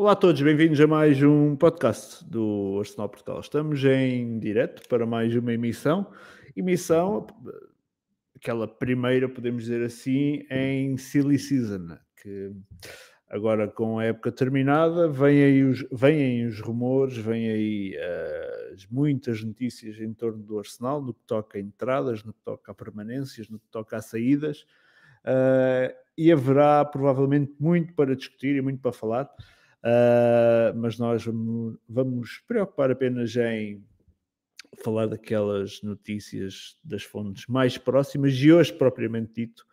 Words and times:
Olá 0.00 0.12
a 0.12 0.14
todos, 0.14 0.40
bem-vindos 0.40 0.80
a 0.80 0.86
mais 0.86 1.20
um 1.24 1.56
podcast 1.56 2.24
do 2.24 2.76
Arsenal 2.78 3.08
Portugal. 3.08 3.40
Estamos 3.40 3.84
em 3.84 4.38
direto 4.38 4.88
para 4.88 5.04
mais 5.04 5.34
uma 5.34 5.52
emissão. 5.52 6.12
Emissão, 6.54 7.26
aquela 8.36 8.68
primeira, 8.68 9.28
podemos 9.28 9.64
dizer 9.64 9.84
assim, 9.84 10.46
em 10.48 10.96
Silly 10.96 11.36
Season, 11.36 11.98
que 12.22 12.52
agora 13.28 13.66
com 13.66 13.98
a 13.98 14.04
época 14.04 14.30
terminada, 14.30 15.08
vêm 15.08 15.42
aí 15.42 15.64
os, 15.64 15.84
vêm 15.90 16.46
os 16.46 16.60
rumores, 16.60 17.16
vêm 17.16 17.50
aí 17.50 17.96
uh, 17.96 18.76
muitas 18.92 19.42
notícias 19.42 19.98
em 19.98 20.14
torno 20.14 20.44
do 20.44 20.60
Arsenal, 20.60 21.02
no 21.02 21.12
que 21.12 21.24
toca 21.26 21.58
a 21.58 21.60
entradas, 21.60 22.22
no 22.22 22.32
que 22.32 22.40
toca 22.44 22.70
a 22.70 22.74
permanências, 22.74 23.48
no 23.48 23.58
que 23.58 23.66
toca 23.68 23.96
a 23.96 24.00
saídas, 24.00 24.64
uh, 25.24 25.92
e 26.16 26.30
haverá 26.30 26.84
provavelmente 26.84 27.52
muito 27.58 27.94
para 27.94 28.14
discutir 28.14 28.54
e 28.54 28.62
muito 28.62 28.80
para 28.80 28.92
falar. 28.92 29.28
Uh, 29.84 30.76
mas 30.76 30.98
nós 30.98 31.24
vamos, 31.24 31.78
vamos 31.88 32.42
preocupar 32.46 32.90
apenas 32.90 33.36
em 33.36 33.82
falar 34.82 35.06
daquelas 35.06 35.80
notícias 35.82 36.76
das 36.82 37.02
fontes 37.02 37.46
mais 37.46 37.78
próximas 37.78 38.34
e 38.34 38.52
hoje, 38.52 38.72
propriamente 38.72 39.32
dito, 39.34 39.64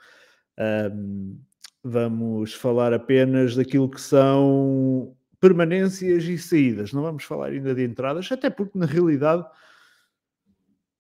um, 0.94 1.38
vamos 1.84 2.54
falar 2.54 2.94
apenas 2.94 3.56
daquilo 3.56 3.90
que 3.90 4.02
são 4.02 5.16
permanências 5.40 6.24
e 6.24 6.38
saídas. 6.38 6.94
Não 6.94 7.02
vamos 7.02 7.24
falar 7.24 7.48
ainda 7.48 7.74
de 7.76 7.84
entradas, 7.84 8.32
até 8.32 8.50
porque 8.50 8.78
na 8.78 8.86
realidade 8.86 9.46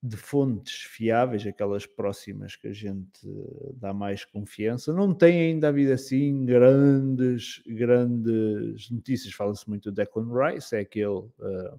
de 0.07 0.15
fontes 0.15 0.83
fiáveis, 0.83 1.45
aquelas 1.47 1.87
próximas 1.87 2.55
que 2.55 2.67
a 2.67 2.73
gente 2.73 3.27
dá 3.73 3.91
mais 3.91 4.23
confiança, 4.23 4.93
não 4.93 5.13
tem 5.15 5.39
ainda 5.39 5.69
havido 5.69 5.91
assim 5.93 6.45
grandes, 6.45 7.63
grandes 7.65 8.89
notícias. 8.91 9.33
Fala-se 9.33 9.67
muito 9.67 9.91
do 9.91 9.95
Declan 9.95 10.29
Rice, 10.31 10.75
é 10.75 10.79
aquele 10.81 11.07
uh, 11.07 11.31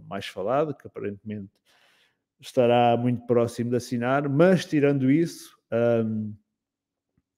mais 0.09 0.27
falado, 0.27 0.75
que 0.75 0.89
aparentemente 0.89 1.51
estará 2.41 2.97
muito 2.97 3.25
próximo 3.27 3.71
de 3.71 3.77
assinar, 3.77 4.29
mas 4.29 4.65
tirando 4.65 5.09
isso, 5.09 5.57
um, 6.05 6.35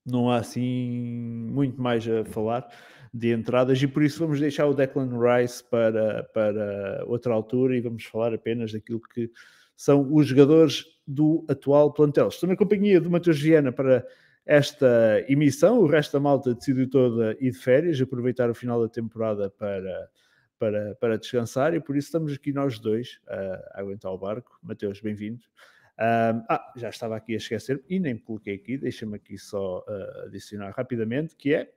não 0.06 0.31
há 0.31 0.39
assim 0.39 1.47
muito 1.50 1.81
mais 1.81 2.09
a 2.09 2.25
falar 2.25 2.66
de 3.12 3.34
entradas. 3.34 3.83
E 3.83 3.86
por 3.86 4.03
isso 4.03 4.19
vamos 4.20 4.41
deixar 4.41 4.66
o 4.66 4.75
Declan 4.75 5.11
Rice 5.20 5.62
para, 5.62 6.25
para 6.33 7.05
outra 7.06 7.34
altura 7.34 7.77
e 7.77 7.81
vamos 7.83 8.05
falar 8.05 8.33
apenas 8.33 8.72
daquilo 8.72 9.00
que 9.00 9.31
são 9.79 10.12
os 10.12 10.27
jogadores 10.27 10.84
do 11.07 11.47
atual 11.48 11.93
plantel. 11.93 12.27
Estou 12.27 12.48
na 12.48 12.57
companhia 12.57 13.01
do 13.01 13.09
Matheus 13.09 13.41
Viana 13.41 13.71
para 13.71 14.05
esta 14.45 15.25
emissão. 15.29 15.79
O 15.79 15.87
resto 15.87 16.15
da 16.15 16.21
malta 16.21 16.53
decidiu 16.53 16.91
toda 16.91 17.37
ir 17.41 17.53
de 17.53 17.59
férias, 17.59 18.01
aproveitar 18.01 18.51
o 18.51 18.55
final 18.55 18.83
da 18.83 18.89
temporada 18.89 19.49
para, 19.49 20.11
para, 20.59 20.97
para 20.97 21.17
descansar 21.17 21.75
e 21.75 21.81
por 21.81 21.97
isso 21.97 22.09
estamos 22.09 22.33
aqui 22.33 22.53
nós 22.53 22.81
dois 22.81 23.21
a 23.29 23.81
aguentar 23.81 24.12
o 24.12 24.19
barco. 24.19 24.59
Mateus, 24.65 25.01
bem-vindo. 25.01 25.45
Ah, 25.97 26.73
já 26.77 26.89
estava 26.89 27.15
aqui 27.15 27.34
a 27.34 27.37
esquecer 27.37 27.81
e 27.89 28.01
nem 28.01 28.19
coloquei 28.19 28.56
aqui, 28.56 28.77
deixa-me 28.79 29.15
aqui 29.15 29.39
só 29.39 29.79
uh, 29.79 30.27
adicionar 30.27 30.73
rapidamente, 30.77 31.37
que 31.37 31.55
é 31.55 31.71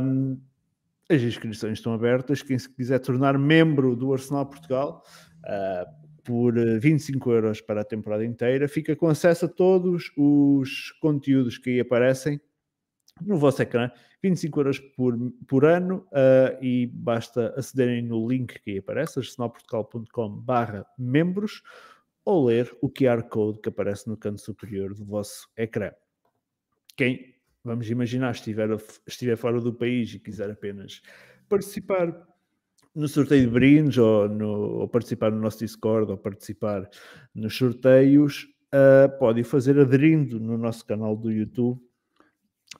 um, 0.00 0.40
as 1.08 1.22
inscrições 1.22 1.78
estão 1.78 1.92
abertas, 1.92 2.40
quem 2.40 2.56
se 2.56 2.68
quiser 2.68 3.00
tornar 3.00 3.36
membro 3.36 3.96
do 3.96 4.12
Arsenal 4.12 4.46
Portugal, 4.46 5.04
uh, 5.44 5.99
por 6.24 6.54
25 6.80 7.30
eh, 7.30 7.36
euros 7.36 7.60
para 7.60 7.82
a 7.82 7.84
temporada 7.84 8.24
inteira, 8.24 8.68
fica 8.68 8.94
com 8.96 9.08
acesso 9.08 9.46
a 9.46 9.48
todos 9.48 10.12
os 10.16 10.92
conteúdos 11.00 11.58
que 11.58 11.70
aí 11.70 11.80
aparecem 11.80 12.40
no 13.20 13.36
vosso 13.36 13.60
ecrã, 13.62 13.90
25 14.22 14.60
euros 14.60 14.78
por, 14.78 15.16
por 15.46 15.64
ano 15.64 16.06
uh, 16.08 16.62
e 16.62 16.86
basta 16.86 17.54
acederem 17.56 18.02
no 18.02 18.26
link 18.28 18.60
que 18.60 18.72
aí 18.72 18.78
aparece, 18.78 19.18
arsenalportugal.com 19.18 20.28
barra 20.40 20.86
membros 20.98 21.62
ou 22.24 22.46
ler 22.46 22.70
o 22.80 22.88
QR 22.88 23.22
Code 23.24 23.60
que 23.60 23.68
aparece 23.68 24.08
no 24.08 24.16
canto 24.16 24.40
superior 24.40 24.94
do 24.94 25.04
vosso 25.04 25.48
ecrã. 25.56 25.90
Quem, 26.96 27.34
vamos 27.64 27.90
imaginar, 27.90 28.32
estiver, 28.32 28.68
estiver 29.06 29.36
fora 29.36 29.60
do 29.60 29.72
país 29.72 30.12
e 30.14 30.18
quiser 30.18 30.50
apenas 30.50 31.02
participar 31.48 32.29
no 32.94 33.08
sorteio 33.08 33.46
de 33.46 33.50
brindes 33.50 33.98
ou, 33.98 34.28
no, 34.28 34.48
ou, 34.80 34.88
participar 34.88 35.30
no 35.30 35.40
nosso 35.40 35.58
Discord 35.60 36.10
ou 36.10 36.18
participar 36.18 36.88
nos 37.34 37.56
sorteios, 37.56 38.48
uh, 38.74 39.18
pode 39.18 39.44
fazer 39.44 39.78
aderindo 39.78 40.40
no 40.40 40.58
nosso 40.58 40.84
canal 40.84 41.16
do 41.16 41.30
YouTube 41.30 41.80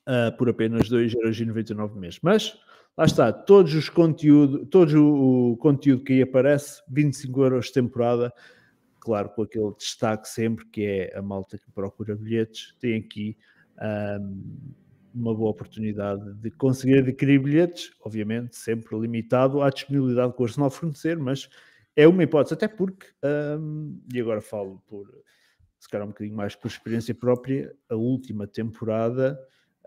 uh, 0.08 0.36
por 0.36 0.48
apenas 0.48 0.88
2,99€ 0.90 1.94
mês. 1.94 2.18
Mas 2.22 2.58
lá 2.96 3.04
está, 3.04 3.32
todos 3.32 3.74
os 3.74 3.88
conteúdo, 3.88 4.66
todo 4.66 5.52
o, 5.52 5.56
conteúdo 5.56 6.04
que 6.04 6.14
aí 6.14 6.22
aparece, 6.22 6.82
25 6.90 7.42
euros 7.42 7.70
temporada, 7.70 8.32
claro, 8.98 9.30
com 9.30 9.42
aquele 9.42 9.72
destaque 9.76 10.28
sempre 10.28 10.66
que 10.66 10.84
é 10.84 11.16
a 11.16 11.22
malta 11.22 11.56
que 11.58 11.70
procura 11.70 12.16
bilhetes, 12.16 12.74
tem 12.80 12.96
aqui. 12.96 13.36
Um, 14.20 14.74
uma 15.14 15.34
boa 15.34 15.50
oportunidade 15.50 16.34
de 16.34 16.50
conseguir 16.50 16.98
adquirir 16.98 17.40
bilhetes, 17.40 17.92
obviamente 18.00 18.56
sempre 18.56 18.98
limitado 18.98 19.62
à 19.62 19.70
disponibilidade 19.70 20.32
que 20.34 20.40
o 20.40 20.44
Arsenal 20.44 20.70
fornecer, 20.70 21.18
mas 21.18 21.48
é 21.96 22.06
uma 22.06 22.22
hipótese, 22.22 22.54
até 22.54 22.68
porque, 22.68 23.06
um, 23.58 24.00
e 24.12 24.20
agora 24.20 24.40
falo 24.40 24.82
por, 24.86 25.06
se 25.78 25.88
calhar 25.88 26.06
um 26.06 26.10
bocadinho 26.10 26.36
mais 26.36 26.54
por 26.54 26.68
experiência 26.68 27.14
própria, 27.14 27.74
a 27.88 27.94
última 27.94 28.46
temporada 28.46 29.38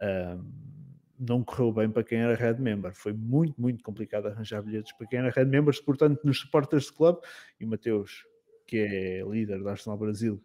um, 0.01 0.73
não 1.19 1.43
correu 1.43 1.71
bem 1.71 1.89
para 1.89 2.03
quem 2.03 2.19
era 2.19 2.35
Red 2.35 2.59
Member, 2.59 2.93
foi 2.93 3.13
muito, 3.13 3.59
muito 3.59 3.83
complicado 3.83 4.27
arranjar 4.27 4.61
bilhetes 4.61 4.91
para 4.93 5.07
quem 5.07 5.19
era 5.19 5.29
Red 5.29 5.45
Members, 5.45 5.79
portanto 5.79 6.19
nos 6.23 6.39
Supporters 6.39 6.89
Club, 6.89 7.17
e 7.59 7.65
o 7.65 7.67
Mateus, 7.67 8.25
que 8.67 8.77
é 8.77 9.23
líder 9.23 9.63
da 9.63 9.71
Arsenal 9.71 9.97
Brasil, 9.97 10.43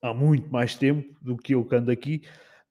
há 0.00 0.14
muito 0.14 0.50
mais 0.50 0.74
tempo 0.74 1.14
do 1.20 1.36
que 1.36 1.54
eu 1.54 1.64
que 1.64 1.74
ando 1.74 1.90
aqui, 1.90 2.22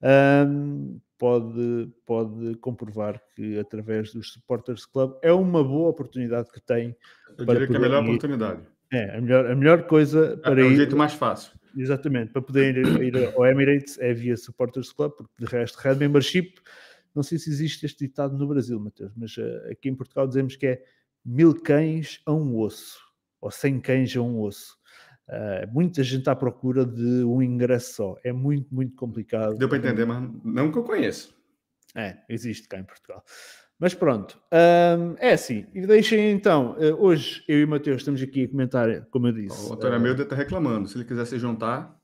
um, 0.02 1.00
pode, 1.18 1.92
pode 2.06 2.56
comprovar 2.56 3.22
que 3.36 3.60
através 3.60 4.14
dos 4.14 4.34
Supporters 4.34 4.86
Club 4.86 5.18
é 5.22 5.32
uma 5.32 5.64
boa 5.64 5.90
oportunidade 5.90 6.50
que 6.52 6.62
tem. 6.62 6.96
Eu 7.38 7.46
diria 7.46 7.68
que 7.68 7.74
é 7.74 7.78
a 7.78 7.80
melhor 7.80 8.04
ir, 8.04 8.08
oportunidade. 8.08 8.62
É, 8.92 9.18
a 9.18 9.22
melhor, 9.22 9.46
a 9.52 9.56
melhor 9.56 9.84
coisa 9.84 10.38
para 10.38 10.62
é, 10.62 10.64
ir. 10.64 10.70
É 10.70 10.74
o 10.74 10.76
jeito 10.76 10.98
mais 10.98 11.14
fácil. 11.14 11.60
Exatamente, 11.78 12.32
para 12.32 12.42
poder 12.42 12.78
ir, 12.78 13.04
ir 13.04 13.34
ao 13.36 13.46
Emirates 13.46 14.00
é 14.00 14.14
via 14.14 14.36
Supporters 14.36 14.92
Club, 14.92 15.12
porque 15.12 15.34
de 15.38 15.46
resto, 15.46 15.78
Red 15.78 15.96
Membership, 15.96 16.56
não 17.14 17.22
sei 17.22 17.38
se 17.38 17.50
existe 17.50 17.86
este 17.86 18.08
ditado 18.08 18.38
no 18.38 18.48
Brasil, 18.48 18.80
Matheus, 18.80 19.12
mas 19.16 19.38
uh, 19.38 19.72
aqui 19.72 19.90
em 19.90 19.96
Portugal 19.96 20.28
dizemos 20.28 20.56
que 20.56 20.66
é 20.66 20.84
mil 21.24 21.54
cães 21.62 22.22
a 22.26 22.34
um 22.34 22.58
osso, 22.58 22.98
ou 23.40 23.52
cem 23.52 23.80
cães 23.80 24.16
a 24.16 24.22
um 24.22 24.42
osso. 24.42 24.79
Uh, 25.30 25.72
muita 25.72 26.02
gente 26.02 26.28
à 26.28 26.36
procura 26.36 26.84
de 26.84 27.24
um 27.24 27.40
ingresso 27.40 27.94
só. 27.94 28.18
É 28.24 28.34
muito, 28.34 28.74
muito 28.74 28.96
complicado. 28.96 29.56
Deu 29.58 29.70
para 29.70 29.78
entender, 29.78 30.04
mas 30.04 30.28
não 30.44 30.72
que 30.72 30.80
eu 30.80 30.84
conheço. 30.84 31.38
É, 31.96 32.18
existe 32.28 32.68
cá 32.68 32.80
em 32.80 32.84
Portugal. 32.84 33.24
Mas 33.80 33.94
pronto, 33.94 34.38
um, 34.52 35.16
é 35.20 35.34
assim. 35.34 35.66
E 35.74 35.86
deixem 35.86 36.32
então, 36.32 36.76
uh, 36.78 37.02
hoje 37.02 37.44
eu 37.48 37.60
e 37.60 37.64
o 37.64 37.68
Mateus 37.68 38.02
estamos 38.02 38.22
aqui 38.22 38.44
a 38.44 38.50
comentar, 38.50 39.06
como 39.06 39.28
eu 39.28 39.32
disse. 39.32 39.70
O 39.70 39.74
Antônio 39.74 39.94
uh, 39.94 40.00
Amilda 40.00 40.24
está 40.24 40.36
reclamando. 40.36 40.90
Se 40.90 40.98
ele 40.98 41.06
quiser 41.06 41.26
se 41.26 41.38
juntar. 41.38 41.96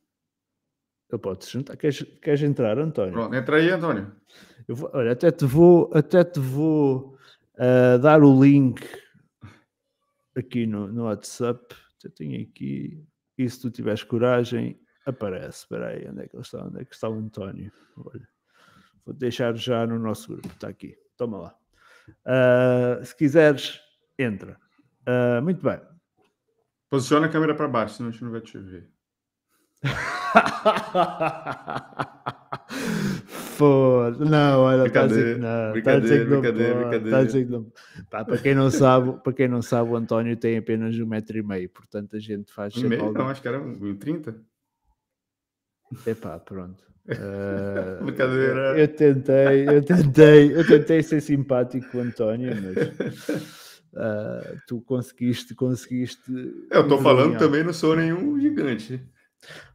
Eu 1.10 1.20
posso 1.20 1.48
se 1.48 1.52
juntar. 1.52 1.76
Queres, 1.76 2.02
queres 2.22 2.42
entrar, 2.44 2.78
António? 2.78 3.12
Pronto, 3.12 3.36
entra 3.36 3.58
aí, 3.58 3.70
Antônio. 3.70 4.12
Eu 4.68 4.76
vou, 4.76 4.90
olha, 4.94 5.12
até 5.12 5.32
te 5.32 5.46
vou, 5.46 5.90
até 5.94 6.24
te 6.24 6.40
vou 6.40 7.18
uh, 7.56 8.00
dar 8.00 8.24
o 8.24 8.44
link 8.44 8.82
aqui 10.36 10.66
no, 10.66 10.88
no 10.88 11.04
WhatsApp. 11.06 11.76
Eu 12.04 12.12
tenho 12.12 12.42
aqui. 12.42 13.04
E 13.38 13.50
se 13.50 13.62
tu 13.62 13.70
tiveres 13.70 14.04
coragem, 14.04 14.80
aparece. 15.06 15.60
Espera 15.60 15.90
aí, 15.90 16.08
onde 16.10 16.24
é 16.24 16.28
que 16.28 16.36
ele 16.36 16.42
está? 16.42 16.64
Onde 16.64 16.82
é 16.82 16.86
que 16.86 16.94
está 16.94 17.10
o 17.10 17.14
António? 17.14 17.72
Olha, 17.98 18.28
vou 19.06 19.14
deixar 19.14 19.56
já 19.56 19.86
no 19.86 20.00
nosso 20.00 20.30
grupo. 20.30 20.48
Está 20.48 20.68
aqui. 20.68 20.98
Toma 21.18 21.38
lá. 21.38 21.56
Uh, 22.26 23.06
se 23.06 23.16
quiseres, 23.16 23.80
entra. 24.18 24.60
Uh, 25.08 25.42
muito 25.42 25.62
bem. 25.62 25.80
Posiciona 26.90 27.28
a 27.28 27.30
câmera 27.30 27.56
para 27.56 27.68
baixo, 27.68 27.96
senão 27.96 28.10
a 28.10 28.12
gente 28.12 28.24
não 28.24 28.32
vai 28.32 28.42
te 28.42 28.58
ver. 28.58 28.90
Foda. 33.56 34.26
Não, 34.26 34.60
olha, 34.60 34.84
brincadeira, 34.84 35.38
não. 35.38 35.72
Pá, 38.10 38.26
para 38.26 38.38
quem 38.38 38.54
não 38.54 38.70
sabe, 38.70 39.14
para 39.24 39.34
quem 39.34 39.48
não 39.48 39.62
sabe, 39.62 39.90
o 39.92 39.96
António 39.96 40.36
tem 40.36 40.58
apenas 40.58 40.98
um 41.00 41.06
metro 41.06 41.38
e 41.38 41.44
meio, 41.44 41.70
portanto 41.70 42.16
a 42.16 42.20
gente 42.20 42.52
faz. 42.52 42.76
Um 42.76 42.88
meio? 42.88 43.12
Não, 43.14 43.30
acho 43.30 43.42
que 43.42 43.48
era 43.48 43.62
um 43.62 43.96
30. 43.96 44.36
Epá, 46.06 46.40
pronto. 46.40 46.84
Uh, 47.08 48.04
brincadeira. 48.06 48.80
Eu 48.80 48.88
tentei, 48.88 49.70
eu 49.70 49.84
tentei, 49.84 50.58
eu 50.58 50.68
tentei 50.68 51.04
ser 51.04 51.22
simpático 51.22 51.90
com 51.92 52.00
o 52.00 52.02
António, 52.02 52.52
mas 52.62 53.30
uh, 53.30 54.60
tu 54.68 54.82
conseguiste, 54.82 55.56
conseguiste. 55.56 56.32
Eu 56.70 56.82
estou 56.82 57.02
falando 57.02 57.38
também, 57.38 57.64
não 57.64 57.74
sou 57.74 57.96
nenhum 57.96 58.40
gigante. 58.40 59.02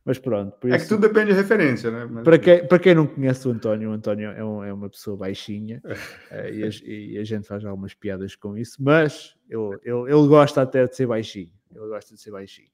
Mas 0.05 0.19
pronto. 0.19 0.56
é 0.67 0.76
isso, 0.76 0.84
que 0.84 0.88
tudo 0.88 1.08
depende 1.08 1.32
de 1.32 1.37
referência, 1.37 1.90
né? 1.90 2.06
Mas... 2.11 2.25
Para, 2.25 2.38
quem, 2.38 2.67
para 2.67 2.78
quem 2.78 2.94
não 2.94 3.06
conhece 3.06 3.46
o 3.46 3.50
António, 3.50 3.90
o 3.90 3.93
António 3.93 4.31
é, 4.31 4.44
um, 4.44 4.64
é 4.64 4.72
uma 4.72 4.88
pessoa 4.88 5.17
baixinha 5.17 5.81
uh, 5.84 5.90
e, 6.52 6.64
a, 6.64 6.70
e, 6.84 7.19
a, 7.19 7.25
gente 7.25 7.46
faz 7.46 7.64
algumas 7.64 7.94
piadas 7.94 8.34
com 8.34 8.56
isso, 8.56 8.82
mas 8.82 9.34
ele, 9.49 9.78
ele, 9.84 10.12
ele 10.12 10.28
gosta 10.28 10.62
até 10.62 10.87
de 10.87 10.96
ser 10.96 11.06
baixinho. 11.06 11.50
Ele 11.75 11.87
gosta 11.87 12.14
de 12.14 12.20
ser 12.20 12.31
baixinho. 12.31 12.69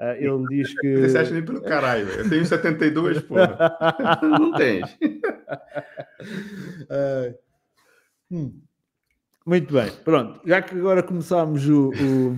Uh, 0.00 0.12
ele 0.18 0.46
diz 0.50 0.80
que. 0.80 0.96
Você 1.08 1.18
acha 1.18 1.32
nem 1.32 1.44
pelo 1.44 1.62
caralho, 1.62 2.08
eu 2.08 2.28
tenho 2.28 2.44
72, 2.44 3.20
porra. 3.22 3.56
não 4.22 4.52
tens. 4.52 4.98
Uh, 6.90 7.38
hum. 8.30 8.60
Muito 9.44 9.74
bem, 9.74 9.90
pronto. 10.04 10.40
Já 10.46 10.62
que 10.62 10.74
agora 10.76 11.02
começámos 11.02 11.68
o, 11.68 11.90
o, 11.90 12.36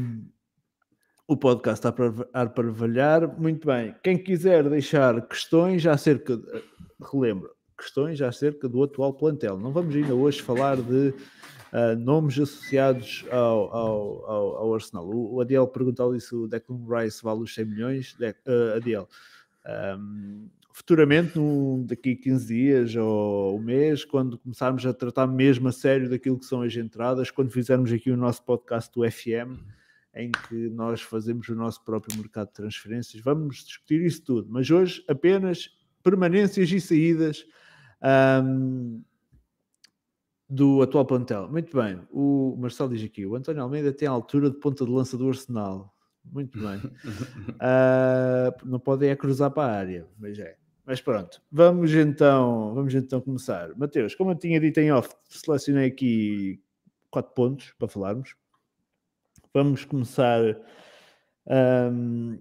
o 1.26 1.36
podcast 1.36 1.86
a 1.86 1.92
para, 1.92 2.70
valhar, 2.70 3.26
muito 3.40 3.66
bem. 3.66 3.94
Quem 4.02 4.18
quiser 4.18 4.68
deixar 4.68 5.26
questões 5.26 5.86
acerca, 5.86 6.36
de, 6.36 6.62
relembro, 7.10 7.50
questões 7.78 8.20
acerca 8.20 8.68
do 8.68 8.82
atual 8.82 9.14
plantel. 9.14 9.58
Não 9.58 9.72
vamos 9.72 9.94
ainda 9.94 10.14
hoje 10.14 10.42
falar 10.42 10.76
de 10.76 11.14
uh, 11.72 11.96
nomes 11.98 12.38
associados 12.38 13.24
ao, 13.30 13.74
ao, 13.74 14.30
ao, 14.30 14.56
ao, 14.56 14.74
Arsenal. 14.74 15.06
O, 15.06 15.36
o 15.36 15.40
Adiel 15.40 15.66
perguntou 15.66 16.18
se 16.20 16.34
o 16.34 16.46
Declan 16.46 16.84
Rice 16.86 17.22
vale 17.22 17.40
os 17.40 17.54
100 17.54 17.64
milhões. 17.64 18.14
De, 18.18 18.30
uh, 18.30 18.76
Adiel, 18.76 19.08
um, 19.98 20.48
futuramente, 20.74 21.38
no, 21.38 21.84
daqui 21.86 22.18
a 22.20 22.22
15 22.22 22.46
dias 22.46 22.96
ou 22.96 23.56
um 23.56 23.62
mês, 23.62 24.04
quando 24.04 24.36
começarmos 24.36 24.84
a 24.84 24.92
tratar 24.92 25.26
mesmo 25.26 25.68
a 25.68 25.72
sério 25.72 26.10
daquilo 26.10 26.38
que 26.38 26.44
são 26.44 26.60
as 26.60 26.76
entradas, 26.76 27.30
quando 27.30 27.50
fizermos 27.50 27.90
aqui 27.90 28.10
o 28.10 28.16
nosso 28.16 28.42
podcast 28.44 28.92
do 28.92 29.10
FM, 29.10 29.58
em 30.14 30.30
que 30.30 30.68
nós 30.70 31.00
fazemos 31.00 31.48
o 31.48 31.54
nosso 31.54 31.84
próprio 31.84 32.16
mercado 32.18 32.48
de 32.48 32.54
transferências, 32.54 33.22
vamos 33.22 33.64
discutir 33.64 34.00
isso 34.02 34.22
tudo. 34.22 34.48
Mas 34.50 34.70
hoje 34.70 35.04
apenas 35.08 35.70
permanências 36.02 36.70
e 36.70 36.80
saídas. 36.80 37.44
Um, 38.44 39.02
do 40.48 40.82
atual 40.82 41.04
plantel. 41.04 41.48
Muito 41.50 41.76
bem. 41.76 42.00
O 42.10 42.56
Marcelo 42.58 42.90
diz 42.94 43.04
aqui: 43.04 43.26
o 43.26 43.34
António 43.34 43.62
Almeida 43.62 43.92
tem 43.92 44.06
a 44.06 44.10
altura 44.10 44.50
de 44.50 44.58
ponta 44.58 44.84
de 44.84 44.90
lança 44.90 45.16
do 45.16 45.28
Arsenal. 45.28 45.94
Muito 46.24 46.58
bem. 46.58 46.78
uh, 46.78 48.54
não 48.64 48.78
pode 48.78 49.06
é 49.06 49.16
cruzar 49.16 49.50
para 49.50 49.72
a 49.72 49.76
área, 49.76 50.06
mas 50.18 50.38
é. 50.38 50.56
Mas 50.86 51.00
pronto, 51.00 51.40
vamos 51.50 51.92
então, 51.94 52.74
vamos 52.74 52.94
então 52.94 53.20
começar. 53.20 53.74
Mateus, 53.76 54.14
como 54.14 54.32
eu 54.32 54.34
tinha 54.34 54.60
dito 54.60 54.78
em 54.80 54.92
off, 54.92 55.14
selecionei 55.28 55.86
aqui 55.86 56.60
quatro 57.10 57.32
pontos 57.32 57.72
para 57.78 57.88
falarmos. 57.88 58.36
Vamos 59.56 59.84
começar 59.84 60.40
um, 61.46 62.40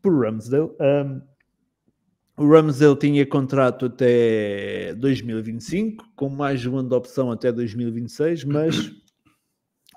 por 0.00 0.24
Ramsdale. 0.24 0.70
Um, 0.80 1.20
o 2.38 2.50
Ramsdale 2.50 2.96
tinha 2.96 3.26
contrato 3.26 3.84
até 3.84 4.94
2025, 4.94 6.08
com 6.16 6.30
mais 6.30 6.64
um 6.64 6.82
de 6.82 6.94
opção 6.94 7.30
até 7.30 7.52
2026, 7.52 8.44
mas 8.44 8.90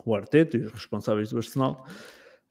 o 0.05 0.13
Arteta 0.13 0.57
e 0.57 0.65
os 0.65 0.73
responsáveis 0.73 1.29
do 1.29 1.37
Arsenal 1.37 1.87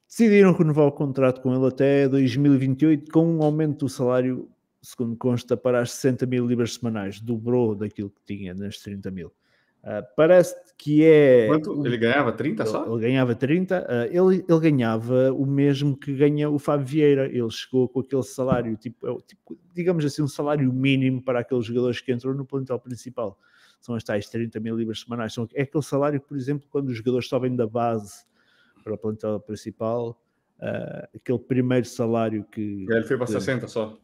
decidiram 0.07 0.53
renovar 0.53 0.87
o 0.87 0.91
contrato 0.91 1.39
com 1.39 1.53
ele 1.53 1.67
até 1.67 2.09
2028, 2.09 3.11
com 3.11 3.35
um 3.35 3.43
aumento 3.43 3.85
do 3.85 3.89
salário, 3.89 4.49
segundo 4.81 5.15
consta, 5.15 5.55
para 5.55 5.79
as 5.79 5.91
60 5.91 6.25
mil 6.25 6.47
libras 6.47 6.73
semanais, 6.73 7.19
dobrou 7.21 7.75
daquilo 7.75 8.09
que 8.09 8.35
tinha 8.35 8.55
nas 8.55 8.79
30 8.79 9.11
mil. 9.11 9.31
Uh, 9.83 10.05
parece 10.15 10.55
que 10.77 11.03
é. 11.03 11.47
Quanto? 11.47 11.85
Ele 11.85 11.97
ganhava 11.97 12.31
30 12.31 12.65
só? 12.67 12.85
Ele, 12.85 12.93
ele 12.93 13.01
ganhava 13.01 13.33
30. 13.33 13.79
Uh, 13.79 13.85
ah, 13.87 14.07
ele, 14.07 14.45
ele 14.47 14.59
ganhava 14.59 15.33
o 15.33 15.45
mesmo 15.45 15.97
que 15.97 16.13
ganha 16.13 16.49
o 16.49 16.59
Fábio 16.59 16.85
Vieira. 16.85 17.25
Ele 17.25 17.49
chegou 17.49 17.89
com 17.89 18.01
aquele 18.01 18.21
salário, 18.21 18.77
tipo, 18.77 19.07
é 19.07 19.21
tipo, 19.25 19.57
digamos 19.73 20.05
assim, 20.05 20.21
um 20.21 20.27
salário 20.27 20.71
mínimo 20.71 21.21
para 21.23 21.39
aqueles 21.39 21.65
jogadores 21.65 21.99
que 21.99 22.11
entram 22.11 22.33
no 22.35 22.45
plantel 22.45 22.79
principal. 22.79 23.39
São 23.79 23.95
as 23.95 24.03
tais 24.03 24.29
30 24.29 24.59
mil 24.59 24.77
libras 24.77 25.01
semanais. 25.01 25.33
São, 25.33 25.47
é 25.55 25.63
aquele 25.63 25.83
salário, 25.83 26.21
por 26.21 26.37
exemplo, 26.37 26.67
quando 26.69 26.89
os 26.89 26.97
jogadores 26.97 27.27
sobem 27.27 27.55
da 27.55 27.65
base 27.65 28.23
para 28.83 28.93
o 28.93 28.97
plantel 28.97 29.39
principal, 29.39 30.21
uh, 30.59 31.07
aquele 31.15 31.39
primeiro 31.39 31.87
salário 31.87 32.45
que. 32.51 32.85
Ele 32.87 33.03
foi 33.03 33.17
para 33.17 33.25
60 33.25 33.67
só. 33.67 33.97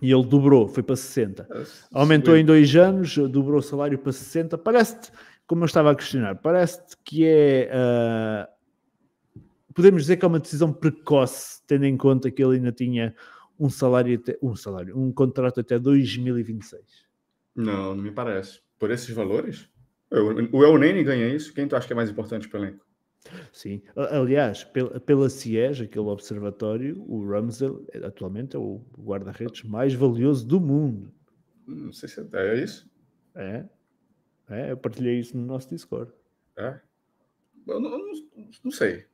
E 0.00 0.12
ele 0.12 0.24
dobrou, 0.26 0.68
foi 0.68 0.82
para 0.82 0.96
60. 0.96 1.48
É, 1.50 1.64
Aumentou 1.92 2.36
em 2.36 2.44
dois 2.44 2.74
anos, 2.76 3.16
dobrou 3.16 3.58
o 3.58 3.62
salário 3.62 3.98
para 3.98 4.12
60. 4.12 4.58
Parece-te, 4.58 5.10
como 5.46 5.62
eu 5.62 5.66
estava 5.66 5.90
a 5.90 5.94
questionar, 5.94 6.36
parece-te 6.36 6.96
que 7.02 7.24
é. 7.24 7.70
Uh, 7.74 9.42
podemos 9.72 10.02
dizer 10.02 10.16
que 10.16 10.24
é 10.24 10.28
uma 10.28 10.40
decisão 10.40 10.72
precoce, 10.72 11.62
tendo 11.66 11.86
em 11.86 11.96
conta 11.96 12.30
que 12.30 12.42
ele 12.42 12.56
ainda 12.56 12.72
tinha 12.72 13.14
um 13.58 13.70
salário, 13.70 14.18
até, 14.18 14.38
um 14.42 14.54
salário, 14.54 14.98
um 14.98 15.10
contrato 15.10 15.60
até 15.60 15.78
2026. 15.78 16.82
Não, 17.54 17.94
não 17.94 18.02
me 18.02 18.10
parece. 18.10 18.60
Por 18.78 18.90
esses 18.90 19.10
valores? 19.10 19.68
O 20.52 20.62
El 20.62 20.78
Nene 20.78 21.02
ganha 21.02 21.26
isso. 21.28 21.52
Quem 21.52 21.66
tu 21.66 21.74
acha 21.74 21.86
que 21.86 21.92
é 21.92 21.96
mais 21.96 22.10
importante 22.10 22.48
para 22.48 22.60
o 22.60 22.64
elenco? 22.64 22.85
Sim, 23.52 23.82
aliás, 23.94 24.64
pela, 24.64 25.00
pela 25.00 25.28
CIES, 25.28 25.80
aquele 25.80 26.06
observatório, 26.06 27.04
o 27.08 27.28
Ramsdale 27.28 27.86
atualmente 28.04 28.56
é 28.56 28.58
o 28.58 28.80
guarda-redes 28.98 29.62
mais 29.62 29.94
valioso 29.94 30.46
do 30.46 30.60
mundo. 30.60 31.12
Não 31.66 31.92
sei 31.92 32.08
se 32.08 32.20
é, 32.20 32.26
é 32.32 32.62
isso. 32.62 32.88
É, 33.34 33.64
é, 34.48 34.70
eu 34.70 34.76
partilhei 34.76 35.18
isso 35.18 35.36
no 35.36 35.44
nosso 35.44 35.68
Discord. 35.68 36.12
É? 36.56 36.78
Eu 37.66 37.80
não, 37.80 37.90
não, 37.90 38.12
não 38.64 38.70
sei. 38.70 39.04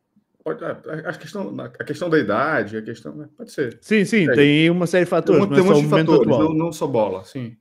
Pode, 0.44 0.64
a, 0.64 0.70
a, 0.70 1.14
questão, 1.14 1.60
a 1.60 1.84
questão 1.84 2.10
da 2.10 2.18
idade, 2.18 2.76
a 2.76 2.82
questão. 2.82 3.14
Né, 3.14 3.28
pode 3.36 3.52
ser. 3.52 3.78
Sim, 3.80 4.04
sim, 4.04 4.28
é. 4.28 4.34
tem 4.34 4.70
uma 4.70 4.86
série 4.86 5.04
de 5.04 5.10
fatores. 5.10 5.40
Tem, 5.40 5.54
tem 5.54 5.60
um 5.60 5.66
monte 5.66 5.82
de 5.84 5.88
fatores, 5.88 6.26
não, 6.26 6.52
não, 6.52 6.72
só 6.72 6.86
bola, 6.86 7.24
sim. 7.24 7.56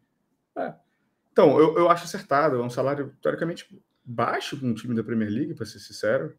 É. 0.58 0.74
Então, 1.32 1.60
eu, 1.60 1.78
eu 1.78 1.90
acho 1.90 2.06
acertado. 2.06 2.58
É 2.58 2.62
um 2.62 2.70
salário, 2.70 3.14
teoricamente, 3.22 3.70
baixo 4.04 4.58
para 4.58 4.68
um 4.68 4.74
time 4.74 4.96
da 4.96 5.04
Premier 5.04 5.30
League, 5.30 5.54
para 5.54 5.66
ser 5.66 5.80
sincero. 5.80 6.36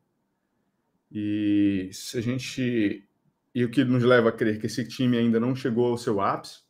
E 1.10 1.90
se 1.92 2.18
a 2.18 2.20
gente. 2.20 3.06
E 3.54 3.64
o 3.64 3.70
que 3.70 3.84
nos 3.84 4.02
leva 4.02 4.30
a 4.30 4.32
crer 4.32 4.58
que 4.58 4.66
esse 4.66 4.86
time 4.86 5.18
ainda 5.18 5.38
não 5.38 5.54
chegou 5.54 5.90
ao 5.90 5.98
seu 5.98 6.20
ápice, 6.20 6.62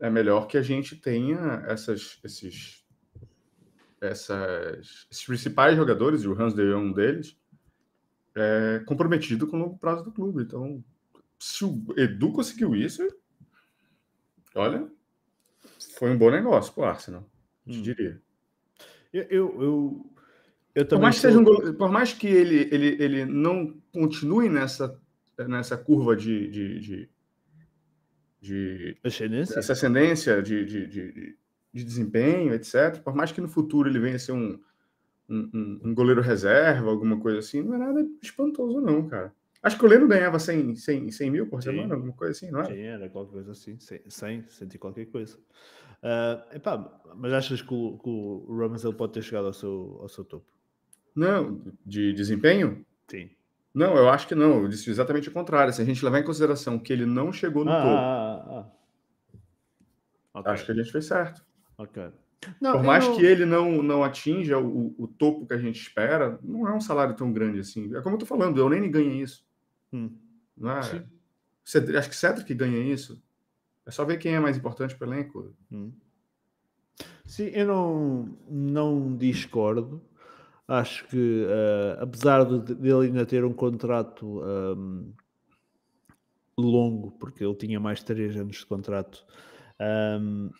é 0.00 0.10
melhor 0.10 0.48
que 0.48 0.58
a 0.58 0.62
gente 0.62 0.96
tenha 0.96 1.64
essas, 1.68 2.18
esses, 2.24 2.84
essas, 4.00 5.06
esses 5.10 5.24
principais 5.24 5.76
jogadores, 5.76 6.22
e 6.22 6.28
o 6.28 6.40
Hans 6.40 6.52
de 6.52 6.62
é 6.62 6.76
um 6.76 6.92
deles, 6.92 7.38
é, 8.34 8.82
comprometido 8.86 9.46
com 9.46 9.56
o 9.56 9.60
longo 9.60 9.78
prazo 9.78 10.02
do 10.02 10.10
clube. 10.10 10.42
Então, 10.42 10.84
se 11.38 11.64
o 11.64 11.84
Edu 11.96 12.32
conseguiu 12.32 12.74
isso, 12.74 13.06
olha, 14.54 14.90
foi 15.96 16.10
um 16.10 16.18
bom 16.18 16.30
negócio 16.30 16.72
para 16.72 16.82
o 16.82 16.86
Arsenal, 16.86 17.30
hum. 17.66 17.82
diria. 17.82 18.20
Eu, 19.14 19.22
eu, 19.30 19.62
eu, 19.62 20.10
eu 20.74 20.86
por, 20.86 20.98
mais 20.98 21.16
sou... 21.16 21.30
um, 21.30 21.74
por 21.74 21.88
mais 21.88 22.12
que 22.12 22.26
ele, 22.26 22.68
ele, 22.72 22.96
ele 23.00 23.24
não 23.24 23.80
continue 23.92 24.48
nessa, 24.48 25.00
nessa 25.46 25.76
curva 25.76 26.16
de, 26.16 26.50
de, 26.50 26.80
de, 26.80 27.08
de 28.40 28.96
ascendência, 29.04 29.56
essa 29.56 29.72
ascendência 29.72 30.42
de, 30.42 30.64
de, 30.64 30.86
de, 30.88 31.36
de, 31.72 31.84
desempenho, 31.84 32.52
etc., 32.54 33.00
por 33.04 33.14
mais 33.14 33.30
que 33.30 33.40
no 33.40 33.48
futuro 33.48 33.88
ele 33.88 34.00
venha 34.00 34.16
a 34.16 34.18
ser 34.18 34.32
um, 34.32 34.58
um, 35.28 35.80
um, 35.84 35.94
goleiro 35.94 36.20
reserva, 36.20 36.90
alguma 36.90 37.20
coisa 37.20 37.38
assim, 37.38 37.62
não 37.62 37.74
é 37.76 37.78
nada 37.78 38.04
espantoso, 38.20 38.80
não, 38.80 39.06
cara. 39.06 39.32
Acho 39.62 39.78
que 39.78 39.84
o 39.84 39.88
Leno 39.88 40.08
ganhava 40.08 40.40
100, 40.40 40.74
100, 40.74 41.10
100 41.12 41.30
mil 41.30 41.46
por 41.46 41.62
semana, 41.62 41.94
alguma 41.94 42.12
coisa 42.12 42.32
assim, 42.32 42.50
não 42.50 42.62
é? 42.62 42.64
Sim, 42.64 42.80
era 42.80 43.08
qualquer 43.08 43.32
coisa 43.32 43.52
assim, 43.52 43.78
100, 43.78 44.10
100 44.10 44.68
e 44.74 44.78
qualquer 44.78 45.06
coisa. 45.06 45.38
Uh, 46.02 46.56
epá, 46.56 47.02
mas 47.16 47.32
achas 47.32 47.62
que 47.62 47.72
o, 47.72 47.98
que 47.98 48.08
o 48.08 48.56
Ramos 48.58 48.84
ele 48.84 48.94
pode 48.94 49.12
ter 49.12 49.22
chegado 49.22 49.46
ao 49.46 49.52
seu, 49.52 49.98
ao 50.00 50.08
seu 50.08 50.24
topo? 50.24 50.52
Não, 51.14 51.62
de 51.84 52.12
desempenho? 52.12 52.84
Sim. 53.08 53.30
Não, 53.72 53.96
eu 53.96 54.08
acho 54.08 54.28
que 54.28 54.34
não. 54.34 54.62
Eu 54.62 54.68
disse 54.68 54.90
exatamente 54.90 55.28
o 55.28 55.32
contrário. 55.32 55.72
Se 55.72 55.82
a 55.82 55.84
gente 55.84 56.04
levar 56.04 56.20
em 56.20 56.24
consideração 56.24 56.78
que 56.78 56.92
ele 56.92 57.06
não 57.06 57.32
chegou 57.32 57.64
no 57.64 57.72
ah, 57.72 57.82
topo, 57.82 57.88
ah, 57.88 58.44
ah, 58.46 58.70
ah. 60.34 60.40
Okay. 60.40 60.52
acho 60.52 60.66
que 60.66 60.72
a 60.72 60.74
gente 60.74 60.92
fez 60.92 61.06
certo. 61.06 61.44
Ok. 61.76 62.10
Não, 62.60 62.72
Por 62.72 62.82
mais 62.82 63.06
não... 63.06 63.16
que 63.16 63.24
ele 63.24 63.46
não, 63.46 63.82
não 63.82 64.04
atinja 64.04 64.58
o, 64.58 64.94
o, 64.98 65.08
topo 65.08 65.46
que 65.46 65.54
a 65.54 65.58
gente 65.58 65.80
espera, 65.80 66.38
não 66.42 66.68
é 66.68 66.74
um 66.74 66.80
salário 66.80 67.16
tão 67.16 67.32
grande 67.32 67.60
assim. 67.60 67.94
É 67.96 68.02
como 68.02 68.16
eu 68.16 68.20
tô 68.20 68.26
falando, 68.26 68.58
eu 68.58 68.68
nem 68.68 68.90
ganha 68.90 69.22
isso. 69.22 69.44
Hum. 69.92 70.10
Não 70.56 70.70
é? 70.70 70.78
Acho 70.78 72.10
que 72.10 72.16
Cedric 72.16 72.52
ganha 72.54 72.78
isso. 72.78 73.22
É 73.86 73.90
só 73.90 74.04
ver 74.04 74.18
quem 74.18 74.34
é 74.34 74.40
mais 74.40 74.56
importante 74.56 74.94
para 74.96 75.08
o 75.08 75.12
elenco. 75.12 75.54
Hum. 75.70 75.92
Sim, 77.24 77.50
eu 77.54 77.66
não, 77.66 78.38
não 78.48 79.16
discordo. 79.16 80.02
Acho 80.66 81.06
que, 81.08 81.44
uh, 81.44 82.02
apesar 82.02 82.44
de, 82.44 82.74
dele 82.74 83.06
ainda 83.06 83.26
ter 83.26 83.44
um 83.44 83.52
contrato 83.52 84.42
um, 84.42 85.12
longo, 86.56 87.10
porque 87.12 87.44
ele 87.44 87.54
tinha 87.54 87.78
mais 87.78 88.02
3 88.02 88.36
anos 88.36 88.56
de 88.56 88.66
contrato, 88.66 89.24
um, 90.20 90.50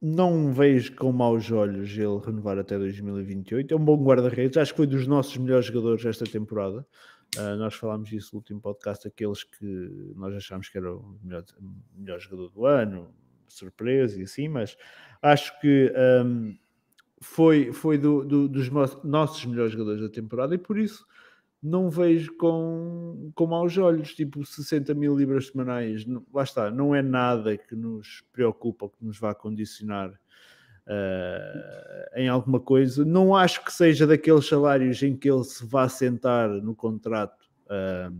não 0.00 0.52
vejo 0.52 0.94
com 0.94 1.10
maus 1.10 1.50
olhos 1.50 1.90
ele 1.90 2.18
renovar 2.24 2.58
até 2.58 2.78
2028. 2.78 3.72
É 3.72 3.76
um 3.76 3.84
bom 3.84 3.96
guarda-redes. 4.04 4.56
Acho 4.58 4.72
que 4.72 4.76
foi 4.76 4.86
dos 4.86 5.06
nossos 5.06 5.36
melhores 5.36 5.66
jogadores 5.66 6.04
esta 6.04 6.26
temporada. 6.26 6.86
Uh, 7.36 7.56
nós 7.56 7.74
falámos 7.74 8.08
disso 8.08 8.30
no 8.32 8.38
último 8.38 8.60
podcast, 8.60 9.06
aqueles 9.08 9.42
que 9.42 10.14
nós 10.14 10.34
achámos 10.34 10.68
que 10.68 10.78
era 10.78 10.94
o 10.94 11.18
melhor, 11.22 11.44
melhor 11.96 12.20
jogador 12.20 12.48
do 12.50 12.66
ano, 12.66 13.12
surpresa 13.48 14.20
e 14.20 14.24
assim, 14.24 14.48
mas 14.48 14.76
acho 15.22 15.58
que 15.60 15.92
um, 16.24 16.56
foi, 17.20 17.72
foi 17.72 17.98
do, 17.98 18.24
do, 18.24 18.48
dos 18.48 18.68
nossos 19.02 19.44
melhores 19.46 19.72
jogadores 19.72 20.02
da 20.02 20.08
temporada 20.08 20.54
e 20.54 20.58
por 20.58 20.78
isso 20.78 21.06
não 21.62 21.88
vejo 21.88 22.36
com, 22.36 23.32
com 23.34 23.46
maus 23.46 23.76
olhos, 23.78 24.14
tipo 24.14 24.44
60 24.44 24.92
mil 24.94 25.16
libras 25.16 25.46
semanais, 25.46 26.04
não, 26.04 26.24
lá 26.32 26.42
está, 26.42 26.70
não 26.70 26.94
é 26.94 27.00
nada 27.00 27.56
que 27.56 27.74
nos 27.74 28.22
preocupa 28.30 28.84
ou 28.84 28.90
que 28.90 29.02
nos 29.02 29.18
vá 29.18 29.34
condicionar 29.34 30.12
uh, 30.86 32.18
em 32.18 32.28
alguma 32.28 32.60
coisa. 32.60 33.04
Não 33.04 33.34
acho 33.34 33.64
que 33.64 33.72
seja 33.72 34.06
daqueles 34.06 34.46
salários 34.46 35.02
em 35.02 35.16
que 35.16 35.30
ele 35.30 35.44
se 35.44 35.64
vá 35.66 35.88
sentar 35.88 36.48
no 36.48 36.74
contrato 36.74 37.48
uh, 37.66 38.14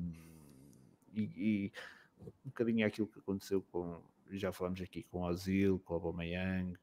e, 1.12 1.30
e, 1.37 1.73
um 2.44 2.49
bocadinho 2.49 2.87
aquilo 2.87 3.06
que 3.06 3.18
aconteceu 3.18 3.62
com, 3.71 4.00
já 4.33 4.52
falamos 4.52 4.80
aqui, 4.80 5.02
com 5.04 5.21
o 5.21 5.26
Ozil, 5.26 5.80
com 5.85 5.94
o 5.94 5.97
Aubameyang, 5.97 6.75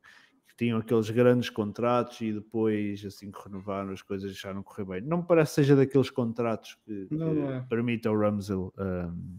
que 0.48 0.56
tinham 0.56 0.80
aqueles 0.80 1.10
grandes 1.10 1.50
contratos 1.50 2.20
e 2.22 2.34
depois, 2.34 3.06
assim 3.06 3.32
que 3.32 3.40
renovaram, 3.44 3.92
as 3.92 4.02
coisas 4.02 4.36
já 4.36 4.54
não 4.54 4.64
correr 4.64 4.86
bem. 4.86 5.02
Não 5.02 5.18
me 5.18 5.24
parece 5.24 5.52
que 5.52 5.56
seja 5.56 5.76
daqueles 5.76 6.10
contratos 6.10 6.78
que, 6.86 7.08
não, 7.12 7.52
é. 7.52 7.62
permite 7.62 8.08
ao 8.08 8.18
Ramsel 8.18 8.74
um, 8.78 9.38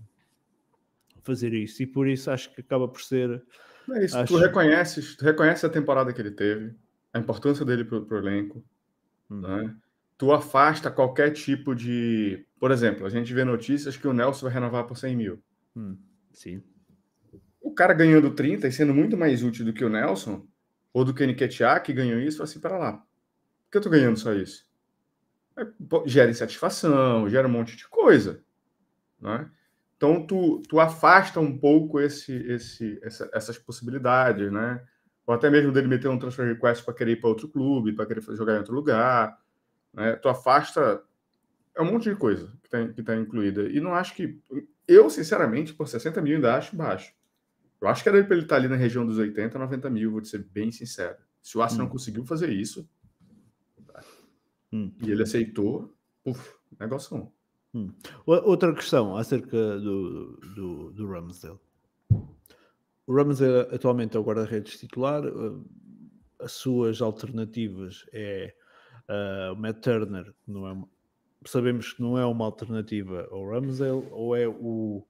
fazer 1.22 1.52
isso, 1.54 1.82
e 1.82 1.86
por 1.86 2.08
isso 2.08 2.30
acho 2.30 2.52
que 2.54 2.60
acaba 2.60 2.88
por 2.88 3.00
ser 3.00 3.44
é 3.90 4.04
isso, 4.04 4.16
Acho... 4.16 4.32
tu 4.32 4.38
reconheces, 4.38 5.16
tu 5.16 5.24
reconhece 5.24 5.64
a 5.66 5.70
temporada 5.70 6.12
que 6.12 6.20
ele 6.20 6.30
teve, 6.30 6.74
a 7.12 7.18
importância 7.18 7.64
dele 7.64 7.84
para 7.84 7.98
o 7.98 8.18
elenco, 8.18 8.64
hum. 9.30 9.40
né? 9.40 9.74
Tu 10.16 10.32
afasta 10.32 10.90
qualquer 10.90 11.30
tipo 11.30 11.74
de. 11.74 12.46
Por 12.60 12.70
exemplo, 12.70 13.04
a 13.06 13.10
gente 13.10 13.32
vê 13.34 13.44
notícias 13.44 13.96
que 13.96 14.06
o 14.06 14.12
Nelson 14.12 14.46
vai 14.46 14.54
renovar 14.54 14.84
por 14.84 14.96
100 14.96 15.16
mil. 15.16 15.42
Hum. 15.76 15.96
Sim. 16.30 16.62
O 17.60 17.72
cara 17.72 17.92
ganhando 17.92 18.30
30 18.30 18.68
e 18.68 18.72
sendo 18.72 18.94
muito 18.94 19.16
mais 19.16 19.42
útil 19.42 19.64
do 19.64 19.72
que 19.72 19.84
o 19.84 19.88
Nelson, 19.88 20.46
ou 20.92 21.04
do 21.04 21.14
que 21.14 21.24
o 21.24 21.26
Nketiah, 21.26 21.80
que 21.80 21.92
ganhou 21.92 22.20
isso, 22.20 22.42
assim, 22.42 22.60
para 22.60 22.78
lá. 22.78 22.92
Por 22.92 23.70
que 23.72 23.78
eu 23.78 23.82
tô 23.82 23.90
ganhando 23.90 24.18
só 24.18 24.32
isso? 24.32 24.66
É, 25.56 25.66
gera 26.06 26.30
insatisfação, 26.30 27.28
gera 27.28 27.48
um 27.48 27.50
monte 27.50 27.76
de 27.76 27.88
coisa. 27.88 28.42
Né? 29.20 29.48
Então, 30.02 30.26
tu, 30.26 30.60
tu 30.68 30.80
afasta 30.80 31.38
um 31.38 31.56
pouco 31.56 32.00
esse, 32.00 32.34
esse, 32.34 32.98
essa, 33.04 33.30
essas 33.32 33.56
possibilidades, 33.56 34.50
né? 34.50 34.84
Ou 35.24 35.32
até 35.32 35.48
mesmo 35.48 35.70
dele 35.70 35.86
meter 35.86 36.08
um 36.08 36.18
transfer 36.18 36.44
request 36.44 36.84
para 36.84 36.92
querer 36.92 37.12
ir 37.12 37.20
para 37.20 37.28
outro 37.28 37.46
clube, 37.46 37.92
para 37.92 38.04
querer 38.06 38.20
jogar 38.34 38.54
em 38.54 38.58
outro 38.58 38.74
lugar. 38.74 39.38
Né? 39.94 40.16
Tu 40.16 40.28
afasta. 40.28 41.04
É 41.72 41.80
um 41.80 41.92
monte 41.92 42.10
de 42.10 42.16
coisa 42.16 42.48
que 42.60 42.66
está 42.66 42.88
que 42.88 43.02
tá 43.04 43.14
incluída. 43.14 43.62
E 43.68 43.78
não 43.78 43.94
acho 43.94 44.16
que. 44.16 44.42
Eu, 44.88 45.08
sinceramente, 45.08 45.72
por 45.72 45.86
60 45.86 46.20
mil 46.20 46.34
ainda 46.34 46.56
acho 46.56 46.74
baixo. 46.74 47.14
Eu 47.80 47.86
acho 47.86 48.02
que 48.02 48.08
era 48.08 48.24
para 48.24 48.34
ele 48.34 48.44
estar 48.44 48.56
tá 48.56 48.60
ali 48.60 48.66
na 48.66 48.74
região 48.74 49.06
dos 49.06 49.18
80, 49.18 49.56
90 49.56 49.88
mil, 49.88 50.10
vou 50.10 50.20
te 50.20 50.26
ser 50.26 50.44
bem 50.50 50.72
sincero. 50.72 51.18
Se 51.40 51.56
o 51.56 51.62
Arsenal 51.62 51.86
hum. 51.86 51.90
conseguiu 51.90 52.24
fazer 52.24 52.50
isso, 52.50 52.90
hum. 54.72 54.92
e 55.00 55.12
ele 55.12 55.22
aceitou, 55.22 55.96
uf, 56.24 56.56
negócio. 56.80 57.32
Hum. 57.74 57.90
Outra 58.26 58.74
questão 58.74 59.16
acerca 59.16 59.78
do, 59.78 60.36
do, 60.54 60.92
do 60.92 61.06
Ramsdale. 61.06 61.58
O 63.06 63.14
Ramsdale 63.14 63.74
atualmente 63.74 64.16
é 64.16 64.20
o 64.20 64.22
guarda-redes 64.22 64.78
titular. 64.78 65.24
Uh, 65.24 65.64
as 66.40 66.52
suas 66.52 67.00
alternativas 67.00 68.04
é 68.12 68.54
uh, 69.08 69.52
o 69.52 69.56
Matt 69.56 69.80
Turner, 69.80 70.34
que 70.44 70.50
não 70.50 70.66
é 70.66 70.72
uma, 70.72 70.88
sabemos 71.46 71.92
que 71.92 72.02
não 72.02 72.18
é 72.18 72.26
uma 72.26 72.44
alternativa 72.44 73.28
ao 73.30 73.48
Ramsdale, 73.48 74.06
ou 74.10 74.36
é 74.36 74.46
o 74.46 75.06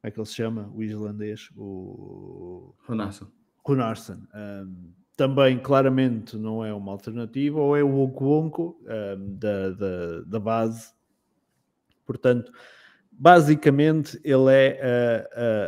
como 0.00 0.08
é 0.08 0.10
que 0.12 0.20
ele 0.20 0.26
se 0.26 0.34
chama? 0.34 0.70
O 0.74 0.82
islandês, 0.82 1.50
o 1.56 2.72
Runarsson. 2.86 3.26
Runarsson. 3.66 4.22
Um, 4.32 4.92
também 5.16 5.58
claramente 5.58 6.36
não 6.36 6.64
é 6.64 6.72
uma 6.72 6.92
alternativa, 6.92 7.60
ou 7.60 7.76
é 7.76 7.82
o 7.82 8.02
Okwonko 8.02 8.80
um, 8.82 9.36
da, 9.36 9.70
da, 9.70 10.20
da 10.24 10.38
base 10.38 10.92
Portanto, 12.08 12.50
basicamente 13.12 14.18
ele 14.24 14.50
é 14.50 14.80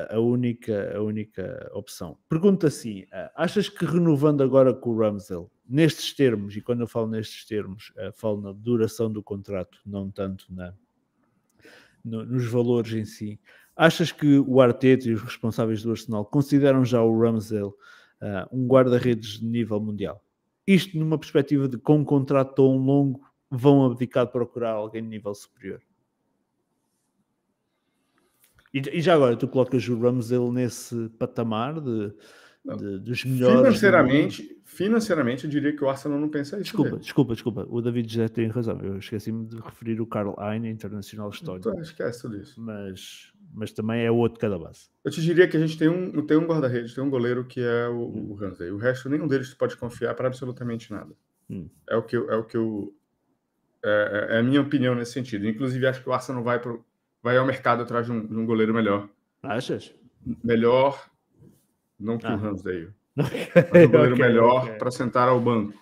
a, 0.09 0.15
a, 0.15 0.17
a, 0.17 0.21
única, 0.21 0.97
a 0.97 1.03
única 1.03 1.71
opção. 1.75 2.17
Pergunta 2.31 2.69
assim: 2.69 3.05
achas 3.37 3.69
que 3.69 3.85
renovando 3.85 4.43
agora 4.43 4.73
com 4.73 4.89
o 4.89 4.99
Ramsdale, 4.99 5.49
nestes 5.69 6.15
termos, 6.15 6.57
e 6.57 6.63
quando 6.63 6.81
eu 6.81 6.89
falo 6.89 7.09
nestes 7.09 7.45
termos, 7.45 7.93
eh, 7.99 8.11
falo 8.13 8.41
na 8.41 8.53
duração 8.53 9.13
do 9.13 9.23
contrato, 9.23 9.79
não 9.85 10.11
tanto 10.11 10.47
na, 10.49 10.73
no, 12.03 12.25
nos 12.25 12.47
valores 12.47 12.95
em 12.95 13.05
si, 13.05 13.39
achas 13.77 14.11
que 14.11 14.39
o 14.39 14.63
Arteta 14.63 15.11
e 15.11 15.13
os 15.13 15.23
responsáveis 15.23 15.83
do 15.83 15.91
Arsenal 15.91 16.25
consideram 16.25 16.87
já 16.87 17.03
o 17.03 17.21
Ramsdale 17.21 17.67
uh, 17.67 17.77
um 18.51 18.67
guarda-redes 18.67 19.41
de 19.41 19.45
nível 19.45 19.79
mundial? 19.79 20.25
Isto 20.67 20.99
numa 20.99 21.19
perspectiva 21.19 21.69
de 21.69 21.77
com 21.77 21.99
um 21.99 22.05
contrato 22.05 22.55
tão 22.55 22.79
longo 22.79 23.21
vão 23.51 23.85
abdicar 23.85 24.25
de 24.25 24.33
procurar 24.33 24.71
alguém 24.71 25.03
de 25.03 25.09
nível 25.09 25.35
superior. 25.35 25.83
E, 28.73 28.83
e, 28.93 29.01
já 29.01 29.15
agora, 29.15 29.37
tu 29.37 29.49
colocas 29.49 29.87
o 29.89 29.99
Ramsdale 29.99 30.51
nesse 30.51 31.09
patamar 31.19 31.81
de, 31.81 32.13
de, 32.65 32.99
dos 32.99 33.25
melhores. 33.25 33.59
Financeiramente, 33.59 34.61
financeiramente, 34.65 35.45
eu 35.45 35.51
diria 35.51 35.75
que 35.75 35.83
o 35.83 35.89
Arsenal 35.89 36.21
não 36.21 36.29
pensa 36.29 36.57
isso. 36.57 36.65
Desculpa, 36.65 36.97
desculpa, 36.99 37.33
desculpa. 37.35 37.67
O 37.69 37.81
David 37.83 38.13
já 38.13 38.29
tem 38.29 38.49
razão. 38.49 38.79
Eu 38.81 38.99
esqueci-me 38.99 39.47
de 39.47 39.57
referir 39.57 40.01
o 40.01 40.07
Carl 40.07 40.37
Heine, 40.39 40.71
internacional 40.71 41.31
histórico. 41.31 41.69
Então, 41.69 41.83
esquece 41.83 42.23
tudo 42.23 42.37
isso. 42.37 42.61
Mas, 42.61 43.33
mas 43.53 43.73
também 43.73 44.05
é 44.05 44.11
outro 44.11 44.39
cada 44.39 44.59
base. 44.59 44.89
Eu 45.05 45.11
te 45.11 45.21
diria 45.21 45.49
que 45.49 45.57
a 45.57 45.61
gente 45.61 45.77
tem 45.77 45.89
um, 45.89 46.25
tem 46.25 46.37
um 46.37 46.47
guarda-redes, 46.47 46.95
tem 46.95 47.03
um 47.03 47.11
goleiro 47.11 47.45
que 47.45 47.61
é 47.61 47.89
o, 47.89 48.07
hum. 48.07 48.39
o. 48.39 48.75
O 48.75 48.77
resto, 48.77 49.09
nenhum 49.09 49.27
deles 49.27 49.53
pode 49.53 49.77
confiar 49.77 50.15
para 50.15 50.29
absolutamente 50.29 50.93
nada. 50.93 51.13
Hum. 51.51 51.69
É 51.89 51.97
o 51.97 52.03
que 52.03 52.17
eu. 52.17 52.31
É, 52.31 52.37
o 52.37 52.45
que 52.45 52.57
eu 52.57 52.95
é, 53.83 54.29
é, 54.31 54.39
a 54.39 54.43
minha 54.43 54.61
opinião 54.61 54.95
nesse 54.95 55.13
sentido. 55.13 55.49
Inclusive, 55.49 55.87
acho 55.87 56.03
que 56.03 56.09
o 56.09 56.13
Arsenal 56.13 56.43
vai 56.43 56.61
para 56.61 56.79
vai 57.23 57.37
ao 57.37 57.47
mercado 57.47 57.83
atrás 57.83 58.07
de 58.07 58.13
um, 58.13 58.27
de 58.27 58.37
um 58.37 58.47
goleiro 58.47 58.75
melhor. 58.75 59.09
Achas? 59.43 59.95
Melhor, 60.43 61.11
não 61.99 62.19
que 62.19 62.27
ah. 62.27 62.35
o 62.35 62.37
Ramsdale, 62.37 62.93
mas 63.15 63.31
um 63.31 63.91
goleiro 63.91 64.15
okay, 64.15 64.27
melhor 64.27 64.65
okay. 64.65 64.75
para 64.77 64.91
sentar 64.91 65.29
ao 65.29 65.41
banco. 65.41 65.79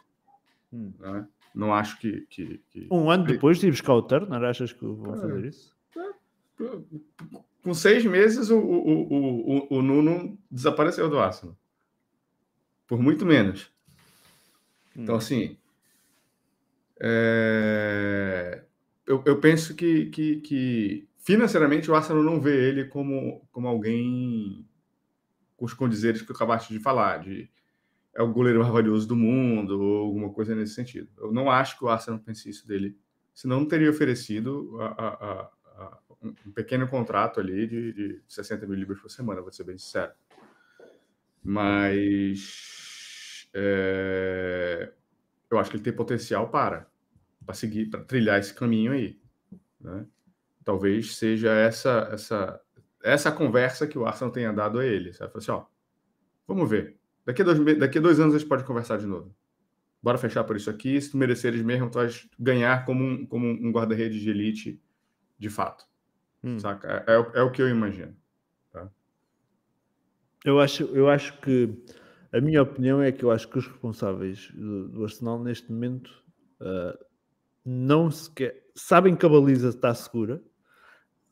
Hum. 0.73 0.93
Né? 0.99 1.27
Não 1.55 1.75
acho 1.75 1.99
que, 1.99 2.27
que, 2.29 2.61
que, 2.71 2.87
Um 2.91 3.11
ano 3.11 3.25
depois 3.25 3.59
de 3.59 3.71
buscar 3.71 3.95
o 3.95 4.03
Turner, 4.03 4.43
achas 4.45 4.73
que 4.73 4.85
vão 4.85 5.15
é. 5.15 5.21
fazer 5.21 5.45
isso? 5.47 5.77
É. 5.97 6.79
Com 7.63 7.75
seis 7.75 8.05
meses, 8.05 8.51
o, 8.51 8.59
o, 8.59 9.67
o, 9.69 9.79
o, 9.79 9.83
Nuno 9.83 10.39
desapareceu 10.51 11.09
do 11.09 11.19
Arsenal. 11.19 11.57
Por 12.87 13.01
muito 13.01 13.27
menos. 13.27 13.71
Hum. 14.97 15.03
Então, 15.03 15.17
assim. 15.17 15.57
É... 17.01 18.63
Eu, 19.07 19.23
eu 19.25 19.41
penso 19.41 19.75
que, 19.75 20.07
que, 20.07 20.37
que 20.41 21.08
financeiramente 21.19 21.91
o 21.91 21.95
Arsenal 21.95 22.23
não 22.23 22.41
vê 22.41 22.69
ele 22.69 22.85
como, 22.85 23.47
como 23.51 23.69
alguém 23.69 24.67
com 25.57 25.65
os 25.65 25.75
condizeres 25.75 26.23
que 26.23 26.31
eu 26.31 26.37
acabaste 26.37 26.73
de 26.73 26.81
falar, 26.81 27.19
de 27.19 27.51
é 28.15 28.23
o 28.23 28.33
goleiro 28.33 28.61
mais 28.61 28.73
valioso 28.73 29.07
do 29.07 29.15
mundo, 29.15 29.81
ou 29.81 30.07
alguma 30.07 30.33
coisa 30.33 30.55
nesse 30.55 30.75
sentido. 30.75 31.09
Eu 31.19 31.33
não 31.33 31.51
acho 31.51 31.79
que 31.79 31.85
o 31.85 31.89
Arsenal 31.89 32.19
pense 32.19 32.49
isso 32.49 32.67
dele, 32.67 32.99
senão 33.33 33.61
não 33.61 33.67
teria 33.67 33.91
oferecido 33.91 34.77
a, 34.81 34.87
a, 34.87 35.45
a, 35.45 35.51
um 36.21 36.53
pequeno 36.53 36.89
contrato 36.89 37.39
ali 37.39 37.67
de, 37.67 37.93
de 37.93 38.23
60 38.27 38.67
mil 38.67 38.77
libras 38.77 39.01
por 39.01 39.11
semana, 39.11 39.41
vou 39.41 39.53
ser 39.53 39.65
bem 39.65 39.79
sincero. 39.79 40.13
Mas 41.45 43.49
é, 43.55 44.93
eu 45.51 45.59
acho 45.59 45.71
que 45.71 45.77
ele 45.77 45.85
tem 45.85 45.93
potencial 45.93 46.51
para, 46.51 46.87
para 47.45 47.55
seguir, 47.55 47.87
para 47.87 48.03
trilhar 48.03 48.39
esse 48.39 48.53
caminho 48.53 48.93
aí. 48.93 49.21
Né? 49.81 50.07
Talvez 50.69 51.17
seja 51.17 51.51
essa 51.51 52.11
essa 52.13 52.61
essa 53.03 53.33
conversa 53.33 53.87
que 53.87 53.99
o 53.99 54.05
Arsenal 54.05 54.31
tenha 54.31 54.53
dado 54.53 54.79
a 54.79 54.85
ele. 54.85 55.13
Vai 55.13 55.27
falar 55.27 55.39
assim, 55.39 55.51
ó, 55.51 55.65
vamos 56.47 56.69
ver. 56.69 56.99
Daqui 57.25 57.41
a, 57.41 57.45
dois, 57.47 57.79
daqui 57.79 57.97
a 57.97 58.01
dois 58.03 58.21
anos 58.21 58.35
a 58.35 58.39
gente 58.39 58.49
pode 58.49 58.65
conversar 58.65 58.99
de 58.99 59.07
novo. 59.07 59.35
Bora 60.03 60.19
fechar 60.19 60.45
por 60.45 60.57
isso 60.57 60.69
aqui. 60.69 61.01
Se 61.01 61.13
tu 61.13 61.17
mereceres 61.17 61.63
mesmo, 61.63 61.89
tu 61.89 61.95
vai 61.95 62.11
ganhar 62.39 62.85
como 62.85 63.03
um, 63.03 63.25
como 63.25 63.47
um 63.47 63.73
guarda-redes 63.73 64.21
de 64.21 64.29
elite 64.29 64.83
de 65.39 65.49
fato. 65.49 65.87
Hum. 66.45 66.59
Saca? 66.59 67.03
É, 67.07 67.15
é, 67.15 67.41
é, 67.41 67.43
o 67.43 67.51
que 67.51 67.63
eu 67.63 67.69
imagino. 67.71 68.15
Tá? 68.71 68.91
Eu, 70.45 70.61
acho, 70.61 70.83
eu 70.95 71.09
acho 71.09 71.41
que 71.41 71.83
a 72.31 72.43
minha 72.43 72.61
opinião 72.63 73.01
é 73.01 73.11
que 73.11 73.25
eu 73.25 73.31
acho 73.31 73.49
que 73.49 73.57
os 73.57 73.67
responsáveis 73.67 74.51
do, 74.53 74.89
do 74.89 75.05
Arsenal 75.05 75.43
neste 75.43 75.73
momento 75.73 76.11
uh, 76.61 76.99
não 77.65 78.11
sequer 78.11 78.69
sabem 78.79 79.17
que 79.17 79.27
a 79.27 79.29
baliza 79.29 79.71
está 79.71 79.93
segura, 79.95 80.41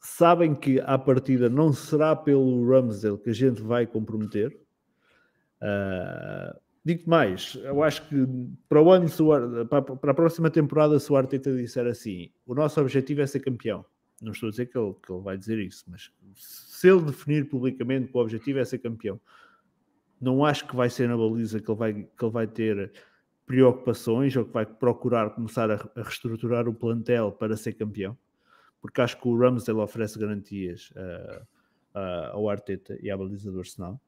sabem 0.07 0.55
que 0.55 0.81
à 0.81 0.97
partida 0.97 1.49
não 1.49 1.73
será 1.73 2.15
pelo 2.15 2.69
Ramsdale 2.69 3.19
que 3.19 3.31
a 3.31 3.35
gente 3.35 3.61
vai 3.61 3.87
comprometer. 3.87 4.57
Uh, 5.61 6.59
digo 6.85 7.09
mais, 7.11 7.59
eu 7.65 7.83
acho 7.83 8.09
que 8.09 8.27
para 8.69 8.81
o 8.81 8.91
ano, 8.91 9.09
para 9.69 10.11
a 10.11 10.15
próxima 10.15 10.49
temporada, 10.49 10.99
se 11.01 11.13
o 11.13 11.17
Arteta 11.17 11.55
disser 11.55 11.87
assim, 11.87 12.31
o 12.47 12.55
nosso 12.55 12.81
objetivo 12.81 13.21
é 13.21 13.27
ser 13.27 13.41
campeão, 13.41 13.85
Não 14.23 14.33
estou 14.33 14.47
a 14.47 14.51
dizer 14.51 14.67
que 14.67 14.79
ele, 14.79 14.95
que 15.05 15.13
ele 15.13 15.23
vai 15.23 15.37
dizer 15.37 15.59
isso, 15.59 15.85
mas 15.89 16.11
se 16.35 16.89
ele 16.89 17.03
definir 17.03 17.49
publicamente 17.49 18.11
que 18.11 18.17
o 18.17 18.21
objetivo 18.21 18.61
é 18.61 18.65
ser 18.65 18.79
campeão, 18.79 19.21
não 20.21 20.45
acho 20.45 20.67
que 20.67 20.77
vai 20.77 20.89
ser 20.89 21.09
na 21.09 21.17
baliza 21.17 21.61
que 21.61 21.71
ele 21.71 21.79
vai, 21.79 21.95
que 21.95 22.25
ele 22.25 22.33
vai 22.33 22.47
ter 22.47 22.93
preocupações 23.45 24.37
ou 24.37 24.45
que 24.45 24.53
vai 24.53 24.65
procurar 24.65 25.31
começar 25.31 25.71
a, 25.71 25.75
a 25.75 26.03
reestruturar 26.03 26.69
o 26.69 26.75
plantel 26.75 27.33
para 27.33 27.57
ser 27.57 27.73
campeão, 27.73 28.17
porque 28.81 29.01
acho 29.01 29.21
que 29.21 29.29
o 29.29 29.37
Ramsdale 29.39 29.79
oferece 29.79 30.19
garantias 30.19 30.91
uh, 30.93 31.43
uh, 31.95 32.33
ao 32.33 32.49
Arteta 32.49 32.99
e 33.03 33.11
à 33.11 33.17
baliza 33.17 33.51
do 33.51 33.59
Arsenal. 33.59 34.01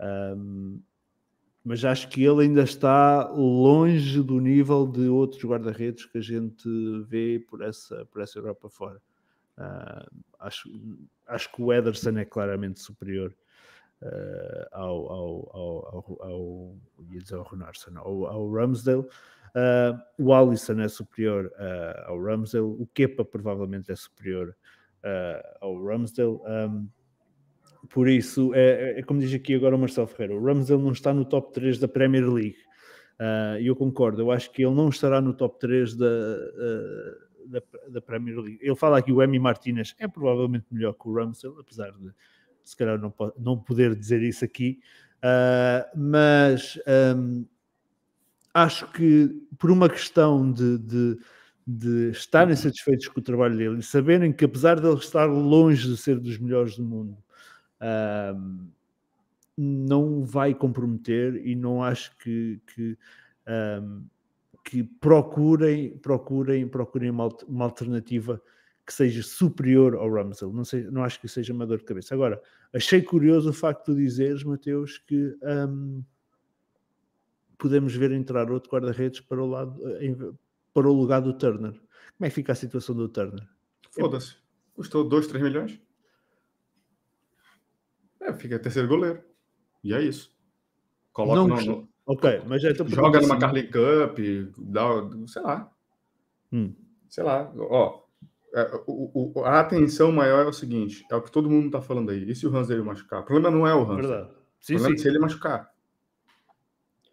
Um, 0.00 0.80
mas 1.64 1.84
acho 1.84 2.08
que 2.08 2.24
ele 2.24 2.42
ainda 2.42 2.62
está 2.62 3.28
longe 3.28 4.20
do 4.20 4.40
nível 4.40 4.86
de 4.86 5.08
outros 5.08 5.44
guarda-redes 5.44 6.06
que 6.06 6.18
a 6.18 6.20
gente 6.20 6.68
vê 7.06 7.44
por 7.48 7.62
essa, 7.62 8.04
por 8.06 8.20
essa 8.20 8.38
Europa 8.38 8.68
fora. 8.68 9.00
Uh, 9.56 10.22
acho, 10.40 10.68
acho 11.26 11.52
que 11.52 11.62
o 11.62 11.72
Ederson 11.72 12.18
é 12.18 12.24
claramente 12.24 12.80
superior 12.80 13.32
uh, 14.02 14.66
ao, 14.72 15.12
ao, 15.12 15.56
ao, 15.56 16.18
ao, 16.20 16.76
dizer 17.10 17.36
ao 17.36 17.44
Runarsson, 17.44 17.92
ao, 17.96 18.26
ao 18.26 18.52
Ramsdale. 18.52 19.06
Uh, 19.54 19.98
o 20.18 20.32
Alisson 20.32 20.80
é 20.80 20.88
superior 20.88 21.52
ao 22.06 22.22
Ramsdale, 22.22 22.64
o 22.64 22.88
Kepa 22.94 23.24
provavelmente 23.24 23.92
é 23.92 23.96
superior 23.96 24.56
ao 25.60 25.84
Ramsdale. 25.84 26.38
Um, 26.46 26.88
por 27.90 28.08
isso, 28.08 28.54
é, 28.54 28.60
é, 28.60 29.00
é, 29.00 29.02
como 29.02 29.20
diz 29.20 29.34
aqui 29.34 29.54
agora 29.54 29.74
o 29.74 29.78
Marcelo 29.78 30.06
Ferreira, 30.06 30.34
o 30.34 30.44
Ramsdale 30.44 30.82
não 30.82 30.92
está 30.92 31.12
no 31.12 31.24
top 31.24 31.52
3 31.52 31.78
da 31.78 31.88
Premier 31.88 32.26
League. 32.28 32.56
E 33.60 33.66
eu 33.66 33.76
concordo, 33.76 34.20
eu 34.20 34.30
acho 34.32 34.50
que 34.50 34.64
ele 34.64 34.74
não 34.74 34.88
estará 34.88 35.20
no 35.20 35.32
top 35.32 35.58
3 35.60 35.94
da, 35.94 36.06
da, 37.46 37.62
da, 37.88 38.00
Premier 38.00 38.38
League. 38.38 38.58
Ele 38.60 38.74
fala 38.74 38.98
aqui 38.98 39.12
o 39.12 39.22
Emi 39.22 39.38
Martinez 39.38 39.94
é 39.98 40.08
provavelmente 40.08 40.66
melhor 40.70 40.94
que 40.94 41.08
o 41.08 41.14
Ramsdale, 41.14 41.56
apesar 41.60 41.92
de 41.92 42.12
se 42.64 42.76
calhar 42.76 42.98
não, 42.98 43.12
não 43.38 43.58
poder 43.58 43.94
dizer 43.94 44.22
isso 44.22 44.44
aqui, 44.44 44.80
uh, 45.18 45.98
mas 45.98 46.78
um, 47.16 47.44
acho 48.54 48.90
que 48.92 49.30
por 49.58 49.70
uma 49.70 49.88
questão 49.88 50.50
de, 50.52 50.78
de, 50.78 51.18
de, 51.66 52.10
estarem 52.10 52.54
satisfeitos 52.56 53.08
com 53.08 53.20
o 53.20 53.22
trabalho 53.22 53.56
dele 53.56 53.78
e 53.78 53.82
saberem 53.82 54.32
que 54.32 54.44
apesar 54.44 54.80
de 54.80 54.86
ele 54.86 54.98
estar 54.98 55.26
longe 55.26 55.88
de 55.88 55.96
ser 55.96 56.18
dos 56.18 56.38
melhores 56.38 56.76
do 56.76 56.84
mundo, 56.84 57.16
um, 58.36 58.68
não 59.56 60.24
vai 60.24 60.54
comprometer 60.54 61.46
e 61.46 61.54
não 61.54 61.82
acho 61.82 62.16
que, 62.18 62.60
que 62.74 62.98
um, 63.46 64.04
que 64.64 64.82
procurem, 64.82 65.96
procurem, 65.98 66.68
procurem 66.68 67.10
uma, 67.10 67.28
uma 67.48 67.64
alternativa 67.64 68.40
que 68.86 68.92
seja 68.92 69.22
superior 69.22 69.94
ao 69.94 70.12
Ramsdale. 70.12 70.52
Não, 70.52 70.64
sei, 70.64 70.84
não 70.84 71.04
acho 71.04 71.20
que 71.20 71.28
seja 71.28 71.52
uma 71.52 71.66
dor 71.66 71.78
de 71.78 71.84
cabeça. 71.84 72.14
Agora, 72.14 72.40
achei 72.72 73.02
curioso 73.02 73.50
o 73.50 73.52
facto 73.52 73.94
de 73.94 74.02
dizeres, 74.02 74.42
Mateus, 74.44 74.98
que 74.98 75.36
um, 75.42 76.02
podemos 77.62 77.94
ver 77.94 78.10
entrar 78.10 78.50
outro 78.50 78.70
guarda-redes 78.70 79.20
para 79.20 79.40
o 79.40 79.46
lado 79.46 79.80
para 80.74 80.88
o 80.88 80.92
lugar 80.92 81.20
do 81.20 81.32
Turner. 81.32 81.72
Como 81.72 82.26
é 82.26 82.28
que 82.28 82.34
fica 82.34 82.52
a 82.52 82.56
situação 82.56 82.94
do 82.94 83.08
Turner? 83.08 83.46
Foda-se. 83.92 84.36
Custou 84.74 85.08
2, 85.08 85.28
3 85.28 85.44
milhões? 85.44 85.80
É, 88.20 88.32
fica 88.32 88.58
terceiro 88.58 88.88
goleiro. 88.88 89.22
E 89.84 89.94
é 89.94 90.00
isso. 90.00 90.34
Coloca 91.12 91.36
não, 91.36 91.46
no, 91.46 91.88
Ok, 92.04 92.42
mas 92.46 92.64
então 92.64 92.88
joga 92.88 93.20
numa 93.20 93.34
assim, 93.34 93.40
Carling 93.40 93.66
Cup, 93.66 94.18
dá, 94.58 94.82
sei 95.26 95.42
lá. 95.42 95.72
Hum. 96.52 96.74
Sei 97.08 97.22
lá. 97.22 97.52
Ó, 97.56 98.02
é, 98.54 98.82
o, 98.86 99.32
o, 99.38 99.44
a 99.44 99.60
atenção 99.60 100.10
maior 100.10 100.44
é 100.44 100.48
o 100.48 100.52
seguinte: 100.52 101.04
é 101.10 101.14
o 101.14 101.22
que 101.22 101.30
todo 101.30 101.50
mundo 101.50 101.70
tá 101.70 101.80
falando 101.80 102.10
aí. 102.10 102.28
E 102.28 102.34
se 102.34 102.46
o 102.46 102.56
Hans 102.56 102.70
ele 102.70 102.82
machucar? 102.82 103.20
O 103.20 103.24
problema 103.24 103.56
não 103.56 103.66
é 103.66 103.74
o 103.74 103.82
Hans. 103.82 104.06
Verdade. 104.06 104.30
Sim, 104.60 104.74
o 104.74 104.78
problema 104.78 104.94
é 104.94 104.98
sim. 104.98 105.00
é 105.00 105.02
se 105.02 105.08
ele 105.08 105.18
machucar. 105.18 105.71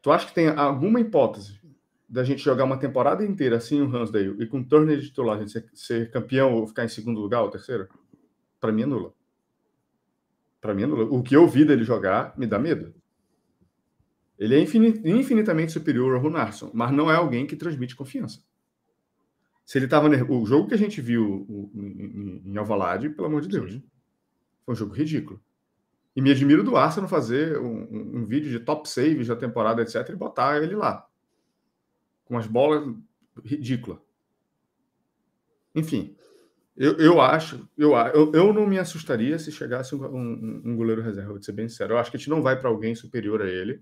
Tu 0.01 0.11
acha 0.11 0.27
que 0.27 0.33
tem 0.33 0.47
alguma 0.47 0.99
hipótese 0.99 1.59
da 2.07 2.23
gente 2.23 2.43
jogar 2.43 2.63
uma 2.63 2.77
temporada 2.77 3.23
inteira 3.23 3.59
sem 3.59 3.81
o 3.81 3.95
Hansdale 3.95 4.41
e 4.41 4.47
com 4.47 4.59
o 4.59 4.65
Turner 4.65 4.97
de 4.97 5.07
titular, 5.07 5.37
a 5.37 5.39
gente 5.39 5.51
ser, 5.51 5.69
ser, 5.73 6.09
campeão 6.09 6.53
ou 6.55 6.67
ficar 6.67 6.83
em 6.83 6.87
segundo 6.87 7.19
lugar 7.19 7.43
ou 7.43 7.49
terceiro? 7.49 7.87
Para 8.59 8.71
mim 8.71 8.81
é 8.81 8.85
nula. 8.85 9.13
Para 10.59 10.73
mim 10.73 10.83
é 10.83 10.87
nula. 10.87 11.05
O 11.05 11.21
que 11.21 11.35
eu 11.35 11.47
vi 11.47 11.63
dele 11.63 11.83
jogar 11.83 12.33
me 12.37 12.47
dá 12.47 12.57
medo. 12.57 12.93
Ele 14.39 14.55
é 14.55 14.61
infinitamente 14.61 15.73
superior 15.73 16.15
ao 16.15 16.21
Runarsson, 16.21 16.71
mas 16.73 16.91
não 16.91 17.11
é 17.11 17.15
alguém 17.15 17.45
que 17.45 17.57
transmite 17.57 17.95
confiança. 17.95 18.41
Se 19.65 19.77
ele 19.77 19.85
estava 19.85 20.07
o 20.07 20.45
jogo 20.45 20.67
que 20.67 20.73
a 20.73 20.77
gente 20.77 21.01
viu 21.01 21.69
em 22.43 22.57
Alvalade, 22.57 23.09
pelo 23.09 23.27
amor 23.27 23.41
de 23.41 23.49
Deus, 23.49 23.73
Sim. 23.73 23.83
foi 24.65 24.73
um 24.73 24.77
jogo 24.77 24.93
ridículo. 24.93 25.39
E 26.15 26.21
me 26.21 26.31
admiro 26.31 26.63
do 26.63 26.75
Arsenal 26.75 27.09
fazer 27.09 27.57
um, 27.59 27.83
um, 27.83 28.17
um, 28.17 28.25
vídeo 28.25 28.49
de 28.49 28.59
top 28.59 28.89
saves 28.89 29.27
da 29.27 29.35
temporada, 29.35 29.81
etc, 29.81 30.09
e 30.09 30.15
botar 30.15 30.61
ele 30.61 30.75
lá 30.75 31.07
com 32.25 32.37
as 32.37 32.45
bolas 32.45 32.95
ridículas. 33.43 33.99
Enfim, 35.73 36.15
eu, 36.75 36.97
eu 36.97 37.21
acho, 37.21 37.67
eu, 37.77 37.93
eu, 37.93 38.31
eu 38.33 38.53
não 38.53 38.65
me 38.65 38.77
assustaria 38.77 39.37
se 39.37 39.51
chegasse 39.51 39.95
um, 39.95 40.05
um, 40.05 40.61
um 40.65 40.75
goleiro 40.75 41.01
reserva, 41.01 41.33
vou 41.33 41.41
ser 41.41 41.51
bem 41.51 41.67
sincero. 41.67 41.93
Eu 41.93 41.97
acho 41.97 42.09
que 42.09 42.17
a 42.17 42.19
gente 42.19 42.29
não 42.29 42.41
vai 42.41 42.57
para 42.57 42.69
alguém 42.69 42.95
superior 42.95 43.41
a 43.41 43.47
ele. 43.47 43.81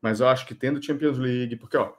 Mas 0.00 0.20
eu 0.20 0.28
acho 0.28 0.46
que 0.46 0.54
tendo 0.54 0.82
Champions 0.82 1.18
League, 1.18 1.56
porque 1.56 1.76
ó, 1.76 1.92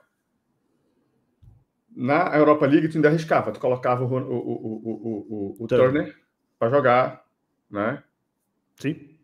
na 1.94 2.36
Europa 2.36 2.66
League 2.66 2.88
tu 2.88 2.96
ainda 2.96 3.08
arriscava, 3.08 3.52
tu 3.52 3.60
colocava 3.60 4.04
o, 4.04 4.08
o, 4.08 4.18
o, 4.18 5.56
o, 5.58 5.64
o 5.64 5.66
Turner 5.66 6.16
para 6.58 6.70
jogar, 6.70 7.24
né? 7.70 8.02
Sim. 8.78 9.18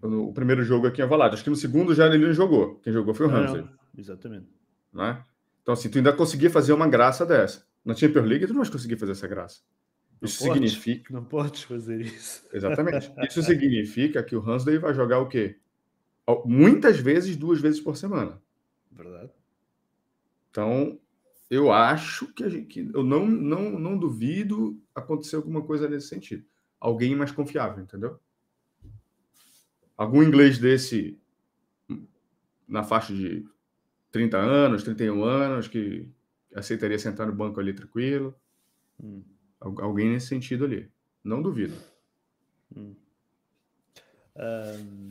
No, 0.00 0.28
o 0.28 0.32
primeiro 0.32 0.62
jogo 0.62 0.86
aqui 0.86 1.00
em 1.00 1.04
Avalade. 1.04 1.34
Acho 1.34 1.44
que 1.44 1.50
no 1.50 1.56
segundo 1.56 1.94
já 1.94 2.06
ele 2.06 2.24
não 2.24 2.32
jogou. 2.32 2.76
Quem 2.80 2.92
jogou 2.92 3.14
foi 3.14 3.26
o 3.26 3.28
Ramsey. 3.28 3.66
Exatamente. 3.96 4.46
Né? 4.92 5.24
Então, 5.62 5.74
assim, 5.74 5.90
tu 5.90 5.98
ainda 5.98 6.12
conseguia 6.12 6.50
fazer 6.50 6.72
uma 6.72 6.88
graça 6.88 7.26
dessa. 7.26 7.66
Na 7.84 7.94
Champions 7.94 8.26
League, 8.26 8.46
tu 8.46 8.54
não 8.54 8.62
vai 8.62 8.70
conseguir 8.70 8.96
fazer 8.96 9.12
essa 9.12 9.28
graça. 9.28 9.60
Isso 10.22 10.46
não 10.46 10.54
significa. 10.54 11.02
Pode, 11.02 11.12
não 11.12 11.24
pode 11.24 11.66
fazer 11.66 12.00
isso. 12.00 12.44
Exatamente. 12.52 13.12
Isso 13.28 13.42
significa 13.42 14.22
que 14.22 14.34
o 14.34 14.40
Hansday 14.40 14.78
vai 14.78 14.92
jogar 14.92 15.20
o 15.20 15.28
quê? 15.28 15.58
muitas 16.44 16.98
vezes, 16.98 17.36
duas 17.36 17.60
vezes 17.60 17.80
por 17.80 17.96
semana. 17.96 18.42
Verdade. 18.90 19.30
Então, 20.50 20.98
eu 21.48 21.72
acho 21.72 22.26
que, 22.34 22.44
a 22.44 22.48
gente, 22.48 22.66
que 22.66 22.90
eu 22.92 23.02
não, 23.02 23.26
não, 23.26 23.78
não 23.78 23.96
duvido 23.96 24.78
acontecer 24.94 25.36
alguma 25.36 25.62
coisa 25.62 25.88
nesse 25.88 26.08
sentido. 26.08 26.44
Alguém 26.78 27.16
mais 27.16 27.32
confiável, 27.32 27.82
entendeu? 27.82 28.18
Algum 29.98 30.22
inglês 30.22 30.58
desse 30.58 31.20
na 32.68 32.84
faixa 32.84 33.12
de 33.12 33.44
30 34.12 34.38
anos, 34.38 34.84
31 34.84 35.24
anos, 35.24 35.66
que 35.66 36.08
aceitaria 36.54 36.98
sentar 36.98 37.26
no 37.26 37.32
banco 37.32 37.58
ali 37.58 37.72
tranquilo. 37.74 38.32
Hum. 39.02 39.24
Alguém 39.60 40.10
nesse 40.10 40.28
sentido 40.28 40.64
ali. 40.64 40.88
Não 41.24 41.42
duvido. 41.42 41.74
Hum. 42.76 42.94
Um... 44.36 45.08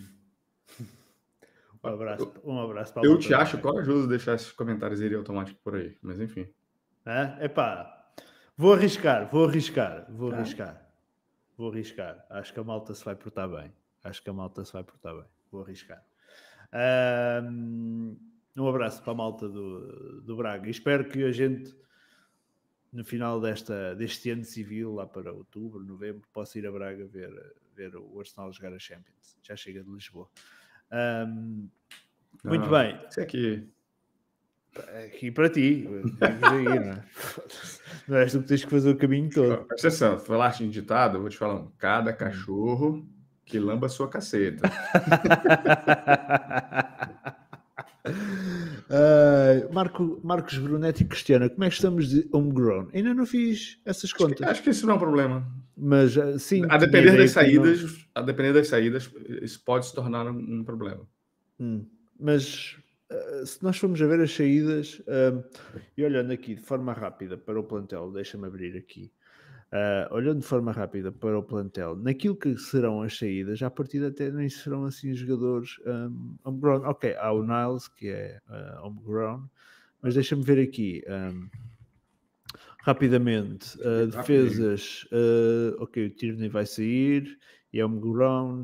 Abraço, 1.83 2.33
um 2.43 2.59
abraço 2.59 2.93
para 2.93 3.05
Eu 3.05 3.17
te 3.17 3.33
acho 3.33 3.59
corajoso 3.59 4.07
deixar 4.07 4.35
esses 4.35 4.51
comentários 4.51 4.99
irem 4.99 5.17
automático 5.17 5.59
por 5.63 5.75
aí, 5.75 5.97
mas 6.01 6.19
enfim. 6.19 6.47
É, 7.05 7.45
epá, 7.45 8.11
vou 8.57 8.73
arriscar, 8.73 9.29
vou 9.29 9.45
arriscar, 9.45 10.05
vou 10.09 10.31
tá. 10.31 10.37
arriscar, 10.37 10.89
vou 11.57 11.71
arriscar. 11.71 12.25
Acho 12.29 12.53
que 12.53 12.59
a 12.59 12.63
malta 12.63 12.93
se 12.93 13.05
vai 13.05 13.15
portar 13.15 13.47
bem. 13.47 13.71
Acho 14.03 14.21
que 14.21 14.29
a 14.29 14.33
malta 14.33 14.63
se 14.63 14.73
vai 14.73 14.83
portar 14.83 15.15
bem. 15.15 15.25
Vou 15.51 15.63
arriscar. 15.63 16.03
Um, 16.73 18.17
um 18.55 18.67
abraço 18.67 19.01
para 19.01 19.11
a 19.13 19.15
malta 19.15 19.47
do, 19.47 20.21
do 20.21 20.35
Braga. 20.35 20.67
E 20.67 20.71
espero 20.71 21.07
que 21.07 21.23
a 21.23 21.31
gente, 21.31 21.75
no 22.91 23.03
final 23.03 23.39
desta, 23.39 23.95
deste 23.95 24.29
ano 24.31 24.43
civil, 24.43 24.93
lá 24.93 25.05
para 25.05 25.31
outubro, 25.31 25.83
novembro, 25.83 26.27
possa 26.33 26.57
ir 26.57 26.65
a 26.67 26.71
Braga 26.71 27.05
ver, 27.05 27.31
ver 27.75 27.95
o 27.95 28.19
Arsenal 28.19 28.51
jogar 28.51 28.73
a 28.73 28.79
Champions. 28.79 29.37
Já 29.41 29.55
chega 29.55 29.83
de 29.83 29.89
Lisboa. 29.89 30.29
Um, 30.91 31.69
muito 32.43 32.65
não, 32.65 32.71
bem. 32.71 32.99
Isso 33.09 33.21
aqui. 33.21 33.69
Aqui 35.05 35.31
para 35.31 35.49
ti. 35.49 35.87
Aí, 36.21 36.65
não, 36.65 36.91
é? 36.91 37.05
não 38.07 38.17
és 38.17 38.31
tu 38.31 38.41
que 38.41 38.47
tens 38.47 38.63
que 38.63 38.69
fazer 38.69 38.91
o 38.91 38.97
caminho 38.97 39.29
todo. 39.29 39.65
Presta 39.65 39.87
atenção, 39.87 40.19
falaste 40.19 40.63
em 40.63 40.69
ditado, 40.69 41.17
eu 41.17 41.21
vou 41.21 41.29
te 41.29 41.37
falar 41.37 41.55
um. 41.55 41.71
Cada 41.77 42.13
cachorro 42.13 43.07
que 43.47 43.59
lamba 43.59 43.89
sua 43.89 44.09
caceta. 44.09 44.69
Uh, 48.87 49.73
Marco, 49.73 50.19
Marcos 50.23 50.57
Brunetti 50.57 51.03
e 51.03 51.05
Cristiana, 51.05 51.49
como 51.49 51.65
é 51.65 51.67
que 51.67 51.75
estamos 51.75 52.09
de 52.09 52.27
homegrown? 52.31 52.87
Ainda 52.93 53.13
não 53.13 53.25
fiz 53.25 53.79
essas 53.83 54.13
contas. 54.13 54.35
Acho 54.35 54.37
que, 54.37 54.45
acho 54.45 54.63
que 54.63 54.69
isso 54.69 54.85
não 54.85 54.93
é 54.93 54.95
um 54.95 54.99
problema. 54.99 55.45
Mas 55.75 56.17
ah, 56.17 56.39
sim. 56.39 56.63
A 56.69 56.77
depender 56.77 57.17
das 57.17 57.31
saídas, 57.31 57.81
não... 57.81 57.89
a 58.15 58.21
depender 58.21 58.53
das 58.53 58.69
saídas, 58.69 59.11
isso 59.41 59.61
pode 59.63 59.87
se 59.87 59.93
tornar 59.93 60.25
um, 60.25 60.37
um 60.37 60.63
problema. 60.63 61.05
Hum, 61.59 61.85
mas 62.17 62.77
uh, 63.11 63.45
se 63.45 63.61
nós 63.61 63.77
formos 63.77 64.01
a 64.01 64.07
ver 64.07 64.21
as 64.21 64.33
saídas, 64.33 64.99
uh, 64.99 65.43
e 65.97 66.05
olhando 66.05 66.31
aqui 66.31 66.55
de 66.55 66.61
forma 66.61 66.93
rápida 66.93 67.37
para 67.37 67.59
o 67.59 67.63
plantel, 67.63 68.09
deixa-me 68.11 68.47
abrir 68.47 68.77
aqui. 68.77 69.11
Uh, 69.69 70.13
olhando 70.13 70.39
de 70.39 70.45
forma 70.45 70.71
rápida 70.71 71.11
para 71.11 71.37
o 71.37 71.43
plantel, 71.43 71.95
naquilo 71.97 72.37
que 72.37 72.57
serão 72.57 73.01
as 73.01 73.17
saídas, 73.17 73.61
à 73.61 73.69
partida 73.69 74.07
até 74.07 74.31
nem 74.31 74.49
serão 74.49 74.85
assim 74.85 75.13
jogadores 75.13 75.77
um, 75.85 76.37
homegrown. 76.45 76.85
Ok, 76.85 77.13
há 77.17 77.33
o 77.33 77.43
Niles, 77.43 77.89
que 77.89 78.07
é 78.07 78.39
uh, 78.49 78.85
homegrown, 78.85 79.43
mas 80.01 80.13
deixa-me 80.13 80.41
ver 80.41 80.61
aqui 80.61 81.03
um, 81.09 81.49
rapidamente. 82.81 83.77
Uh, 83.79 84.07
defesas, 84.07 85.05
ok, 85.79 86.05
o 86.05 86.09
Tierney 86.11 86.47
vai 86.47 86.65
sair 86.65 87.37
e 87.73 87.81
é 87.81 87.85
homegrown. 87.85 88.63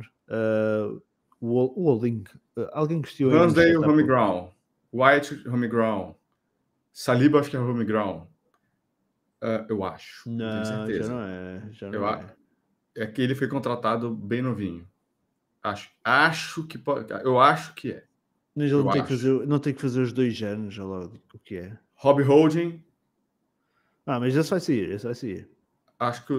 O 1.41 1.83
Holding, 1.83 2.23
uh, 2.55 2.69
alguém 2.71 3.01
gostou? 3.01 3.29
Ramsdale, 3.29 3.75
homegrown. 3.75 4.49
White, 4.93 5.45
homegrown. 5.45 6.15
Saliba, 6.93 7.41
acho 7.41 7.49
que 7.49 7.57
é 7.57 7.59
homegrown. 7.59 8.25
Uh, 9.43 9.65
eu 9.67 9.83
acho. 9.83 10.29
Não, 10.29 10.63
tenho 10.63 10.65
certeza. 10.65 11.03
já 11.03 11.13
não 11.13 11.21
é. 11.21 11.61
Já 11.73 11.87
não 11.87 11.93
eu, 11.93 12.07
é. 12.07 12.35
é 12.95 13.07
que 13.07 13.21
ele 13.21 13.35
foi 13.35 13.49
contratado 13.49 14.09
bem 14.09 14.41
novinho. 14.41 14.87
Acho, 15.61 15.91
acho 16.01 16.65
que 16.65 16.77
pode. 16.77 17.11
Eu 17.11 17.41
acho 17.41 17.73
que 17.73 17.91
é. 17.91 18.05
Mas 18.55 18.71
ele 18.71 18.83
não 18.83 18.91
tem, 18.91 19.01
que 19.01 19.09
fazer, 19.09 19.47
não 19.47 19.59
tem 19.59 19.73
que 19.73 19.81
fazer 19.81 20.01
os 20.01 20.13
dois 20.13 20.41
anos, 20.43 20.73
já 20.73 20.85
logo 20.85 21.19
o 21.33 21.39
que 21.39 21.57
é. 21.57 21.77
Rob 21.95 22.23
Holding. 22.23 22.81
Ah, 24.05 24.19
mas 24.19 24.35
esse 24.35 24.49
vai 24.49 24.59
sair, 24.59 24.91
esse 24.91 25.05
vai 25.05 25.15
sair. 25.15 25.49
Acho 25.99 26.25
que 26.25 26.33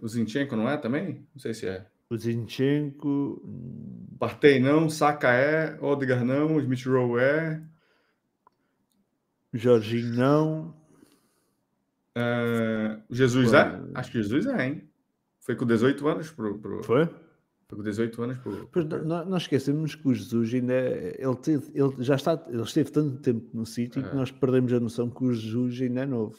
o 0.00 0.08
Zinchenko 0.08 0.54
não 0.54 0.68
é 0.68 0.76
também? 0.76 1.26
Não 1.34 1.40
sei 1.40 1.54
se 1.54 1.66
é. 1.66 1.86
O 2.08 2.16
Zinchenko. 2.16 3.42
Partei 4.18 4.60
não, 4.60 4.88
Saka 4.88 5.32
é, 5.32 5.76
Odegar 5.80 6.24
não, 6.24 6.60
Smith 6.60 6.84
Rowe 6.86 7.20
é. 7.20 7.60
Jorginho 9.52 10.14
não. 10.14 10.85
Uh, 12.16 13.02
Jesus 13.10 13.50
Pô, 13.50 13.56
é? 13.56 13.80
Acho 13.94 14.10
que 14.10 14.22
Jesus 14.22 14.46
é, 14.46 14.66
hein? 14.66 14.88
Foi 15.40 15.54
com 15.54 15.66
18 15.66 16.08
anos 16.08 16.30
pro. 16.30 16.58
pro... 16.58 16.82
Foi? 16.82 17.04
Foi 17.68 17.78
com 17.78 17.82
18 17.82 18.22
anos 18.22 18.38
pro. 18.38 18.68
Pois, 18.72 18.86
nós, 18.86 19.28
nós 19.28 19.42
esquecemos 19.42 19.94
que 19.94 20.08
o 20.08 20.14
Jesus 20.14 20.54
ainda 20.54 20.72
é, 20.72 21.16
ele, 21.18 21.36
teve, 21.36 21.70
ele 21.74 21.94
já 21.98 22.14
está, 22.14 22.42
ele 22.48 22.62
esteve 22.62 22.90
tanto 22.90 23.18
tempo 23.18 23.46
no 23.52 23.66
City 23.66 23.98
é. 23.98 24.02
que 24.02 24.16
nós 24.16 24.30
perdemos 24.30 24.72
a 24.72 24.80
noção 24.80 25.10
que 25.10 25.22
o 25.22 25.34
Jesus 25.34 25.82
ainda 25.82 26.00
é 26.00 26.06
novo. 26.06 26.38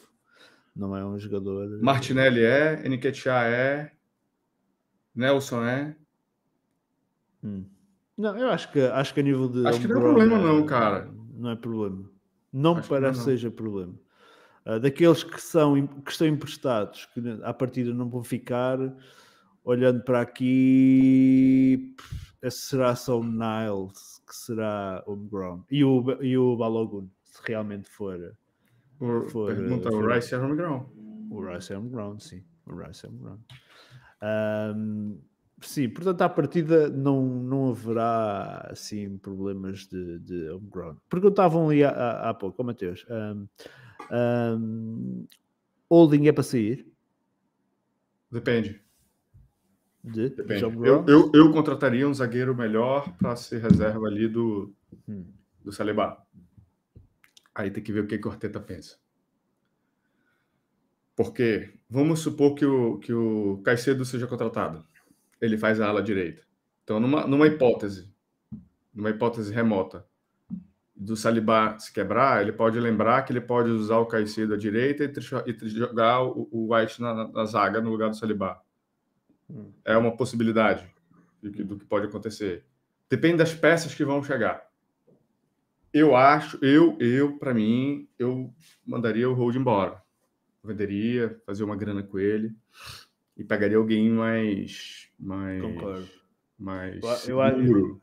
Não 0.74 0.96
é 0.96 1.04
um 1.04 1.16
jogador. 1.16 1.80
Martinelli 1.80 2.42
é, 2.42 2.84
Eniketia 2.84 3.44
é, 3.44 3.92
Nelson 5.14 5.64
é. 5.64 5.96
Hum. 7.44 7.64
Não, 8.16 8.36
eu 8.36 8.48
acho 8.50 8.72
que 8.72 8.80
acho 8.80 9.14
que 9.14 9.20
a 9.20 9.22
nível 9.22 9.48
de. 9.48 9.64
Acho 9.64 9.80
que 9.80 9.86
não 9.86 9.96
é 9.96 10.00
problema, 10.00 10.38
não, 10.38 10.66
cara. 10.66 11.08
Não 11.34 11.50
é 11.50 11.56
problema. 11.56 12.10
Não 12.52 12.76
acho 12.76 12.88
parece 12.88 13.20
que 13.20 13.24
seja 13.24 13.48
problema. 13.48 13.94
Uh, 14.68 14.78
daqueles 14.78 15.24
que, 15.24 15.40
são, 15.40 15.86
que 15.86 16.10
estão 16.10 16.26
emprestados, 16.26 17.06
que 17.06 17.20
à 17.42 17.54
partida 17.54 17.94
não 17.94 18.10
vão 18.10 18.22
ficar, 18.22 18.78
olhando 19.64 20.02
para 20.02 20.20
aqui, 20.20 21.94
esse 22.42 22.58
será 22.58 22.94
só 22.94 23.18
o 23.18 23.24
Niles, 23.24 24.22
que 24.26 24.34
será 24.34 25.02
homegrown. 25.06 25.62
E 25.70 25.82
o, 25.82 26.22
e 26.22 26.36
o 26.36 26.54
Balogun, 26.56 27.08
se 27.24 27.40
realmente 27.46 27.88
for. 27.88 28.36
O, 29.00 29.22
for, 29.28 29.54
pergunta, 29.54 29.90
for, 29.90 30.04
o 30.04 30.14
Rice 30.14 30.34
é 30.34 30.38
homegrown. 30.38 30.84
O 31.30 31.40
Rice 31.40 31.72
é 31.72 31.78
homegrown, 31.78 32.18
sim. 32.20 32.44
O 32.66 32.74
Rice 32.74 33.06
é 33.06 33.08
homegrown. 33.08 33.38
Um, 34.22 35.18
sim, 35.62 35.88
portanto, 35.88 36.22
à 36.22 36.28
partida 36.28 36.88
não, 36.90 37.24
não 37.24 37.70
haverá 37.70 38.68
assim 38.70 39.16
problemas 39.16 39.86
de, 39.86 40.18
de 40.18 40.50
homegrown. 40.50 40.96
Perguntavam 41.08 41.70
ali 41.70 41.84
há, 41.84 42.28
há 42.28 42.34
pouco, 42.34 42.60
oh, 42.60 42.64
Mateus. 42.64 43.06
Um, 43.08 43.46
um, 44.10 45.26
holding 45.90 46.28
é 46.28 46.32
para 46.32 46.42
sair? 46.42 46.86
Depende. 48.30 48.80
De, 50.02 50.30
Depende. 50.30 50.62
Eu, 50.62 51.04
eu, 51.06 51.30
eu, 51.34 51.52
contrataria 51.52 52.08
um 52.08 52.14
zagueiro 52.14 52.54
melhor 52.54 53.12
para 53.16 53.34
ser 53.36 53.60
reserva 53.60 54.06
ali 54.06 54.28
do, 54.28 54.72
hum. 55.08 55.26
do 55.62 55.72
Saliba. 55.72 56.24
Aí 57.54 57.70
tem 57.70 57.82
que 57.82 57.92
ver 57.92 58.04
o 58.04 58.06
que, 58.06 58.18
que 58.18 58.28
o 58.28 58.30
Arteta 58.30 58.60
pensa. 58.60 58.96
Porque 61.16 61.74
vamos 61.90 62.20
supor 62.20 62.54
que 62.54 62.64
o, 62.64 62.98
que 62.98 63.12
o 63.12 63.60
Caicedo 63.64 64.04
seja 64.04 64.26
contratado. 64.26 64.84
Ele 65.40 65.58
faz 65.58 65.80
a 65.80 65.88
ala 65.88 66.02
direita. 66.02 66.42
Então, 66.84 67.00
numa, 67.00 67.26
numa 67.26 67.46
hipótese, 67.46 68.10
numa 68.94 69.10
hipótese 69.10 69.52
remota, 69.52 70.07
do 70.98 71.16
Saliba 71.16 71.78
se 71.78 71.92
quebrar, 71.92 72.42
ele 72.42 72.50
pode 72.50 72.78
lembrar 72.80 73.22
que 73.22 73.32
ele 73.32 73.40
pode 73.40 73.70
usar 73.70 73.98
o 73.98 74.06
Caicedo 74.06 74.54
à 74.54 74.56
direita 74.56 75.04
e, 75.04 75.10
e 75.46 75.68
jogar 75.68 76.24
o, 76.24 76.48
o 76.50 76.74
White 76.74 77.00
na, 77.00 77.28
na, 77.28 77.44
zaga 77.44 77.80
no 77.80 77.90
lugar 77.90 78.10
do 78.10 78.16
Saliba. 78.16 78.60
Hum. 79.48 79.70
É 79.84 79.96
uma 79.96 80.16
possibilidade 80.16 80.84
do 81.40 81.52
que, 81.52 81.62
do 81.62 81.78
que 81.78 81.84
pode 81.84 82.06
acontecer. 82.06 82.64
Depende 83.08 83.36
das 83.36 83.54
peças 83.54 83.94
que 83.94 84.04
vão 84.04 84.22
chegar. 84.24 84.66
Eu 85.92 86.16
acho, 86.16 86.58
eu, 86.62 86.96
eu, 86.98 87.38
para 87.38 87.54
mim, 87.54 88.08
eu 88.18 88.52
mandaria 88.84 89.30
o 89.30 89.34
Hold 89.34 89.54
embora. 89.54 90.02
Venderia, 90.64 91.40
fazer 91.46 91.62
uma 91.62 91.76
grana 91.76 92.02
com 92.02 92.18
ele 92.18 92.54
e 93.36 93.44
pegaria 93.44 93.78
alguém 93.78 94.10
mais, 94.10 95.08
mais, 95.18 95.62
Concordo. 95.62 96.08
mais 96.58 97.02
eu, 97.02 97.16
seguro. 97.16 97.78
Eu... 97.78 98.00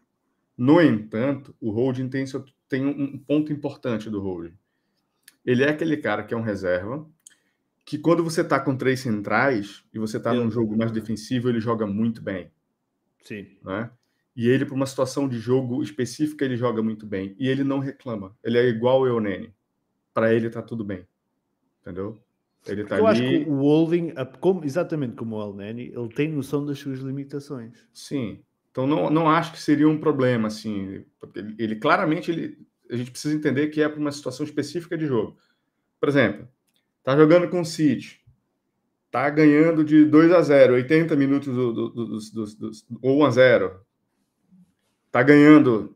No 0.58 0.82
entanto, 0.82 1.54
o 1.60 1.70
Holding 1.70 2.08
tem 2.08 2.26
seu 2.26 2.44
tem 2.68 2.86
um 2.86 3.18
ponto 3.18 3.52
importante 3.52 4.10
do 4.10 4.22
Holding. 4.22 4.58
Ele 5.46 5.64
é 5.64 5.70
aquele 5.70 5.98
cara 5.98 6.24
que 6.24 6.34
é 6.34 6.38
um 6.38 6.42
reserva, 6.42 7.08
que 7.86 7.98
quando 7.98 8.24
você 8.24 8.42
está 8.42 8.60
com 8.60 8.76
três 8.76 9.00
centrais 9.00 9.84
e 9.94 10.00
você 10.00 10.18
está 10.18 10.34
num 10.34 10.50
jogo 10.50 10.76
mais 10.76 10.92
defensivo, 10.92 11.50
ele 11.50 11.60
joga 11.60 11.86
muito 11.86 12.22
bem. 12.22 12.52
Sim. 13.22 13.46
Né? 13.64 13.92
E 14.36 14.50
ele, 14.50 14.66
para 14.66 14.76
uma 14.76 14.88
situação 14.88 15.30
de 15.30 15.38
jogo 15.38 15.82
específica, 15.84 16.44
ele 16.44 16.58
joga 16.58 16.82
muito 16.82 17.06
bem. 17.06 17.36
E 17.40 17.48
ele 17.48 17.64
não 17.64 17.80
reclama. 17.80 18.36
Ele 18.44 18.58
é 18.58 18.68
igual 18.68 19.02
o 19.02 19.08
Eunene. 19.08 19.54
Para 20.14 20.34
ele 20.34 20.50
tá 20.50 20.62
tudo 20.62 20.84
bem. 20.84 21.08
Entendeu? 21.82 22.20
Ele 22.68 22.84
tá 22.84 22.98
Eu 22.98 23.06
ali... 23.06 23.20
acho 23.20 23.30
que 23.30 23.50
o 23.50 23.58
Holding, 23.58 24.14
exatamente 24.64 25.16
como 25.16 25.38
o 25.38 25.42
Elneny, 25.42 25.94
ele 25.96 26.10
tem 26.10 26.32
noção 26.32 26.66
das 26.66 26.80
suas 26.80 27.00
limitações. 27.00 27.88
Sim. 27.94 28.40
Então 28.76 28.86
não, 28.86 29.10
não 29.10 29.30
acho 29.30 29.54
que 29.54 29.62
seria 29.62 29.88
um 29.88 29.98
problema, 29.98 30.50
assim, 30.50 31.06
ele, 31.34 31.56
ele 31.58 31.76
claramente 31.78 32.30
ele, 32.30 32.58
a 32.92 32.98
gente 32.98 33.10
precisa 33.10 33.34
entender 33.34 33.70
que 33.70 33.82
é 33.82 33.88
para 33.88 34.02
uma 34.02 34.12
situação 34.12 34.46
específica 34.46 34.98
de 34.98 35.06
jogo. 35.06 35.38
Por 35.98 36.10
exemplo, 36.10 36.46
tá 37.02 37.16
jogando 37.16 37.50
com 37.50 37.62
o 37.62 37.66
City, 37.66 38.20
tá 39.10 39.30
ganhando 39.30 39.82
de 39.82 40.04
2 40.04 40.30
a 40.34 40.42
0, 40.42 40.74
80 40.74 41.16
minutos 41.16 41.56
do, 41.56 41.72
do, 41.72 41.90
do, 41.90 42.72
ou 43.02 43.20
1 43.22 43.24
a 43.24 43.30
0, 43.30 43.80
tá 45.10 45.24
ganhando 45.24 45.96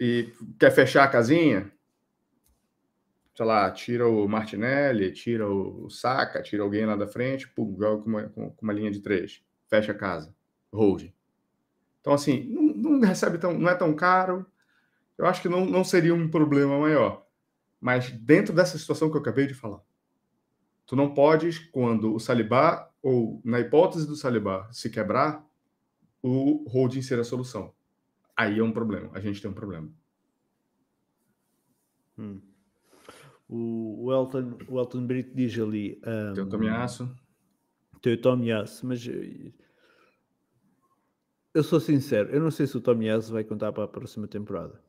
e 0.00 0.28
quer 0.58 0.72
fechar 0.72 1.04
a 1.04 1.08
casinha, 1.08 1.70
sei 3.32 3.46
lá, 3.46 3.70
tira 3.70 4.08
o 4.08 4.26
Martinelli, 4.26 5.12
tira 5.12 5.48
o 5.48 5.88
Saka, 5.88 6.42
tira 6.42 6.64
alguém 6.64 6.84
lá 6.84 6.96
da 6.96 7.06
frente, 7.06 7.48
pum, 7.48 7.76
joga 7.78 8.02
com 8.02 8.10
uma, 8.10 8.28
com 8.28 8.56
uma 8.60 8.72
linha 8.72 8.90
de 8.90 8.98
três, 8.98 9.40
fecha 9.68 9.92
a 9.92 9.94
casa, 9.94 10.34
hold. 10.72 11.12
Então, 12.02 12.12
assim, 12.12 12.48
não, 12.50 12.98
não 12.98 13.00
recebe 13.00 13.38
tão, 13.38 13.56
não 13.56 13.70
é 13.70 13.74
tão 13.74 13.94
caro. 13.94 14.44
Eu 15.16 15.24
acho 15.24 15.40
que 15.40 15.48
não, 15.48 15.64
não 15.64 15.84
seria 15.84 16.12
um 16.14 16.28
problema 16.28 16.78
maior. 16.78 17.24
Mas 17.80 18.10
dentro 18.10 18.52
dessa 18.54 18.76
situação 18.76 19.08
que 19.08 19.16
eu 19.16 19.20
acabei 19.20 19.46
de 19.46 19.54
falar, 19.54 19.80
tu 20.84 20.96
não 20.96 21.14
podes, 21.14 21.58
quando 21.58 22.12
o 22.12 22.18
Salibá, 22.18 22.90
ou 23.00 23.40
na 23.44 23.60
hipótese 23.60 24.06
do 24.06 24.16
Salibá 24.16 24.68
se 24.72 24.90
quebrar, 24.90 25.46
o 26.20 26.68
holding 26.68 27.02
ser 27.02 27.18
a 27.20 27.24
solução. 27.24 27.72
Aí 28.36 28.58
é 28.58 28.62
um 28.62 28.72
problema. 28.72 29.10
A 29.14 29.20
gente 29.20 29.40
tem 29.40 29.50
um 29.50 29.54
problema. 29.54 29.88
Hum. 32.18 32.40
O, 33.48 34.06
o, 34.06 34.12
Elton, 34.12 34.58
o 34.68 34.78
Elton 34.78 35.06
Brito 35.06 35.34
diz 35.34 35.56
ali. 35.58 36.00
Um, 36.04 36.34
teu 36.34 36.48
Tomiaço. 36.48 37.16
Teu 38.00 38.20
Tomiaço, 38.20 38.86
mas 38.86 39.06
eu 41.54 41.62
sou 41.62 41.78
sincero, 41.78 42.30
eu 42.30 42.40
não 42.40 42.50
sei 42.50 42.66
se 42.66 42.76
o 42.76 42.80
Tomiyasu 42.80 43.32
vai 43.32 43.44
contar 43.44 43.72
para 43.72 43.84
a 43.84 43.88
próxima 43.88 44.26
temporada. 44.26 44.80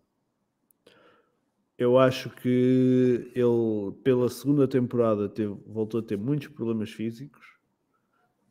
Eu 1.78 1.97
acho 1.97 2.30
que 2.30 3.32
ele, 3.36 3.91
pela 4.04 4.30
segunda 4.30 4.67
temporada, 4.67 5.28
teve, 5.28 5.54
voltou 5.65 5.99
a 5.99 6.04
ter 6.04 6.17
muitos 6.17 6.47
problemas 6.49 6.91
físicos. 6.91 7.45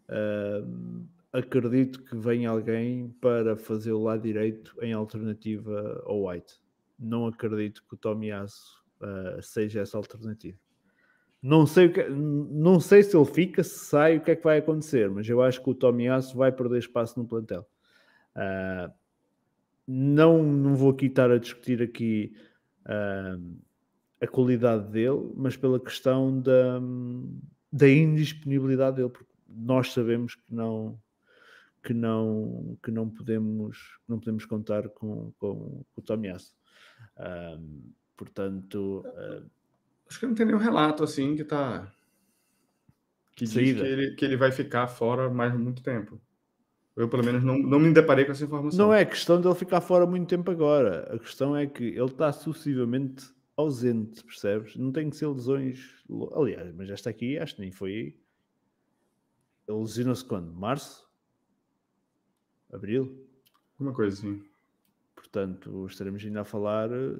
Uh, 0.09 1.07
acredito 1.33 2.03
que 2.03 2.17
venha 2.17 2.51
alguém 2.51 3.09
para 3.21 3.57
fazer 3.57 3.93
o 3.93 4.03
lado 4.03 4.23
direito 4.23 4.77
em 4.83 4.93
alternativa 4.93 6.03
ao 6.05 6.27
White. 6.27 6.61
Não 6.99 7.27
acredito 7.27 7.83
que 7.89 7.95
o 7.95 7.97
Tomiyasu 7.97 8.83
uh, 9.01 9.41
seja 9.41 9.81
essa 9.81 9.97
alternativa. 9.97 10.59
Não 11.41 11.67
sei, 11.67 11.89
que, 11.89 12.09
não 12.09 12.79
sei 12.79 13.03
se 13.03 13.17
ele 13.17 13.25
fica, 13.25 13.65
se 13.65 13.79
sai, 13.87 14.19
o 14.19 14.21
que 14.21 14.33
é 14.33 14.37
que 14.37 14.45
vai 14.45 14.59
acontecer, 14.59 15.11
mas 15.11 15.29
eu 15.29 15.41
acho 15.41 15.63
que 15.63 15.71
o 15.71 15.75
Tomiyasu 15.75 16.37
vai 16.37 16.53
perder 16.53 16.79
espaço 16.79 17.19
no 17.19 17.27
plantel. 17.27 17.67
Uh, 18.37 18.93
não, 19.87 20.43
não 20.43 20.75
vou 20.75 20.91
aqui 20.91 21.07
estar 21.07 21.31
a 21.31 21.39
discutir 21.39 21.83
aqui 21.83 22.35
uh, 22.87 23.61
a 24.21 24.27
qualidade 24.27 24.89
dele, 24.91 25.33
mas 25.37 25.57
pela 25.57 25.81
questão 25.81 26.41
da, 26.41 26.81
da 27.73 27.89
indisponibilidade 27.89 28.97
dele, 28.97 29.09
porque 29.09 29.33
nós 29.49 29.93
sabemos 29.93 30.35
que 30.37 30.55
não 30.55 30.99
que 31.83 31.93
não 31.93 32.79
que 32.81 32.93
não 32.93 33.11
podemos 33.11 33.99
não 34.07 34.21
podemos 34.21 34.45
contar 34.45 34.89
com, 34.89 35.33
com, 35.39 35.85
com 35.93 36.01
o 36.01 36.03
Tomiasso. 36.03 36.55
Um, 37.19 37.93
portanto, 38.17 39.05
uh, 39.05 39.51
acho 40.09 40.21
que 40.21 40.27
não 40.27 40.35
tem 40.35 40.47
nenhum 40.47 40.59
relato 40.59 41.03
assim 41.03 41.35
que 41.35 41.43
está 41.43 41.93
que 43.35 43.45
diz 43.45 43.55
que 43.55 43.61
ele, 43.61 44.15
que 44.15 44.25
ele 44.25 44.37
vai 44.37 44.53
ficar 44.53 44.87
fora 44.87 45.29
mais 45.29 45.53
muito 45.55 45.83
tempo. 45.83 46.21
Eu, 46.95 47.09
pelo 47.09 47.25
menos, 47.25 47.43
não, 47.43 47.59
não 47.59 47.79
me 47.79 47.93
deparei 47.93 48.25
com 48.25 48.33
essa 48.33 48.45
informação. 48.45 48.79
Não 48.79 48.93
é 48.93 49.05
questão 49.05 49.41
dele 49.41 49.55
ficar 49.55 49.81
fora 49.81 50.07
muito 50.07 50.29
tempo 50.29 50.51
agora. 50.51 51.15
A 51.15 51.19
questão 51.19 51.57
é 51.57 51.67
que 51.67 51.85
ele 51.85 52.05
está 52.05 52.31
sucessivamente 52.33 53.33
ausente, 53.57 54.23
percebes? 54.25 54.77
Não 54.77 54.93
tem 54.93 55.09
que 55.09 55.17
ser 55.17 55.27
lesões. 55.27 56.03
Aliás, 56.35 56.75
mas 56.75 56.91
esta 56.91 57.09
aqui 57.09 57.39
acho 57.39 57.55
que 57.55 57.63
nem 57.63 57.71
foi. 57.71 58.15
Ele 59.67 59.79
lesionou-se 59.79 60.25
quando? 60.25 60.53
Março? 60.53 61.09
Abril? 62.71 63.27
Uma 63.79 63.93
coisa 63.93 64.19
assim. 64.19 64.43
Portanto, 65.15 65.87
estaremos 65.87 66.23
ainda 66.23 66.43
a 66.43 66.45
falar 66.45 66.91
eh, 66.91 67.17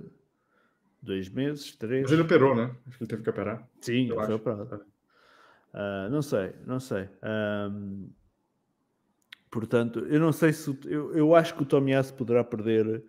dois 1.01 1.29
meses, 1.29 1.75
três. 1.77 2.03
Mas 2.03 2.13
ele 2.13 2.23
operou, 2.23 2.55
né? 2.55 2.75
Acho 2.87 2.99
que 2.99 3.05
ele 3.05 3.09
teve 3.09 3.23
que 3.23 3.31
operar. 3.31 3.69
Sim, 3.81 4.11
ele 4.11 4.27
foi 4.27 4.35
operado. 4.35 4.85
Uh, 5.73 6.11
não 6.11 6.21
sei, 6.21 6.53
não 6.67 6.79
sei. 6.79 7.09
Um, 7.23 8.11
portanto, 9.53 10.01
eu 10.01 10.19
não 10.19 10.33
sei 10.33 10.53
se. 10.53 10.77
Eu, 10.87 11.15
eu 11.15 11.35
acho 11.37 11.55
que 11.55 11.63
o 11.63 11.67
Tomiasso 11.67 12.13
poderá 12.15 12.43
perder, 12.43 13.05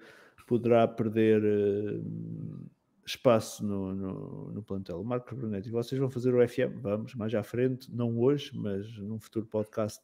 poderá 0.45 0.87
perder 0.87 1.41
uh, 1.41 2.69
espaço 3.05 3.65
no, 3.65 3.95
no, 3.95 4.51
no 4.51 4.61
plantel. 4.61 5.03
Marcos 5.03 5.35
Brunetti, 5.35 5.71
vocês 5.71 5.99
vão 5.99 6.09
fazer 6.09 6.35
o 6.35 6.47
FM? 6.47 6.81
Vamos, 6.81 7.15
mais 7.15 7.33
à 7.33 7.41
frente, 7.41 7.89
não 7.91 8.19
hoje, 8.19 8.51
mas 8.53 8.85
num 8.97 9.19
futuro 9.19 9.45
podcast 9.45 10.03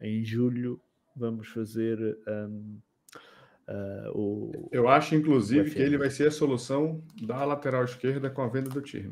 em 0.00 0.22
julho, 0.22 0.80
vamos 1.16 1.48
fazer. 1.48 1.98
Um, 2.28 2.78
Uh, 3.68 4.18
o, 4.18 4.68
Eu 4.72 4.88
acho, 4.88 5.14
inclusive, 5.14 5.70
que 5.70 5.78
ele 5.78 5.98
vai 5.98 6.08
ser 6.08 6.28
a 6.28 6.30
solução 6.30 7.04
da 7.20 7.44
lateral 7.44 7.84
esquerda 7.84 8.30
com 8.30 8.40
a 8.40 8.48
venda 8.48 8.70
do 8.70 8.80
time. 8.80 9.10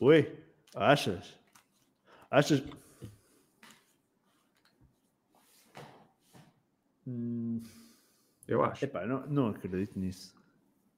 Oi? 0.00 0.36
Achas? 0.74 1.38
Achas? 2.28 2.64
Hum... 7.06 7.62
Eu 8.46 8.64
acho. 8.64 8.84
Epá, 8.84 9.06
não, 9.06 9.26
não 9.26 9.48
acredito 9.48 9.98
nisso. 9.98 10.34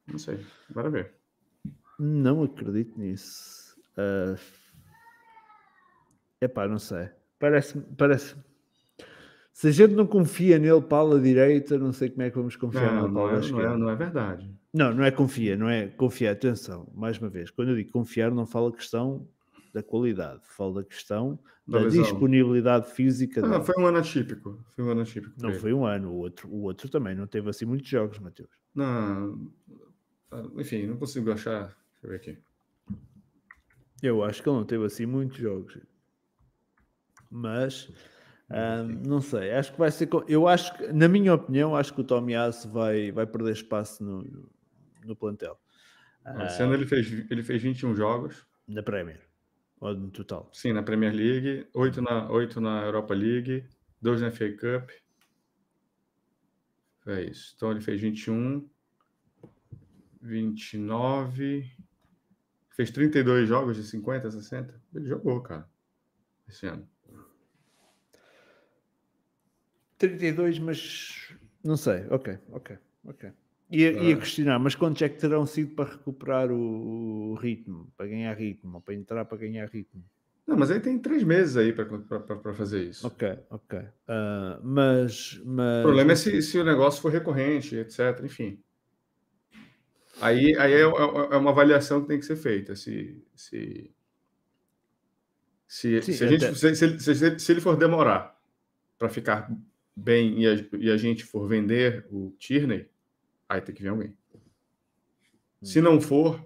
Não 0.06 0.18
sei. 0.18 0.44
Bora 0.70 0.90
ver. 0.90 1.12
Não 1.98 2.42
acredito 2.42 2.98
nisso. 2.98 3.76
Uh... 3.96 4.38
Epá, 6.40 6.66
não 6.66 6.78
sei. 6.78 7.10
Parece, 7.38 7.78
parece, 7.96 8.36
se 9.52 9.68
a 9.68 9.70
gente 9.70 9.94
não 9.94 10.06
confia 10.06 10.58
nele 10.58 10.80
para 10.80 11.16
a 11.16 11.20
direita, 11.20 11.78
não 11.78 11.92
sei 11.92 12.08
como 12.08 12.22
é 12.22 12.30
que 12.30 12.36
vamos 12.36 12.56
confiar 12.56 12.94
não, 12.94 13.08
não, 13.08 13.28
é, 13.28 13.40
não, 13.40 13.60
é, 13.60 13.76
não 13.76 13.90
é 13.90 13.94
verdade. 13.94 14.50
Não, 14.72 14.94
não 14.94 15.04
é 15.04 15.10
confia, 15.10 15.56
não 15.56 15.68
é 15.68 15.88
confia. 15.88 16.32
Atenção, 16.32 16.88
mais 16.94 17.18
uma 17.18 17.28
vez, 17.28 17.50
quando 17.50 17.68
eu 17.68 17.76
digo 17.76 17.92
confiar, 17.92 18.30
não 18.30 18.46
falo 18.46 18.72
questão 18.72 19.28
da 19.72 19.82
qualidade, 19.82 20.42
falo 20.44 20.74
da 20.74 20.84
questão 20.84 21.38
da, 21.66 21.80
da 21.80 21.88
disponibilidade 21.88 22.90
física. 22.90 23.40
Não, 23.40 23.64
foi 23.64 23.74
um 23.82 23.86
ano 23.86 23.98
atípico. 23.98 24.64
Foi 24.74 24.84
um 24.84 24.90
ano 24.90 25.00
atípico. 25.02 25.34
Não 25.40 25.54
foi 25.54 25.72
um 25.72 25.86
ano, 25.86 26.10
o 26.10 26.16
outro, 26.16 26.48
o 26.48 26.62
outro 26.62 26.88
também 26.88 27.14
não 27.14 27.26
teve 27.26 27.48
assim 27.48 27.64
muitos 27.64 27.88
jogos, 27.88 28.18
Matheus. 28.18 28.50
Não, 28.74 29.50
enfim, 30.56 30.86
não 30.86 30.96
consigo 30.96 31.32
achar. 31.32 31.66
Deixa 31.66 32.04
eu 32.04 32.10
ver 32.10 32.16
aqui. 32.16 32.38
Eu 34.02 34.22
acho 34.22 34.42
que 34.42 34.48
ele 34.48 34.56
não 34.56 34.64
teve 34.64 34.84
assim 34.84 35.06
muitos 35.06 35.38
jogos. 35.38 35.78
Mas 37.30 37.90
um, 38.50 39.08
não 39.08 39.20
sei, 39.22 39.52
acho 39.52 39.72
que 39.72 39.78
vai 39.78 39.90
ser. 39.90 40.08
Eu 40.28 40.46
acho 40.46 40.76
que, 40.76 40.92
na 40.92 41.08
minha 41.08 41.32
opinião, 41.32 41.74
acho 41.74 41.94
que 41.94 42.00
o 42.02 42.04
Tomiasso 42.04 42.68
vai, 42.68 43.10
vai 43.10 43.26
perder 43.26 43.52
espaço 43.52 44.04
no, 44.04 44.50
no 45.04 45.16
plantel. 45.16 45.58
Esse 46.44 46.62
ano 46.62 46.74
ele 46.74 46.86
fez, 46.86 47.10
ele 47.30 47.42
fez 47.42 47.62
21 47.62 47.96
jogos. 47.96 48.46
Na 48.68 48.82
Premier, 48.82 49.20
ou 49.82 49.94
no 49.94 50.10
total? 50.12 50.48
Sim, 50.52 50.72
na 50.72 50.82
Premier 50.82 51.12
League, 51.12 51.66
8 51.74 52.00
na, 52.00 52.30
8 52.30 52.60
na 52.60 52.84
Europa 52.84 53.14
League, 53.14 53.66
2 54.00 54.20
na 54.20 54.30
FA 54.30 54.48
Cup. 54.52 54.90
É 57.04 57.22
isso. 57.24 57.54
Então 57.56 57.72
ele 57.72 57.80
fez 57.80 58.00
21, 58.00 58.68
29, 60.20 61.68
fez 62.70 62.92
32 62.92 63.48
jogos 63.48 63.76
de 63.76 63.82
50, 63.82 64.30
60. 64.30 64.80
Ele 64.94 65.08
jogou, 65.08 65.42
cara, 65.42 65.68
esse 66.48 66.64
ano. 66.68 66.88
32, 69.98 70.60
mas 70.60 71.36
não 71.64 71.76
sei. 71.76 72.06
Ok, 72.08 72.38
ok, 72.50 72.78
ok. 73.04 73.32
Ia, 73.72 73.90
ah. 73.98 74.02
ia 74.04 74.16
questionar, 74.16 74.58
mas 74.58 74.74
quantos 74.74 75.00
é 75.00 75.08
que 75.08 75.18
terão 75.18 75.46
sido 75.46 75.74
para 75.74 75.90
recuperar 75.90 76.52
o, 76.52 77.32
o, 77.32 77.34
ritmo, 77.34 77.90
para 77.96 78.06
ganhar 78.06 78.34
ritmo, 78.34 78.74
ou 78.74 78.80
para 78.80 78.94
entrar 78.94 79.24
para 79.24 79.38
ganhar 79.38 79.66
ritmo? 79.66 80.04
Não, 80.46 80.56
mas 80.56 80.70
aí 80.70 80.78
tem 80.78 80.98
três 80.98 81.22
meses 81.22 81.56
aí 81.56 81.72
para, 81.72 82.52
fazer 82.52 82.82
isso. 82.82 83.06
Ok, 83.06 83.38
ok. 83.48 83.78
Uh, 83.78 84.60
mas, 84.62 85.40
mas. 85.44 85.80
O 85.80 85.82
problema 85.84 86.12
é 86.12 86.16
se, 86.16 86.42
se 86.42 86.58
o 86.58 86.64
negócio 86.64 87.00
for 87.00 87.10
recorrente, 87.10 87.76
etc. 87.76 88.20
Enfim. 88.24 88.60
Aí, 90.20 90.54
aí 90.58 90.72
é, 90.72 90.80
é, 90.80 90.82
é 90.82 91.36
uma 91.36 91.50
avaliação 91.50 92.02
que 92.02 92.08
tem 92.08 92.18
que 92.18 92.26
ser 92.26 92.36
feita. 92.36 92.76
Se, 92.76 93.24
se, 93.34 93.90
se, 95.66 96.02
Sim, 96.02 96.12
se, 96.12 96.24
a 96.24 96.26
gente, 96.26 96.54
se, 96.54 96.74
se, 96.74 97.38
se 97.38 97.52
ele 97.52 97.60
for 97.60 97.76
demorar 97.76 98.38
para 98.98 99.08
ficar 99.08 99.50
bem 99.96 100.42
e 100.42 100.46
a, 100.46 100.64
e 100.78 100.90
a, 100.90 100.96
gente 100.96 101.24
for 101.24 101.48
vender 101.48 102.06
o 102.10 102.34
Tierney, 102.38 102.88
aí 103.52 103.60
tem 103.60 103.74
que 103.74 103.82
vir 103.82 103.88
alguém. 103.88 104.16
Se 105.62 105.80
não 105.80 106.00
for, 106.00 106.42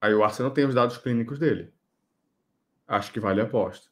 aí 0.00 0.14
o 0.14 0.24
Arsenal 0.24 0.50
tem 0.50 0.64
os 0.64 0.74
dados 0.74 0.96
clínicos 0.96 1.38
dele. 1.38 1.72
Acho 2.86 3.12
que 3.12 3.20
vale 3.20 3.40
a 3.40 3.44
aposta. 3.44 3.88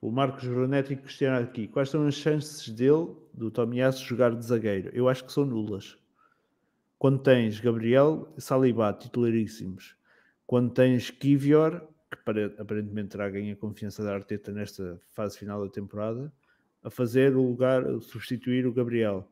O 0.00 0.10
Marcos 0.10 0.44
Brunetti 0.44 0.96
questiona 0.96 1.40
aqui: 1.40 1.68
quais 1.68 1.90
são 1.90 2.06
as 2.06 2.14
chances 2.14 2.68
dele, 2.70 3.14
do 3.32 3.50
Tomiasso, 3.50 4.04
jogar 4.04 4.34
de 4.34 4.44
zagueiro? 4.44 4.90
Eu 4.92 5.08
acho 5.08 5.24
que 5.24 5.32
são 5.32 5.44
nulas. 5.44 5.98
Quando 6.98 7.18
tens 7.18 7.60
Gabriel 7.60 8.32
e 8.36 8.40
Saliba 8.40 8.92
titularíssimos, 8.94 9.94
quando 10.46 10.72
tens 10.72 11.10
Kivior, 11.10 11.86
que 12.10 12.30
aparentemente 12.58 13.10
terá 13.10 13.28
ganho 13.28 13.52
a 13.52 13.56
confiança 13.56 14.02
da 14.02 14.14
Arteta 14.14 14.50
nesta 14.52 14.98
fase 15.12 15.38
final 15.38 15.62
da 15.62 15.70
temporada, 15.70 16.32
a 16.82 16.88
fazer 16.88 17.36
o 17.36 17.42
lugar, 17.42 17.84
substituir 18.00 18.66
o 18.66 18.72
Gabriel. 18.72 19.30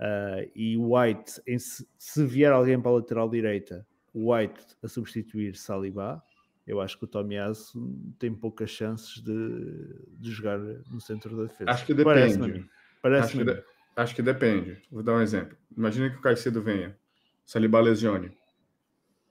Uh, 0.00 0.50
e 0.54 0.78
o 0.78 0.96
White, 0.96 1.42
em, 1.46 1.58
se 1.58 2.26
vier 2.26 2.50
alguém 2.50 2.80
para 2.80 2.90
a 2.90 2.94
lateral 2.94 3.28
direita, 3.28 3.86
o 4.14 4.32
White 4.32 4.58
a 4.82 4.88
substituir 4.88 5.54
Saliba, 5.56 6.22
eu 6.66 6.80
acho 6.80 6.96
que 6.98 7.04
o 7.04 7.06
Tomiasso 7.06 7.78
tem 8.18 8.34
poucas 8.34 8.70
chances 8.70 9.20
de, 9.20 9.94
de 10.18 10.30
jogar 10.30 10.58
no 10.58 11.00
centro 11.00 11.36
da 11.36 11.42
defesa. 11.42 11.70
Acho 11.70 11.84
que 11.84 11.92
depende. 11.92 12.38
Parece, 12.38 12.68
Parece 13.02 13.26
acho, 13.26 13.38
que 13.38 13.44
de, 13.44 13.64
acho 13.96 14.14
que 14.14 14.22
depende. 14.22 14.82
Vou 14.90 15.02
dar 15.02 15.14
um 15.14 15.20
exemplo. 15.20 15.56
Imagina 15.76 16.08
que 16.08 16.16
o 16.16 16.22
Caicedo 16.22 16.62
venha, 16.62 16.96
Saliba 17.44 17.78
lesione. 17.80 18.32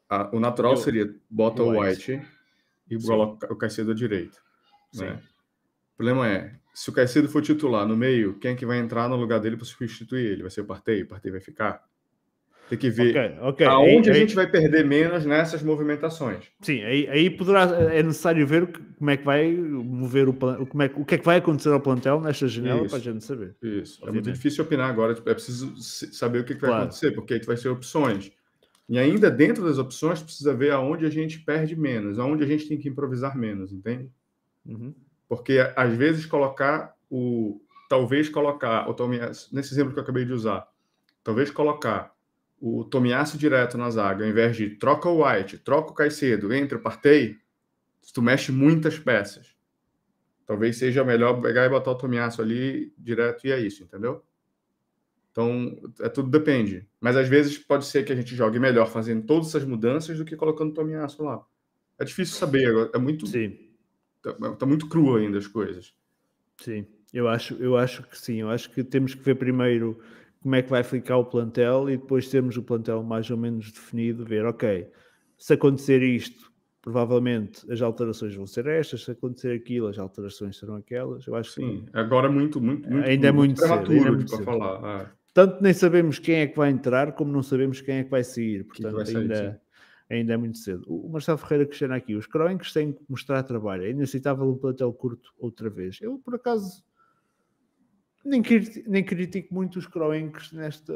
Ah, 0.07 0.29
o 0.31 0.39
natural 0.39 0.73
eu, 0.73 0.77
seria 0.77 1.15
bota 1.29 1.63
o 1.63 1.79
White, 1.79 2.11
White 2.11 2.27
e 2.89 3.01
coloca 3.01 3.51
o 3.51 3.55
Caicedo 3.55 3.91
à 3.91 3.95
direita. 3.95 4.37
Né? 4.93 5.19
O 5.93 5.97
problema 5.97 6.27
é, 6.27 6.59
se 6.79 6.89
o 6.89 6.93
Caicedo 6.93 7.27
for 7.27 7.41
titular 7.41 7.85
no 7.85 7.97
meio, 7.97 8.35
quem 8.35 8.51
é 8.51 8.55
que 8.55 8.65
vai 8.65 8.79
entrar 8.79 9.09
no 9.09 9.17
lugar 9.17 9.37
dele 9.41 9.57
para 9.57 9.65
substituir 9.65 10.25
ele? 10.25 10.43
Vai 10.43 10.49
ser 10.49 10.61
o 10.61 10.65
Partey? 10.65 11.03
O 11.03 11.07
Partey 11.07 11.29
vai 11.29 11.41
ficar? 11.41 11.83
Tem 12.69 12.77
que 12.79 12.89
ver 12.89 13.09
okay, 13.09 13.49
okay. 13.49 13.65
aonde 13.65 14.09
aí, 14.09 14.15
a 14.15 14.19
gente 14.21 14.33
vai 14.33 14.49
perder 14.49 14.85
menos 14.85 15.25
nessas 15.25 15.61
movimentações. 15.61 16.45
Sim, 16.61 16.81
aí, 16.83 17.05
aí 17.09 17.29
poderá, 17.29 17.63
é 17.93 18.01
necessário 18.01 18.47
ver 18.47 18.71
como 18.97 19.09
é 19.09 19.17
que 19.17 19.25
vai 19.25 19.51
mover 19.51 20.29
o 20.29 20.33
como 20.33 20.81
é, 20.81 20.89
o 20.95 21.03
que 21.03 21.15
é 21.15 21.17
que 21.17 21.25
vai 21.25 21.39
acontecer 21.39 21.67
ao 21.67 21.81
plantel 21.81 22.21
nesta 22.21 22.47
janela 22.47 22.87
para 22.87 22.95
a 22.97 23.01
gente 23.01 23.25
saber. 23.25 23.57
Isso, 23.61 23.97
obviamente. 23.97 24.07
é 24.07 24.11
muito 24.11 24.31
difícil 24.31 24.63
opinar 24.63 24.89
agora, 24.89 25.13
tipo, 25.13 25.29
é 25.29 25.33
preciso 25.33 25.75
saber 25.77 26.39
o 26.39 26.43
que, 26.45 26.55
que 26.55 26.61
vai 26.61 26.69
claro. 26.69 26.83
acontecer, 26.85 27.11
porque 27.11 27.33
aí 27.33 27.41
vai 27.41 27.57
ser 27.57 27.67
opções. 27.67 28.31
E 28.87 28.97
ainda 28.97 29.29
dentro 29.29 29.65
das 29.65 29.79
opções, 29.79 30.21
precisa 30.21 30.53
ver 30.53 30.71
aonde 30.71 31.05
a 31.05 31.09
gente 31.09 31.41
perde 31.41 31.75
menos, 31.75 32.17
aonde 32.17 32.45
a 32.45 32.47
gente 32.47 32.69
tem 32.69 32.77
que 32.77 32.87
improvisar 32.87 33.37
menos, 33.37 33.73
entende? 33.73 34.09
Uhum. 34.65 34.93
Porque 35.29 35.59
às 35.75 35.95
vezes 35.95 36.25
colocar 36.25 36.95
o. 37.09 37.61
Talvez 37.87 38.29
colocar 38.29 38.87
o 38.89 38.93
Tomiasso, 38.93 39.55
nesse 39.55 39.73
exemplo 39.73 39.93
que 39.93 39.99
eu 39.99 40.03
acabei 40.03 40.23
de 40.25 40.33
usar, 40.33 40.67
talvez 41.23 41.49
colocar 41.49 42.13
o 42.59 42.83
Tomiasso 42.83 43.37
direto 43.37 43.77
na 43.79 43.89
zaga, 43.89 44.23
ao 44.23 44.29
invés 44.29 44.55
de 44.55 44.71
troca 44.71 45.09
o 45.09 45.25
White, 45.25 45.59
troca 45.59 45.91
o 45.91 45.93
Caicedo, 45.93 46.53
entra 46.53 46.77
o 46.77 46.81
Partey, 46.81 47.37
tu 48.13 48.21
mexe 48.21 48.51
muitas 48.51 48.99
peças. 48.99 49.55
Talvez 50.45 50.77
seja 50.77 51.03
melhor 51.03 51.41
pegar 51.41 51.65
e 51.65 51.69
botar 51.69 51.91
o 51.91 51.97
Tomiasso 51.97 52.41
ali 52.41 52.93
direto 52.97 53.45
e 53.47 53.51
é 53.51 53.59
isso, 53.59 53.83
entendeu? 53.83 54.23
Então, 55.31 55.79
é 56.01 56.09
tudo 56.09 56.29
depende. 56.29 56.87
Mas 56.99 57.15
às 57.15 57.27
vezes 57.27 57.57
pode 57.57 57.85
ser 57.85 58.03
que 58.03 58.11
a 58.11 58.15
gente 58.15 58.35
jogue 58.35 58.59
melhor 58.59 58.87
fazendo 58.87 59.25
todas 59.25 59.49
essas 59.49 59.63
mudanças 59.63 60.17
do 60.17 60.25
que 60.25 60.35
colocando 60.35 60.71
o 60.71 60.73
Tomiasso 60.73 61.23
lá. 61.23 61.43
É 61.97 62.05
difícil 62.05 62.35
saber, 62.35 62.89
é 62.93 62.97
muito. 62.97 63.25
Sim 63.25 63.68
tá, 64.21 64.33
tá 64.55 64.65
muito 64.65 64.87
cru 64.87 65.15
ainda 65.15 65.37
as 65.37 65.47
coisas. 65.47 65.93
Sim, 66.57 66.85
eu 67.13 67.27
acho, 67.27 67.55
eu 67.55 67.77
acho 67.77 68.03
que 68.03 68.17
sim. 68.17 68.37
Eu 68.37 68.49
acho 68.49 68.69
que 68.69 68.83
temos 68.83 69.15
que 69.15 69.23
ver 69.23 69.35
primeiro 69.35 69.99
como 70.41 70.55
é 70.55 70.61
que 70.61 70.69
vai 70.69 70.83
ficar 70.83 71.17
o 71.17 71.25
plantel 71.25 71.89
e 71.89 71.97
depois 71.97 72.29
termos 72.29 72.55
o 72.57 72.63
plantel 72.63 73.03
mais 73.03 73.29
ou 73.29 73.37
menos 73.37 73.71
definido, 73.71 74.25
ver, 74.25 74.45
ok, 74.45 74.87
se 75.37 75.53
acontecer 75.53 76.01
isto, 76.01 76.51
provavelmente 76.81 77.69
as 77.71 77.81
alterações 77.81 78.35
vão 78.35 78.45
ser 78.45 78.67
estas, 78.67 79.03
se 79.03 79.11
acontecer 79.11 79.53
aquilo, 79.53 79.87
as 79.87 79.99
alterações 79.99 80.57
serão 80.57 80.75
aquelas. 80.75 81.25
Eu 81.27 81.35
acho 81.35 81.51
Sim, 81.51 81.85
que... 81.85 81.97
agora 81.97 82.27
é 82.27 82.31
muito, 82.31 82.61
muito, 82.61 82.89
muito, 82.89 83.07
ainda 83.07 83.27
é 83.27 83.31
muito 83.31 83.59
prematuro 83.59 83.97
cedo, 83.97 84.07
é 84.07 84.11
muito 84.11 84.35
para 84.35 84.45
falar. 84.45 84.85
Ah. 84.85 85.11
Tanto 85.33 85.61
nem 85.61 85.73
sabemos 85.73 86.19
quem 86.19 86.35
é 86.35 86.47
que 86.47 86.57
vai 86.57 86.69
entrar, 86.69 87.13
como 87.13 87.31
não 87.31 87.43
sabemos 87.43 87.81
quem 87.81 87.97
é 87.97 88.03
que 88.03 88.09
vai 88.09 88.23
sair. 88.23 88.63
Portanto, 88.65 88.95
vai 88.95 89.05
sair, 89.05 89.17
ainda, 89.17 89.61
ainda 90.09 90.33
é 90.33 90.37
muito 90.37 90.57
cedo. 90.57 90.83
O 90.87 91.09
Marcelo 91.09 91.37
Ferreira 91.37 91.65
questiona 91.65 91.95
aqui: 91.95 92.15
os 92.15 92.25
croenques 92.25 92.73
têm 92.73 92.93
que 92.93 93.01
mostrar 93.07 93.43
trabalho. 93.43 93.83
É 93.83 93.91
inaceitável 93.91 94.49
um 94.49 94.57
plantel 94.57 94.91
curto 94.93 95.33
outra 95.37 95.69
vez. 95.69 95.99
Eu, 96.01 96.17
por 96.19 96.35
acaso, 96.35 96.83
nem, 98.25 98.41
critico, 98.41 98.89
nem 98.89 99.03
critico 99.03 99.53
muito 99.53 99.77
os 99.77 99.87
croenques 99.87 100.51
nesta, 100.51 100.93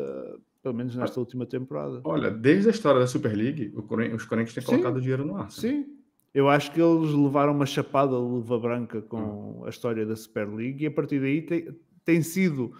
pelo 0.62 0.76
menos 0.76 0.96
nesta 0.96 1.20
última 1.20 1.46
temporada. 1.46 2.02
Olha, 2.04 2.32
desde 2.32 2.70
a 2.70 2.72
história 2.72 3.00
da 3.00 3.08
Super 3.08 3.36
League, 3.36 3.74
os 4.14 4.26
croenques 4.26 4.54
têm 4.54 4.64
colocado 4.64 5.00
dinheiro 5.00 5.26
no 5.26 5.36
ar. 5.38 5.52
Sim, 5.52 5.86
eu 6.34 6.50
acho 6.50 6.72
que 6.72 6.82
eles 6.82 7.12
levaram 7.12 7.54
uma 7.54 7.66
chapada 7.66 8.16
de 8.16 8.22
luva 8.22 8.60
branca 8.60 9.02
com 9.02 9.62
hum. 9.62 9.66
a 9.66 9.70
história 9.70 10.06
da 10.06 10.16
Super 10.16 10.48
League 10.50 10.84
e 10.84 10.88
a 10.88 10.92
partir 10.92 11.20
daí 11.20 11.42
tem, 11.44 11.76
tem 12.04 12.22
sido 12.24 12.74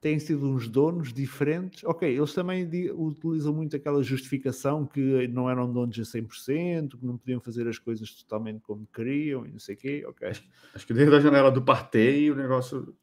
têm 0.00 0.18
sido 0.18 0.48
uns 0.48 0.66
donos 0.66 1.12
diferentes. 1.12 1.84
Ok, 1.84 2.08
eles 2.08 2.32
também 2.32 2.68
utilizam 2.92 3.52
muito 3.52 3.76
aquela 3.76 4.02
justificação 4.02 4.86
que 4.86 5.28
não 5.28 5.48
eram 5.48 5.70
donos 5.70 5.98
a 5.98 6.02
100%, 6.02 6.98
que 6.98 7.04
não 7.04 7.18
podiam 7.18 7.40
fazer 7.40 7.68
as 7.68 7.78
coisas 7.78 8.10
totalmente 8.14 8.60
como 8.60 8.86
queriam 8.92 9.46
e 9.46 9.52
não 9.52 9.58
sei 9.58 9.74
o 9.74 9.78
quê. 9.78 10.04
Ok. 10.08 10.28
Acho 10.74 10.86
que 10.86 10.94
desde 10.94 11.14
a 11.14 11.20
janela 11.20 11.50
do 11.50 11.62
parteio 11.62 12.32
o 12.32 12.36
negócio. 12.36 12.94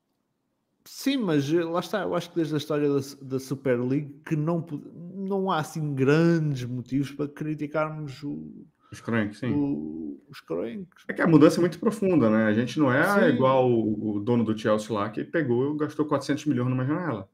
Sim, 0.84 1.18
mas 1.18 1.52
eh, 1.52 1.64
lá 1.64 1.82
está, 1.82 2.02
eu 2.02 2.16
acho 2.16 2.30
que 2.30 2.38
desde 2.38 2.56
a 2.56 2.58
história 2.58 2.90
da, 2.90 3.00
da 3.22 3.40
Super 3.40 3.80
League 3.80 4.22
que 4.26 4.36
não, 4.36 4.66
não 5.14 5.52
há 5.52 5.60
assim 5.60 5.94
grandes 5.94 6.64
motivos 6.64 7.12
para 7.12 7.28
criticarmos 7.28 8.24
o, 8.24 8.66
os 8.92 9.02
Kroenk, 9.02 9.36
sim. 9.36 9.52
O, 9.54 10.22
os 10.30 10.40
Kroenk. 10.40 10.88
É 11.08 11.14
que 11.14 11.22
a 11.22 11.28
mudança 11.28 11.60
é 11.60 11.62
muito 11.62 11.80
profunda, 11.80 12.30
né? 12.30 12.46
A 12.46 12.54
gente 12.54 12.80
não 12.80 12.92
é 12.92 13.04
sim. 13.04 13.36
igual 13.36 13.70
o, 13.70 14.16
o, 14.16 14.20
dono 14.20 14.44
do 14.44 14.58
Chelsea 14.58 14.94
lá, 14.96 15.10
que 15.10 15.24
pegou 15.24 15.76
e 15.76 15.78
gastou 15.78 16.06
400 16.06 16.46
milhões 16.46 16.70
numa 16.70 16.86
janela. 16.86 17.30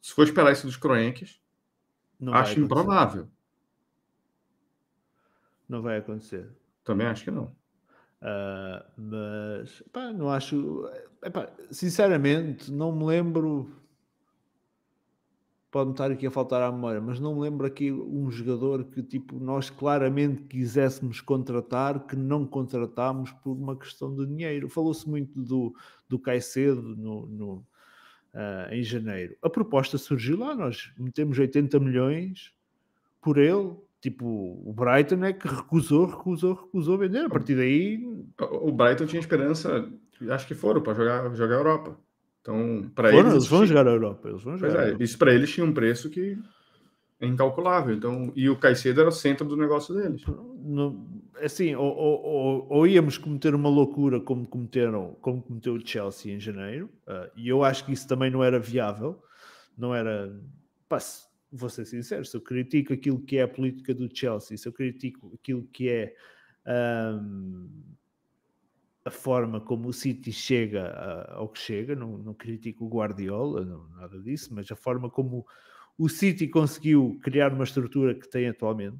Se 0.00 0.12
for 0.12 0.24
esperar 0.24 0.52
isso 0.52 0.66
dos 0.66 0.76
Kroenks, 0.76 1.40
acho 2.32 2.60
improvável. 2.60 3.28
Não 5.68 5.82
vai 5.82 5.98
acontecer. 5.98 6.48
Também 6.82 7.06
acho 7.06 7.24
que 7.24 7.30
não. 7.30 7.54
Uh, 8.22 8.84
mas, 8.96 9.82
pá, 9.92 10.12
não 10.12 10.30
acho... 10.30 10.88
Epá, 11.22 11.50
sinceramente, 11.70 12.70
não 12.72 12.92
me 12.92 13.04
lembro 13.04 13.70
pode-me 15.74 15.92
estar 15.92 16.08
aqui 16.08 16.24
a 16.24 16.30
faltar 16.30 16.62
à 16.62 16.70
memória, 16.70 17.00
mas 17.00 17.18
não 17.18 17.34
me 17.34 17.40
lembro 17.40 17.66
aqui 17.66 17.90
um 17.90 18.30
jogador 18.30 18.84
que 18.84 19.02
tipo 19.02 19.40
nós 19.40 19.70
claramente 19.70 20.44
quiséssemos 20.44 21.20
contratar, 21.20 22.06
que 22.06 22.14
não 22.14 22.46
contratámos 22.46 23.32
por 23.32 23.56
uma 23.56 23.76
questão 23.76 24.14
de 24.14 24.24
dinheiro. 24.24 24.68
Falou-se 24.68 25.08
muito 25.10 25.42
do, 25.42 25.74
do 26.08 26.16
Caicedo 26.16 26.80
no, 26.80 27.26
no 27.26 27.54
uh, 28.34 28.72
em 28.72 28.84
janeiro. 28.84 29.34
A 29.42 29.50
proposta 29.50 29.98
surgiu 29.98 30.38
lá, 30.38 30.54
nós 30.54 30.92
metemos 30.96 31.36
80 31.36 31.80
milhões 31.80 32.54
por 33.20 33.36
ele. 33.36 33.74
Tipo, 34.00 34.26
o 34.64 34.72
Brighton 34.72 35.24
é 35.24 35.32
que 35.32 35.48
recusou, 35.48 36.06
recusou, 36.06 36.54
recusou 36.54 36.96
vender. 36.96 37.24
A 37.24 37.30
partir 37.30 37.56
daí. 37.56 38.00
O 38.38 38.70
Brighton 38.70 39.06
tinha 39.06 39.18
esperança, 39.18 39.90
acho 40.30 40.46
que 40.46 40.54
foram 40.54 40.80
para 40.80 40.94
jogar, 40.94 41.34
jogar 41.34 41.56
Europa. 41.56 41.98
Então, 42.44 42.90
para 42.94 43.10
eles. 43.10 43.32
Eles 43.32 43.46
vão 43.46 43.64
jogar 43.64 43.88
a 43.88 43.90
Europa. 43.90 44.28
Eles 44.28 44.42
vão 44.42 44.58
jogar 44.58 44.90
é, 44.90 44.96
isso 45.00 45.16
para 45.16 45.32
eles 45.32 45.50
tinha 45.50 45.64
um 45.64 45.72
preço 45.72 46.10
que 46.10 46.38
é 47.18 47.26
incalculável. 47.26 47.96
Então, 47.96 48.30
e 48.36 48.50
o 48.50 48.58
Caicedo 48.58 49.00
era 49.00 49.08
o 49.08 49.12
centro 49.12 49.48
do 49.48 49.56
negócio 49.56 49.94
deles. 49.94 50.22
No, 50.26 51.22
assim, 51.40 51.74
ou, 51.74 51.90
ou, 51.96 52.66
ou, 52.68 52.86
íamos 52.86 53.16
cometer 53.16 53.54
uma 53.54 53.70
loucura 53.70 54.20
como 54.20 54.46
cometeram, 54.46 55.16
como 55.22 55.42
cometeu 55.42 55.72
o 55.72 55.86
Chelsea 55.86 56.34
em 56.34 56.38
janeiro, 56.38 56.90
uh, 57.08 57.30
e 57.34 57.48
eu 57.48 57.64
acho 57.64 57.86
que 57.86 57.92
isso 57.92 58.06
também 58.06 58.30
não 58.30 58.44
era 58.44 58.58
viável, 58.58 59.22
não 59.76 59.94
era. 59.94 60.30
Pá, 60.86 60.98
vou 61.50 61.70
ser 61.70 61.86
sincero, 61.86 62.26
se 62.26 62.36
eu 62.36 62.42
critico 62.42 62.92
aquilo 62.92 63.20
que 63.20 63.38
é 63.38 63.42
a 63.42 63.48
política 63.48 63.94
do 63.94 64.08
Chelsea, 64.14 64.58
se 64.58 64.68
eu 64.68 64.72
critico 64.72 65.32
aquilo 65.34 65.66
que 65.72 65.88
é. 65.88 66.14
Um, 66.66 67.70
a 69.04 69.10
forma 69.10 69.60
como 69.60 69.88
o 69.88 69.92
City 69.92 70.32
chega 70.32 70.90
ao 71.30 71.48
que 71.48 71.58
chega, 71.58 71.94
não, 71.94 72.16
não 72.16 72.32
critico 72.32 72.86
o 72.86 72.88
Guardiola, 72.88 73.64
não, 73.64 73.88
nada 73.90 74.18
disso, 74.20 74.54
mas 74.54 74.70
a 74.70 74.76
forma 74.76 75.10
como 75.10 75.46
o 75.98 76.08
City 76.08 76.48
conseguiu 76.48 77.18
criar 77.22 77.52
uma 77.52 77.64
estrutura 77.64 78.14
que 78.14 78.28
tem 78.28 78.48
atualmente, 78.48 78.96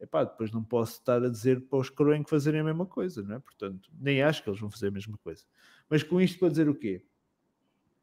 epá, 0.00 0.24
depois 0.24 0.52
não 0.52 0.62
posso 0.62 0.98
estar 0.98 1.22
a 1.22 1.28
dizer 1.28 1.62
para 1.62 1.78
os 1.78 1.90
Kroenk 1.90 2.30
fazerem 2.30 2.60
a 2.60 2.64
mesma 2.64 2.86
coisa, 2.86 3.22
não 3.22 3.34
é? 3.34 3.38
Portanto, 3.38 3.90
nem 3.98 4.22
acho 4.22 4.42
que 4.42 4.48
eles 4.48 4.60
vão 4.60 4.70
fazer 4.70 4.88
a 4.88 4.92
mesma 4.92 5.18
coisa. 5.18 5.44
Mas 5.88 6.02
com 6.02 6.20
isto 6.20 6.38
para 6.38 6.48
dizer 6.48 6.68
o 6.68 6.74
quê? 6.74 7.04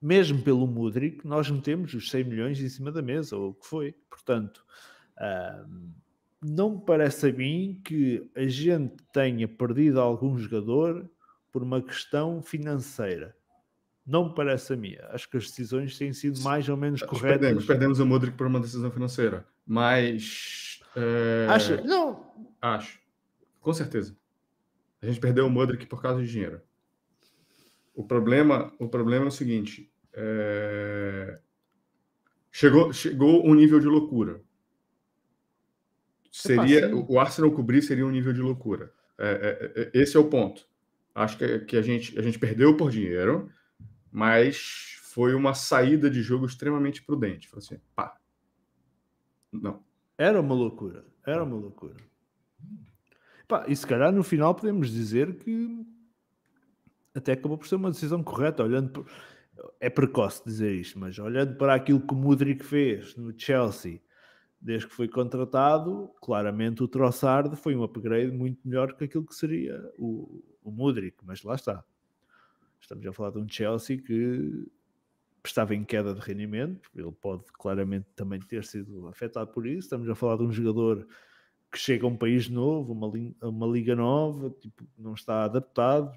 Mesmo 0.01 0.41
pelo 0.41 0.67
Mudrik, 0.67 1.25
nós 1.25 1.49
metemos 1.49 1.93
os 1.93 2.09
100 2.09 2.23
milhões 2.23 2.59
em 2.59 2.67
cima 2.69 2.91
da 2.91 3.01
mesa, 3.01 3.37
ou 3.37 3.51
o 3.51 3.53
que 3.53 3.67
foi. 3.67 3.95
Portanto, 4.09 4.65
não 6.43 6.71
me 6.71 6.85
parece 6.85 7.29
a 7.29 7.33
mim 7.33 7.79
que 7.85 8.29
a 8.35 8.47
gente 8.47 8.95
tenha 9.13 9.47
perdido 9.47 10.01
algum 10.01 10.37
jogador 10.37 11.09
por 11.51 11.63
uma 11.63 11.81
questão 11.81 12.41
financeira. 12.41 13.35
Não 14.05 14.29
me 14.29 14.35
parece 14.35 14.73
a 14.73 14.75
mim. 14.75 14.95
Acho 15.09 15.29
que 15.29 15.37
as 15.37 15.45
decisões 15.45 15.97
têm 15.97 16.11
sido 16.11 16.39
mais 16.41 16.67
ou 16.67 16.75
menos 16.75 17.01
corretas. 17.01 17.39
Perdemos, 17.39 17.65
perdemos 17.65 17.99
o 17.99 18.05
Modric 18.05 18.35
por 18.35 18.47
uma 18.47 18.59
decisão 18.59 18.89
financeira. 18.91 19.45
Mas. 19.65 20.81
É... 20.95 21.47
Acho. 21.49 21.83
Não. 21.85 22.25
Acho. 22.61 22.99
Com 23.59 23.73
certeza. 23.73 24.17
A 25.01 25.05
gente 25.05 25.19
perdeu 25.19 25.45
o 25.45 25.49
Modric 25.49 25.85
por 25.85 26.01
causa 26.01 26.21
de 26.21 26.29
dinheiro. 26.29 26.61
O 27.93 28.03
problema, 28.03 28.73
o 28.79 28.87
problema 28.87 29.25
é 29.25 29.27
o 29.27 29.31
seguinte. 29.31 29.91
É... 30.13 31.39
Chegou, 32.51 32.91
chegou 32.91 33.47
um 33.47 33.53
nível 33.53 33.79
de 33.79 33.87
loucura. 33.87 34.41
Seria 36.31 36.93
o 36.95 37.19
Arsenal 37.19 37.51
cobrir 37.51 37.81
seria 37.81 38.05
um 38.05 38.11
nível 38.11 38.33
de 38.33 38.41
loucura. 38.41 38.93
É, 39.17 39.71
é, 39.75 39.81
é 39.81 40.01
esse 40.01 40.17
é 40.17 40.19
o 40.19 40.29
ponto. 40.29 40.65
Acho 41.13 41.37
que, 41.37 41.59
que 41.59 41.77
a, 41.77 41.81
gente, 41.81 42.17
a 42.17 42.21
gente 42.21 42.39
perdeu 42.39 42.75
por 42.75 42.89
dinheiro, 42.89 43.51
mas 44.11 44.97
foi 45.03 45.33
uma 45.33 45.53
saída 45.53 46.09
de 46.09 46.21
jogo 46.21 46.45
extremamente 46.45 47.03
prudente. 47.03 47.47
Foi 47.47 47.59
assim, 47.59 47.79
pá. 47.95 48.17
Não. 49.51 49.83
Era 50.17 50.39
uma 50.39 50.55
loucura. 50.55 51.05
Era 51.25 51.43
uma 51.43 51.57
loucura. 51.57 51.97
Pá, 53.47 53.65
e 53.67 53.75
se 53.75 53.85
calhar 53.85 54.11
no 54.11 54.23
final 54.23 54.55
podemos 54.55 54.89
dizer 54.89 55.35
que 55.37 55.85
até 57.13 57.33
acabou 57.33 57.57
por 57.57 57.67
ser 57.67 57.75
uma 57.75 57.91
decisão 57.91 58.23
correta, 58.23 58.63
olhando 58.63 58.89
por... 58.91 59.05
é 59.79 59.89
precoce 59.89 60.41
dizer 60.45 60.73
isto, 60.73 60.97
mas 60.97 61.19
olhando 61.19 61.57
para 61.57 61.75
aquilo 61.75 61.99
que 61.99 62.13
o 62.13 62.17
Mudrik 62.17 62.63
fez 62.63 63.15
no 63.17 63.37
Chelsea 63.37 64.01
desde 64.61 64.87
que 64.87 64.93
foi 64.93 65.07
contratado, 65.07 66.09
claramente 66.21 66.83
o 66.83 66.87
Trossard 66.87 67.55
foi 67.55 67.75
um 67.75 67.83
upgrade 67.83 68.31
muito 68.31 68.59
melhor 68.63 68.95
que 68.95 69.05
aquilo 69.05 69.25
que 69.25 69.33
seria 69.33 69.81
o, 69.97 70.43
o 70.63 70.71
Mudrik, 70.71 71.17
mas 71.23 71.43
lá 71.43 71.55
está. 71.55 71.83
Estamos 72.79 73.05
a 73.05 73.13
falar 73.13 73.31
de 73.31 73.39
um 73.39 73.47
Chelsea 73.47 74.01
que 74.01 74.67
estava 75.43 75.73
em 75.75 75.83
queda 75.83 76.13
de 76.13 76.19
rendimento, 76.19 76.89
ele 76.95 77.11
pode 77.11 77.45
claramente 77.53 78.07
também 78.15 78.39
ter 78.39 78.63
sido 78.63 79.07
afetado 79.07 79.51
por 79.51 79.65
isso. 79.65 79.79
Estamos 79.79 80.07
a 80.09 80.15
falar 80.15 80.37
de 80.37 80.43
um 80.43 80.51
jogador 80.51 81.07
que 81.71 81.79
chega 81.79 82.05
a 82.05 82.09
um 82.09 82.17
país 82.17 82.49
novo, 82.49 82.93
uma, 82.93 83.11
uma 83.47 83.67
liga 83.67 83.95
nova, 83.95 84.49
tipo, 84.49 84.85
não 84.97 85.13
está 85.13 85.45
adaptado, 85.45 86.11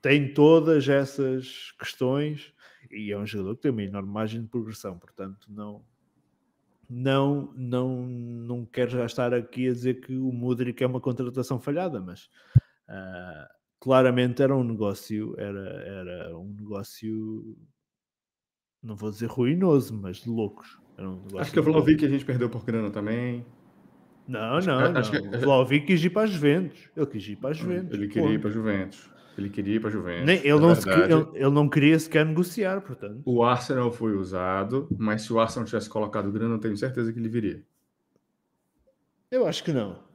tem 0.00 0.32
todas 0.32 0.88
essas 0.88 1.72
questões 1.78 2.54
e 2.90 3.12
é 3.12 3.18
um 3.18 3.26
jogador 3.26 3.56
que 3.56 3.62
tem 3.62 3.70
uma 3.70 3.82
enorme 3.82 4.10
margem 4.10 4.42
de 4.42 4.48
progressão, 4.48 4.98
portanto, 4.98 5.46
não, 5.50 5.84
não, 6.88 7.52
não, 7.54 8.06
não 8.06 8.64
quero 8.64 8.92
já 8.92 9.04
estar 9.04 9.34
aqui 9.34 9.68
a 9.68 9.72
dizer 9.72 10.00
que 10.00 10.16
o 10.16 10.32
Mudrik 10.32 10.82
é 10.82 10.86
uma 10.86 11.00
contratação 11.00 11.60
falhada, 11.60 12.00
mas 12.00 12.30
uh, 12.88 13.55
claramente 13.86 14.42
era 14.42 14.52
um 14.52 14.64
negócio, 14.64 15.32
era, 15.38 15.60
era 15.60 16.36
um 16.36 16.52
negócio, 16.58 17.56
não 18.82 18.96
vou 18.96 19.12
dizer 19.12 19.26
ruinoso, 19.26 19.96
mas 19.96 20.16
de 20.16 20.28
loucos. 20.28 20.76
Um 20.98 21.38
acho 21.38 21.52
que 21.52 21.60
o 21.60 21.62
Vlaovic 21.62 22.04
a 22.04 22.08
gente 22.08 22.24
perdeu 22.24 22.50
por 22.50 22.64
grana 22.64 22.90
também. 22.90 23.46
Não, 24.26 24.40
não, 24.40 24.98
acho, 24.98 25.12
não. 25.12 25.30
Que... 25.30 25.36
O 25.36 25.40
Vlaovic 25.40 25.86
quis 25.86 26.04
ir 26.04 26.10
para 26.10 26.24
as 26.24 26.30
Juventus. 26.30 26.90
Ele 26.96 27.06
quis 27.06 27.28
ir 27.28 27.36
para 27.36 27.50
as 27.50 27.58
Juventus. 27.58 27.96
Ele 27.96 28.08
queria 28.08 28.30
ir 28.30 28.40
para 28.40 28.48
as 28.48 28.54
Juventus. 28.54 29.10
Ele 29.38 29.50
queria 29.50 29.76
ir 29.76 29.80
para 29.80 29.88
a 29.88 29.92
Juventus. 29.92 30.26
Nem, 30.26 30.38
ele, 30.38 30.58
não 30.58 30.74
se, 30.74 30.90
ele, 30.90 31.28
ele, 31.34 31.50
não 31.50 31.68
queria 31.68 31.96
sequer 31.96 32.26
negociar, 32.26 32.80
portanto. 32.80 33.22
O 33.24 33.44
Arsenal 33.44 33.92
foi 33.92 34.16
usado, 34.16 34.88
mas 34.98 35.22
se 35.22 35.32
o 35.32 35.38
Arsenal 35.38 35.64
tivesse 35.64 35.88
colocado 35.88 36.32
grana, 36.32 36.56
eu 36.56 36.58
tenho 36.58 36.76
certeza 36.76 37.12
que 37.12 37.20
ele 37.20 37.28
viria. 37.28 37.62
Eu 39.30 39.46
acho 39.46 39.62
que 39.62 39.72
não. 39.72 40.05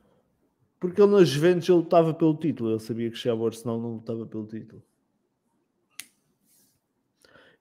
Porque 0.81 0.99
ele 0.99 1.11
nas 1.11 1.29
Juventus 1.29 1.69
ele 1.69 1.77
lutava 1.77 2.11
pelo 2.11 2.35
título. 2.35 2.71
Ele 2.71 2.79
sabia 2.79 3.11
que 3.11 3.15
chegava 3.15 3.39
ao 3.41 3.45
Arsenal 3.45 3.79
não 3.79 3.93
lutava 3.93 4.25
pelo 4.25 4.47
título. 4.47 4.83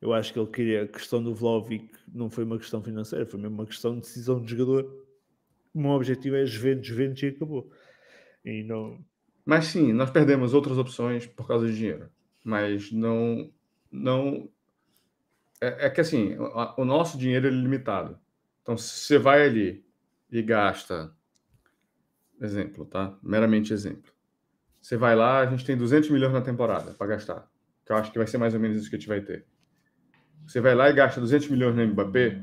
Eu 0.01 0.15
acho 0.15 0.33
que 0.33 0.39
ele 0.39 0.49
queria 0.49 0.85
a 0.85 0.89
questão 0.89 1.23
do 1.23 1.35
Vlaovic 1.35 1.91
não 2.09 2.31
foi 2.31 2.45
uma 2.45 2.57
questão 2.57 2.83
financeira, 2.83 3.27
foi 3.27 3.39
mesmo 3.39 3.57
uma 3.57 3.67
questão 3.67 3.95
de 3.95 4.01
decisão 4.01 4.43
de 4.43 4.51
jogador. 4.51 5.07
O 5.75 5.83
meu 5.83 5.91
objetivo 5.91 6.37
é 6.37 6.47
Juventus, 6.47 6.87
Juventus 6.87 7.23
e 7.23 7.27
acabou. 7.27 7.71
E 8.43 8.63
não... 8.63 8.99
Mas 9.45 9.67
sim, 9.67 9.93
nós 9.93 10.11
perdemos 10.11 10.55
outras 10.55 10.79
opções 10.79 11.27
por 11.27 11.47
causa 11.47 11.67
de 11.67 11.77
dinheiro. 11.77 12.09
Mas 12.43 12.91
não. 12.91 13.53
não 13.93 14.49
é, 15.61 15.87
é 15.87 15.91
que 15.91 16.01
assim, 16.01 16.37
o, 16.79 16.85
nosso 16.87 17.19
dinheiro 17.19 17.47
é 17.47 17.51
limitado. 17.51 18.19
Então, 18.63 18.79
se 18.79 18.89
você 18.89 19.19
vai 19.19 19.43
ali 19.43 19.85
e 20.33 20.41
gasta. 20.41 21.15
Exemplo, 22.41 22.87
tá? 22.87 23.19
Meramente 23.23 23.73
exemplo. 23.73 24.11
Você 24.81 24.97
vai 24.97 25.15
lá, 25.15 25.41
a 25.41 25.47
gente 25.47 25.65
tem 25.65 25.77
200 25.77 26.09
milhões 26.11 26.33
na 26.33 26.41
temporada 26.41 26.93
para 26.93 27.07
gastar. 27.09 27.51
Que 27.85 27.93
eu 27.93 27.97
acho 27.97 28.11
que 28.11 28.19
vai 28.19 28.27
ser 28.27 28.39
mais 28.39 28.55
ou 28.55 28.61
menos 28.61 28.79
isso 28.79 28.89
que 28.89 28.97
a 28.97 28.99
gente 28.99 29.09
vai 29.09 29.21
ter. 29.21 29.47
Você 30.47 30.61
vai 30.61 30.75
lá 30.75 30.89
e 30.89 30.95
gasta 30.95 31.21
200 31.21 31.49
milhões 31.49 31.77
no 31.77 31.87
Mbappé. 31.87 32.43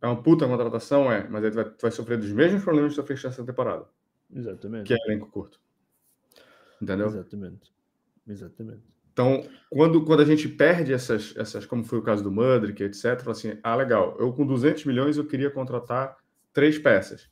É 0.00 0.06
uma 0.06 0.22
puta 0.22 0.46
contratação, 0.46 1.12
é, 1.12 1.28
mas 1.28 1.44
aí 1.44 1.50
tu 1.50 1.54
vai, 1.54 1.64
tu 1.64 1.82
vai 1.82 1.90
sofrer 1.90 2.18
dos 2.18 2.32
mesmos 2.32 2.62
problemas 2.62 2.92
que 2.92 2.96
tu 2.96 3.02
sofreste 3.02 3.26
essa 3.26 3.44
temporada. 3.44 3.86
Exatamente. 4.32 4.86
Que 4.86 4.94
é 4.94 4.96
elenco 5.06 5.28
curto. 5.30 5.60
Entendeu? 6.80 7.08
Exatamente. 7.08 7.72
Exatamente. 8.26 8.82
Então, 9.12 9.44
quando, 9.68 10.04
quando 10.04 10.20
a 10.20 10.24
gente 10.24 10.48
perde 10.48 10.92
essas, 10.92 11.34
essas, 11.36 11.66
como 11.66 11.82
foi 11.82 11.98
o 11.98 12.02
caso 12.02 12.22
do 12.22 12.30
Mudrick, 12.30 12.82
etc., 12.82 13.26
assim, 13.26 13.58
ah, 13.62 13.74
legal, 13.74 14.16
eu 14.20 14.32
com 14.32 14.46
200 14.46 14.84
milhões 14.84 15.16
eu 15.16 15.26
queria 15.26 15.50
contratar 15.50 16.16
três 16.52 16.78
peças. 16.78 17.28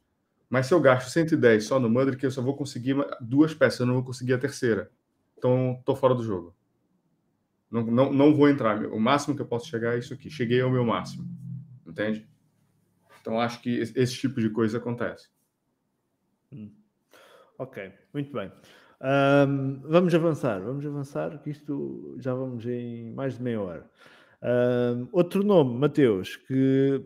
Mas 0.48 0.66
se 0.66 0.74
eu 0.74 0.80
gasto 0.80 1.10
110 1.10 1.64
só 1.64 1.80
no 1.80 1.90
Mudrick, 1.90 2.22
eu 2.22 2.30
só 2.30 2.40
vou 2.40 2.56
conseguir 2.56 2.96
duas 3.20 3.52
peças, 3.52 3.80
eu 3.80 3.86
não 3.86 3.94
vou 3.94 4.04
conseguir 4.04 4.34
a 4.34 4.38
terceira. 4.38 4.90
Então, 5.36 5.80
tô 5.84 5.94
fora 5.96 6.14
do 6.14 6.22
jogo. 6.22 6.54
Não, 7.70 7.84
não, 7.84 8.12
não 8.12 8.34
vou 8.34 8.48
entrar. 8.48 8.84
O 8.86 9.00
máximo 9.00 9.34
que 9.34 9.42
eu 9.42 9.46
posso 9.46 9.66
chegar 9.68 9.94
é 9.94 9.98
isso 9.98 10.14
aqui. 10.14 10.30
Cheguei 10.30 10.60
ao 10.60 10.70
meu 10.70 10.84
máximo. 10.84 11.28
Entende? 11.86 12.28
Então, 13.20 13.40
acho 13.40 13.60
que 13.60 13.70
esse 13.70 14.14
tipo 14.14 14.40
de 14.40 14.48
coisa 14.50 14.78
acontece. 14.78 15.28
Hum. 16.52 16.70
Ok, 17.58 17.92
muito 18.12 18.32
bem. 18.32 18.52
Um, 19.00 19.80
vamos 19.82 20.14
avançar, 20.14 20.60
vamos 20.60 20.86
avançar, 20.86 21.38
que 21.42 21.50
isto 21.50 22.16
já 22.18 22.34
vamos 22.34 22.64
em 22.66 23.12
mais 23.12 23.36
de 23.36 23.42
meia 23.42 23.60
hora. 23.60 23.90
Um, 24.42 25.08
outro 25.12 25.42
nome, 25.42 25.78
Mateus, 25.78 26.36
que 26.36 27.02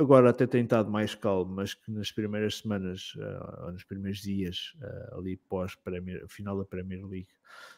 agora 0.00 0.30
até 0.30 0.46
tem 0.46 0.62
estado 0.62 0.90
mais 0.90 1.14
calmo, 1.14 1.54
mas 1.54 1.74
que 1.74 1.90
nas 1.90 2.10
primeiras 2.10 2.58
semanas, 2.58 3.14
uh, 3.16 3.66
ou 3.66 3.72
nos 3.72 3.84
primeiros 3.84 4.20
dias, 4.20 4.74
uh, 4.80 5.18
ali 5.18 5.36
pós 5.36 5.76
final 6.28 6.56
da 6.58 6.64
Premier 6.64 7.04
League, 7.06 7.28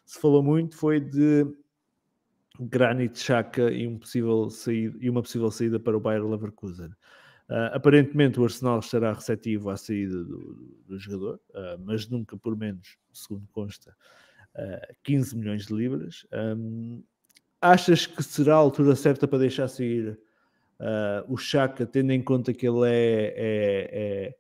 se 0.05 0.21
falou 0.21 0.43
muito, 0.43 0.77
foi 0.77 1.01
de 1.01 1.47
Granit 2.61 3.19
Xhaka 3.19 3.71
e, 3.71 3.87
um 3.87 3.99
possível 3.99 4.49
saída, 4.51 4.97
e 5.01 5.11
uma 5.11 5.23
possível 5.23 5.51
saída 5.51 5.81
para 5.81 5.97
o 5.97 6.01
Bayer 6.01 6.25
Leverkusen. 6.25 6.91
Uh, 7.49 7.69
aparentemente 7.73 8.41
o 8.41 8.45
Arsenal 8.45 8.79
estará 8.79 9.13
receptivo 9.13 9.69
à 9.69 9.77
saída 9.77 10.23
do, 10.25 10.83
do 10.87 10.99
jogador, 10.99 11.41
uh, 11.51 11.79
mas 11.85 12.09
nunca 12.09 12.37
por 12.37 12.57
menos, 12.57 12.97
segundo 13.13 13.47
consta, 13.49 13.95
uh, 14.55 14.95
15 15.03 15.37
milhões 15.37 15.67
de 15.67 15.75
libras. 15.75 16.27
Um, 16.33 17.03
achas 17.61 18.07
que 18.07 18.23
será 18.23 18.55
a 18.55 18.59
altura 18.59 18.95
certa 18.95 19.27
para 19.27 19.41
deixar 19.41 19.69
sair 19.69 20.19
o 21.29 21.37
Chaka, 21.37 21.87
tendo 21.87 22.11
em 22.13 22.23
conta 22.23 22.53
que 22.53 22.67
ele 22.67 22.89
é, 22.89 23.35
é, 23.37 23.89
é 23.93 24.35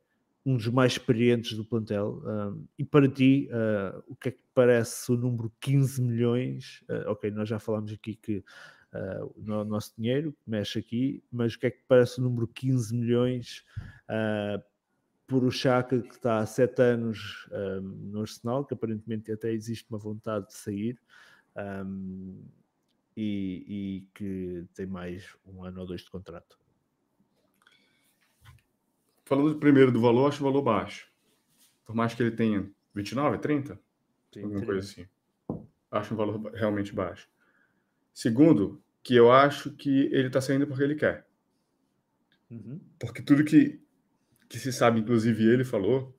um 0.45 0.57
dos 0.57 0.67
mais 0.69 0.93
experientes 0.93 1.57
do 1.57 1.65
plantel. 1.65 2.23
Um, 2.25 2.67
e 2.79 2.85
para 2.85 3.09
ti, 3.09 3.49
uh, 3.51 4.03
o 4.09 4.17
que 4.17 4.29
é 4.29 4.33
que 4.33 4.43
parece 4.55 5.11
o 5.13 5.17
número 5.17 5.53
15 5.61 6.03
milhões? 6.03 6.83
Uh, 6.89 7.11
ok, 7.11 7.31
nós 7.31 7.49
já 7.49 7.59
falámos 7.59 7.93
aqui 7.93 8.17
que 8.17 8.39
uh, 8.39 9.33
o 9.37 9.65
nosso 9.65 9.95
dinheiro 9.97 10.35
mexe 10.47 10.79
aqui, 10.79 11.23
mas 11.31 11.55
o 11.55 11.59
que 11.59 11.67
é 11.67 11.71
que 11.71 11.83
parece 11.87 12.19
o 12.19 12.25
número 12.25 12.49
15 12.49 12.95
milhões 12.95 13.65
por 15.27 15.45
o 15.45 15.51
Chaka 15.51 16.03
que 16.03 16.15
está 16.15 16.41
há 16.41 16.47
7 16.47 16.83
anos 16.83 17.49
um, 17.51 17.81
no 18.11 18.21
Arsenal, 18.21 18.67
que 18.67 18.75
aparentemente 18.75 19.33
até 19.33 19.51
existe 19.51 19.87
uma 19.89 19.99
vontade 19.99 20.49
de 20.49 20.55
sair. 20.55 20.99
Um, 21.57 22.43
e, 23.17 23.65
e 23.69 24.09
que 24.15 24.67
tem 24.75 24.87
mais 24.87 25.37
um 25.47 25.65
ano 25.65 25.81
ou 25.81 25.87
dois 25.87 26.03
de 26.03 26.11
contrato. 26.11 26.59
Falando 29.25 29.59
primeiro 29.59 29.93
do 29.93 30.01
valor, 30.01 30.29
acho 30.29 30.43
o 30.43 30.47
valor 30.47 30.63
baixo. 30.63 31.11
Por 31.85 31.95
mais 31.95 32.15
que 32.15 32.23
ele 32.23 32.33
tenha 32.37 32.71
29, 32.95 33.39
30, 33.39 33.81
Sim, 34.33 34.43
alguma 34.43 34.61
30. 34.61 34.67
coisa 34.67 34.89
assim. 34.89 35.09
Acho 35.91 36.15
um 36.15 36.17
valor 36.17 36.53
realmente 36.53 36.95
baixo. 36.95 37.29
Segundo, 38.13 38.83
que 39.03 39.15
eu 39.15 39.33
acho 39.33 39.73
que 39.73 40.07
ele 40.13 40.29
está 40.29 40.41
saindo 40.41 40.67
porque 40.67 40.83
ele 40.83 40.95
quer. 40.95 41.27
Uhum. 42.51 42.81
Porque 42.99 43.23
tudo 43.23 43.45
que, 43.45 43.81
que 44.49 44.59
se 44.59 44.73
sabe, 44.73 45.01
inclusive 45.01 45.45
ele 45.45 45.65
falou, 45.65 46.17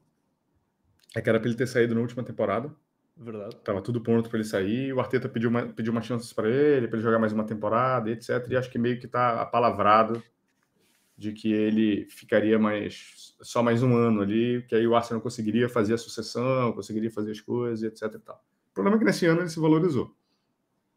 é 1.16 1.22
que 1.22 1.30
era 1.30 1.40
para 1.40 1.48
ele 1.48 1.58
ter 1.58 1.68
saído 1.68 1.94
na 1.94 2.02
última 2.02 2.24
temporada. 2.24 2.76
Verdade. 3.16 3.56
Tava 3.58 3.82
tudo 3.82 4.02
pronto 4.02 4.30
para 4.30 4.40
ele 4.40 4.48
sair. 4.48 4.94
O 4.94 5.00
Arteta 5.00 5.30
pediu 5.30 5.50
uma, 5.50 5.68
pediu 5.68 5.92
uma 5.92 6.02
chance 6.02 6.34
para 6.34 6.50
ele, 6.50 6.88
para 6.88 6.98
ele 6.98 7.04
jogar 7.04 7.20
mais 7.20 7.32
uma 7.32 7.46
temporada, 7.46 8.10
etc. 8.10 8.46
E 8.50 8.56
acho 8.56 8.72
que 8.72 8.80
meio 8.80 9.00
que 9.00 9.06
está 9.06 9.42
apalavrado 9.42 10.22
de 11.16 11.32
que 11.32 11.54
ele 11.54 12.08
ficaria 12.10 12.58
mais 12.58 13.36
só 13.42 13.62
mais 13.62 13.84
um 13.84 13.96
ano 13.96 14.22
ali, 14.22 14.66
que 14.68 14.76
aí 14.76 14.88
o 14.88 14.96
Arsenal 14.96 15.22
conseguiria 15.22 15.70
fazer 15.70 15.94
a 15.94 15.98
sucessão, 15.98 16.74
conseguiria 16.74 17.12
fazer 17.12 17.32
as 17.32 17.42
coisas, 17.42 17.84
etc. 17.84 18.16
E 18.16 18.20
tal. 18.20 18.44
O 18.72 18.74
problema 18.74 18.98
é 18.98 19.00
que 19.00 19.06
nesse 19.06 19.26
ano 19.26 19.42
ele 19.42 19.50
se 19.50 19.60
valorizou. 19.60 20.16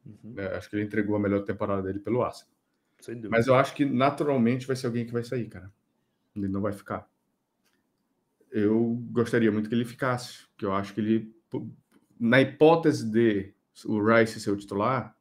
Uhum. 0.07 0.35
É, 0.37 0.57
acho 0.57 0.71
que 0.71 0.77
ele 0.77 0.85
entregou 0.85 1.17
a 1.17 1.19
melhor 1.19 1.43
temporada 1.43 1.83
dele 1.83 1.99
pelo 1.99 2.23
Arsenal. 2.23 2.55
Mas 3.29 3.47
eu 3.47 3.55
acho 3.55 3.75
que 3.75 3.85
naturalmente 3.85 4.67
vai 4.67 4.75
ser 4.75 4.87
alguém 4.87 5.05
que 5.05 5.13
vai 5.13 5.23
sair, 5.23 5.47
cara. 5.49 5.71
Ele 6.35 6.49
não 6.49 6.61
vai 6.61 6.73
ficar. 6.73 7.09
Eu 8.51 8.99
gostaria 9.11 9.53
muito 9.53 9.69
que 9.69 9.75
ele 9.75 9.85
ficasse, 9.85 10.47
que 10.57 10.65
eu 10.65 10.73
acho 10.73 10.95
que 10.95 11.01
ele, 11.01 11.35
na 12.19 12.41
hipótese 12.41 13.11
de 13.11 13.55
o 13.85 14.03
Rice 14.03 14.41
ser 14.41 14.51
o 14.51 14.57
titular, 14.57 15.15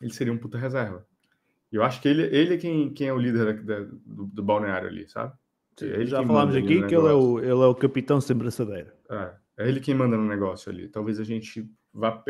ele 0.00 0.12
seria 0.12 0.32
um 0.32 0.38
puta 0.38 0.58
reserva. 0.58 1.06
Eu 1.72 1.82
acho 1.82 2.00
que 2.00 2.08
ele, 2.08 2.22
ele 2.24 2.54
é 2.54 2.58
quem, 2.58 2.92
quem 2.92 3.08
é 3.08 3.12
o 3.12 3.18
líder 3.18 3.56
da, 3.56 3.62
da, 3.62 3.84
do, 4.04 4.26
do, 4.26 4.42
balneário 4.42 4.88
ali, 4.88 5.08
sabe? 5.08 5.34
É 5.82 6.06
já 6.06 6.24
falámos 6.24 6.54
aqui 6.54 6.86
que 6.86 6.94
ele 6.94 7.06
é, 7.06 7.12
o, 7.12 7.38
ele 7.38 7.50
é 7.50 7.54
o 7.54 7.74
capitão 7.74 8.20
sem 8.20 8.36
braçadeira. 8.36 8.94
É, 9.10 9.34
é 9.58 9.68
ele 9.68 9.80
quem 9.80 9.94
manda 9.94 10.16
no 10.16 10.26
negócio 10.26 10.70
ali. 10.70 10.88
Talvez 10.88 11.20
a 11.20 11.24
gente 11.24 11.68
vá. 11.92 12.22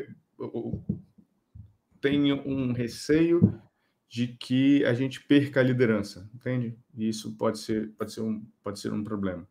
tenha 2.01 2.35
um 2.35 2.73
receio 2.73 3.61
de 4.09 4.29
que 4.29 4.85
a 4.85 4.95
gente 4.95 5.23
perca 5.23 5.61
a 5.61 5.63
liderança, 5.63 6.29
entende? 6.35 6.77
E 6.97 7.09
isso 7.09 7.37
pode 7.37 7.59
ser, 7.59 7.93
pode 7.93 8.13
ser, 8.13 8.23
um, 8.23 8.45
pode 8.63 8.81
ser 8.81 8.93
um 8.93 9.05
problema. 9.05 9.47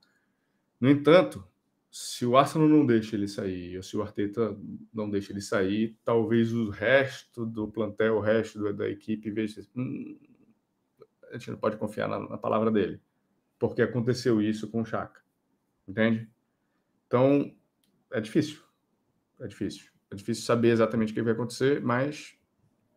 No 0.80 0.90
entanto, 0.90 1.46
se 1.98 2.26
o 2.26 2.36
Arsenal 2.36 2.68
não 2.68 2.86
deixa 2.86 3.16
ele 3.16 3.26
sair, 3.26 3.78
ou 3.78 3.82
se 3.82 3.96
o 3.96 4.02
Arteta 4.02 4.54
não 4.94 5.10
deixa 5.10 5.32
ele 5.32 5.40
sair, 5.40 5.98
talvez 6.04 6.52
o 6.52 6.70
resto 6.70 7.46
do 7.46 7.70
plantel, 7.70 8.18
o 8.18 8.20
resto 8.20 8.74
da 8.74 8.90
equipe 8.90 9.32
veja. 9.32 9.66
Hum, 9.74 10.20
a 11.32 11.38
gente 11.38 11.52
não 11.52 11.58
pode 11.58 11.78
confiar 11.78 12.10
na, 12.10 12.20
na, 12.20 12.38
palavra 12.38 12.70
dele, 12.70 13.00
porque 13.58 13.82
aconteceu 13.82 14.42
isso 14.42 14.70
com 14.70 14.82
o 14.82 14.86
Chaka, 14.86 15.22
entende? 15.88 16.30
Então 17.08 17.56
é 18.12 18.20
difícil, 18.20 18.62
é 19.40 19.48
difícil, 19.48 19.90
é 20.12 20.16
difícil 20.16 20.44
saber 20.44 20.72
exatamente 20.72 21.14
o 21.14 21.16
que 21.16 21.22
vai 21.22 21.32
acontecer, 21.32 21.80
mas 21.82 22.38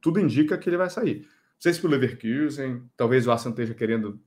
tudo 0.00 0.18
indica 0.18 0.58
que 0.58 0.68
ele 0.68 0.76
vai 0.76 0.90
sair. 0.90 1.20
Não 1.20 1.60
sei 1.60 1.72
se 1.72 1.80
para 1.80 1.86
o 1.86 1.90
Leverkusen, 1.92 2.90
talvez 2.96 3.28
o 3.28 3.30
Arsenal 3.30 3.52
esteja 3.52 3.74
querendo, 3.74 4.20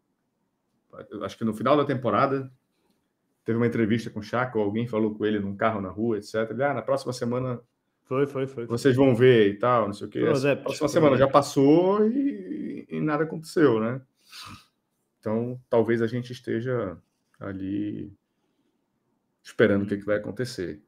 acho 1.24 1.38
que 1.38 1.44
no 1.44 1.54
final 1.54 1.76
da 1.76 1.84
temporada 1.84 2.50
teve 3.44 3.58
uma 3.58 3.68
entrevista 3.68 4.10
com 4.10 4.20
o 4.20 4.24
Chaco, 4.24 4.60
alguém 4.60 4.88
falou 4.88 5.14
com 5.16 5.26
ele 5.26 5.40
num 5.40 5.56
carro 5.56 5.82
na 5.82 5.90
rua, 5.90 6.18
etc. 6.18 6.50
Ele, 6.50 6.64
ah, 6.64 6.74
na 6.74 6.82
próxima 6.82 7.14
semana 7.14 7.62
foi, 8.04 8.28
foi, 8.28 8.46
foi. 8.46 8.66
Vocês 8.66 8.96
vão 8.96 9.16
ver 9.16 9.50
e 9.52 9.54
tal, 9.58 9.86
não 9.88 9.94
sei 9.94 10.08
o 10.08 10.10
quê. 10.10 10.20
A 10.20 10.56
próxima 10.58 10.90
semana 10.90 11.16
já 11.16 11.30
passou 11.30 12.06
e, 12.06 12.86
e, 12.90 13.00
nada 13.00 13.24
aconteceu, 13.24 13.80
né? 13.80 14.02
Então, 15.20 15.58
talvez 15.70 16.02
a 16.02 16.08
gente 16.08 16.34
esteja 16.34 16.98
ali 17.40 18.14
esperando 19.42 19.84
o 19.84 19.86
que, 19.86 19.98
que 19.98 20.06
vai 20.06 20.18
acontecer. 20.18 20.82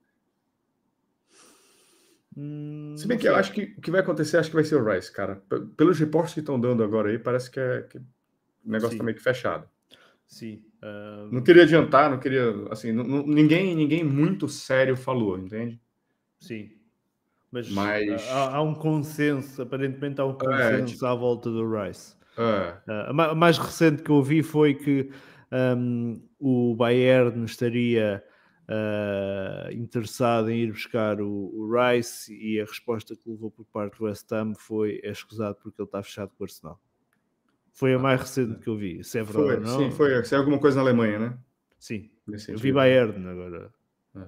Hum, 2.35 2.95
Se 2.97 3.07
bem 3.07 3.17
que 3.17 3.27
eu 3.27 3.35
acho 3.35 3.53
que 3.53 3.73
o 3.77 3.81
que 3.81 3.91
vai 3.91 4.01
acontecer, 4.01 4.37
acho 4.37 4.49
que 4.49 4.55
vai 4.55 4.65
ser 4.65 4.75
o 4.75 4.83
Rice, 4.83 5.11
cara. 5.11 5.41
Pelos 5.77 5.97
reportes 5.99 6.33
que 6.33 6.39
estão 6.41 6.59
dando 6.59 6.83
agora 6.83 7.09
aí, 7.09 7.17
parece 7.17 7.49
que, 7.49 7.59
é, 7.59 7.83
que 7.83 7.99
o 7.99 8.03
negócio 8.65 8.93
Sim. 8.93 8.97
tá 8.97 9.03
meio 9.03 9.15
que 9.15 9.23
fechado. 9.23 9.69
Sim. 10.27 10.61
Não 11.31 11.41
queria 11.41 11.63
adiantar, 11.63 12.09
não 12.09 12.19
queria. 12.19 12.53
Assim, 12.69 12.91
não, 12.91 13.25
ninguém, 13.25 13.75
ninguém 13.75 14.03
muito 14.03 14.47
sério 14.49 14.95
falou, 14.95 15.37
entende? 15.37 15.79
Sim. 16.39 16.71
Mas, 17.51 17.69
Mas... 17.69 18.29
Há, 18.29 18.55
há, 18.55 18.61
um 18.61 18.73
consenso, 18.73 19.61
aparentemente 19.61 20.19
há 20.19 20.25
um 20.25 20.31
é, 20.31 20.33
consenso 20.33 20.75
é, 20.75 20.85
tipo... 20.85 21.05
à 21.05 21.13
volta 21.13 21.49
do 21.49 21.69
Rice. 21.69 22.15
É. 22.37 23.11
Uh, 23.11 23.21
a 23.21 23.35
mais 23.35 23.57
recente 23.57 24.01
que 24.01 24.09
eu 24.09 24.21
vi 24.23 24.41
foi 24.41 24.73
que 24.73 25.11
um, 25.51 26.19
o 26.39 26.75
Bayern 26.75 27.45
estaria 27.45 28.23
uh, 28.63 29.71
interessado 29.71 30.49
em 30.49 30.63
ir 30.63 30.71
buscar 30.71 31.21
o, 31.21 31.29
o, 31.29 31.69
Rice 31.71 32.33
e 32.33 32.59
a 32.59 32.65
resposta 32.65 33.15
que 33.15 33.29
levou 33.29 33.51
por 33.51 33.65
parte 33.65 33.99
do 33.99 34.05
West 34.05 34.31
Ham 34.31 34.53
foi 34.55 34.99
é 35.03 35.11
escusado 35.11 35.57
porque 35.61 35.79
ele 35.79 35.87
está 35.87 36.01
fechado 36.01 36.31
com 36.35 36.43
o 36.43 36.45
Arsenal. 36.45 36.79
Foi 37.73 37.93
a 37.95 37.99
mais 37.99 38.21
recente 38.21 38.59
que 38.59 38.69
eu 38.69 38.77
vi, 38.77 39.03
se 39.03 39.17
é 39.17 39.23
verdade 39.23 39.47
foi, 39.47 39.59
não. 39.59 39.79
Sim, 39.79 39.91
foi. 39.91 40.23
Se 40.23 40.35
é 40.35 40.37
alguma 40.37 40.59
coisa 40.59 40.77
na 40.77 40.83
Alemanha, 40.83 41.17
né? 41.17 41.37
Sim, 41.79 42.09
eu 42.47 42.57
vi 42.57 42.71
Bayern 42.71 43.27
agora. 43.27 43.73
É. 44.15 44.21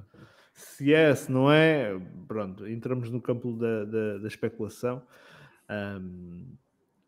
Se 0.51 0.93
é, 0.93 1.13
se 1.13 1.31
não 1.31 1.51
é, 1.51 1.95
pronto, 2.27 2.67
entramos 2.67 3.09
no 3.11 3.21
campo 3.21 3.53
da, 3.53 3.85
da, 3.85 4.17
da 4.17 4.27
especulação. 4.27 5.03
Um, 5.69 6.55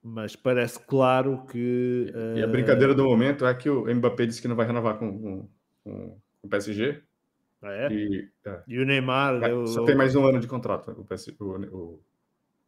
mas 0.04 0.36
parece 0.36 0.80
claro 0.80 1.44
que. 1.50 2.14
E 2.36 2.44
a 2.44 2.48
brincadeira 2.48 2.94
do 2.94 3.04
momento 3.04 3.46
é 3.46 3.54
que 3.54 3.70
o 3.70 3.94
Mbappé 3.94 4.26
disse 4.26 4.42
que 4.42 4.48
não 4.48 4.56
vai 4.56 4.68
renovar 4.68 4.98
com, 4.98 5.20
com, 5.20 5.50
com 5.84 6.22
o 6.44 6.48
PSG. 6.48 7.02
Ah, 7.62 7.72
é? 7.72 7.92
E, 7.92 8.30
é. 8.46 8.64
e, 8.68 8.80
o 8.80 8.86
Neymar. 8.86 9.44
É, 9.44 9.52
eu, 9.52 9.66
só 9.66 9.84
tem 9.86 9.96
mais 9.96 10.16
um 10.16 10.26
ano 10.26 10.40
de 10.40 10.48
contrato. 10.48 10.92
O, 10.92 11.04
PSG, 11.04 11.36
o, 11.40 11.46
o 11.76 12.04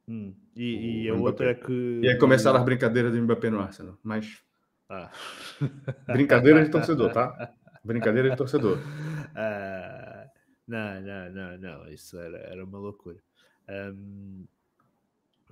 hum, 0.09 0.33
e, 0.55 1.03
e 1.03 1.09
a 1.09 1.13
outra 1.13 1.51
é 1.51 1.53
que. 1.53 1.99
E 2.03 2.09
aí 2.09 2.17
começaram 2.17 2.59
as 2.59 2.65
brincadeiras 2.65 3.13
do 3.13 3.21
Mbappé 3.21 3.49
no 3.49 3.59
Arsenal. 3.59 3.97
Mas. 4.03 4.41
Ah. 4.89 5.11
Brincadeira 6.07 6.63
de 6.63 6.71
torcedor, 6.71 7.13
tá? 7.13 7.53
Brincadeira 7.83 8.29
de 8.29 8.35
torcedor. 8.35 8.77
Ah, 9.35 10.25
não, 10.67 11.01
não, 11.01 11.29
não, 11.31 11.57
não. 11.57 11.87
Isso 11.89 12.17
era, 12.17 12.37
era 12.39 12.65
uma 12.65 12.77
loucura. 12.77 13.17
Um, 13.69 14.45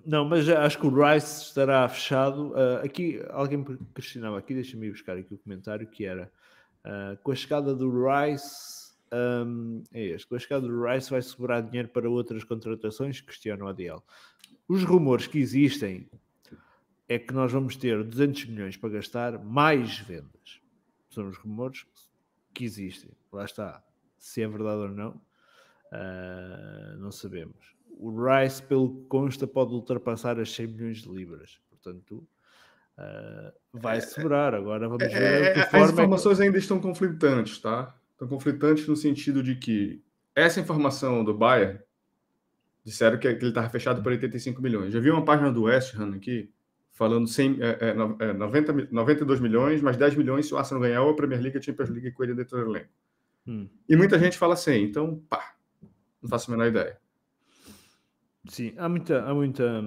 não, 0.06 0.26
mas 0.26 0.48
acho 0.50 0.80
que 0.80 0.88
o 0.88 0.90
Rice 0.90 1.44
estará 1.44 1.88
fechado. 1.88 2.52
Uh, 2.52 2.84
aqui, 2.84 3.24
alguém 3.30 3.64
questionava 3.94 4.38
aqui, 4.38 4.54
deixa-me 4.54 4.90
buscar 4.90 5.18
aqui 5.18 5.34
o 5.34 5.38
comentário, 5.38 5.88
que 5.88 6.06
era 6.06 6.32
uh, 6.86 7.18
com 7.24 7.32
a 7.32 7.36
chegada 7.36 7.74
do 7.74 7.90
Rice, 7.90 8.78
um, 9.12 9.84
é 9.94 10.04
este, 10.04 10.28
com 10.28 10.36
a 10.36 10.40
chegada 10.40 10.68
do 10.68 10.84
Rice 10.84 11.10
vai 11.10 11.22
sobrar 11.22 11.64
dinheiro 11.64 11.88
para 11.90 12.10
outras 12.10 12.44
contratações? 12.44 13.22
Questiona 13.22 13.66
o 13.66 13.68
ADL. 13.68 14.04
Os 14.68 14.84
rumores 14.84 15.28
que 15.28 15.40
existem 15.40 16.10
é 17.08 17.18
que 17.18 17.34
nós 17.34 17.52
vamos 17.52 17.76
ter 17.76 18.04
200 18.04 18.46
milhões 18.46 18.78
para 18.78 18.90
gastar 18.90 19.44
mais 19.44 20.00
vendas. 20.00 20.62
São 21.10 21.28
os 21.28 21.38
rumores 21.38 21.86
que 22.54 22.66
existem. 22.66 23.12
Lá 23.32 23.46
está. 23.46 23.84
Se 24.18 24.42
é 24.42 24.48
verdade 24.48 24.82
ou 24.82 24.90
não, 24.90 25.12
uh, 25.12 26.98
não 27.00 27.12
sabemos 27.12 27.78
o 28.00 28.12
Rice, 28.12 28.62
pelo 28.62 28.96
que 28.96 29.06
consta, 29.08 29.48
pode 29.48 29.74
ultrapassar 29.74 30.40
as 30.40 30.54
100 30.54 30.68
milhões 30.68 30.98
de 31.02 31.10
libras. 31.10 31.60
Portanto, 31.70 32.28
uh, 32.98 33.52
vai 33.74 34.00
sobrar. 34.02 34.54
Agora 34.54 34.88
vamos 34.88 35.12
ver 35.12 35.58
é, 35.58 35.66
forma 35.66 35.86
As 35.86 35.92
informações 35.92 36.40
é 36.40 36.44
que... 36.44 36.48
ainda 36.48 36.58
estão 36.58 36.80
conflitantes, 36.80 37.60
tá? 37.60 37.96
Estão 38.12 38.28
conflitantes 38.28 38.88
no 38.88 38.96
sentido 38.96 39.42
de 39.42 39.56
que 39.56 40.02
essa 40.36 40.60
informação 40.60 41.24
do 41.24 41.34
Bayern 41.34 41.80
disseram 42.88 43.18
que, 43.18 43.28
ele 43.28 43.50
estava 43.50 43.70
fechado 43.70 44.02
por 44.02 44.14
85 44.14 44.62
milhões. 44.62 44.94
Já 44.94 45.00
vi 45.02 45.12
uma 45.12 45.26
página 45.26 45.52
do 45.52 45.64
West 45.64 45.94
Ham 46.00 46.16
aqui 46.16 46.50
falando 46.94 47.28
100, 47.28 47.58
é, 47.62 47.90
é, 47.90 48.34
90, 48.34 48.88
92 48.90 49.42
milhões, 49.42 49.82
mais 49.82 49.98
10 49.98 50.16
milhões 50.16 50.48
se 50.48 50.54
o 50.54 50.58
Arsenal 50.58 50.82
ganhar 50.82 51.02
ou 51.04 51.12
a 51.12 51.14
Premier 51.14 51.42
League, 51.42 51.58
a 51.58 51.62
Champions 51.62 51.90
League 51.90 52.12
com 52.12 52.24
ele 52.24 52.34
dentro 52.34 52.58
do 52.58 52.72
elenco. 52.72 52.90
Hum. 53.46 53.68
E 53.90 53.96
muita 53.98 54.18
gente 54.18 54.38
fala 54.38 54.54
assim, 54.54 54.84
então, 54.84 55.22
pá, 55.30 55.56
não 56.22 56.30
faço 56.30 56.50
a 56.50 56.56
menor 56.56 56.70
ideia. 56.70 56.98
Sim, 58.48 58.74
há 58.78 58.88
muita. 58.88 59.22
Há 59.24 59.34
muita 59.34 59.84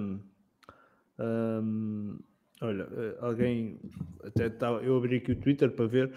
hum, 1.17 2.19
olha, 2.61 2.87
eh, 2.95 3.17
alguém 3.19 3.79
até 4.23 4.47
tá, 4.47 4.67
eu 4.67 4.95
abri 4.95 5.17
aqui 5.17 5.31
o 5.31 5.35
Twitter 5.35 5.71
para 5.71 5.87
ver 5.87 6.13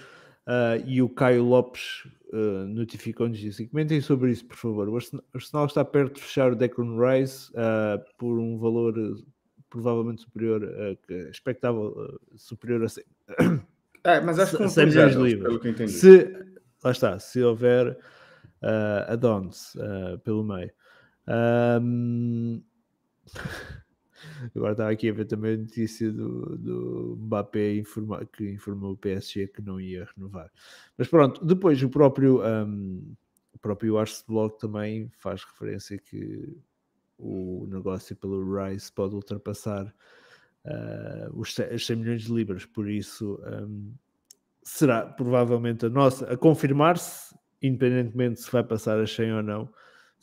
uh, 0.47 0.87
e 0.87 1.01
o 1.01 1.09
Caio 1.09 1.43
Lopes 1.43 2.07
uh, 2.35 2.67
notificou-nos 2.67 3.39
disse: 3.39 3.67
comentem 3.69 4.01
sobre 4.01 4.31
isso, 4.33 4.45
por 4.45 4.57
favor. 4.57 4.89
O 4.89 4.97
Arsenal 5.35 5.67
está 5.67 5.85
perto 5.85 6.17
de 6.17 6.23
fechar 6.23 6.53
o 6.53 6.57
Declan 6.57 6.97
Rice 6.99 7.51
uh, 7.53 8.03
por 8.19 8.39
um 8.39 8.59
valor 8.59 8.95
provavelmente 9.71 10.23
superior, 10.23 10.63
uh, 10.63 11.13
expectável 11.31 12.19
superior 12.37 12.85
a 12.85 12.89
100, 12.89 13.05
é, 14.05 14.21
mas 14.21 14.39
acho 14.39 14.57
que 14.57 14.69
100 14.69 14.87
milhões 14.87 15.17
de 15.17 15.23
livros. 15.23 15.93
Se, 15.93 16.33
lá 16.83 16.91
está, 16.91 17.19
se 17.19 17.43
houver 17.43 17.97
uh, 18.63 19.13
add-ons 19.13 19.77
pelo 20.25 20.45
meio. 20.45 20.71
Um... 21.81 22.63
Agora 24.55 24.73
estava 24.73 24.91
aqui 24.91 25.09
a 25.09 25.13
ver 25.13 25.25
também 25.27 25.55
a 25.55 25.59
notícia 25.59 26.11
do, 26.13 26.57
do 26.57 27.19
Mbappé 27.21 27.77
informa, 27.77 28.25
que 28.27 28.51
informou 28.51 28.93
o 28.93 28.97
PSG 28.97 29.49
que 29.49 29.63
não 29.63 29.81
ia 29.81 30.09
renovar. 30.17 30.51
Mas 30.97 31.09
pronto, 31.09 31.45
depois 31.45 31.83
o 31.83 31.89
próprio, 31.89 32.43
um, 32.43 33.15
o 33.53 33.59
próprio 33.59 33.99
Arceblog 33.99 34.59
também 34.59 35.11
faz 35.19 35.45
referência 35.45 35.99
que 35.99 36.57
o 37.19 37.67
negócio 37.71 38.17
pelo 38.17 38.43
Rice 38.45 38.93
pode 38.93 39.15
ultrapassar 39.15 39.87
uh, 40.65 41.39
os 41.41 41.55
100 41.55 41.97
milhões 41.97 42.23
de 42.23 42.33
libras, 42.33 42.65
por 42.67 42.89
isso 42.89 43.41
um, 43.47 43.93
será 44.63 45.07
provavelmente 45.07 45.87
a 45.87 45.89
nossa, 45.89 46.33
a 46.33 46.37
confirmar-se, 46.37 47.35
independentemente 47.63 48.41
se 48.41 48.51
vai 48.51 48.65
passar 48.65 48.99
a 48.99 49.07
100 49.07 49.33
ou 49.35 49.43
não, 49.43 49.69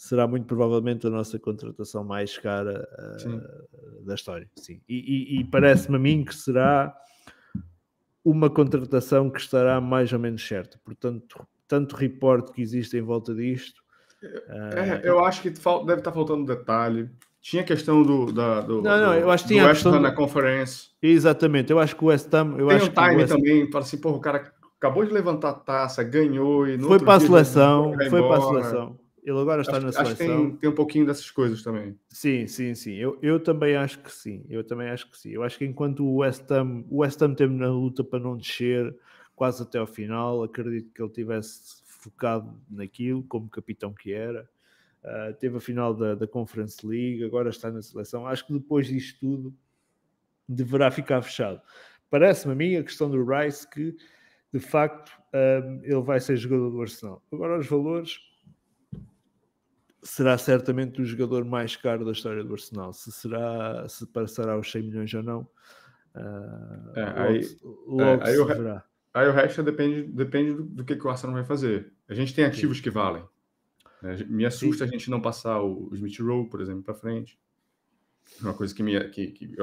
será 0.01 0.27
muito 0.27 0.47
provavelmente 0.47 1.05
a 1.05 1.11
nossa 1.11 1.37
contratação 1.37 2.03
mais 2.03 2.35
cara 2.35 2.87
uh, 3.23 4.03
da 4.03 4.15
história. 4.15 4.49
Sim. 4.55 4.81
E, 4.89 5.35
e, 5.35 5.39
e 5.39 5.43
parece-me 5.43 5.95
a 5.95 5.99
mim 5.99 6.25
que 6.25 6.33
será 6.33 6.91
uma 8.25 8.49
contratação 8.49 9.29
que 9.29 9.39
estará 9.39 9.79
mais 9.79 10.11
ou 10.11 10.17
menos 10.17 10.45
certa. 10.45 10.79
Portanto, 10.83 11.45
tanto 11.67 11.95
reporte 11.95 12.51
que 12.51 12.63
existe 12.63 12.97
em 12.97 13.01
volta 13.01 13.35
disto. 13.35 13.79
É, 14.23 15.01
uh, 15.03 15.05
eu 15.05 15.23
acho 15.23 15.43
que 15.43 15.51
deve 15.51 15.99
estar 15.99 16.11
faltando 16.11 16.45
detalhe. 16.45 17.07
Tinha 17.39 17.61
a 17.61 17.65
questão 17.65 18.01
do, 18.01 18.31
da, 18.31 18.61
do, 18.61 18.81
não, 18.81 18.99
não, 18.99 19.13
eu 19.13 19.29
acho 19.29 19.43
que 19.43 19.49
tinha 19.49 19.67
West 19.67 19.85
Ham 19.85 19.99
na 19.99 20.11
conferência. 20.11 20.89
Exatamente, 20.99 21.71
eu 21.71 21.77
acho 21.77 21.95
que 21.95 22.03
o 22.03 22.07
West 22.07 22.33
Ham. 22.33 22.55
Eu 22.57 22.67
Tem 22.69 22.77
acho 22.77 22.85
um 22.87 22.93
time 22.93 23.15
West... 23.17 23.33
também, 23.33 23.69
para 23.69 23.79
assim, 23.81 23.97
porra, 23.97 24.17
o 24.17 24.19
cara 24.19 24.51
acabou 24.79 25.05
de 25.05 25.13
levantar 25.13 25.49
a 25.49 25.53
taça, 25.53 26.03
ganhou 26.03 26.67
e 26.67 26.79
foi 26.79 26.99
para 26.99 27.13
a 27.13 27.19
seleção, 27.19 27.93
foi 28.09 28.21
para 28.21 28.37
a 28.37 28.41
seleção. 28.41 28.99
Ele 29.23 29.37
agora 29.39 29.61
está 29.61 29.77
acho, 29.77 29.85
na 29.85 29.91
seleção. 29.91 30.13
Acho 30.13 30.17
que 30.17 30.25
tem, 30.25 30.55
tem, 30.57 30.69
um 30.69 30.75
pouquinho 30.75 31.05
dessas 31.05 31.29
coisas 31.29 31.61
também. 31.61 31.97
Sim, 32.09 32.47
sim, 32.47 32.73
sim. 32.73 32.95
Eu, 32.95 33.19
eu 33.21 33.39
também 33.39 33.75
acho 33.75 33.99
que 33.99 34.11
sim. 34.11 34.43
Eu 34.49 34.63
também 34.63 34.89
acho 34.89 35.09
que 35.09 35.17
sim. 35.17 35.29
Eu 35.29 35.43
acho 35.43 35.57
que 35.57 35.65
enquanto 35.65 36.03
o 36.03 36.17
West 36.17 36.49
Ham, 36.49 36.83
o 36.89 36.97
West 36.97 37.21
Ham 37.21 37.35
teve 37.35 37.53
na 37.53 37.69
luta 37.69 38.03
para 38.03 38.19
não 38.19 38.35
descer 38.35 38.95
quase 39.35 39.61
até 39.61 39.77
ao 39.77 39.87
final, 39.87 40.43
acredito 40.43 40.91
que 40.93 41.01
ele 41.01 41.11
tivesse 41.11 41.81
focado 41.85 42.59
naquilo, 42.69 43.23
como 43.23 43.49
capitão 43.49 43.93
que 43.93 44.11
era. 44.11 44.49
Uh, 45.03 45.33
teve 45.39 45.57
a 45.57 45.59
final 45.59 45.93
da, 45.93 46.15
da 46.15 46.27
Conference 46.27 46.85
League, 46.85 47.23
agora 47.23 47.49
está 47.49 47.71
na 47.71 47.81
seleção. 47.81 48.25
Acho 48.25 48.45
que 48.45 48.53
depois 48.53 48.87
disto 48.87 49.19
tudo 49.19 49.55
deverá 50.47 50.89
ficar 50.91 51.21
fechado. 51.21 51.61
Parece-me 52.09 52.53
a 52.53 52.55
mim 52.55 52.75
a 52.75 52.83
questão 52.83 53.09
do 53.09 53.23
Rice 53.23 53.67
que 53.69 53.95
de 54.53 54.59
facto 54.59 55.11
um, 55.33 55.37
ah, 55.37 55.79
ele 55.83 56.01
vai 56.01 56.19
ser 56.19 56.35
jogador 56.35 56.69
do 56.71 56.81
Arsenal. 56.81 57.23
Agora 57.31 57.57
os 57.57 57.67
valores 57.67 58.19
será 60.03 60.37
certamente 60.37 61.01
o 61.01 61.05
jogador 61.05 61.45
mais 61.45 61.75
caro 61.75 62.03
da 62.03 62.11
história 62.11 62.43
do 62.43 62.53
Arsenal. 62.53 62.93
Se 62.93 63.11
será, 63.11 63.87
se 63.87 64.05
passará 64.07 64.53
aos 64.53 64.71
100 64.71 64.83
milhões 64.83 65.13
ou 65.13 65.23
não, 65.23 65.41
uh, 66.15 66.91
é, 66.95 67.21
aí, 67.21 67.57
logo, 67.85 68.23
é, 68.23 68.83
aí, 69.13 69.27
o 69.27 69.31
resto 69.31 69.63
depende, 69.63 70.03
depende 70.03 70.53
do, 70.53 70.63
do, 70.63 70.83
que, 70.83 70.95
que 70.95 71.05
o 71.05 71.09
Arsenal 71.09 71.35
vai 71.35 71.45
fazer. 71.45 71.93
A 72.09 72.13
gente 72.13 72.33
tem 72.33 72.45
ativos 72.45 72.77
Sim. 72.77 72.83
que 72.83 72.89
valem. 72.89 73.23
Né? 74.01 74.17
Me 74.27 74.45
assusta 74.45 74.85
Sim. 74.85 74.89
a 74.89 74.91
gente 74.91 75.09
não 75.09 75.21
passar 75.21 75.61
o, 75.61 75.89
Smith 75.93 76.19
Rowe, 76.19 76.49
por 76.49 76.61
exemplo, 76.61 76.83
para 76.83 76.95
frente. 76.95 77.39
Uma 78.41 78.53
coisa 78.53 78.73
que, 78.73 78.81
me, 78.81 78.99
que, 79.09 79.27
que 79.27 79.55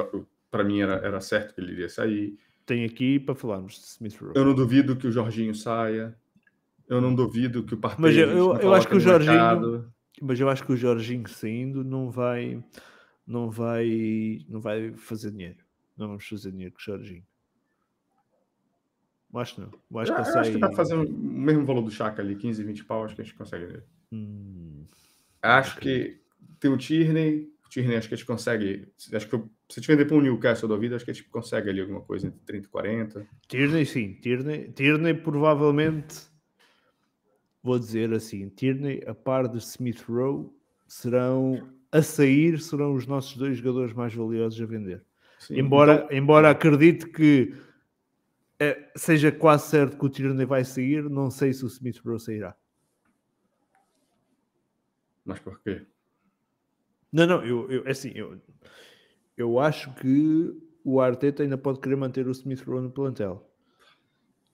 para 0.50 0.62
mim 0.62 0.80
era, 0.80 0.94
era 0.94 1.20
certo 1.20 1.54
que 1.54 1.60
ele 1.60 1.72
iria 1.72 1.88
sair. 1.88 2.38
Tem 2.64 2.84
aqui 2.84 3.18
para 3.18 3.34
falarmos 3.34 3.74
de 3.74 3.86
Smith 3.86 4.20
Rowe. 4.20 4.32
Eu 4.36 4.44
não 4.44 4.54
duvido 4.54 4.94
que 4.94 5.06
o 5.06 5.12
Jorginho 5.12 5.54
saia. 5.54 6.16
Eu 6.86 7.00
não 7.00 7.14
duvido 7.14 7.64
que 7.64 7.74
o 7.74 7.76
Partey... 7.76 8.00
Mas 8.00 8.16
eu, 8.16 8.28
eu, 8.30 8.56
eu 8.56 8.74
acho 8.74 8.88
que 8.88 8.96
o 8.96 9.00
Jorginho... 9.00 9.32
Mercado 9.32 9.92
mas 10.22 10.38
eu 10.40 10.48
acho 10.48 10.64
que 10.64 10.72
o 10.72 10.76
Jorginho 10.76 11.28
saindo 11.28 11.84
não 11.84 12.10
vai, 12.10 12.62
não 13.26 13.50
vai, 13.50 14.44
não 14.48 14.60
vai 14.60 14.92
fazer 14.92 15.30
dinheiro. 15.30 15.58
Não 15.96 16.08
vamos 16.08 16.26
fazer 16.26 16.50
dinheiro 16.50 16.72
com 16.72 16.80
o 16.80 16.84
Jorginho. 16.84 17.24
Acho 19.34 19.56
que 19.56 19.60
não. 19.60 19.70
Eu 19.90 19.98
acho, 19.98 20.14
que, 20.14 20.20
eu 20.20 20.24
sai... 20.24 20.40
acho 20.40 20.52
que 20.52 20.58
dá 20.58 20.68
para 20.68 20.76
fazer 20.76 20.94
o 20.94 21.08
mesmo 21.10 21.64
valor 21.64 21.82
do 21.82 21.90
Chaka 21.90 22.22
ali, 22.22 22.34
15, 22.34 22.64
20 22.64 22.84
pau, 22.84 23.04
acho 23.04 23.14
que 23.14 23.20
a 23.20 23.24
gente 23.24 23.36
consegue. 23.36 23.82
Hum, 24.10 24.84
acho 25.42 25.78
que 25.78 26.20
tem 26.58 26.70
o 26.70 26.78
Tierney, 26.78 27.52
o 27.64 27.68
Tierney 27.68 27.96
acho 27.96 28.08
que 28.08 28.14
a 28.14 28.16
gente 28.16 28.26
consegue. 28.26 28.88
Acho 29.12 29.28
que 29.28 29.42
se 29.68 29.80
vender 29.80 30.06
para 30.06 30.16
um 30.16 30.22
Newcastle 30.22 30.68
da 30.68 30.76
vida, 30.76 30.96
acho 30.96 31.04
que 31.04 31.10
a 31.10 31.14
gente 31.14 31.28
consegue 31.28 31.68
ali 31.68 31.80
alguma 31.80 32.00
coisa 32.00 32.26
entre 32.26 32.40
30 32.40 32.66
e 32.66 32.70
40. 32.70 33.26
Tierney, 33.48 33.84
sim. 33.84 34.14
Tierney, 34.14 34.72
Tierney 34.72 35.14
provavelmente 35.14 36.27
vou 37.68 37.78
dizer 37.78 38.12
assim, 38.14 38.48
Tierney, 38.48 39.02
a 39.06 39.14
par 39.14 39.46
de 39.46 39.58
Smith 39.58 40.02
Rowe, 40.08 40.50
serão 40.86 41.70
a 41.92 42.00
sair, 42.00 42.58
serão 42.60 42.94
os 42.94 43.06
nossos 43.06 43.36
dois 43.36 43.58
jogadores 43.58 43.92
mais 43.92 44.14
valiosos 44.14 44.60
a 44.60 44.66
vender. 44.66 45.04
Sim, 45.38 45.58
embora, 45.58 46.04
então... 46.06 46.16
embora 46.16 46.50
acredite 46.50 47.06
que 47.06 47.54
é, 48.58 48.90
seja 48.96 49.30
quase 49.30 49.68
certo 49.68 49.98
que 49.98 50.06
o 50.06 50.08
Tierney 50.08 50.46
vai 50.46 50.64
sair, 50.64 51.08
não 51.08 51.30
sei 51.30 51.52
se 51.52 51.64
o 51.64 51.68
Smith 51.68 52.00
Rowe 52.04 52.18
sairá. 52.18 52.56
Mas 55.24 55.38
por 55.38 55.60
quê? 55.60 55.86
Não, 57.12 57.26
não, 57.26 57.44
eu, 57.44 57.70
eu 57.70 57.86
é 57.86 57.90
assim, 57.90 58.12
eu, 58.14 58.40
eu 59.36 59.58
acho 59.58 59.92
que 59.94 60.54
o 60.82 61.00
Arteta 61.00 61.42
ainda 61.42 61.58
pode 61.58 61.80
querer 61.80 61.96
manter 61.96 62.26
o 62.26 62.32
Smith 62.32 62.62
Rowe 62.62 62.80
no 62.80 62.90
plantel. 62.90 63.47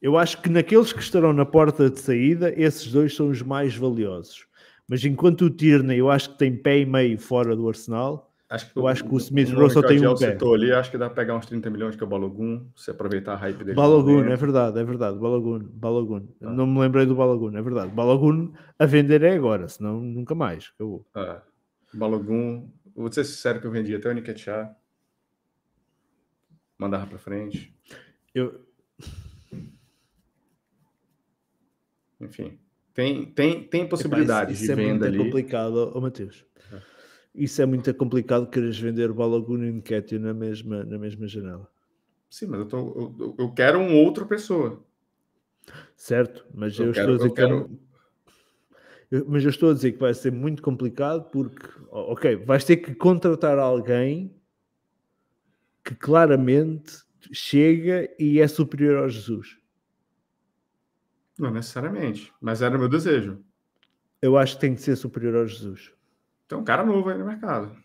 Eu 0.04 0.18
acho 0.18 0.42
que 0.42 0.50
naqueles 0.50 0.92
que 0.92 1.00
estarão 1.00 1.32
na 1.32 1.46
porta 1.46 1.88
de 1.88 1.98
saída, 1.98 2.52
esses 2.60 2.92
dois 2.92 3.16
são 3.16 3.30
os 3.30 3.40
mais 3.40 3.74
valiosos. 3.74 4.46
Mas 4.86 5.02
enquanto 5.02 5.46
o 5.46 5.50
Tierney, 5.50 5.96
eu 5.98 6.10
acho 6.10 6.32
que 6.32 6.36
tem 6.36 6.54
pé 6.54 6.80
e 6.80 6.84
meio 6.84 7.18
fora 7.18 7.56
do 7.56 7.66
Arsenal, 7.66 8.30
Acho 8.50 8.70
que 8.70 8.78
eu 8.78 8.82
o, 8.82 8.86
acho 8.86 9.02
que 9.02 9.14
o 9.14 9.16
Smith 9.16 9.48
Rowe 9.48 9.70
só 9.70 9.80
tem 9.82 10.06
um 10.06 10.14
pé. 10.14 10.32
citou 10.32 10.52
ali, 10.52 10.70
acho 10.70 10.90
que 10.90 10.98
dá 10.98 11.06
pra 11.06 11.24
pegar 11.24 11.34
uns 11.34 11.46
30 11.46 11.70
milhões 11.70 11.96
que 11.96 12.04
é 12.04 12.06
o 12.06 12.08
Balogun, 12.10 12.66
se 12.76 12.90
aproveitar 12.90 13.32
a 13.32 13.36
hype 13.36 13.64
dele. 13.64 13.74
Balogun, 13.74 14.24
é 14.24 14.36
verdade, 14.36 14.78
é 14.78 14.84
verdade. 14.84 15.18
Balogun, 15.18 15.60
Balogun. 15.60 16.26
Tá. 16.38 16.50
Não 16.50 16.66
me 16.66 16.80
lembrei 16.80 17.06
do 17.06 17.14
Balogun, 17.14 17.56
é 17.56 17.62
verdade. 17.62 17.90
Balogun 17.90 18.52
a 18.78 18.84
vender 18.84 19.22
é 19.22 19.34
agora, 19.34 19.68
senão 19.68 20.02
nunca 20.02 20.34
mais. 20.34 20.70
Acabou. 20.74 21.06
É. 21.16 21.40
Balogun, 21.94 22.68
vou 22.94 23.10
ser 23.10 23.24
sincero 23.24 23.58
que 23.58 23.66
eu 23.66 23.70
vendi 23.70 23.94
até 23.94 24.10
o 24.10 24.14
Nketiah. 24.14 24.70
Mandava 26.78 27.06
pra 27.06 27.18
frente. 27.18 27.74
Eu, 28.34 28.60
Enfim, 32.24 32.58
tem, 32.94 33.24
tem, 33.26 33.62
tem 33.64 33.80
epá, 33.82 33.90
possibilidades 33.90 34.54
isso, 34.54 34.64
isso 34.64 34.74
de 34.74 34.80
é 34.80 34.84
venda 34.84 35.06
muito 35.06 35.20
ali. 35.20 35.24
complicado, 35.30 35.92
oh, 35.94 36.00
Mateus. 36.00 36.44
É. 36.72 36.78
Isso 37.34 37.60
é 37.60 37.66
muito 37.66 37.92
complicado 37.94 38.48
queres 38.48 38.78
vender 38.78 39.10
o 39.10 39.14
Balogun 39.14 39.62
e 39.64 39.70
Nketiah 39.70 40.18
na 40.20 40.32
mesma, 40.34 40.84
na 40.84 40.98
mesma 40.98 41.26
janela. 41.26 41.68
Sim, 42.30 42.46
mas 42.46 42.60
eu, 42.60 42.66
tô, 42.66 42.78
eu, 42.78 43.34
eu- 43.38 43.52
quero 43.52 43.78
uma 43.80 43.94
outra 43.94 44.24
pessoa. 44.24 44.82
Certo? 45.96 46.44
Mas 46.54 46.78
eu, 46.78 46.86
Eu 46.86 46.90
estou 46.92 47.04
quero- 47.04 47.14
a 47.14 47.16
dizer 47.18 47.30
que 47.32 47.40
é 47.40 47.44
quero- 47.44 47.56
um- 47.66 47.78
eu- 49.10 49.24
mas 49.28 49.44
eu 49.44 49.50
estou 49.50 49.70
a 49.70 49.74
dizer 49.74 49.92
que 49.92 49.98
vai 49.98 50.12
ser 50.14 50.32
muito 50.32 50.62
complicado 50.62 51.30
porque, 51.30 51.66
ok, 51.90 52.36
vais 52.36 52.64
ter 52.64 52.76
que 52.78 52.94
contratar 52.94 53.58
alguém 53.58 54.34
que 55.84 55.94
claramente 55.94 56.92
chega 57.32 58.08
e 58.18 58.40
é 58.40 58.48
superior 58.48 58.98
ao 59.02 59.08
Jesus. 59.08 59.58
Não 61.38 61.50
necessariamente, 61.50 62.32
mas 62.40 62.62
era 62.62 62.76
o 62.76 62.78
meu 62.78 62.88
desejo. 62.88 63.44
Eu 64.22 64.38
acho 64.38 64.54
que 64.54 64.60
tem 64.60 64.74
que 64.74 64.80
ser 64.80 64.96
superior 64.96 65.34
ao 65.36 65.46
Jesus. 65.46 65.92
Tem 66.48 66.56
um 66.56 66.64
cara 66.64 66.84
novo 66.84 67.10
aí 67.10 67.18
no 67.18 67.26
mercado. 67.26 67.76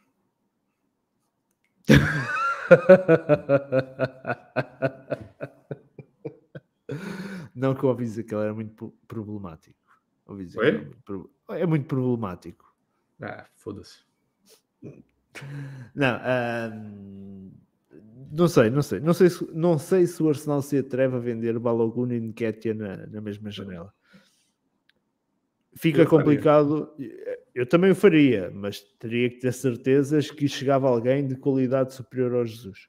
Não 7.56 7.76
que 7.76 7.84
eu 7.84 7.90
ouvi 7.90 8.04
dizer 8.06 8.24
que 8.24 8.34
ele 8.34 8.44
era 8.44 8.54
muito 8.54 8.74
pro- 8.74 8.94
problemático. 9.08 9.78
Ouvi 10.26 10.46
dizer 10.46 10.76
é 10.76 10.82
muito 10.82 11.30
é 11.50 11.66
muito 11.66 11.88
problemático. 11.88 12.74
Ah, 13.22 13.46
foda-se. 13.56 14.00
Não, 15.96 16.20
ahm, 16.24 17.52
não 18.32 18.48
sei, 18.48 18.70
não 18.70 18.82
sei. 18.82 19.00
Não 19.00 19.14
sei, 19.14 19.30
se, 19.30 19.48
não 19.54 19.78
sei 19.80 20.06
se 20.06 20.22
o 20.22 20.30
Arsenal 20.30 20.62
se 20.62 20.78
atreve 20.78 21.16
a 21.16 21.20
vender 21.20 21.58
Balogun 21.58 22.12
e 22.12 22.20
Nketiah 22.20 22.74
na, 22.76 23.08
na 23.08 23.22
mesma 23.22 23.50
janela. 23.50 23.94
Fica 25.76 26.02
Eu 26.02 26.06
faria. 26.08 26.20
complicado. 26.20 26.92
Eu 27.56 27.66
também 27.66 27.92
o 27.92 27.96
faria, 27.96 28.52
mas 28.54 28.82
teria 29.00 29.30
que 29.30 29.40
ter 29.40 29.54
certezas 29.54 30.30
que 30.30 30.48
chegava 30.48 30.88
alguém 30.88 31.28
de 31.28 31.36
qualidade 31.36 31.94
superior 31.94 32.34
ao 32.36 32.46
Jesus. 32.46 32.88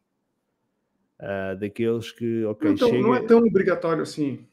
Ah, 1.19 1.55
daqueles 1.55 2.11
que, 2.13 2.45
ok, 2.45 2.71
Então, 2.73 2.89
chega... 2.89 3.03
não 3.03 3.15
é 3.15 3.23
tão 3.23 3.39
obrigatório 3.39 4.03
assim. 4.03 4.47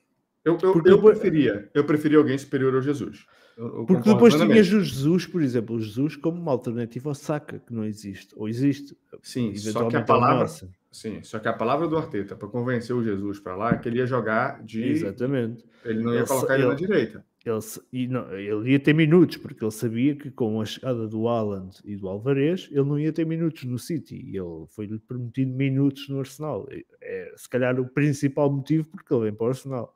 Eu, 0.43 0.57
eu, 0.61 0.73
Porque 0.73 0.89
eu 0.89 1.01
preferia. 1.01 1.69
Eu 1.73 1.83
preferia 1.85 2.17
alguém 2.17 2.37
superior 2.37 2.73
ao 2.75 2.81
Jesus. 2.81 3.25
Eu- 3.57 3.79
eu 3.79 3.85
Porque 3.85 4.09
depois 4.13 4.35
tinhas 4.35 4.67
o 4.71 4.81
Jesus, 4.81 5.25
por 5.25 5.41
exemplo, 5.41 5.75
o 5.75 5.81
Jesus 5.81 6.15
como 6.15 6.39
uma 6.39 6.51
alternativa 6.51 7.09
ao 7.09 7.15
Saka, 7.15 7.59
que 7.59 7.73
não 7.73 7.83
existe. 7.83 8.33
Ou 8.37 8.47
existe. 8.47 8.95
Sim, 9.23 9.55
só 9.55 9.89
que 9.89 9.95
a 9.95 9.99
ao 9.99 10.05
palavra. 10.05 10.47
Sim, 10.91 11.21
só 11.23 11.39
que 11.39 11.47
a 11.47 11.53
palavra 11.53 11.87
do 11.87 11.97
Arteta 11.97 12.35
para 12.35 12.47
convencer 12.47 12.95
o 12.95 13.03
Jesus 13.03 13.39
para 13.39 13.55
lá 13.55 13.71
é 13.73 13.77
que 13.77 13.89
ele 13.89 13.97
ia 13.97 14.05
jogar 14.05 14.63
de. 14.63 14.83
Exatamente. 14.83 15.65
Ele 15.83 16.03
não 16.03 16.13
ia 16.13 16.19
Ele 16.19 16.27
colocar 16.27 16.53
ele 16.55 16.63
na 16.63 16.69
ele- 16.73 16.77
direita. 16.77 17.25
Ele, 17.45 17.59
e 17.93 18.07
não- 18.07 18.29
ele 18.37 18.71
ia 18.71 18.79
ter 18.79 18.93
minutos, 18.93 19.37
porque 19.37 19.63
ele 19.63 19.71
sabia 19.71 20.15
que 20.15 20.29
com 20.29 20.59
a 20.59 20.65
chegada 20.65 21.07
do 21.07 21.29
Haaland 21.29 21.77
e 21.85 21.95
do 21.95 22.07
Alvarez, 22.09 22.67
ele 22.71 22.83
não 22.83 22.99
ia 22.99 23.13
ter 23.13 23.25
minutos 23.25 23.63
no 23.63 23.79
City. 23.79 24.15
E 24.17 24.37
ele 24.37 24.65
foi-lhe 24.69 24.99
permitido 24.99 25.53
minutos 25.53 26.09
no 26.09 26.19
Arsenal. 26.19 26.67
É, 26.69 26.83
é, 27.01 27.33
se 27.37 27.47
calhar 27.49 27.79
o 27.79 27.87
principal 27.87 28.51
motivo 28.51 28.89
porque 28.89 29.13
ele 29.13 29.23
vem 29.25 29.33
para 29.33 29.45
o 29.45 29.49
Arsenal. 29.49 29.95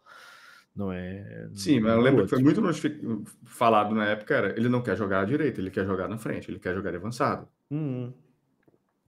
Não 0.75 0.91
é. 0.91 1.49
Sim, 1.53 1.81
mas 1.81 1.93
eu 1.93 2.01
lembro 2.01 2.23
que 2.23 2.29
foi 2.29 2.37
outro. 2.37 2.45
muito 2.45 2.61
notific- 2.61 3.01
falado 3.43 3.93
na 3.93 4.05
época, 4.05 4.33
era 4.33 4.57
ele 4.57 4.69
não 4.69 4.81
quer 4.81 4.95
jogar 4.95 5.21
à 5.21 5.25
direita, 5.25 5.59
ele 5.59 5.69
quer 5.69 5.85
jogar 5.85 6.07
na 6.07 6.17
frente, 6.17 6.49
ele 6.49 6.59
quer 6.59 6.73
jogar 6.73 6.95
avançado. 6.95 7.47
Hum, 7.69 8.13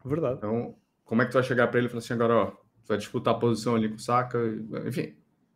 verdade. 0.04 0.38
Então, 0.38 0.76
como 1.06 1.22
é 1.22 1.26
que 1.26 1.32
tu 1.32 1.36
vai 1.36 1.44
chegar 1.44 1.68
para 1.68 1.78
ele 1.80 1.88
e 1.88 1.90
falar 1.90 2.00
assim, 2.00 2.14
agora, 2.14 2.36
ó, 2.36 2.46
tu 2.48 2.88
vai 2.88 2.98
disputar 2.98 3.34
a 3.34 3.38
posição 3.38 3.76
ali 3.76 3.88
com 3.88 3.96
o 3.96 4.00
Saka, 4.00 4.38
enfim. 4.86 5.16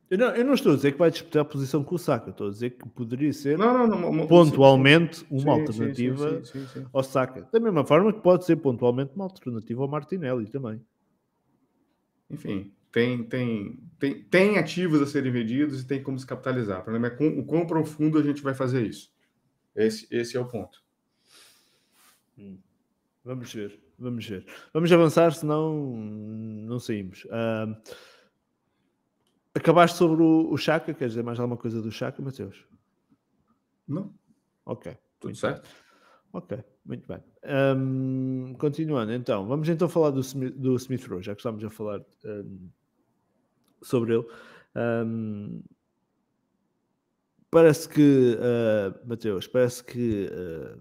Eu 0.10 0.18
não, 0.18 0.28
eu 0.28 0.46
não 0.46 0.54
estou 0.54 0.72
a 0.72 0.76
dizer 0.78 0.94
que 0.94 0.98
vai 0.98 1.12
disputar 1.12 1.42
a 1.42 1.46
posição 1.46 1.84
com 1.84 1.96
o 1.96 2.00
Saka, 2.00 2.30
estou 2.30 2.48
a 2.48 2.52
dizer 2.52 2.70
que 2.70 2.88
poderia 2.88 3.34
ser 3.34 3.58
Não, 3.58 3.86
não, 3.86 4.26
pontualmente 4.26 5.26
uma 5.30 5.42
sim, 5.56 5.62
alternativa 5.62 6.46
sim, 6.46 6.66
sim. 6.68 6.86
ao 6.94 7.04
Saka. 7.04 7.46
Da 7.52 7.60
mesma 7.60 7.86
forma 7.86 8.14
que 8.14 8.22
pode 8.22 8.46
ser 8.46 8.56
pontualmente 8.56 9.12
uma 9.14 9.26
alternativa 9.26 9.82
ao 9.82 9.90
Martinelli 9.90 10.50
também. 10.50 10.82
Enfim, 12.30 12.72
tem, 12.92 13.24
tem, 13.24 13.80
tem, 14.00 14.24
tem 14.24 14.58
ativos 14.58 15.02
a 15.02 15.06
serem 15.06 15.32
vendidos 15.32 15.82
e 15.82 15.88
tem 15.88 16.02
como 16.02 16.18
se 16.18 16.26
capitalizar. 16.26 16.80
O 16.80 16.84
problema 16.84 17.08
é 17.08 17.10
com, 17.10 17.28
o 17.40 17.46
quão 17.46 17.66
profundo 17.66 18.18
a 18.18 18.24
gente 18.24 18.42
vai 18.42 18.54
fazer 18.54 18.86
isso. 18.86 19.14
Esse, 19.76 20.08
esse 20.10 20.36
é 20.36 20.40
o 20.40 20.48
ponto. 20.48 20.84
Vamos 23.24 23.54
ver, 23.54 23.80
vamos 23.98 24.26
ver. 24.26 24.46
Vamos 24.74 24.92
avançar, 24.92 25.34
senão 25.34 25.76
não 25.98 26.80
saímos. 26.80 27.28
Ah, 27.30 27.82
acabaste 29.54 29.98
sobre 29.98 30.24
o, 30.24 30.52
o 30.52 30.58
Chaka, 30.58 30.94
quer 30.94 31.08
dizer 31.08 31.24
mais 31.24 31.40
alguma 31.40 31.58
coisa 31.58 31.82
do 31.82 31.92
Chaka, 31.92 32.22
Mateus? 32.22 32.66
Não, 33.88 34.14
Ok, 34.68 34.98
tudo 35.18 35.34
certo? 35.34 35.70
Ok, 36.34 36.62
muito 36.88 37.06
bem. 37.06 37.22
Ahm, 37.44 38.54
continuando, 38.58 39.12
então, 39.12 39.46
vamos 39.46 39.68
então 39.68 39.90
falar 39.90 40.12
do, 40.12 40.22
do 40.52 40.76
Smith 40.78 41.06
Rowe, 41.06 41.22
já 41.22 41.36
que 41.36 41.42
estamos 41.42 41.64
a 41.64 41.70
falar 41.70 42.02
ahm, 42.26 42.70
sobre 43.82 44.16
ele. 44.16 44.26
Ahm, 44.74 45.62
parece 47.52 47.90
que, 47.90 48.38
ah, 48.40 48.98
Mateus, 49.06 49.48
parece 49.48 49.84
que 49.84 50.30
ah, 50.32 50.78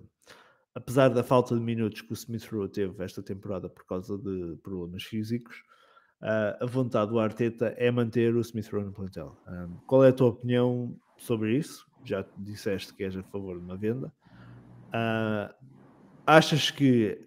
apesar 0.76 1.08
da 1.08 1.24
falta 1.24 1.54
de 1.54 1.60
minutos 1.60 2.02
que 2.02 2.12
o 2.12 2.14
Smith 2.14 2.46
Rowe 2.52 2.68
teve 2.68 3.02
esta 3.02 3.22
temporada 3.22 3.68
por 3.68 3.84
causa 3.84 4.16
de 4.16 4.56
problemas 4.62 5.02
físicos, 5.02 5.62
ah, 6.22 6.56
a 6.60 6.66
vontade 6.66 7.10
do 7.10 7.18
Arteta 7.18 7.74
é 7.76 7.90
manter 7.90 8.34
o 8.36 8.40
Smith 8.40 8.68
Rowe 8.70 8.84
no 8.84 8.92
plantel. 8.92 9.36
Ahm, 9.46 9.76
qual 9.88 10.04
é 10.04 10.10
a 10.10 10.12
tua 10.12 10.28
opinião 10.28 10.96
sobre 11.18 11.56
isso? 11.56 11.84
Já 12.04 12.24
disseste 12.38 12.94
que 12.94 13.02
és 13.02 13.16
a 13.16 13.22
favor 13.24 13.58
de 13.58 13.64
uma 13.64 13.76
venda. 13.76 14.12
Ah, 14.92 15.52
achas 16.26 16.70
que 16.70 17.18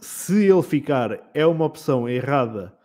se 0.00 0.44
ele 0.46 0.62
ficar 0.62 1.30
é 1.34 1.44
uma 1.46 1.64
opção 1.64 2.08
errada 2.08 2.76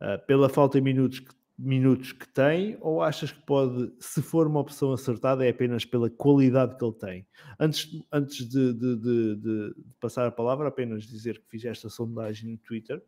ah, 0.00 0.18
pela 0.18 0.48
falta 0.48 0.78
de 0.78 0.84
minutos 0.84 1.20
que, 1.20 1.34
minutos 1.58 2.12
que 2.12 2.28
tem, 2.28 2.76
ou 2.80 3.02
achas 3.02 3.32
que 3.32 3.42
pode, 3.42 3.92
se 3.98 4.22
for 4.22 4.46
uma 4.46 4.60
opção 4.60 4.92
acertada, 4.92 5.44
é 5.44 5.48
apenas 5.50 5.84
pela 5.84 6.08
qualidade 6.08 6.76
que 6.76 6.84
ele 6.84 6.92
tem? 6.94 7.26
Antes, 7.58 7.88
antes 8.12 8.48
de, 8.48 8.72
de- 8.74 8.96
de- 8.96 9.36
de- 9.36 9.74
passar 9.98 10.26
a 10.26 10.30
palavra, 10.30 10.68
apenas 10.68 11.02
dizer 11.04 11.40
que 11.40 11.48
fiz 11.48 11.64
esta 11.64 11.88
sondagem 11.88 12.52
no 12.52 12.58
Twitter. 12.58 13.02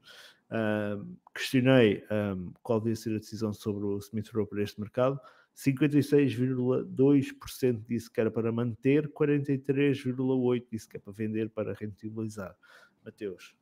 ah, 0.51 0.99
questionei 1.35 2.03
ah, 2.11 2.35
qual 2.63 2.81
devia 2.81 2.97
ser 2.97 3.15
a 3.15 3.19
decisão 3.19 3.53
sobre 3.53 3.85
o 3.85 3.99
Smith 3.99 4.31
Rowe 4.35 4.49
para 4.49 4.63
este 4.63 4.81
mercado. 4.81 5.21
56,2% 5.57 7.85
disse 7.87 8.11
que 8.11 8.21
era 8.21 8.31
para 8.31 8.53
manter, 8.53 9.09
43,8% 9.09 10.67
disse 10.71 10.89
que 10.89 10.97
é 10.97 11.01
para 11.01 11.13
vender, 11.13 11.51
para 11.51 11.75
rentabilizar. 11.75 12.57
Mateus, 13.05 13.57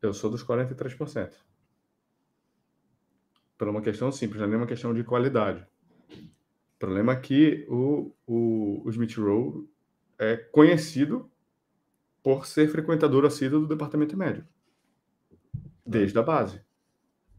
Eu 0.00 0.12
sou 0.12 0.30
dos 0.30 0.44
43%. 0.44 1.32
Por 3.56 3.68
uma 3.68 3.80
questão 3.80 4.10
simples, 4.10 4.40
não 4.40 4.46
é 4.46 4.50
nem 4.50 4.58
uma 4.58 4.66
questão 4.66 4.92
de 4.92 5.04
qualidade. 5.04 5.64
O 6.10 6.78
problema 6.78 7.12
é 7.12 7.20
que 7.20 7.64
o, 7.68 8.12
o, 8.26 8.82
o 8.84 8.90
Smith 8.90 9.16
Rowe 9.16 9.68
é 10.18 10.36
conhecido 10.36 11.30
por 12.22 12.46
ser 12.46 12.68
frequentador 12.68 13.24
assíduo 13.24 13.60
do 13.60 13.68
departamento 13.68 14.16
médico. 14.16 14.48
Desde 15.84 16.18
a 16.18 16.22
base. 16.22 16.60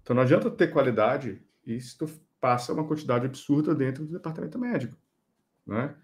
Então 0.01 0.15
não 0.15 0.23
adianta 0.23 0.51
ter 0.51 0.67
qualidade 0.67 1.41
e 1.65 1.79
se 1.79 1.97
tu 1.97 2.09
passa 2.43 2.73
uma 2.73 2.85
quantidade 2.85 3.25
absurda 3.25 3.73
dentro 3.73 4.03
do 4.03 4.11
departamento 4.11 4.59
médico. 4.59 4.97
Né? 5.65 5.95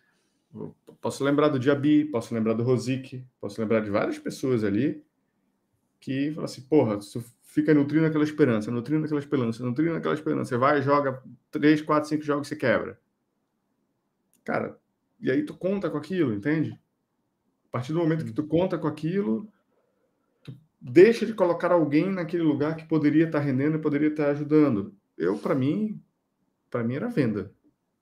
Posso 1.01 1.21
lembrar 1.21 1.49
do 1.49 1.59
Diaby, 1.59 2.05
posso 2.05 2.33
lembrar 2.33 2.53
do 2.53 2.63
Rosic, 2.63 3.25
posso 3.41 3.59
lembrar 3.59 3.81
de 3.81 3.89
várias 3.89 4.17
pessoas 4.17 4.63
ali 4.63 5.03
que 5.99 6.31
fala 6.31 6.45
assim, 6.45 6.61
porra, 6.61 6.97
tu 6.97 7.21
fica 7.41 7.73
nutrindo 7.73 8.05
aquela 8.05 8.23
esperança, 8.23 8.71
nutrindo 8.71 9.03
aquela 9.03 9.19
esperança, 9.19 9.61
nutrindo 9.65 9.97
aquela 9.97 10.13
esperança. 10.13 10.47
Você 10.47 10.57
vai, 10.57 10.81
joga 10.81 11.21
3, 11.51 11.81
4, 11.81 12.07
5 12.07 12.23
jogos 12.23 12.47
e 12.47 12.49
você 12.51 12.55
quebra. 12.55 12.97
Cara, 14.45 14.79
e 15.19 15.29
aí 15.29 15.43
tu 15.43 15.53
conta 15.53 15.89
com 15.89 15.97
aquilo, 15.97 16.33
entende? 16.33 16.79
A 17.67 17.69
partir 17.69 17.91
do 17.91 17.99
momento 17.99 18.23
que 18.23 18.31
tu 18.31 18.47
conta 18.47 18.77
com 18.77 18.87
aquilo, 18.87 19.45
tu 20.41 20.57
deixa 20.79 21.25
de 21.25 21.33
colocar 21.33 21.73
alguém 21.73 22.09
naquele 22.09 22.43
lugar 22.43 22.77
que 22.77 22.87
poderia 22.87 23.25
estar 23.25 23.39
rendendo 23.39 23.75
e 23.75 23.81
poderia 23.81 24.07
estar 24.07 24.29
ajudando. 24.29 24.95
Eu, 25.17 25.37
para 25.37 25.53
mim, 25.53 26.01
para 26.70 26.84
mim 26.84 26.95
era 26.95 27.09
venda, 27.09 27.53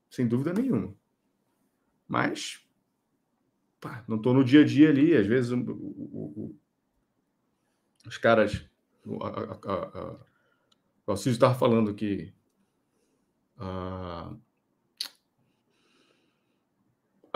sem 0.10 0.28
dúvida 0.28 0.54
nenhuma. 0.54 0.94
Mas 2.08 2.66
pá, 3.80 4.04
não 4.08 4.18
estou 4.18 4.34
no 4.34 4.44
dia 4.44 4.62
a 4.62 4.66
dia 4.66 4.90
ali. 4.90 5.16
Às 5.16 5.28
vezes 5.28 5.52
o, 5.52 5.58
o, 5.58 6.34
o, 6.36 6.60
os 8.06 8.18
caras. 8.18 8.66
A, 9.22 9.28
a, 9.28 9.74
a, 9.74 10.20
o 11.06 11.12
Alcísio 11.12 11.32
estava 11.32 11.56
falando 11.56 11.94
que. 11.94 12.34
A, 13.60 14.36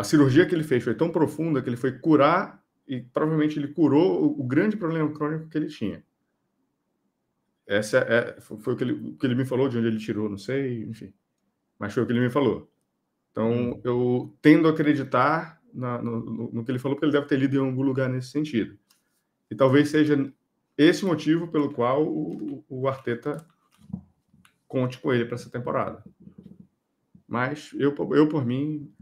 cirurgia 0.04 0.48
que 0.48 0.56
ele 0.56 0.64
fez 0.64 0.84
foi 0.84 0.96
tão 0.96 1.12
profunda 1.12 1.62
que 1.62 1.70
ele 1.70 1.78
foi 1.78 1.92
curar 2.00 2.64
e 2.88 3.02
provavelmente 3.02 3.60
ele 3.60 3.68
curou 3.68 4.24
o, 4.24 4.42
o 4.42 4.44
grande 4.44 4.76
problema 4.76 5.12
crônico 5.14 5.48
que 5.48 5.58
ele 5.58 5.68
tinha. 5.68 6.04
Essa 7.68 8.00
é, 8.00 8.42
foi 8.42 8.74
o 8.74 8.76
que, 8.76 8.84
ele, 8.84 8.94
o 8.94 9.16
que 9.16 9.26
ele 9.26 9.36
me 9.36 9.46
falou, 9.46 9.70
de 9.70 9.78
onde 9.78 9.88
ele 9.88 10.00
tirou, 10.00 10.28
não 10.28 10.38
sei, 10.38 10.84
enfim. 10.84 11.14
Mas 11.82 11.96
foi 11.96 12.04
o 12.04 12.06
que 12.06 12.14
ele 12.14 12.20
me 12.20 12.30
falou. 12.30 12.72
Então, 13.32 13.52
hum. 13.52 13.82
eu 13.84 14.38
tendo 14.40 14.68
a 14.68 14.72
acreditar 14.72 15.60
na, 15.74 16.00
no, 16.00 16.52
no, 16.52 16.64
que 16.64 16.70
ele 16.70 16.78
falou, 16.78 16.96
porque 16.96 17.06
ele 17.06 17.12
deve 17.12 17.26
ter 17.26 17.40
lido 17.40 17.56
em 17.56 17.60
algum 17.60 17.82
lugar 17.82 18.08
nesse 18.08 18.30
sentido. 18.30 18.78
E 19.50 19.56
talvez 19.56 19.90
seja 19.90 20.32
esse 20.78 21.04
motivo 21.04 21.48
pelo 21.48 21.74
qual 21.74 22.06
o, 22.06 22.64
o 22.70 22.88
Arteta 22.88 23.44
conte 24.68 25.00
com 25.00 25.12
ele 25.12 25.26
para 25.26 25.34
essa 25.34 25.50
temporada. 25.50 26.04
Mas 27.28 27.72
eu, 27.74 27.96
eu, 28.14 28.30
por 28.30 28.46
mim, 28.46 28.94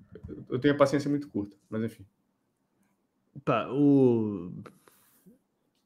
eu 0.50 0.58
tenho 0.58 0.74
a 0.74 0.78
paciência 0.78 1.10
muito 1.10 1.28
curta, 1.28 1.58
mas 1.70 1.84
enfim. 1.84 2.06
Pá, 3.44 3.68
o... 3.70 4.54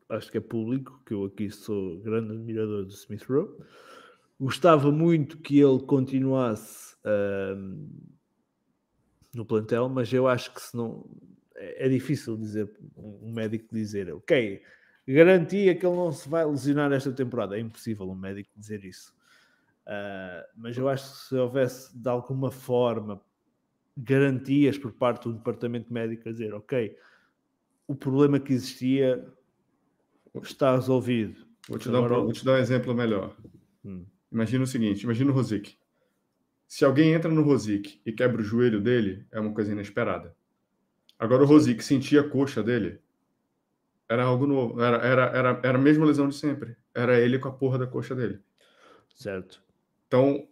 Acho 0.09 0.31
que 0.31 0.37
é 0.37 0.41
público, 0.41 1.01
que 1.07 1.15
eu 1.15 1.25
aqui 1.25 1.49
sou 1.49 1.99
grande 2.01 2.33
admirador 2.33 2.85
do 2.85 2.93
Smith 2.93 3.23
Rowe. 3.23 3.49
Gostava 4.39 4.91
muito 4.91 5.37
que 5.37 5.59
ele 5.59 5.79
continuasse 5.83 6.95
no 9.33 9.45
plantel, 9.45 9.89
mas 9.89 10.11
eu 10.13 10.27
acho 10.27 10.53
que 10.53 10.61
se 10.61 10.75
não 10.75 11.05
é, 11.55 11.85
é 11.85 11.89
difícil 11.89 12.37
dizer 12.37 12.71
um 12.95 13.31
médico 13.31 13.67
dizer, 13.71 14.13
ok, 14.13 14.61
garantia 15.07 15.75
que 15.75 15.85
ele 15.85 15.95
não 15.95 16.11
se 16.11 16.27
vai 16.27 16.45
lesionar 16.45 16.91
esta 16.91 17.11
temporada. 17.11 17.57
É 17.57 17.59
impossível 17.59 18.09
um 18.09 18.15
médico 18.15 18.49
dizer 18.55 18.83
isso. 18.85 19.13
Uh, 19.85 20.47
mas 20.55 20.77
eu 20.77 20.87
acho 20.87 21.11
que 21.11 21.27
se 21.27 21.35
houvesse 21.35 21.97
de 21.97 22.09
alguma 22.09 22.51
forma 22.51 23.21
garantias 23.97 24.77
por 24.77 24.93
parte 24.93 25.23
do 25.23 25.33
departamento 25.33 25.93
médico 25.93 26.29
a 26.29 26.31
dizer, 26.31 26.53
ok, 26.53 26.95
o 27.87 27.93
problema 27.93 28.39
que 28.39 28.53
existia 28.53 29.25
está 30.41 30.75
resolvido. 30.75 31.45
Vou 31.67 31.77
te, 31.77 31.89
dar, 31.89 32.01
um, 32.01 32.23
vou 32.23 32.31
te 32.31 32.43
dar 32.43 32.53
um 32.53 32.57
exemplo 32.57 32.93
melhor. 32.93 33.35
Hum. 33.85 34.05
Imagina 34.33 34.63
o 34.63 34.67
seguinte, 34.67 35.03
imagina 35.03 35.31
o 35.31 35.33
Rosic. 35.33 35.77
Se 36.67 36.83
alguém 36.83 37.13
entra 37.13 37.31
no 37.31 37.43
Rosic 37.43 38.01
e 38.03 38.11
quebra 38.11 38.41
o 38.41 38.43
joelho 38.43 38.81
dele, 38.81 39.25
é 39.31 39.39
uma 39.39 39.53
coisa 39.53 39.71
inesperada. 39.71 40.35
Agora 41.19 41.43
o 41.43 41.45
Rosic 41.45 41.83
sentia 41.83 42.21
a 42.21 42.29
coxa 42.29 42.63
dele, 42.63 42.99
era 44.09 44.23
algo 44.23 44.45
novo, 44.45 44.81
era, 44.81 44.97
era, 44.97 45.25
era, 45.27 45.61
era 45.63 45.77
a 45.77 45.81
mesma 45.81 46.05
lesão 46.05 46.27
de 46.27 46.35
sempre. 46.35 46.75
Era 46.93 47.19
ele 47.19 47.39
com 47.39 47.47
a 47.47 47.51
porra 47.51 47.77
da 47.77 47.87
coxa 47.87 48.13
dele. 48.15 48.39
Certo. 49.15 49.61
Então, 50.07 50.47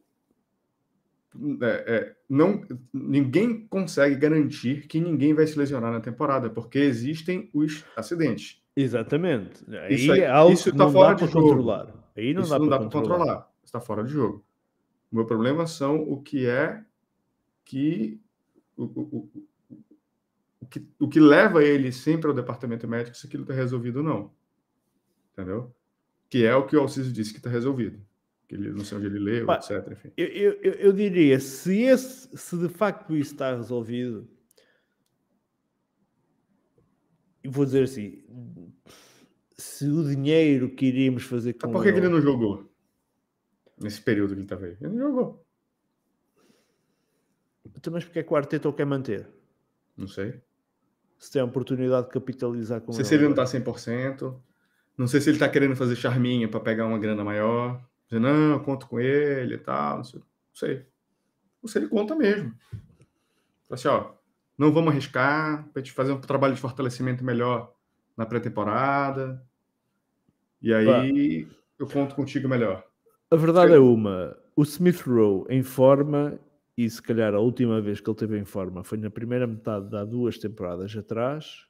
é, 1.62 1.84
é, 1.88 2.16
não, 2.30 2.64
ninguém 2.94 3.68
consegue 3.68 4.16
garantir 4.16 4.88
que 4.88 5.00
ninguém 5.00 5.34
vai 5.34 5.46
se 5.48 5.58
lesionar 5.58 5.92
na 5.92 6.00
temporada, 6.00 6.50
porque 6.50 6.80
existem 6.80 7.50
os 7.54 7.86
acidentes. 7.96 8.62
Exatamente. 8.76 9.64
Aí 9.70 9.96
isso, 9.96 10.12
aí, 10.12 10.22
é 10.22 10.28
algo 10.28 10.54
isso 10.54 10.76
tá 10.76 10.90
fora 10.90 11.16
de 11.16 11.26
jogo. 11.26 11.50
controlar. 11.50 11.88
Aí 12.16 12.34
não 12.34 12.42
isso 12.42 12.52
dá 12.52 12.60
para 12.60 12.80
controlar. 12.80 13.18
controlar. 13.18 13.51
Está 13.72 13.80
fora 13.80 14.04
de 14.04 14.12
jogo. 14.12 14.46
O 15.10 15.16
meu 15.16 15.26
problema 15.26 15.66
são 15.66 16.02
o 16.02 16.22
que 16.22 16.46
é 16.46 16.84
que 17.64 18.22
o, 18.76 18.84
o, 18.84 19.32
o, 20.60 20.66
que, 20.66 20.86
o 21.00 21.08
que 21.08 21.22
leva 21.22 21.64
ele 21.64 21.90
sempre 21.94 22.28
ao 22.28 22.36
departamento 22.36 22.86
médico 22.86 23.16
se 23.16 23.28
aquilo 23.28 23.44
está 23.44 23.54
resolvido 23.54 24.00
ou 24.00 24.04
não. 24.04 24.34
Entendeu? 25.32 25.74
Que 26.30 26.44
é 26.46 26.54
o 26.54 26.68
que 26.68 26.76
o 26.76 26.82
Alciso 26.82 27.14
disse 27.14 27.32
que 27.32 27.40
está 27.40 27.50
resolvido. 27.50 28.06
Que 28.46 28.56
ele 28.56 28.74
não 28.74 28.84
sei 28.84 28.98
onde 28.98 29.08
ele 29.08 29.20
leu, 29.20 29.46
Pá, 29.46 29.56
etc. 29.56 29.90
Enfim. 29.90 30.12
Eu, 30.18 30.28
eu, 30.28 30.74
eu 30.74 30.92
diria, 30.92 31.40
se, 31.40 31.84
esse, 31.84 32.38
se 32.38 32.58
de 32.58 32.68
facto 32.68 33.16
isso 33.16 33.32
está 33.32 33.56
resolvido, 33.56 34.30
vou 37.46 37.64
dizer 37.64 37.84
assim, 37.84 38.22
se 39.58 39.88
o 39.88 40.04
dinheiro 40.04 40.76
que 40.76 40.88
iríamos 40.88 41.24
fazer 41.24 41.54
com. 41.54 41.72
Por 41.72 41.84
que, 41.84 41.88
ele... 41.88 42.02
que 42.02 42.06
ele 42.06 42.14
não 42.14 42.22
jogou? 42.22 42.70
Nesse 43.82 44.02
período 44.02 44.30
que 44.30 44.36
ele 44.36 44.44
estava 44.44 44.66
aí. 44.66 44.78
Ele 44.80 44.98
jogou. 44.98 45.46
Então, 47.76 47.92
mas 47.92 48.04
porque 48.04 48.20
é 48.20 48.24
que 48.24 48.34
o 48.34 48.36
Arteta 48.36 48.70
o 48.70 48.74
quer 48.74 48.86
manter? 48.86 49.28
Não 49.98 50.08
sei. 50.08 50.42
Se 51.18 51.32
tem 51.32 51.42
a 51.42 51.46
oportunidade 51.46 52.08
de 52.08 52.14
capitalizar 52.14 52.82
com 52.82 52.88
não 52.88 52.94
sei 52.94 53.02
ele. 53.02 53.08
se 53.08 53.16
ele 53.16 53.24
não 53.24 53.32
está 53.32 53.44
100%. 53.44 54.42
Não 54.98 55.08
sei 55.08 55.22
se 55.22 55.30
ele 55.30 55.38
está 55.38 55.50
querendo 55.50 55.76
fazer 55.76 55.96
charminha 55.96 56.48
para 56.48 56.60
pegar 56.60 56.86
uma 56.86 57.00
grana 57.00 57.24
maior. 57.24 57.84
Dizer, 58.06 58.20
não, 58.20 58.52
eu 58.52 58.60
conto 58.60 58.88
com 58.88 59.00
ele 59.00 59.56
e 59.56 59.58
tal. 59.58 59.98
Não 59.98 60.04
sei. 60.04 60.20
Não 60.20 60.56
sei. 60.56 60.86
Ou 61.62 61.70
se 61.70 61.78
ele 61.78 61.88
conta 61.88 62.16
mesmo. 62.16 62.54
Assim, 63.70 63.88
ó, 63.88 64.12
não 64.58 64.72
vamos 64.72 64.92
arriscar 64.92 65.68
para 65.72 65.82
gente 65.82 65.94
fazer 65.94 66.12
um 66.12 66.20
trabalho 66.20 66.54
de 66.54 66.62
fortalecimento 66.62 67.24
melhor 67.24 67.74
na 68.18 68.26
pré-temporada. 68.26 69.44
E 70.62 70.74
aí 70.74 71.46
Pá. 71.46 71.56
eu 71.80 71.88
conto 71.88 72.14
contigo 72.14 72.50
melhor. 72.50 72.86
A 73.32 73.38
verdade 73.38 73.72
é 73.72 73.80
uma: 73.80 74.38
o 74.58 74.64
Smith 74.64 75.02
Rowe 75.08 75.46
em 75.50 75.64
forma, 75.64 76.38
e 76.78 76.90
se 76.90 77.02
calhar 77.02 77.34
a 77.34 77.40
última 77.40 77.80
vez 77.80 78.02
que 78.02 78.10
ele 78.10 78.16
esteve 78.16 78.38
em 78.38 78.44
forma 78.44 78.84
foi 78.84 78.98
na 78.98 79.10
primeira 79.10 79.48
metade 79.48 79.90
de 79.90 79.96
há 79.96 80.04
duas 80.04 80.38
temporadas 80.38 80.96
atrás. 80.98 81.66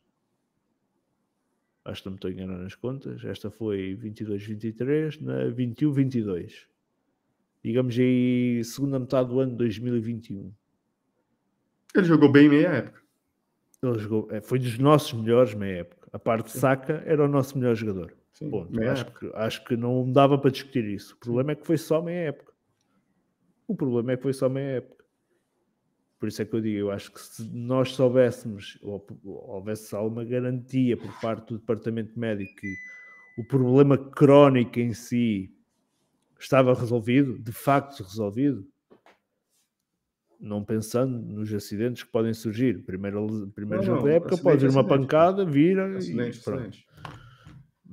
Acho 1.86 2.02
que 2.02 2.08
não 2.08 2.14
me 2.14 2.18
estou 2.18 2.32
enganando 2.32 2.64
nas 2.64 2.76
contas. 2.76 3.24
Esta 3.24 3.52
foi 3.52 3.96
22-23, 4.02 5.22
na 5.22 5.46
21-22. 5.52 6.68
Digamos 7.64 7.98
aí, 7.98 8.64
segunda 8.64 9.00
metade 9.00 9.30
do 9.30 9.40
ano 9.40 9.52
de 9.52 9.58
2021. 9.58 10.52
Ele 11.96 12.06
jogou 12.06 12.32
bem 12.32 12.50
meia 12.50 12.70
época. 12.70 13.02
Ele 13.84 14.00
jogou, 14.00 14.28
é, 14.32 14.42
foi 14.42 14.58
dos 14.58 14.78
nossos 14.80 15.14
melhores 15.14 15.54
meia 15.54 15.82
época. 15.82 16.10
A 16.12 16.20
parte 16.20 16.48
de 16.48 16.52
Saka 16.58 17.04
era 17.06 17.24
o 17.24 17.28
nosso 17.28 17.58
melhor 17.58 17.76
jogador. 17.76 18.16
Sim, 18.34 18.50
Ponto. 18.50 18.82
Acho 18.84 19.06
que, 19.06 19.32
acho 19.34 19.64
que 19.66 19.76
não 19.76 20.12
dava 20.12 20.38
para 20.38 20.52
discutir 20.52 20.86
isso. 20.86 21.16
O 21.16 21.18
problema 21.20 21.52
é 21.52 21.56
que 21.56 21.66
foi 21.66 21.78
só 21.78 22.02
meia 22.02 22.30
época. 22.30 22.54
O 23.68 23.76
problema 23.76 24.14
é 24.14 24.18
que 24.18 24.24
foi 24.24 24.34
só 24.34 24.50
meia 24.50 24.78
época. 24.78 25.02
Por 26.20 26.28
isso 26.28 26.42
é 26.42 26.46
que 26.46 26.54
eu 26.54 26.62
digo, 26.62 26.78
eu 26.78 26.92
acho 26.92 27.12
que 27.12 27.20
se 27.20 27.44
nós 27.52 27.94
soubéssemos, 27.94 28.78
ou 28.84 29.04
houvesse 29.24 29.96
alguma 29.96 30.24
garantia 30.24 30.96
por 30.96 31.20
parte 31.20 31.48
do 31.48 31.58
departamento 31.58 32.18
médico 32.20 32.54
que 32.58 32.76
o 33.40 33.44
problema 33.44 33.98
crónico 33.98 34.80
em 34.80 34.94
si 34.94 35.52
estava 36.40 36.76
resolvido, 36.76 37.40
de 37.40 37.52
facto 37.52 38.04
resolvido, 38.04 38.68
não 40.40 40.64
pensando 40.64 41.18
nos 41.20 41.52
acidentes 41.54 42.04
que 42.04 42.12
podem 42.12 42.34
surgir. 42.34 42.84
Primeiro, 42.84 43.48
primeiro 43.56 43.84
não, 43.84 43.96
jogo 43.96 44.08
da 44.08 44.14
época 44.14 44.38
pode 44.38 44.68
vir 44.68 44.72
uma 44.72 44.86
pancada, 44.86 45.44
vira 45.44 45.98
acidente, 45.98 46.40
e 46.40 46.44
pronto. 46.44 46.62
Acidente. 46.62 46.88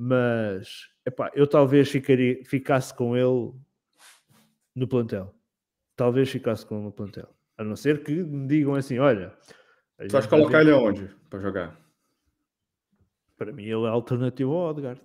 Mas, 0.00 0.88
epá, 1.04 1.28
eu 1.34 1.44
talvez 1.44 1.90
ficaria, 1.90 2.44
ficasse 2.44 2.94
com 2.94 3.16
ele 3.16 3.52
no 4.72 4.86
plantel. 4.86 5.34
Talvez 5.96 6.30
ficasse 6.30 6.64
com 6.64 6.76
ele 6.76 6.84
no 6.84 6.92
plantel. 6.92 7.28
A 7.56 7.64
não 7.64 7.74
ser 7.74 8.04
que 8.04 8.12
me 8.12 8.46
digam 8.46 8.76
assim: 8.76 9.00
olha. 9.00 9.36
Tu 9.98 10.12
vais 10.12 10.26
colocar 10.26 10.60
ele 10.60 10.70
aonde 10.70 11.08
para 11.28 11.40
jogar? 11.40 11.76
Para 13.36 13.50
mim, 13.50 13.64
ele 13.64 13.86
é 13.86 13.88
alternativo 13.88 14.52
ao 14.52 14.70
Odegaard. 14.70 15.02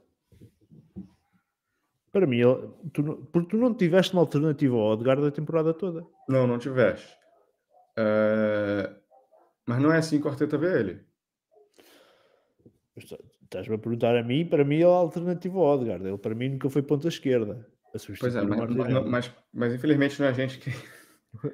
Para 2.12 2.28
mim, 2.28 2.38
ele, 2.38 2.70
tu, 2.94 3.28
porque 3.32 3.50
tu 3.50 3.58
não 3.58 3.74
tiveste 3.74 4.14
uma 4.14 4.22
alternativa 4.22 4.76
ao 4.76 4.92
Odegaard 4.92 5.26
a 5.26 5.32
temporada 5.32 5.74
toda. 5.74 6.06
Não, 6.30 6.46
não 6.46 6.60
tiveste. 6.60 7.18
Uh, 7.98 8.96
mas 9.66 9.82
não 9.82 9.92
é 9.92 9.98
assim 9.98 10.22
que 10.22 10.28
o 10.28 10.30
Arteta 10.30 10.56
vê 10.56 10.80
ele. 10.80 11.04
Estás-me 13.54 13.76
a 13.76 13.78
perguntar 13.78 14.18
a 14.18 14.24
mim, 14.24 14.44
para 14.48 14.64
mim 14.64 14.80
é 14.80 14.84
a 14.84 14.88
alternativa 14.88 15.60
ao 15.60 15.76
Odegaard. 15.76 16.08
Ele 16.08 16.18
para 16.18 16.34
mim 16.34 16.50
nunca 16.50 16.72
foi 16.72 16.82
ponta 16.82 17.08
esquerda. 17.08 17.68
Pois 18.20 18.36
é, 18.36 18.42
mas, 18.42 18.76
mas, 18.76 19.06
mas, 19.06 19.32
mas, 19.54 19.74
infelizmente 19.76 20.20
não 20.20 20.26
é 20.26 20.30
a 20.30 20.34
gente 20.34 20.58
que. 20.58 20.72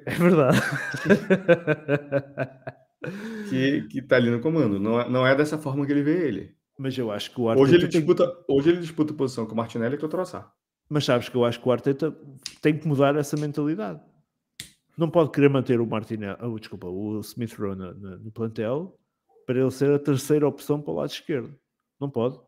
É 0.06 0.10
verdade. 0.12 0.58
que, 3.50 3.82
que 3.88 4.02
tá 4.02 4.16
ali 4.16 4.30
no 4.30 4.40
comando. 4.40 4.80
Não 4.80 4.98
é, 5.00 5.08
não 5.10 5.26
é 5.26 5.34
dessa 5.34 5.58
forma 5.58 5.84
que 5.84 5.92
ele 5.92 6.02
vê 6.02 6.26
ele. 6.26 6.54
Mas 6.78 6.96
eu 6.96 7.10
acho 7.10 7.30
que 7.34 7.40
o 7.40 7.48
Arteta 7.50 7.62
Hoje 7.64 7.74
ele, 7.74 7.88
tem- 7.88 8.00
disputa, 8.00 8.32
hoje 8.48 8.70
ele 8.70 8.80
disputa 8.80 9.12
posição 9.12 9.44
com 9.44 9.52
o 9.52 9.56
Martinelli 9.56 9.96
e 9.96 9.98
com 9.98 10.06
o 10.06 10.08
Troçar. 10.08 10.50
Mas 10.88 11.04
sabes 11.04 11.28
que 11.28 11.36
eu 11.36 11.44
acho 11.44 11.60
que 11.60 11.68
o 11.68 11.72
Arteta 11.72 12.16
tem 12.62 12.78
que 12.78 12.88
mudar 12.88 13.14
essa 13.16 13.36
mentalidade. 13.36 14.00
Não 14.96 15.10
pode 15.10 15.30
querer 15.30 15.50
manter 15.50 15.78
o 15.80 15.86
Martinelli, 15.86 16.36
oh, 16.42 16.58
desculpa, 16.58 16.86
o 16.88 17.20
Smith 17.20 17.54
Rowe 17.58 17.76
no, 17.76 17.92
no- 17.94 18.18
no 18.18 18.30
plantel 18.32 18.96
para 19.46 19.60
ele 19.60 19.70
ser 19.70 19.92
a 19.92 19.98
terceira 19.98 20.48
opção 20.48 20.80
para 20.80 20.92
o 20.92 20.96
lado 20.96 21.10
esquerdo. 21.10 21.54
Não 22.00 22.08
pode. 22.08 22.40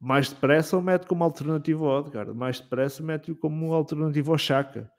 Mais 0.00 0.28
depressa 0.28 0.76
o 0.76 0.82
mete 0.82 1.06
como 1.06 1.24
alternativa 1.24 1.84
ao 1.84 2.00
Odegaard. 2.00 2.34
Mais 2.34 2.60
depressa 2.60 3.02
mete-o 3.02 3.36
como 3.36 3.72
alternativa 3.72 4.32
ao 4.32 4.38
Chaka. 4.38 4.90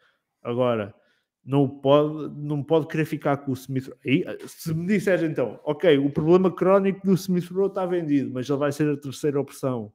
Agora, 0.41 0.95
não 1.43 1.67
pode, 1.67 2.35
não 2.35 2.63
pode 2.63 2.87
querer 2.87 3.05
ficar 3.05 3.37
com 3.37 3.51
o 3.51 3.53
Smith 3.53 3.89
Aí, 4.05 4.23
Se 4.47 4.73
me 4.73 4.87
disseres 4.87 5.23
então, 5.23 5.59
ok, 5.63 5.97
o 5.97 6.09
problema 6.09 6.51
crónico 6.53 7.05
do 7.05 7.13
Smith 7.13 7.49
Rowe 7.49 7.67
está 7.67 7.85
vendido, 7.85 8.31
mas 8.31 8.49
ele 8.49 8.59
vai 8.59 8.71
ser 8.71 8.89
a 8.89 8.97
terceira 8.97 9.39
opção 9.39 9.91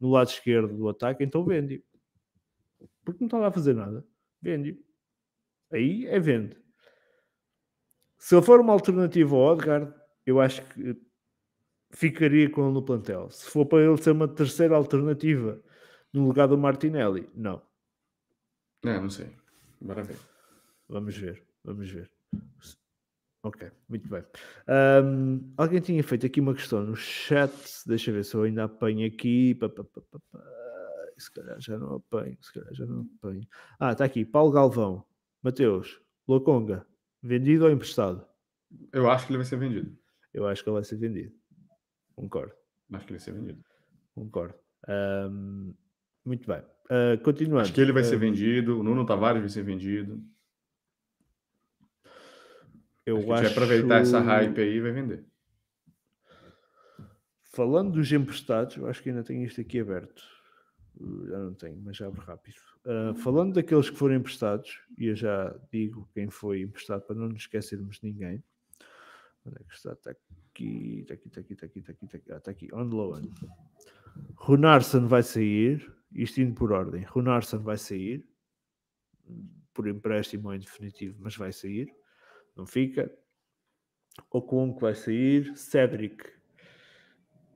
no 0.00 0.10
lado 0.10 0.28
esquerdo 0.28 0.76
do 0.76 0.88
ataque, 0.88 1.24
então 1.24 1.44
vende. 1.44 1.84
Porque 3.04 3.20
não 3.20 3.26
está 3.26 3.38
lá 3.38 3.48
a 3.48 3.52
fazer 3.52 3.74
nada. 3.74 4.04
Vende. 4.40 4.78
Aí 5.72 6.06
é 6.06 6.18
vende. 6.18 6.56
Se 8.16 8.34
ele 8.34 8.44
for 8.44 8.60
uma 8.60 8.72
alternativa 8.72 9.34
ao 9.36 9.52
Odegaard, 9.52 9.92
eu 10.24 10.40
acho 10.40 10.62
que 10.68 10.96
ficaria 11.94 12.50
com 12.50 12.64
ele 12.64 12.74
no 12.74 12.82
plantel. 12.82 13.30
Se 13.30 13.48
for 13.48 13.64
para 13.64 13.82
ele 13.84 13.96
ser 13.96 14.10
uma 14.10 14.28
terceira 14.28 14.76
alternativa 14.76 15.60
no 16.12 16.26
lugar 16.26 16.48
do 16.48 16.58
Martinelli, 16.58 17.28
não. 17.34 17.62
É, 18.84 18.98
não 19.00 19.08
sei. 19.08 19.34
Bora 19.80 20.02
ver. 20.02 20.18
Vamos 20.88 21.16
ver, 21.16 21.42
vamos 21.64 21.90
ver. 21.90 22.10
Ok, 23.42 23.70
muito 23.88 24.08
bem. 24.08 24.24
Ahm, 24.66 25.52
alguém 25.56 25.80
tinha 25.80 26.02
feito 26.02 26.24
aqui 26.24 26.40
uma 26.40 26.54
questão 26.54 26.82
no 26.82 26.96
chat. 26.96 27.52
Deixa 27.86 28.10
eu 28.10 28.14
ver 28.14 28.24
se 28.24 28.34
eu 28.34 28.42
ainda 28.42 28.64
apanho 28.64 29.06
aqui. 29.06 29.54
Pá, 29.54 29.68
pá, 29.68 29.84
pá, 29.84 30.00
pá, 30.10 30.18
pá. 30.32 30.40
Se 31.16 31.32
calhar 31.32 31.60
já 31.60 31.78
não 31.78 31.96
apanho, 31.96 32.36
se 32.40 32.52
calhar 32.52 32.74
já 32.74 32.86
não 32.86 33.06
apanho. 33.18 33.46
Ah, 33.78 33.92
está 33.92 34.04
aqui. 34.04 34.24
Paulo 34.24 34.50
Galvão. 34.50 35.04
Mateus. 35.42 36.00
Loconga. 36.26 36.86
Vendido 37.22 37.66
ou 37.66 37.70
emprestado? 37.70 38.26
Eu 38.92 39.10
acho 39.10 39.26
que 39.26 39.32
ele 39.32 39.38
vai 39.38 39.46
ser 39.46 39.56
vendido. 39.56 39.96
Eu 40.32 40.46
acho 40.46 40.62
que 40.62 40.68
ele 40.68 40.74
vai 40.74 40.84
ser 40.84 40.96
vendido. 40.96 41.32
Concordo, 42.16 42.52
Acho 42.92 43.06
que 43.06 43.12
ele 43.12 43.18
vai 43.18 43.24
ser 43.24 43.32
vendido. 43.32 43.64
concordo. 44.14 44.54
Ahm, 44.86 45.72
muito 46.24 46.46
bem. 46.46 46.62
Ah, 46.90 47.16
continuando. 47.22 47.62
Acho 47.62 47.72
que 47.72 47.80
ele 47.80 47.92
vai 47.92 48.04
ser 48.04 48.16
Ah, 48.16 48.18
vendido. 48.18 48.78
O 48.78 48.82
Nuno 48.82 49.04
Tavares 49.06 49.40
vai 49.40 49.48
ser 49.48 49.62
vendido. 49.62 50.22
Eu 53.06 53.16
acho 53.18 53.26
que 53.26 53.32
a 53.32 53.36
gente 53.36 53.42
vai 53.42 53.52
aproveitar 53.52 54.00
essa 54.00 54.20
hype 54.20 54.60
aí 54.60 54.76
e 54.76 54.80
vai 54.80 54.92
vender. 54.92 55.24
Falando 57.52 57.92
dos 57.92 58.10
emprestados, 58.12 58.76
eu 58.76 58.86
acho 58.86 59.02
que 59.02 59.10
ainda 59.10 59.22
tenho 59.22 59.44
isto 59.44 59.60
aqui 59.60 59.78
aberto. 59.80 60.22
Uh, 60.96 61.26
Já 61.28 61.38
não 61.38 61.54
tenho, 61.54 61.80
mas 61.82 61.96
já 61.96 62.06
abro 62.06 62.20
rápido. 62.22 62.56
Uh, 62.84 63.14
falando 63.16 63.54
daqueles 63.54 63.90
que 63.90 63.96
foram 63.96 64.14
emprestados, 64.16 64.80
e 64.98 65.06
eu 65.06 65.16
já 65.16 65.54
digo 65.72 66.08
quem 66.14 66.28
foi 66.30 66.62
emprestado 66.62 67.02
para 67.02 67.14
não 67.16 67.28
nos 67.28 67.42
esquecermos 67.42 67.98
de 68.00 68.06
ninguém. 68.06 68.42
Onde 69.44 69.56
é 69.60 69.64
que 69.64 69.74
está? 69.74 69.92
Está 69.92 70.14
aqui, 70.54 71.00
está 71.00 71.14
aqui, 71.14 71.28
está 71.28 71.40
aqui, 71.40 71.52
está 71.52 71.66
aqui, 71.66 71.78
está 71.80 71.92
aqui, 71.92 72.04
está 72.04 72.16
aqui. 72.16 72.32
Ah, 72.32 72.36
está 72.36 72.50
aqui. 72.50 72.68
On 72.72 72.84
loan. 72.84 73.22
Runarsson 74.36 75.06
vai 75.08 75.22
sair, 75.22 75.92
isto 76.12 76.40
indo 76.40 76.54
por 76.54 76.72
ordem. 76.72 77.02
Runarsson 77.02 77.58
vai 77.58 77.76
sair, 77.76 78.26
por 79.72 79.88
empréstimo 79.88 80.48
ou 80.48 80.54
em 80.54 80.60
definitivo, 80.60 81.16
mas 81.20 81.36
vai 81.36 81.52
sair. 81.52 81.92
Não 82.56 82.66
fica. 82.66 83.10
Que 84.30 84.80
vai 84.80 84.94
sair. 84.94 85.56
Cedric 85.56 86.24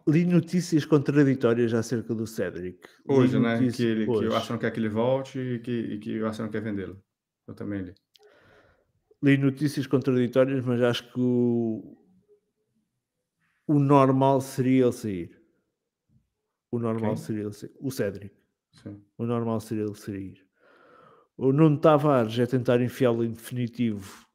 li 0.08 0.24
notícias 0.24 0.86
contraditórias 0.86 1.72
acerca 1.74 2.14
do 2.14 2.26
Cedric. 2.26 2.78
Li 3.06 3.14
Hoje, 3.14 3.38
né? 3.38 3.52
notícias- 3.60 3.76
Que, 3.76 3.82
ele, 3.84 4.04
que 4.06 4.10
hoje. 4.10 4.28
o 4.28 4.34
Arsenal 4.34 4.58
quer 4.58 4.70
que 4.72 4.80
ele 4.80 4.88
volte 4.88 5.38
e 5.38 5.58
que, 5.60 5.70
e 5.70 5.98
que 5.98 6.20
o 6.20 6.26
Arsenal 6.26 6.50
quer 6.50 6.62
vendê-lo. 6.62 7.00
Eu 7.46 7.54
também 7.54 7.82
li. 7.82 7.94
Li 9.22 9.36
notícias 9.36 9.86
contraditórias, 9.86 10.64
mas 10.64 10.80
acho 10.80 11.12
que 11.12 11.20
o, 11.20 11.96
o 13.68 13.78
normal 13.78 14.40
seria 14.40 14.84
ele 14.84 14.92
sair. 14.92 15.42
O 16.70 16.78
normal 16.78 17.16
seria 17.16 17.42
ele 17.44 17.52
sair. 17.52 17.72
O 17.80 17.90
Cedric. 17.90 18.34
Sim. 18.72 19.02
O 19.16 19.24
normal 19.24 19.60
seria 19.60 19.84
ele 19.84 19.94
sair. 19.94 20.46
O 21.36 21.52
Nuno 21.52 21.78
Tavares 21.80 22.36
é 22.38 22.46
tentar 22.46 22.80
enfiá-lo 22.80 23.24
em 23.24 23.30
definitivo 23.30 24.26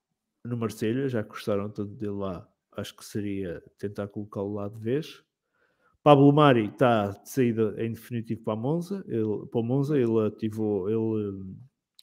no 0.43 0.55
Marselha, 0.55 1.07
já 1.09 1.21
gostaram 1.21 1.69
tanto 1.69 1.93
dele 1.95 2.13
lá. 2.13 2.47
Acho 2.71 2.95
que 2.95 3.03
seria 3.05 3.61
tentar 3.77 4.07
colocá-lo 4.07 4.53
lá 4.53 4.69
de 4.69 4.79
vez. 4.79 5.23
Pablo 6.01 6.31
Mari 6.33 6.65
está 6.67 7.09
de 7.11 7.29
saída 7.29 7.75
em 7.77 7.91
definitivo 7.93 8.43
para 8.43 8.53
a 8.53 8.57
Monza. 8.57 9.03
Ele, 9.07 9.45
para 9.51 9.59
o 9.59 9.63
Monza, 9.63 9.97
ele 9.97 10.19
ativou, 10.27 10.89
ele 10.89 10.97
hum, 10.97 11.57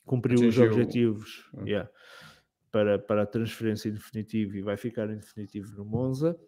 cumpriu 0.04 0.38
os 0.38 0.58
Atingiu- 0.58 0.66
objetivos 0.72 1.50
Hum. 1.54 1.66
yeah, 1.66 1.90
para, 2.70 2.98
para 2.98 3.22
a 3.22 3.26
transferência 3.26 3.88
em 3.88 3.92
definitivo 3.92 4.56
e 4.56 4.62
vai 4.62 4.76
ficar 4.76 5.10
em 5.10 5.16
definitivo 5.16 5.74
no 5.76 5.84
Monza. 5.84 6.38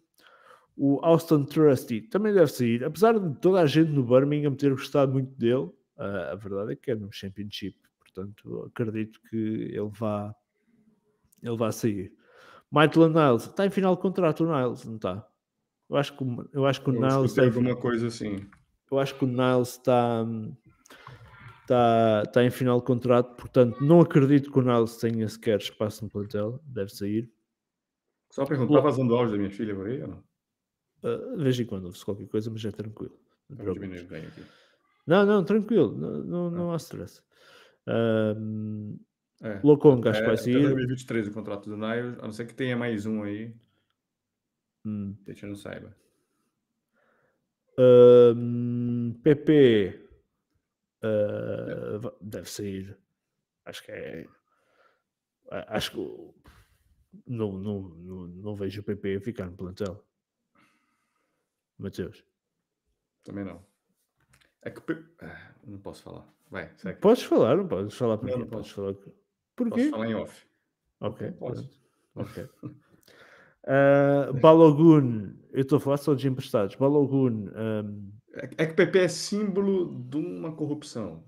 O 0.76 0.98
Austin 1.02 1.44
Trusty 1.44 2.00
também 2.02 2.32
deve 2.32 2.50
sair, 2.50 2.82
apesar 2.84 3.18
de 3.18 3.34
toda 3.40 3.60
a 3.60 3.66
gente 3.66 3.90
no 3.90 4.02
Birmingham 4.04 4.54
ter 4.54 4.70
gostado 4.70 5.12
muito 5.12 5.30
dele. 5.36 5.70
ah, 5.98 6.30
a 6.32 6.34
verdade 6.34 6.72
é 6.72 6.76
que 6.76 6.90
é 6.90 6.94
no 6.94 7.12
Championship, 7.12 7.76
portanto 8.00 8.64
acredito 8.66 9.20
que 9.28 9.36
ele 9.36 9.90
vá, 9.90 10.34
ele 11.42 11.56
vá 11.56 11.70
sair. 11.70 12.12
Maitland 12.70 13.14
Niles 13.14 13.42
está 13.44 13.66
em 13.66 13.70
final 13.70 13.94
de 13.94 14.00
contrato. 14.00 14.44
O 14.44 14.46
Niles 14.50 14.84
não 14.86 14.96
está. 14.96 15.26
Eu 15.90 15.96
acho 15.96 16.16
que, 16.16 16.24
o- 16.24 16.48
eu 16.54 16.64
acho 16.66 16.80
que 16.82 16.88
o 16.90 16.94
Eu 16.94 17.00
Niles 17.02 17.30
está 17.30 17.42
em, 17.44 17.48
alguma 17.48 17.76
coisa 17.76 18.06
assim. 18.06 18.46
eu 18.90 18.98
acho 18.98 19.14
que 19.14 19.24
o 19.26 19.28
Niles 19.28 19.68
está, 19.72 20.24
está, 21.60 22.22
está 22.26 22.44
em 22.44 22.50
final 22.50 22.78
de 22.80 22.86
contrato, 22.86 23.36
portanto, 23.36 23.84
não 23.84 24.00
acredito 24.00 24.50
que 24.50 24.58
o 24.58 24.62
Niles 24.62 24.96
tenha 24.96 25.28
sequer 25.28 25.58
espaço 25.58 26.04
no 26.04 26.10
plantel, 26.10 26.60
deve 26.64 26.90
sair. 26.90 27.30
Só 28.30 28.46
perguntar, 28.46 28.76
tá 28.76 28.80
vazando 28.80 29.14
áudio 29.14 29.32
da 29.32 29.38
minha 29.38 29.50
filha 29.50 29.74
por 29.74 29.86
aí 29.86 30.00
ou 30.00 30.08
não? 30.08 30.24
Uh, 31.02 31.36
de 31.36 31.42
vez 31.42 31.58
em 31.58 31.66
quando 31.66 31.86
ouve-se 31.86 32.04
qualquer 32.04 32.28
coisa, 32.28 32.50
mas 32.50 32.64
é 32.64 32.70
tranquilo. 32.70 33.18
Não, 33.50 33.72
diminuir 33.74 34.04
bem 34.06 34.24
aqui. 34.26 34.42
não, 35.06 35.26
não, 35.26 35.44
tranquilo, 35.44 35.96
não, 35.96 36.22
não, 36.24 36.50
não 36.50 36.72
há 36.72 36.76
stress. 36.76 37.20
Um, 37.86 38.98
É. 39.42 39.60
Lokonga 39.64 40.10
acho 40.10 40.20
que 40.20 40.24
É, 40.24 40.26
vai 40.28 40.34
até 40.36 40.44
sair. 40.44 40.62
2023 40.62 41.26
o 41.28 41.32
contrato 41.32 41.68
do 41.68 41.76
Niles, 41.76 42.16
a 42.20 42.22
não 42.22 42.32
ser 42.32 42.46
que 42.46 42.54
tenha 42.54 42.76
mais 42.76 43.04
um 43.06 43.22
aí, 43.24 43.54
Hum. 44.84 45.16
que 45.24 45.30
a 45.32 45.34
gente 45.34 45.46
não 45.46 45.54
saiba. 45.56 45.94
Um, 47.78 49.18
PP 49.22 50.08
uh, 51.02 51.98
va- 51.98 52.14
deve 52.20 52.48
sair. 52.48 52.96
Acho 53.64 53.82
que 53.84 53.92
é. 53.92 54.26
Acho 55.50 55.90
que 55.92 55.96
não, 57.26 57.52
não, 57.58 57.80
não, 57.88 58.26
não 58.28 58.54
vejo 58.56 58.80
o 58.80 58.84
PP 58.84 59.20
ficar 59.20 59.46
no 59.46 59.56
plantel. 59.56 60.04
Mateus, 61.82 62.24
Também 63.24 63.44
não. 63.44 63.60
É 64.62 64.70
que. 64.70 64.80
Ah, 65.20 65.52
não 65.66 65.78
posso 65.78 66.02
falar. 66.02 66.26
Vai, 66.50 66.70
segue. 66.76 67.00
podes 67.00 67.22
falar, 67.24 67.56
não 67.56 67.66
podes 67.66 67.94
falar 67.96 68.18
por 68.18 68.28
Não, 68.28 68.38
não 68.38 68.46
Podes 68.46 68.72
posso. 68.72 68.94
falar. 68.96 69.14
Porquê? 69.56 69.70
Posso 69.80 69.90
falar 69.90 70.06
em 70.10 70.14
off. 70.14 70.46
Ok, 71.00 71.32
Posso. 71.32 71.82
Ok. 72.14 72.44
Uh, 73.64 74.32
Balogun, 74.40 75.34
eu 75.52 75.62
estou 75.62 75.78
a 75.78 75.80
falar 75.80 75.96
só 75.96 76.14
de 76.14 76.28
emprestados. 76.28 76.76
Balogun, 76.76 77.48
um, 77.56 78.12
É 78.34 78.50
é 78.58 78.66
que 78.66 78.72
o 78.72 78.76
PP 78.76 78.98
é 78.98 79.08
símbolo 79.08 79.98
de 80.08 80.16
uma 80.18 80.54
corrupção. 80.54 81.24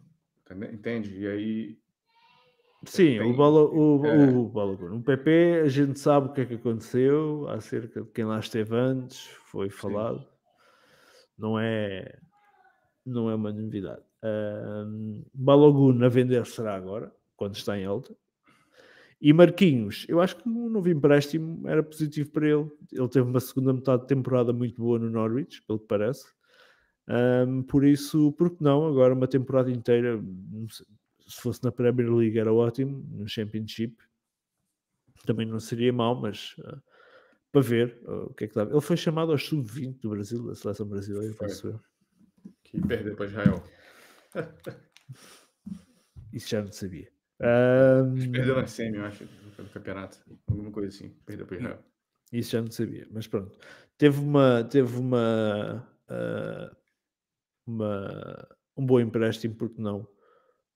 entende-? 0.72 1.18
E 1.18 1.26
aí. 1.26 1.78
sim, 2.84 3.18
tem- 3.18 3.32
o, 3.32 3.36
Balo, 3.36 3.70
o, 3.74 4.06
é. 4.06 4.28
o 4.30 4.48
Balogun. 4.48 4.98
O 4.98 5.02
PP, 5.02 5.62
a 5.64 5.68
gente 5.68 5.98
sabe 5.98 6.28
o 6.28 6.32
que 6.32 6.42
é 6.42 6.46
que 6.46 6.54
aconteceu 6.54 7.48
acerca 7.48 8.02
de 8.02 8.10
quem 8.10 8.24
lá 8.24 8.38
esteve 8.38 8.76
antes, 8.76 9.26
foi 9.46 9.70
falado. 9.70 10.26
Não 11.36 11.58
é, 11.58 12.18
não 13.04 13.30
é 13.30 13.34
uma 13.34 13.52
novidade. 13.52 14.02
Um, 14.22 15.24
Balogun 15.34 16.02
a 16.04 16.08
vender 16.08 16.46
será 16.46 16.74
agora, 16.74 17.12
quando 17.36 17.54
está 17.54 17.78
em 17.78 17.84
alta. 17.84 18.14
E 19.20 19.32
Marquinhos, 19.32 20.04
eu 20.08 20.20
acho 20.20 20.36
que 20.36 20.48
um 20.48 20.68
novo 20.68 20.88
empréstimo 20.88 21.66
era 21.68 21.82
positivo 21.82 22.30
para 22.30 22.48
ele. 22.48 22.70
Ele 22.92 23.08
teve 23.08 23.28
uma 23.28 23.40
segunda 23.40 23.72
metade 23.72 24.02
de 24.02 24.08
temporada 24.08 24.52
muito 24.52 24.80
boa 24.80 24.98
no 24.98 25.08
Norwich, 25.10 25.62
pelo 25.62 25.78
que 25.78 25.86
parece. 25.86 26.26
Ahm, 27.08 27.62
por 27.62 27.84
isso, 27.84 28.32
por 28.32 28.50
que 28.50 28.62
não? 28.62 28.86
Agora 28.86 29.14
uma 29.14 29.28
temporada 29.28 29.70
inteira, 29.70 30.22
se 31.26 31.40
fosse 31.40 31.62
na 31.64 31.72
Premier 31.72 32.10
League 32.12 32.38
era 32.38 32.52
ótimo, 32.52 33.04
no 33.12 33.26
Championship 33.28 33.96
também 35.24 35.46
não 35.46 35.58
seria 35.58 35.92
mau, 35.92 36.14
mas 36.14 36.54
ah, 36.64 36.78
para 37.54 37.62
ver 37.62 37.96
ah, 38.04 38.24
o 38.24 38.34
que 38.34 38.44
é 38.44 38.48
que 38.48 38.54
dá. 38.54 38.62
Ele 38.62 38.80
foi 38.80 38.96
chamado 38.96 39.30
ao 39.30 39.38
sub-20 39.38 40.00
do 40.00 40.10
Brasil, 40.10 40.44
da 40.44 40.56
seleção 40.56 40.86
brasileira, 40.86 41.32
penso 41.38 41.68
eu. 41.68 41.80
Que 42.64 42.80
perdeu 42.80 43.14
para 43.14 43.26
Israel. 43.26 43.62
Isso 46.32 46.48
já 46.48 46.60
não 46.60 46.72
sabia. 46.72 47.08
Ahm, 47.40 48.32
Perdeu 48.32 48.56
na 48.56 48.66
semi, 48.66 48.96
eu 48.96 49.04
acho, 49.04 49.24
pelo 49.54 49.68
campeonato. 49.68 50.18
Alguma 50.48 50.72
coisa 50.72 50.88
assim. 50.88 51.10
Perdeu 51.24 51.46
para 51.46 51.58
Israel. 51.58 51.78
Isso 52.32 52.50
já 52.50 52.60
não 52.60 52.70
sabia, 52.72 53.06
mas 53.12 53.28
pronto. 53.28 53.56
Teve 53.96 54.18
uma, 54.18 54.64
teve 54.64 54.98
uma, 54.98 55.88
uh, 56.10 56.76
uma 57.64 58.48
um 58.76 58.84
bom 58.84 58.98
empréstimo, 58.98 59.54
porque 59.54 59.80
não? 59.80 60.08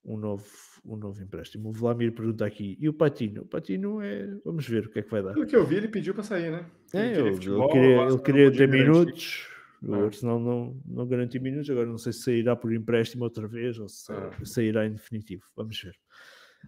Um 0.03 0.17
novo, 0.17 0.45
um 0.85 0.95
novo 0.95 1.21
empréstimo. 1.21 1.69
O 1.69 1.73
Vladimir 1.73 2.13
pergunta 2.13 2.45
aqui, 2.45 2.77
e 2.79 2.87
o 2.87 2.93
Patino? 2.93 3.41
O 3.41 3.45
Patino 3.45 4.01
é. 4.01 4.27
Vamos 4.45 4.67
ver 4.67 4.85
o 4.85 4.89
que 4.89 4.99
é 4.99 5.01
que 5.01 5.11
vai 5.11 5.21
dar. 5.21 5.33
Pelo 5.33 5.45
que 5.45 5.55
eu 5.55 5.65
vi, 5.65 5.75
ele 5.75 5.87
pediu 5.87 6.13
para 6.13 6.23
sair, 6.23 6.51
né? 6.51 6.65
Ele 6.93 7.03
é, 7.03 7.13
queria, 7.15 7.33
futebol, 7.33 7.63
ele 7.63 7.71
queria, 7.71 8.01
ele 8.03 8.19
queria 8.19 8.51
ter 8.51 8.67
minutos. 8.67 9.49
O 9.81 9.95
é. 9.95 10.05
Arsenal 10.05 10.39
não, 10.39 10.81
não 10.85 11.07
garantiu 11.07 11.41
minutos, 11.41 11.69
agora 11.69 11.87
não 11.87 11.97
sei 11.97 12.11
se 12.11 12.23
sairá 12.23 12.55
por 12.55 12.73
empréstimo 12.73 13.23
outra 13.23 13.47
vez 13.47 13.79
ou 13.79 13.87
se 13.87 14.11
é. 14.11 14.45
sairá 14.45 14.85
em 14.85 14.93
definitivo. 14.93 15.43
Vamos 15.55 15.81
ver. 15.81 15.95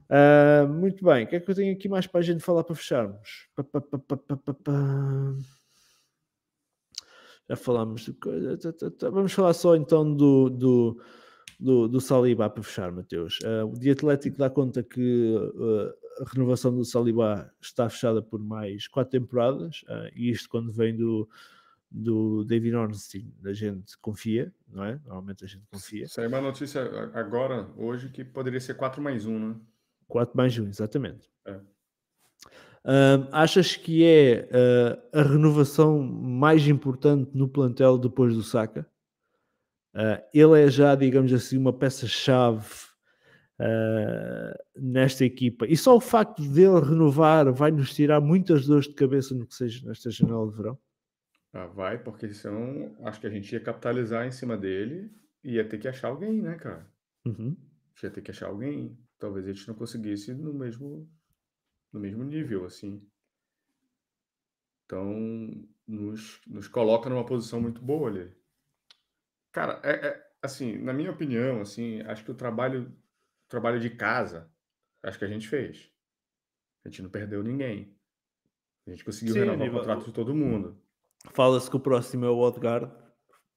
Uh, 0.09 0.67
muito 0.67 1.03
bem, 1.03 1.25
o 1.25 1.27
que 1.27 1.35
é 1.35 1.39
que 1.39 1.51
eu 1.51 1.55
tenho 1.55 1.73
aqui 1.73 1.89
mais 1.89 2.07
para 2.07 2.21
a 2.21 2.23
gente 2.23 2.41
falar 2.41 2.63
para 2.63 2.75
fecharmos? 2.75 3.47
Pa, 3.55 3.63
pa, 3.63 3.81
pa, 3.81 5.35
Já 7.49 7.55
falámos 7.55 8.01
de 8.01 8.13
coisa. 8.13 8.57
Tá, 8.57 8.71
tá, 8.71 8.91
tá. 8.91 9.09
Vamos 9.09 9.33
falar 9.33 9.53
só 9.53 9.75
então 9.75 10.15
do, 10.15 10.49
do, 10.49 11.01
do, 11.61 11.87
do 11.87 12.01
Saliba 12.01 12.49
para 12.49 12.63
fechar, 12.63 12.91
Mateus. 12.91 13.39
Uh, 13.39 13.67
o 13.67 13.79
Dia 13.79 13.93
Atlético 13.93 14.37
dá 14.37 14.49
conta 14.49 14.81
que 14.81 15.35
uh, 15.35 16.23
a 16.23 16.29
renovação 16.33 16.75
do 16.75 16.83
Saliba 16.83 17.53
está 17.61 17.87
fechada 17.87 18.21
por 18.21 18.39
mais 18.39 18.87
quatro 18.87 19.11
temporadas, 19.11 19.83
e 20.15 20.29
isto 20.29 20.49
quando 20.49 20.71
vem 20.71 20.95
do, 20.95 21.29
do 21.89 22.43
David 22.45 22.75
Ornstein, 22.75 23.33
a 23.45 23.53
gente 23.53 23.97
confia, 23.99 24.53
não 24.67 24.83
é? 24.83 24.99
Normalmente 25.05 25.43
a 25.43 25.47
gente 25.47 25.65
confia. 25.71 26.07
Saiu 26.07 26.29
uma 26.29 26.41
notícia 26.41 26.81
agora, 27.13 27.69
hoje, 27.77 28.09
que 28.09 28.23
poderia 28.23 28.59
ser 28.59 28.75
4 28.75 29.01
mais 29.01 29.25
1, 29.25 29.39
né? 29.39 29.55
4 30.07 30.35
mais 30.35 30.57
1, 30.57 30.67
exatamente. 30.67 31.29
É. 31.45 31.59
Uh, 32.83 33.27
achas 33.31 33.75
que 33.75 34.03
é 34.03 34.47
uh, 34.49 35.19
a 35.19 35.21
renovação 35.21 36.01
mais 36.01 36.67
importante 36.67 37.29
no 37.33 37.47
plantel 37.47 37.97
depois 37.97 38.33
do 38.33 38.41
Saka? 38.41 38.87
Uh, 39.93 40.21
ele 40.33 40.61
é 40.61 40.69
já, 40.69 40.95
digamos 40.95 41.33
assim, 41.33 41.57
uma 41.57 41.73
peça-chave 41.73 42.91
nesta 44.75 45.23
equipa. 45.23 45.67
E 45.67 45.77
só 45.77 45.95
o 45.95 46.01
facto 46.01 46.41
dele 46.41 46.79
renovar 46.79 47.51
vai 47.53 47.69
nos 47.69 47.93
tirar 47.93 48.19
muitas 48.19 48.65
dores 48.65 48.87
de 48.87 48.95
cabeça 48.95 49.35
no 49.35 49.45
que 49.45 49.53
seja 49.53 49.87
nesta 49.87 50.09
janela 50.09 50.49
de 50.49 50.57
verão? 50.57 50.79
Ah, 51.53 51.67
vai, 51.67 52.01
porque 52.01 52.33
senão 52.33 52.95
acho 53.03 53.19
que 53.19 53.27
a 53.27 53.29
gente 53.29 53.51
ia 53.51 53.59
capitalizar 53.59 54.25
em 54.25 54.31
cima 54.31 54.57
dele 54.57 55.11
e 55.43 55.55
ia 55.55 55.67
ter 55.67 55.77
que 55.77 55.87
achar 55.87 56.07
alguém, 56.07 56.41
né, 56.41 56.55
cara? 56.55 56.89
Uhum. 57.25 57.55
Ia 58.01 58.09
ter 58.09 58.21
que 58.21 58.31
achar 58.31 58.47
alguém. 58.47 58.97
Talvez 59.19 59.45
a 59.45 59.53
gente 59.53 59.67
não 59.67 59.75
conseguisse 59.75 60.33
no 60.33 60.53
mesmo, 60.53 61.07
no 61.91 61.99
mesmo 61.99 62.23
nível, 62.23 62.65
assim. 62.65 63.05
Então, 64.85 65.13
nos, 65.85 66.41
nos 66.47 66.67
coloca 66.67 67.09
numa 67.09 67.25
posição 67.25 67.61
muito 67.61 67.81
boa 67.81 68.09
ali. 68.09 68.31
Cara, 69.51 69.81
é, 69.83 70.07
é, 70.07 70.31
assim, 70.41 70.77
na 70.77 70.93
minha 70.93 71.11
opinião, 71.11 71.61
assim, 71.61 72.01
acho 72.01 72.23
que 72.23 72.31
o 72.31 72.35
trabalho, 72.35 72.83
o 73.45 73.49
trabalho 73.49 73.79
de 73.79 73.89
casa, 73.89 74.49
acho 75.03 75.19
que 75.19 75.25
a 75.25 75.27
gente 75.27 75.47
fez. 75.47 75.91
A 76.85 76.89
gente 76.89 77.01
não 77.01 77.09
perdeu 77.09 77.43
ninguém. 77.43 77.95
A 78.87 78.91
gente 78.91 79.05
conseguiu 79.05 79.33
Sim, 79.33 79.41
renovar 79.41 79.67
o 79.67 79.71
contrato 79.71 80.05
de 80.05 80.13
todo 80.13 80.33
mundo. 80.33 80.81
Fala-se 81.33 81.69
que 81.69 81.75
o 81.75 81.79
próximo 81.79 82.25
é 82.25 82.29
o 82.29 82.39
Odegaard. 82.39 82.91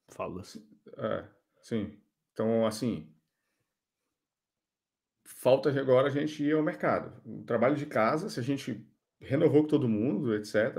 Fala-se. 0.08 0.62
É, 0.98 1.24
sim. 1.62 1.98
Então, 2.32 2.66
assim, 2.66 3.14
falta 5.24 5.70
agora 5.80 6.08
a 6.08 6.10
gente 6.10 6.42
ir 6.42 6.52
ao 6.52 6.62
mercado. 6.62 7.20
O 7.24 7.42
trabalho 7.44 7.76
de 7.76 7.86
casa, 7.86 8.28
se 8.28 8.38
a 8.38 8.42
gente 8.42 8.86
renovou 9.20 9.62
com 9.62 9.68
todo 9.68 9.88
mundo, 9.88 10.34
etc. 10.34 10.74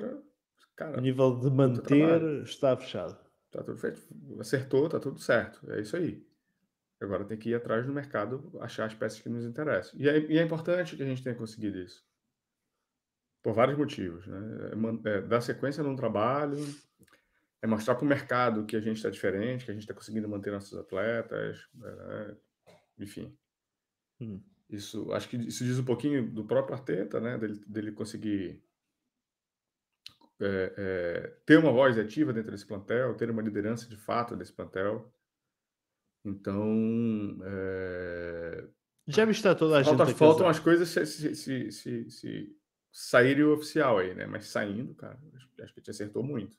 Cara, 0.75 0.97
o 0.97 1.01
nível 1.01 1.39
de 1.39 1.49
manter 1.49 2.43
está 2.43 2.77
fechado. 2.77 3.24
Está 3.55 3.63
tudo 3.63 3.77
feito. 3.77 4.01
Acertou, 4.39 4.85
está 4.85 4.99
tudo 4.99 5.17
certo. 5.19 5.71
É 5.71 5.79
isso 5.79 5.95
aí. 5.95 6.21
Agora 6.99 7.23
tem 7.23 7.37
que 7.37 7.49
ir 7.49 7.55
atrás 7.55 7.85
do 7.85 7.93
mercado, 7.93 8.51
achar 8.59 8.85
as 8.85 8.93
peças 8.93 9.19
que 9.19 9.29
nos 9.29 9.45
interessam. 9.45 9.97
E 9.99 10.09
é, 10.09 10.19
e 10.19 10.37
é 10.37 10.43
importante 10.43 10.95
que 10.95 11.03
a 11.03 11.05
gente 11.05 11.23
tenha 11.23 11.35
conseguido 11.35 11.79
isso. 11.79 12.05
Por 13.41 13.53
vários 13.53 13.77
motivos. 13.77 14.27
Né? 14.27 14.39
É, 15.05 15.09
é 15.09 15.21
dar 15.21 15.39
sequência 15.39 15.83
num 15.83 15.95
trabalho, 15.95 16.57
é 17.61 17.67
mostrar 17.67 17.95
para 17.95 18.03
o 18.03 18.07
mercado 18.07 18.65
que 18.65 18.75
a 18.75 18.81
gente 18.81 18.97
está 18.97 19.09
diferente, 19.09 19.65
que 19.65 19.71
a 19.71 19.73
gente 19.73 19.83
está 19.83 19.93
conseguindo 19.93 20.27
manter 20.27 20.51
nossos 20.51 20.77
atletas, 20.77 21.65
né? 21.73 22.37
enfim. 22.99 23.37
Hum. 24.19 24.41
Isso, 24.69 25.13
acho 25.13 25.29
que 25.29 25.37
isso 25.37 25.63
diz 25.63 25.77
um 25.77 25.85
pouquinho 25.85 26.27
do 26.29 26.43
próprio 26.43 26.75
Arteta, 26.75 27.19
né? 27.19 27.37
Dele, 27.37 27.63
dele 27.67 27.91
conseguir 27.91 28.63
é, 30.41 30.73
é, 30.77 31.37
ter 31.45 31.57
uma 31.57 31.71
voz 31.71 31.97
ativa 31.97 32.33
dentro 32.33 32.51
desse 32.51 32.65
plantel, 32.65 33.15
ter 33.15 33.29
uma 33.29 33.41
liderança 33.41 33.87
de 33.87 33.97
fato 33.97 34.35
desse 34.35 34.53
plantel. 34.53 35.11
Então, 36.23 37.39
é... 37.43 38.67
já 39.07 39.23
está 39.29 39.53
toda 39.53 39.79
a 39.79 39.83
Falta, 39.83 40.05
gente. 40.05 40.17
Faltam 40.17 40.47
as 40.47 40.59
coisas 40.59 40.89
se, 40.89 41.05
se, 41.05 41.35
se, 41.35 41.71
se, 41.71 42.09
se 42.09 42.57
saírem 42.91 43.43
oficial 43.45 43.99
aí, 43.99 44.15
né? 44.15 44.25
Mas 44.25 44.47
saindo, 44.47 44.95
cara, 44.95 45.19
acho 45.61 45.73
que 45.73 45.81
te 45.81 45.91
acertou 45.91 46.23
muito. 46.23 46.57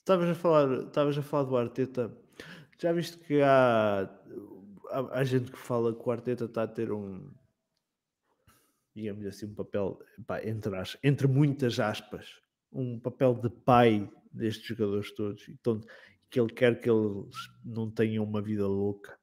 Estavas 0.00 0.28
a 0.28 0.34
falar, 0.34 0.86
estavas 0.86 1.18
a 1.18 1.22
falar 1.22 1.44
do 1.44 1.56
Arteta. 1.56 2.16
Já 2.78 2.92
viste 2.92 3.18
que 3.18 3.40
há 3.42 4.08
há, 4.90 5.18
há, 5.18 5.24
gente 5.24 5.50
que 5.50 5.58
fala 5.58 5.94
que 5.94 6.08
o 6.08 6.12
Arteta 6.12 6.44
está 6.44 6.62
a 6.62 6.68
ter 6.68 6.92
um 6.92 7.32
digamos 8.94 9.26
assim, 9.26 9.46
um 9.46 9.54
papel 9.54 9.98
pá, 10.24 10.40
entre, 10.44 10.76
as, 10.76 10.96
entre 11.02 11.26
muitas 11.26 11.80
aspas, 11.80 12.40
um 12.74 12.98
papel 12.98 13.34
de 13.34 13.48
pai 13.48 14.08
destes 14.32 14.66
jogadores 14.66 15.12
todos, 15.12 15.48
então 15.48 15.80
que 16.28 16.40
ele 16.40 16.52
quer 16.52 16.80
que 16.80 16.90
eles 16.90 17.36
não 17.64 17.90
tenham 17.90 18.24
uma 18.24 18.42
vida 18.42 18.66
louca 18.66 19.16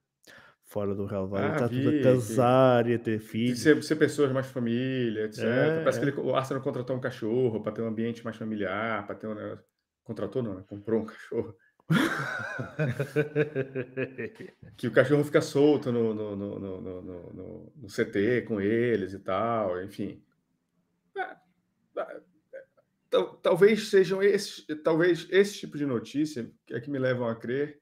fora 0.71 0.95
do 0.95 1.05
Real 1.05 1.27
Valladolid, 1.27 1.61
ah, 1.61 1.65
está 1.65 1.67
tudo 1.67 1.89
a 1.89 2.01
casar 2.01 2.85
vi. 2.85 2.91
e 2.91 2.93
a 2.95 2.99
ter 2.99 3.19
filhos. 3.19 3.59
Ser, 3.59 3.83
ser, 3.83 3.97
pessoas 3.97 4.31
mais 4.31 4.47
família, 4.47 5.25
etc. 5.25 5.43
É, 5.43 5.81
Parece 5.81 5.99
é. 5.99 6.01
que 6.01 6.09
ele, 6.09 6.17
o 6.21 6.33
Arsenal 6.33 6.63
contratou 6.63 6.95
um 6.95 7.01
cachorro 7.01 7.61
para 7.61 7.73
ter 7.73 7.81
um 7.81 7.87
ambiente 7.87 8.23
mais 8.23 8.37
familiar, 8.37 9.05
para 9.05 9.15
ter 9.15 9.27
um 9.27 9.35
negócio. 9.35 9.65
Contratou 10.01 10.41
não, 10.41 10.55
né? 10.55 10.63
Comprou 10.65 11.01
um 11.01 11.05
cachorro. 11.05 11.53
que 14.77 14.87
o 14.87 14.91
cachorro 14.91 15.25
fica 15.25 15.41
solto 15.41 15.91
no, 15.91 16.13
no, 16.13 16.37
no, 16.37 16.59
no, 16.59 17.01
no, 17.01 17.73
no 17.75 17.87
CT 17.87 18.43
com 18.47 18.61
eles 18.61 19.11
e 19.11 19.19
tal, 19.19 19.83
enfim. 19.83 20.23
Talvez 23.41 23.89
sejam 23.89 24.23
esses, 24.23 24.65
talvez 24.83 25.27
esse 25.29 25.59
tipo 25.59 25.77
de 25.77 25.85
notícia 25.85 26.49
é 26.69 26.79
que 26.79 26.89
me 26.89 26.97
levam 26.97 27.27
a 27.27 27.35
crer 27.35 27.79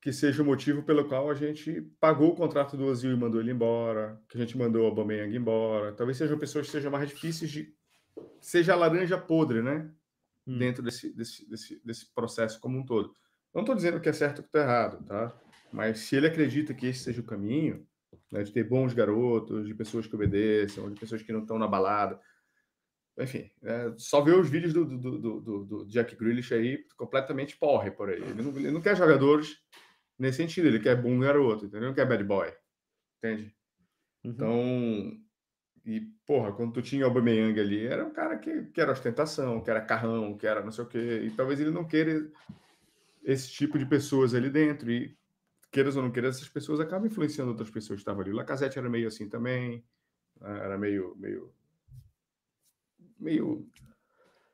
que 0.00 0.12
seja 0.12 0.42
o 0.42 0.46
motivo 0.46 0.82
pelo 0.82 1.08
qual 1.08 1.30
a 1.30 1.34
gente 1.34 1.80
pagou 1.98 2.32
o 2.32 2.36
contrato 2.36 2.76
do 2.76 2.84
Ozil 2.84 3.12
e 3.12 3.16
mandou 3.16 3.40
ele 3.40 3.50
embora, 3.50 4.22
que 4.28 4.36
a 4.36 4.40
gente 4.40 4.56
mandou 4.56 4.82
o 4.82 4.86
Aubameyang 4.86 5.34
embora. 5.34 5.92
Talvez 5.92 6.18
sejam 6.18 6.38
pessoas 6.38 6.66
que 6.66 6.72
sejam 6.72 6.90
mais 6.90 7.08
difíceis 7.08 7.50
de 7.50 7.74
seja 8.38 8.74
a 8.74 8.76
laranja 8.76 9.16
podre, 9.16 9.62
né? 9.62 9.90
hum. 10.46 10.58
dentro 10.58 10.82
desse, 10.82 11.14
desse, 11.14 11.48
desse, 11.48 11.80
desse 11.84 12.14
processo 12.14 12.60
como 12.60 12.78
um 12.78 12.84
todo. 12.84 13.14
Não 13.52 13.62
estou 13.62 13.74
dizendo 13.74 14.00
que 14.00 14.08
é 14.08 14.12
certo 14.12 14.38
ou 14.38 14.42
que 14.42 14.48
está 14.48 14.60
errado, 14.60 15.04
tá? 15.04 15.40
Mas 15.72 16.00
se 16.00 16.16
ele 16.16 16.26
acredita 16.26 16.74
que 16.74 16.86
esse 16.86 17.00
seja 17.00 17.20
o 17.20 17.24
caminho, 17.24 17.86
né, 18.30 18.42
de 18.42 18.52
ter 18.52 18.64
bons 18.64 18.92
garotos, 18.92 19.66
de 19.66 19.74
pessoas 19.74 20.06
que 20.06 20.14
obedeçam, 20.14 20.92
de 20.92 21.00
pessoas 21.00 21.22
que 21.22 21.32
não 21.32 21.40
estão 21.40 21.58
na 21.58 21.66
balada, 21.66 22.20
enfim, 23.18 23.50
é, 23.62 23.92
só 23.96 24.20
ver 24.20 24.36
os 24.36 24.48
vídeos 24.48 24.72
do, 24.72 24.84
do, 24.84 25.40
do, 25.40 25.64
do, 25.64 25.86
Jack 25.86 26.16
Grealish 26.16 26.52
aí 26.52 26.84
completamente 26.96 27.56
porre 27.56 27.90
por 27.90 28.08
aí. 28.08 28.20
Ele 28.20 28.42
não, 28.42 28.56
ele 28.56 28.70
não 28.70 28.80
quer 28.80 28.96
jogadores 28.96 29.56
nesse 30.18 30.38
sentido, 30.38 30.66
ele 30.66 30.80
quer 30.80 31.00
bom 31.00 31.18
garoto, 31.20 31.66
entendeu? 31.66 31.80
Ele 31.80 31.88
não 31.88 31.94
quer 31.94 32.08
bad 32.08 32.24
boy, 32.24 32.52
entende? 33.18 33.54
Uhum. 34.24 34.30
Então, 34.30 35.24
e, 35.84 36.00
porra, 36.26 36.52
quando 36.52 36.72
tu 36.72 36.82
tinha 36.82 37.04
o 37.04 37.08
Aubameyang 37.08 37.60
ali, 37.60 37.86
era 37.86 38.04
um 38.04 38.12
cara 38.12 38.38
que, 38.38 38.64
que 38.64 38.80
era 38.80 38.92
ostentação, 38.92 39.60
que 39.60 39.70
era 39.70 39.82
carrão, 39.82 40.36
que 40.36 40.46
era 40.46 40.62
não 40.62 40.72
sei 40.72 40.84
o 40.84 40.88
quê. 40.88 41.22
E 41.24 41.30
talvez 41.30 41.60
ele 41.60 41.70
não 41.70 41.86
queira 41.86 42.26
esse 43.22 43.50
tipo 43.50 43.78
de 43.78 43.84
pessoas 43.84 44.34
ali 44.34 44.48
dentro. 44.48 44.90
E, 44.90 45.14
queiras 45.70 45.96
ou 45.96 46.02
não 46.02 46.10
queiras, 46.10 46.36
essas 46.36 46.48
pessoas 46.48 46.80
acabam 46.80 47.06
influenciando 47.06 47.50
outras 47.50 47.70
pessoas 47.70 47.98
que 47.98 48.02
estavam 48.02 48.22
ali. 48.22 48.30
O 48.30 48.34
Lacazette 48.34 48.78
era 48.78 48.88
meio 48.88 49.08
assim 49.08 49.28
também. 49.28 49.84
Né, 50.40 50.58
era 50.64 50.78
meio... 50.78 51.14
meio 51.16 51.52
meio 53.24 53.66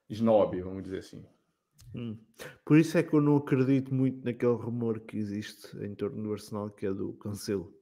snob, 0.08 0.60
vamos 0.60 0.84
dizer 0.84 0.98
assim. 0.98 1.24
Hum. 1.94 2.16
Por 2.64 2.78
isso 2.78 2.96
é 2.96 3.02
que 3.02 3.12
eu 3.14 3.20
não 3.20 3.36
acredito 3.36 3.92
muito 3.92 4.24
naquele 4.24 4.54
rumor 4.54 5.00
que 5.00 5.16
existe 5.18 5.76
em 5.78 5.94
torno 5.94 6.22
do 6.22 6.32
Arsenal, 6.32 6.70
que 6.70 6.86
é 6.86 6.94
do 6.94 7.14
Cancelo 7.14 7.74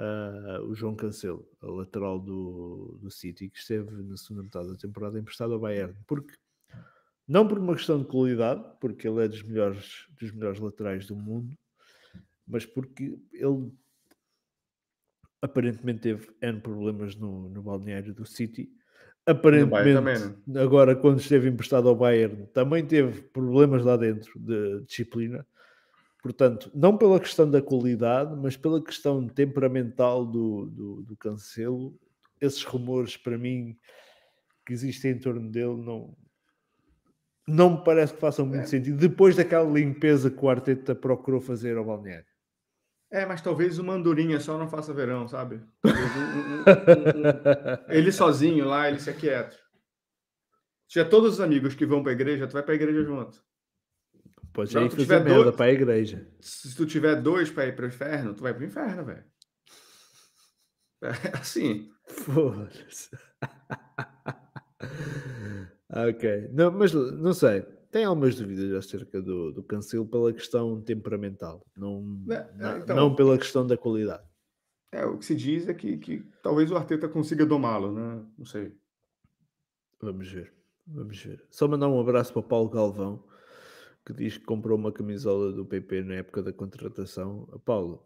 uh, 0.00 0.64
o 0.64 0.74
João 0.74 0.94
Cancelo, 0.94 1.46
a 1.60 1.66
lateral 1.66 2.18
do, 2.18 2.98
do 3.00 3.10
City, 3.10 3.48
que 3.48 3.58
esteve 3.58 3.90
na 4.02 4.16
segunda 4.16 4.44
metade 4.44 4.68
da 4.68 4.76
temporada 4.76 5.18
emprestado 5.18 5.52
ao 5.52 5.60
Bayern, 5.60 5.94
porque 6.06 6.34
não 7.28 7.46
por 7.46 7.58
uma 7.58 7.76
questão 7.76 8.00
de 8.00 8.08
qualidade, 8.08 8.64
porque 8.80 9.06
ele 9.06 9.24
é 9.24 9.28
dos 9.28 9.42
melhores, 9.42 10.06
dos 10.18 10.32
melhores 10.32 10.58
laterais 10.58 11.06
do 11.06 11.14
mundo, 11.14 11.56
mas 12.46 12.66
porque 12.66 13.18
ele 13.32 13.72
aparentemente 15.40 16.00
teve 16.00 16.28
N 16.42 16.60
problemas 16.60 17.14
no, 17.14 17.48
no 17.48 17.62
balneário 17.62 18.12
do 18.12 18.26
City, 18.26 18.70
aparentemente, 19.26 19.94
também, 19.94 20.36
né? 20.46 20.60
agora 20.62 20.96
quando 20.96 21.20
esteve 21.20 21.48
emprestado 21.48 21.88
ao 21.88 21.94
Bayern, 21.96 22.46
também 22.52 22.84
teve 22.84 23.22
problemas 23.22 23.84
lá 23.84 23.96
dentro 23.96 24.38
de 24.38 24.82
disciplina. 24.84 25.46
Portanto, 26.22 26.70
não 26.74 26.98
pela 26.98 27.18
questão 27.18 27.50
da 27.50 27.62
qualidade, 27.62 28.36
mas 28.36 28.56
pela 28.56 28.82
questão 28.82 29.26
temperamental 29.26 30.24
do, 30.26 30.66
do, 30.66 31.02
do 31.02 31.16
Cancelo, 31.16 31.98
esses 32.40 32.62
rumores 32.64 33.16
para 33.16 33.38
mim 33.38 33.76
que 34.66 34.72
existem 34.72 35.12
em 35.12 35.18
torno 35.18 35.50
dele 35.50 35.76
não, 35.82 36.14
não 37.48 37.70
me 37.78 37.84
parece 37.84 38.12
que 38.14 38.20
façam 38.20 38.44
muito 38.46 38.62
É. 38.64 38.66
sentido. 38.66 38.96
Depois 38.98 39.34
daquela 39.36 39.68
limpeza 39.70 40.30
que 40.30 40.44
o 40.44 40.48
Arteta 40.48 40.94
procurou 40.94 41.40
fazer 41.40 41.76
ao 41.76 41.84
balneário. 41.84 42.29
É, 43.12 43.26
mas 43.26 43.40
talvez 43.42 43.78
o 43.78 43.84
Mandurinha 43.84 44.38
só 44.38 44.56
não 44.56 44.68
faça 44.68 44.94
verão, 44.94 45.26
sabe? 45.26 45.60
Um- 45.84 45.90
um- 45.90 46.62
um- 46.62 47.92
ele 47.92 48.12
sozinho 48.12 48.64
lá, 48.66 48.88
ele 48.88 49.00
se 49.00 49.10
aquieta. 49.10 49.50
Se 50.86 50.94
tiver 50.94 51.08
todos 51.08 51.34
os 51.34 51.40
amigos 51.40 51.74
que 51.74 51.84
vão 51.86 52.02
pra 52.02 52.12
igreja, 52.12 52.46
tu 52.46 52.52
vai 52.52 52.62
pra 52.62 52.74
igreja 52.74 53.02
junto. 53.04 53.42
Pode 54.52 54.74
Não, 54.74 54.82
aí 54.82 54.88
tu 54.88 54.96
tiver 54.96 55.24
dois- 55.24 55.54
para 55.56 55.66
a 55.66 55.70
igreja. 55.72 56.28
Se 56.40 56.74
tu 56.76 56.84
tiver 56.86 57.16
dois 57.20 57.50
pra 57.50 57.66
ir 57.66 57.74
pro 57.76 57.86
inferno, 57.86 58.34
tu 58.34 58.42
vai 58.42 58.52
pro 58.54 58.64
inferno, 58.64 59.04
velho. 59.04 59.24
É 61.02 61.10
assim. 61.40 61.88
Foda-se. 62.06 63.10
ok. 65.90 66.48
Não, 66.52 66.70
mas 66.70 66.92
não 66.92 67.32
sei. 67.32 67.64
Tem 67.90 68.04
algumas 68.04 68.36
dúvidas 68.36 68.72
acerca 68.72 69.20
do, 69.20 69.50
do 69.52 69.62
Cancelo 69.62 70.06
pela 70.06 70.32
questão 70.32 70.80
temperamental, 70.80 71.64
não, 71.76 72.24
É, 72.30 72.34
é, 72.34 72.52
não, 72.56 72.78
então- 72.78 72.96
não 72.96 73.14
pela 73.16 73.36
questão 73.36 73.66
da 73.66 73.76
qualidade. 73.76 74.22
É, 74.92 75.04
o 75.06 75.18
que 75.18 75.24
se 75.24 75.34
diz 75.36 75.68
é 75.68 75.74
que, 75.74 75.96
que 75.98 76.24
talvez 76.42 76.70
o 76.70 76.76
Arteta 76.76 77.08
consiga 77.08 77.46
domá-lo, 77.46 77.92
né? 77.92 78.24
Não 78.38 78.44
sei. 78.44 78.72
Vamos 80.00 80.28
ver. 80.30 80.52
Vamos 80.86 81.22
ver. 81.22 81.44
Só 81.50 81.68
mandar 81.68 81.88
um 81.88 82.00
abraço 82.00 82.32
para 82.32 82.40
o 82.40 82.44
Paulo 82.44 82.68
Galvão, 82.70 83.24
que 84.04 84.12
diz 84.12 84.36
que 84.38 84.44
comprou 84.44 84.76
uma 84.76 84.90
camisola 84.90 85.52
do 85.52 85.64
PP 85.64 86.02
na 86.02 86.14
época 86.14 86.42
da 86.42 86.52
contratação. 86.52 87.46
Paulo, 87.64 88.04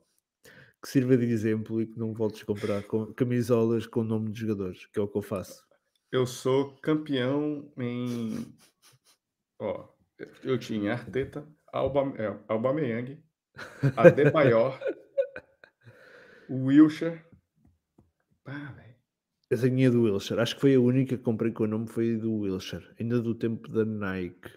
que 0.82 0.88
sirva 0.88 1.16
de 1.16 1.24
exemplo 1.24 1.80
e 1.80 1.86
que 1.86 1.98
não 1.98 2.12
voltes 2.12 2.42
a 2.42 2.44
comprar 2.46 2.82
com- 2.82 3.12
camisolas 3.14 3.86
com 3.86 4.00
o 4.00 4.04
nome 4.04 4.30
de 4.30 4.40
jogadores, 4.40 4.84
que 4.86 4.98
é 4.98 5.02
o 5.02 5.08
que 5.08 5.16
eu 5.16 5.22
faço. 5.22 5.64
Eu 6.12 6.26
sou 6.26 6.74
campeão 6.82 7.72
em. 7.78 8.44
Ó, 9.58 9.88
eu 10.42 10.58
tinha 10.58 10.92
Arteta, 10.92 11.46
Alba, 11.72 12.12
é, 12.16 12.38
Aubameyang, 12.48 13.22
Adebayor, 13.96 14.78
Wilshire. 16.50 17.22
Ah, 18.46 18.72
velho. 18.76 18.94
Essa 19.50 19.68
minha 19.68 19.90
do 19.90 20.02
Wilshire, 20.02 20.40
acho 20.40 20.54
que 20.54 20.60
foi 20.60 20.74
a 20.74 20.80
única 20.80 21.16
que 21.16 21.22
comprei 21.22 21.52
com 21.52 21.64
o 21.64 21.66
nome, 21.66 21.86
foi 21.88 22.16
do 22.16 22.32
Wilshire, 22.32 22.84
ainda 23.00 23.20
do 23.20 23.34
tempo 23.34 23.68
da 23.68 23.84
Nike. 23.84 24.50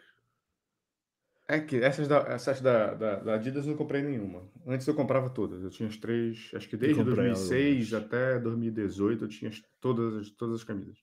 É 1.50 1.62
que 1.62 1.78
essas, 1.78 2.08
da, 2.10 2.18
essas 2.28 2.60
da, 2.60 2.94
da, 2.94 3.20
da 3.20 3.36
Adidas 3.36 3.66
eu 3.66 3.72
não 3.72 3.78
comprei 3.78 4.02
nenhuma. 4.02 4.52
Antes 4.66 4.86
eu 4.86 4.94
comprava 4.94 5.30
todas. 5.30 5.64
Eu 5.64 5.70
tinha 5.70 5.88
as 5.88 5.96
três, 5.96 6.52
acho 6.54 6.68
que 6.68 6.76
desde 6.76 6.98
comprei 7.00 7.16
2006 7.30 7.94
algumas. 7.94 8.06
até 8.14 8.40
2018 8.40 9.24
eu 9.24 9.28
tinha 9.30 9.50
as- 9.50 9.62
todas, 9.80 10.14
as- 10.16 10.30
todas 10.32 10.56
as 10.56 10.64
camisas. 10.66 10.98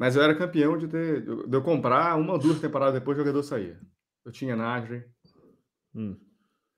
Mas 0.00 0.16
eu 0.16 0.22
era 0.22 0.34
campeão 0.34 0.78
de 0.78 0.88
ter, 0.88 1.20
de 1.20 1.54
eu 1.54 1.60
comprar 1.62 2.16
uma 2.18 2.32
ou 2.32 2.38
duas 2.38 2.58
temporadas 2.58 2.94
depois 2.94 3.18
o 3.18 3.20
jogador 3.20 3.42
saía. 3.42 3.78
Eu 4.24 4.32
tinha 4.32 4.56
Nasri, 4.56 5.04
Hum. 5.94 6.16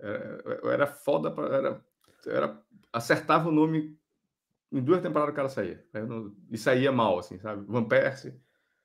era- 0.00 0.60
eu 0.60 0.70
era 0.72 0.86
foda, 0.88 1.30
pra, 1.30 1.46
era, 1.46 1.84
era, 2.26 2.60
acertava 2.92 3.48
o 3.48 3.52
nome 3.52 3.96
em 4.72 4.82
duas 4.82 5.00
temporadas 5.00 5.32
o 5.32 5.36
cara 5.36 5.48
saía. 5.48 5.86
Não- 5.94 6.34
e 6.50 6.58
saía 6.58 6.90
mal, 6.90 7.16
assim, 7.20 7.38
sabe? 7.38 7.64
Van 7.68 7.84
Persie, 7.84 8.34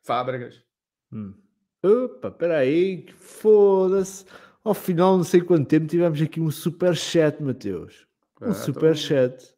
Fábregas. 0.03 0.63
Hum. 1.11 1.33
Opa, 1.81 2.29
peraí, 2.29 3.07
foda-se. 3.17 4.23
Ao 4.63 4.75
final, 4.75 5.17
não 5.17 5.23
sei 5.23 5.41
quanto 5.41 5.67
tempo, 5.67 5.87
tivemos 5.87 6.21
aqui 6.21 6.39
um 6.39 6.51
super 6.51 6.95
chat, 6.95 7.41
Mateus. 7.41 8.05
Um 8.39 8.49
Ah, 8.49 8.53
super 8.53 8.91
então- 8.91 8.95
chat. 8.95 9.56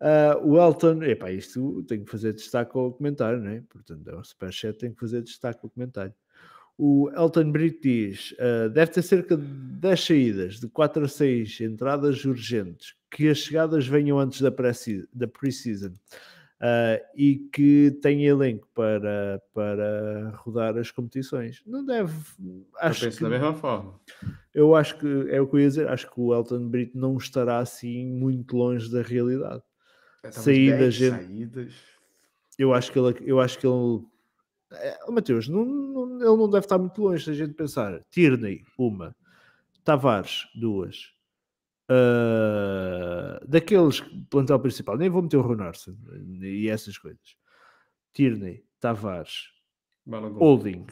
Ah, 0.00 0.38
o 0.42 0.56
Elton, 0.58 1.02
epá, 1.02 1.30
isto 1.30 1.82
tem 1.84 2.02
que 2.04 2.10
fazer 2.10 2.32
destaque 2.32 2.76
ao 2.76 2.92
comentário, 2.92 3.38
não 3.40 3.50
é? 3.50 3.62
Portanto, 3.68 4.08
é 4.08 4.16
um 4.16 4.24
super 4.24 4.52
chat, 4.52 4.78
tem 4.78 4.92
que 4.92 5.00
fazer 5.00 5.22
destaque 5.22 5.60
ao 5.62 5.70
comentário. 5.70 6.14
O 6.78 7.10
Elton 7.14 7.52
Brito 7.52 7.82
diz: 7.82 8.34
ah, 8.38 8.68
deve 8.68 8.92
ter 8.92 9.02
cerca 9.02 9.36
de 9.36 9.44
10 9.44 10.00
saídas, 10.04 10.60
de 10.60 10.68
4 10.68 11.04
a 11.04 11.08
6 11.08 11.60
entradas 11.60 12.24
urgentes, 12.24 12.94
que 13.10 13.28
as 13.28 13.38
chegadas 13.38 13.86
venham 13.86 14.18
antes 14.18 14.40
da 14.40 14.50
pre-season 14.50 15.92
ah, 16.60 16.98
e 17.14 17.36
que 17.52 17.98
tem 18.00 18.24
elenco 18.24 18.66
para, 18.74 19.42
para 19.52 20.30
rodar 20.36 20.78
as 20.78 20.90
competições. 20.90 21.62
Não 21.66 21.84
deve. 21.84 22.14
Eu 22.42 22.66
Acho 22.78 23.04
penso 23.04 23.18
que, 23.18 23.24
da 23.24 23.28
mesma 23.30 23.52
forma. 23.54 24.00
eu 24.54 24.74
acho 24.74 24.98
que 24.98 25.06
é 25.28 25.38
o 25.40 25.46
que 25.46 25.56
eu 25.56 25.60
ia 25.60 25.68
dizer. 25.68 25.88
Acho 25.88 26.10
que 26.10 26.18
o 26.18 26.34
Elton 26.34 26.66
Brito 26.68 26.96
não 26.96 27.18
estará 27.18 27.58
assim 27.58 28.06
muito 28.06 28.56
longe 28.56 28.90
da 28.90 29.02
realidade. 29.02 29.62
É, 30.22 30.30
Saídas, 30.30 30.78
10 30.78 30.94
gente. 30.94 31.10
saídas. 31.26 31.74
Eu 32.58 32.74
acho 32.74 32.92
que 32.92 32.98
ele, 32.98 33.14
eu 33.24 33.40
acho 33.40 33.58
que 33.58 33.66
ele, 33.66 34.04
é, 34.72 35.10
Mateus, 35.10 35.48
não, 35.48 35.64
não- 35.64 36.16
ele 36.16 36.36
não 36.36 36.50
deve 36.50 36.66
estar 36.66 36.78
muito 36.78 37.00
longe 37.02 37.24
se 37.24 37.30
a 37.30 37.34
gente 37.34 37.54
pensar. 37.54 38.04
Tierney, 38.10 38.64
uma, 38.78 39.16
Tavares, 39.84 40.46
duas. 40.54 41.12
Ah, 41.88 43.40
daqueles 43.48 44.00
plantel 44.30 44.60
principal, 44.60 44.96
nem 44.96 45.08
vou 45.10 45.22
meter 45.22 45.36
o 45.38 45.42
Ronarson 45.42 45.96
e 46.42 46.68
essas 46.68 46.96
coisas. 46.98 47.36
Tierney, 48.12 48.64
Tavares, 48.78 49.48
Balogun. 50.06 50.38
Holding, 50.38 50.86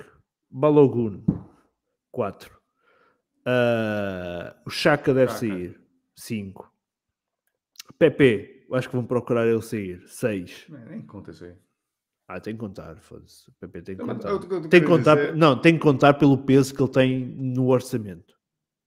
Balogun, 0.50 1.22
4. 2.10 2.58
o 4.66 4.70
Chaka 4.70 5.12
deve 5.14 5.32
Xhaka. 5.32 5.38
sair, 5.46 5.80
5. 6.16 6.72
Pepe, 7.98 8.57
acho 8.72 8.88
que 8.88 8.96
vão 8.96 9.04
procurar 9.04 9.46
ele 9.46 9.62
sair, 9.62 10.02
6. 10.06 10.66
É, 10.72 10.90
nem 10.90 11.02
conta 11.02 11.30
isso 11.30 11.44
aí. 11.44 11.54
Ah, 12.26 12.38
tem 12.40 12.52
que 12.54 12.60
contar, 12.60 12.96
foda-se. 13.00 13.48
O 13.48 13.52
PP 13.54 13.82
tem 13.82 13.96
que 13.96 14.04
contar. 14.04 14.28
eu- 14.28 14.34
eu 14.34 14.40
tô 14.40 14.60
tem 14.68 14.80
que 14.80 14.86
contar, 14.86 15.14
dizer- 15.16 15.34
não, 15.36 15.58
tem 15.58 15.74
que 15.74 15.80
contar 15.80 16.14
pelo 16.14 16.36
peso 16.36 16.74
que 16.74 16.82
ele 16.82 16.90
tem 16.92 17.24
no 17.26 17.68
orçamento. 17.68 18.34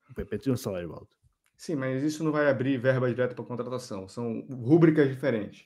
O 0.10 0.14
PP 0.14 0.38
tem 0.38 0.54
um 0.54 0.58
salário 0.58 0.92
alto. 0.94 1.18
Sim, 1.58 1.76
mas 1.76 2.04
isso 2.04 2.24
não 2.24 2.32
vai 2.32 2.50
abrir 2.50 2.78
verba 2.78 3.08
direta 3.10 3.34
para 3.36 3.44
contratação. 3.46 4.08
São 4.08 4.42
rúbricas 4.50 5.08
diferentes. 5.10 5.66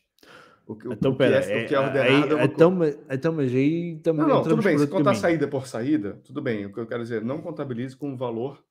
O 0.68 0.76
que, 0.76 0.88
o- 0.88 0.94
Então, 0.94 1.12
o 1.12 1.16
pera, 1.16 1.44
é, 1.46 1.64
é 1.64 1.74
é- 1.74 1.80
ordenado 1.80 2.36
aí- 2.36 2.42
é 2.42 2.46
então, 2.46 2.72
mas, 2.72 2.98
então, 3.10 3.34
mas 3.34 3.54
aí 3.54 4.00
também 4.00 4.22
Não, 4.26 4.36
não, 4.36 4.44
tudo 4.44 4.62
bem. 4.64 4.78
Se 4.78 4.88
contar 4.88 5.04
caminho. 5.04 5.22
saída 5.22 5.48
por 5.48 5.68
saída, 5.68 6.14
tudo 6.24 6.42
bem. 6.42 6.66
O 6.66 6.74
que 6.74 6.80
eu 6.80 6.88
quero 6.88 7.04
dizer, 7.04 7.24
não 7.24 7.40
contabilize 7.42 7.96
com 7.96 8.10
um 8.10 8.18
valor 8.18 8.64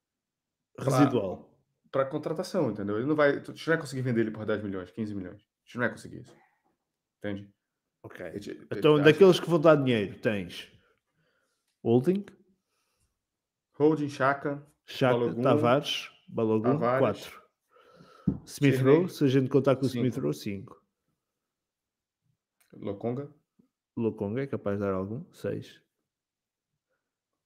residual. 0.79 1.54
Para 1.95 2.05
contratação, 2.07 2.73
entendeu? 2.73 2.97
Ele 2.99 3.07
não 3.07 3.15
vai. 3.15 3.41
Tu 3.41 3.53
não 3.53 3.57
vai 3.66 3.79
conseguir 3.79 4.03
vender 4.03 4.23
ele 4.23 4.31
por 4.33 4.45
10 4.45 4.62
milhões, 4.65 4.91
15 4.91 5.15
milhões. 5.15 5.37
A 5.41 5.65
gente 5.65 5.75
não 5.77 5.81
vai 5.83 5.91
conseguir 5.91 6.21
isso. 6.23 6.37
Entende? 7.19 7.49
Ok. 8.03 8.27
A 8.27 8.33
gente- 8.33 8.66
Então, 8.73 8.97
acho- 8.97 9.05
daqueles 9.05 9.39
que 9.39 9.49
vão 9.49 9.61
dar 9.61 9.77
dinheiro, 9.77 10.19
tens 10.19 10.69
Holding, 11.85 12.27
Holding, 13.79 14.09
Chaka, 14.09 14.66
Chaka, 14.87 15.15
Balogun, 15.19 15.43
Tavares, 15.43 16.11
Balogun, 16.29 16.79
Tavares, 16.79 17.27
4. 17.29 17.43
Smith 18.47 18.81
Rowe, 18.81 19.09
se 19.09 19.25
a 19.25 19.29
gente 19.29 19.49
contar 19.49 19.77
com 19.77 19.87
o 19.87 19.89
cinco. 19.89 20.07
Smith 20.07 20.16
Rowe, 20.23 20.35
5. 20.35 20.83
Lokonga. 22.75 23.33
Lokonga 23.97 24.43
é 24.43 24.47
capaz 24.49 24.79
de 24.79 24.85
dar 24.85 24.95
algum, 24.95 25.25
6. 25.33 25.81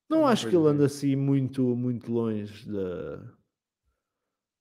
Não 0.08 0.18
Alguma 0.18 0.32
acho 0.32 0.48
que 0.48 0.56
ele 0.56 0.66
anda 0.66 0.86
assim 0.86 1.14
muito, 1.14 1.62
muito 1.76 2.10
longe 2.10 2.66
da. 2.70 3.36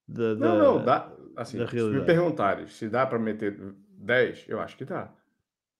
Da, 0.07 0.35
Não, 0.35 0.37
da- 0.37 0.57
não, 0.63 0.85
dá. 0.85 1.13
Assim, 1.35 1.57
se 1.57 1.63
me 1.65 1.71
realidade. 1.71 2.05
perguntares 2.05 2.73
se 2.75 2.89
dá 2.89 3.05
para 3.05 3.19
meter 3.19 3.55
10, 3.99 4.45
eu 4.47 4.59
acho 4.59 4.75
que 4.77 4.85
dá. 4.85 5.13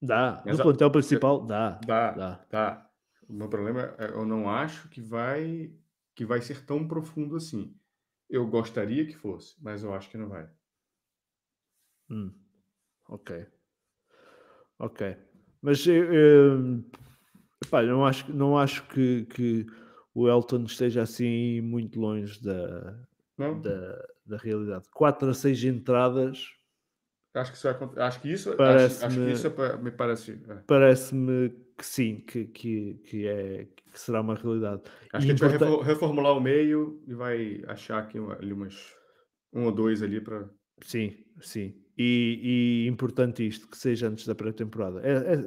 Dá. 0.01 0.43
Mas 0.45 0.57
no 0.57 0.63
plantel 0.63 0.91
principal, 0.91 1.45
dá. 1.45 1.79
Dá, 1.85 2.11
Dá. 2.11 2.35
Tá. 2.49 2.89
O 3.27 3.33
meu 3.33 3.49
problema 3.49 3.95
é 3.97 4.09
eu 4.11 4.25
não 4.25 4.49
acho 4.49 4.87
que 4.89 5.01
vai 5.01 5.71
que 6.15 6.25
vai 6.25 6.41
ser 6.41 6.65
tão 6.65 6.87
profundo 6.87 7.35
assim. 7.35 7.75
Eu 8.29 8.45
gostaria 8.47 9.05
que 9.05 9.15
fosse, 9.15 9.55
mas 9.61 9.83
eu 9.83 9.93
acho 9.93 10.09
que 10.09 10.17
não 10.17 10.29
vai. 10.29 10.47
Hum. 12.09 12.31
Ok. 13.09 13.45
Ok. 14.79 15.17
Mas 15.61 15.85
eu, 15.87 16.13
eu, 16.13 16.83
epá, 17.63 17.81
não 17.83 18.05
acho, 18.05 18.31
não 18.33 18.57
acho 18.57 18.83
que, 18.87 19.25
que 19.25 19.65
o 20.13 20.27
Elton 20.27 20.63
esteja 20.63 21.01
assim 21.01 21.61
muito 21.61 21.99
longe 21.99 22.41
da, 22.41 22.97
Não? 23.37 23.59
da, 23.59 24.07
da 24.29 24.37
realidade. 24.37 24.85
4 24.93 25.29
a 25.29 25.33
6 25.33 25.63
entradas 25.63 26.49
Acho 27.33 27.51
que 27.51 27.57
isso 27.57 27.67
acho 27.97 28.19
que 28.21 28.31
isso 28.33 28.51
acho, 28.51 28.57
Parece-me- 28.57 29.05
acho 29.05 29.21
que 29.21 29.29
isso 29.29 29.47
é 29.47 29.77
me 29.77 29.91
parece 29.91 30.31
é. 30.49 30.63
parece-me 30.65 31.49
que 31.77 31.85
sim, 31.85 32.19
que, 32.21 32.45
que, 32.45 32.95
que, 33.05 33.27
é, 33.27 33.65
que 33.65 33.99
será 33.99 34.21
uma 34.21 34.35
realidade. 34.35 34.81
Acho 35.13 35.25
que 35.25 35.31
a 35.31 35.35
E 35.35 35.35
gente 35.35 35.41
vai 35.41 35.83
reformular 35.83 36.33
o 36.37 36.39
meio 36.41 37.01
e 37.07 37.13
vai 37.13 37.63
achar 37.67 37.99
aqui 38.03 38.17
ali 38.17 38.53
umas 38.53 38.95
um 39.53 39.65
ou 39.65 39.71
dois 39.71 40.01
ali 40.01 40.21
para 40.21 40.49
Sim, 40.81 41.15
sim. 41.41 41.75
E, 41.97 42.85
e 42.85 42.87
importante 42.87 43.45
isto, 43.45 43.67
que 43.67 43.77
seja 43.77 44.07
antes 44.07 44.25
da 44.27 44.35
pré-temporada. 44.35 45.01
É, 45.01 45.33
é, 45.33 45.37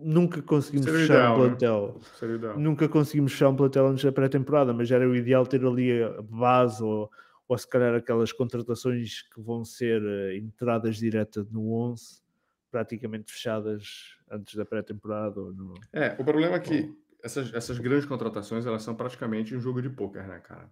nunca 0.00 0.40
conseguimos 0.42 0.90
Seria 0.90 1.00
fechar 1.00 1.14
ideal, 1.16 1.32
um 1.32 1.34
né? 1.40 1.48
plantel. 1.48 2.00
Ideal. 2.22 2.58
Nunca 2.60 2.88
conseguimos 2.88 3.32
fechar 3.32 3.48
um 3.48 3.56
plantel 3.56 3.86
antes 3.88 4.04
da 4.04 4.12
pré-temporada, 4.12 4.72
mas 4.72 4.90
era 4.90 5.08
o 5.08 5.16
ideal 5.16 5.44
ter 5.46 5.64
ali 5.64 6.02
a 6.02 6.22
base 6.22 6.82
ou, 6.82 7.10
ou 7.48 7.56
se 7.58 7.66
calhar 7.66 7.94
aquelas 7.94 8.30
contratações 8.32 9.22
que 9.22 9.40
vão 9.40 9.64
ser 9.64 10.02
eh, 10.04 10.36
entradas 10.36 10.96
diretas 10.96 11.50
no 11.50 11.72
11, 11.72 12.22
praticamente 12.70 13.32
fechadas 13.32 14.18
antes 14.30 14.54
da 14.54 14.64
pré-temporada. 14.66 15.40
ou 15.40 15.52
no- 15.54 15.74
É, 15.92 16.12
o 16.20 16.24
problema 16.24 16.56
é 16.56 16.60
que 16.60 16.94
essas, 17.22 17.52
essas 17.54 17.78
grandes 17.78 18.04
contratações, 18.06 18.66
elas 18.66 18.82
são 18.82 18.94
praticamente 18.94 19.56
um 19.56 19.60
jogo 19.60 19.80
de 19.80 19.88
pôquer, 19.90 20.28
né, 20.28 20.38
cara? 20.40 20.70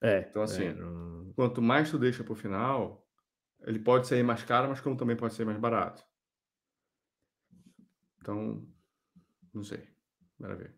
É, 0.00 0.26
Então, 0.28 0.42
assim, 0.42 0.64
é, 0.66 0.74
não- 0.74 1.32
Quanto 1.34 1.60
mais 1.62 1.90
tu 1.90 1.98
deixa 1.98 2.22
pro 2.22 2.34
final, 2.34 3.06
ele 3.62 3.78
pode 3.78 4.06
sair 4.06 4.22
mais 4.22 4.42
caro, 4.44 4.68
mas 4.68 4.80
como 4.80 4.96
também 4.96 5.16
pode 5.16 5.32
ser 5.34 5.44
mais 5.46 5.58
barato. 5.58 6.04
Então, 8.20 8.66
não 9.54 9.62
sei. 9.62 9.88
Ver. 10.38 10.74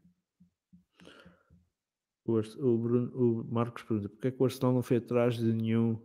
O, 2.32 2.38
o 2.38 2.78
Bruno- 2.78 3.12
o 3.14 3.44
Marcos 3.52 3.82
pergunta: 3.82 4.08
porque 4.08 4.28
é 4.28 4.30
que 4.30 4.42
o 4.42 4.44
Arsenal 4.44 4.72
não 4.74 4.82
foi 4.82 4.98
atrás 4.98 5.36
de 5.36 5.52
nenhum 5.52 5.98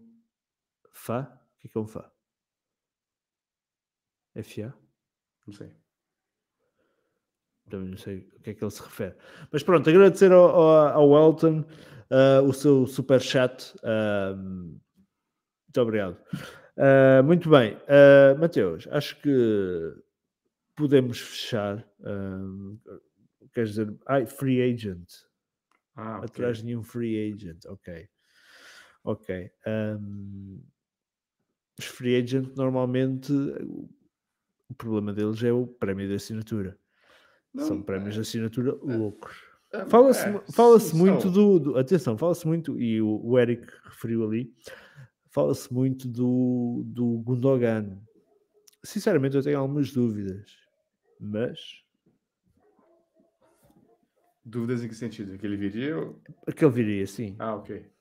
Fá? 0.92 1.22
O 1.56 1.60
que 1.60 1.68
é 1.68 1.70
que 1.72 1.78
é 1.78 1.82
um 1.82 1.88
Fá? 1.88 2.12
FA? 4.36 4.74
Não 5.46 5.54
sei. 5.54 5.72
Também 7.70 7.90
não 7.90 7.98
sei 7.98 8.18
o 8.36 8.40
que 8.42 8.50
é 8.50 8.54
que 8.54 8.64
ele 8.64 8.72
se 8.72 8.82
refere. 8.82 9.16
Mas 9.52 9.64
pronto, 9.64 9.90
agradecer 9.90 10.32
ao, 10.32 10.50
ao, 10.50 11.14
ao 11.14 11.30
Elton 11.30 11.64
ah, 12.10 12.42
o 12.42 12.52
seu 12.54 12.86
super 12.88 13.22
chat. 13.22 13.74
ah, 13.84 14.36
muito 14.36 15.82
obrigado. 15.82 16.18
Ah, 16.78 17.22
muito 17.24 17.50
bem, 17.50 17.78
Ah, 17.88 18.36
Mateus, 18.40 18.88
acho 18.92 19.20
que 19.22 19.96
podemos 20.76 21.20
fechar. 21.20 21.88
ah, 22.04 23.00
quer 23.54 23.66
dizer, 23.66 23.96
ai, 24.08 24.26
free 24.26 24.62
agent. 24.62 25.08
Ah. 25.96 26.18
Atrás 26.24 26.58
de 26.60 26.66
nenhum 26.66 26.84
free 26.84 27.32
agent, 27.34 27.66
ok. 27.66 28.08
Ok. 29.04 29.52
ahm, 29.66 30.60
os 31.78 31.86
free 31.86 32.16
agent 32.16 32.56
normalmente 32.56 33.32
o, 33.32 33.90
problema 34.78 35.14
deles 35.14 35.44
é 35.44 35.52
o 35.52 35.68
prémio 35.68 36.08
de 36.08 36.16
assinatura. 36.16 36.80
Não, 37.54 37.66
São 37.66 37.82
prémios 37.84 38.16
de 38.16 38.22
assinatura 38.22 38.74
loucos. 38.74 39.38
é, 39.72 39.86
Fala-se 39.86 40.28
é, 40.28 40.42
fala-se 40.52 40.92
sim, 40.92 40.98
muito 40.98 41.30
do, 41.30 41.60
do- 41.60 41.78
Atenção, 41.78 42.18
fala-se 42.18 42.48
muito, 42.48 42.80
e 42.80 43.02
o, 43.02 43.20
o 43.24 43.38
Eric 43.40 43.72
referiu 43.84 44.24
ali, 44.24 44.54
fala-se 45.30 45.72
muito 45.72 46.08
do, 46.08 46.84
do 46.86 47.20
Gundogan. 47.20 48.02
Sinceramente, 48.84 49.36
eu 49.36 49.44
tenho 49.44 49.60
algumas 49.60 49.92
dúvidas, 49.92 50.50
mas 51.20 51.83
Dúvidas 54.46 54.84
em 54.84 54.88
que 54.88 54.96
sentido? 54.96 55.38
Que 55.38 55.46
ele 55.46 55.58
viria? 55.58 55.98
ou- 55.98 56.22
aquele 56.46 56.72
viria 56.72 57.08
sim. 57.08 57.36
Ah, 57.40 57.56
ok. 57.56 57.92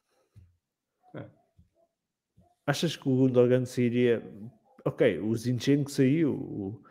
Achas 2.67 2.97
que 2.97 3.09
o 3.09 3.17
Gundogan 3.17 3.65
sairia? 3.65 4.23
Ok, 4.85 5.19
o 5.19 5.35
Zinchenko 5.35 5.91
saiu, 5.91 6.33
o, 6.35 6.83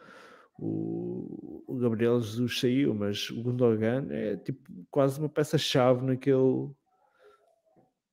o, 0.59 1.63
o 1.67 1.77
Gabriel 1.77 2.21
Jesus 2.21 2.59
saiu, 2.59 2.93
mas 2.93 3.29
o 3.29 3.41
Gundogan 3.41 4.07
é 4.11 4.37
tipo 4.37 4.69
quase 4.89 5.19
uma 5.19 5.29
peça-chave 5.29 6.05
naquele 6.05 6.71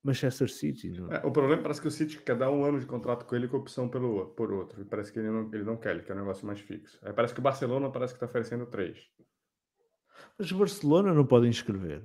Manchester 0.02 0.48
City. 0.48 0.92
É? 1.10 1.16
É, 1.16 1.26
o 1.26 1.32
problema 1.32 1.62
parece 1.62 1.80
que 1.80 1.88
o 1.88 1.90
City 1.90 2.20
quer 2.22 2.36
dar 2.36 2.50
um 2.50 2.64
ano 2.64 2.78
de 2.78 2.86
contrato 2.86 3.24
com 3.24 3.34
ele 3.34 3.48
com 3.48 3.56
opção 3.56 3.88
pelo, 3.88 4.26
por 4.30 4.52
outro. 4.52 4.84
Parece 4.86 5.12
que 5.12 5.18
ele 5.18 5.30
não, 5.30 5.52
ele 5.52 5.64
não 5.64 5.76
quer, 5.76 5.94
ele 5.96 6.02
quer 6.02 6.14
um 6.14 6.20
negócio 6.20 6.46
mais 6.46 6.60
fixo. 6.60 6.98
Aí 7.02 7.12
parece 7.12 7.34
que 7.34 7.40
o 7.40 7.42
Barcelona 7.42 7.90
parece 7.90 8.14
que 8.14 8.16
está 8.16 8.26
oferecendo 8.26 8.66
três. 8.66 8.98
Mas 10.38 10.50
o 10.52 10.58
Barcelona 10.58 11.12
não 11.14 11.24
pode 11.26 11.46
inscrever. 11.48 12.02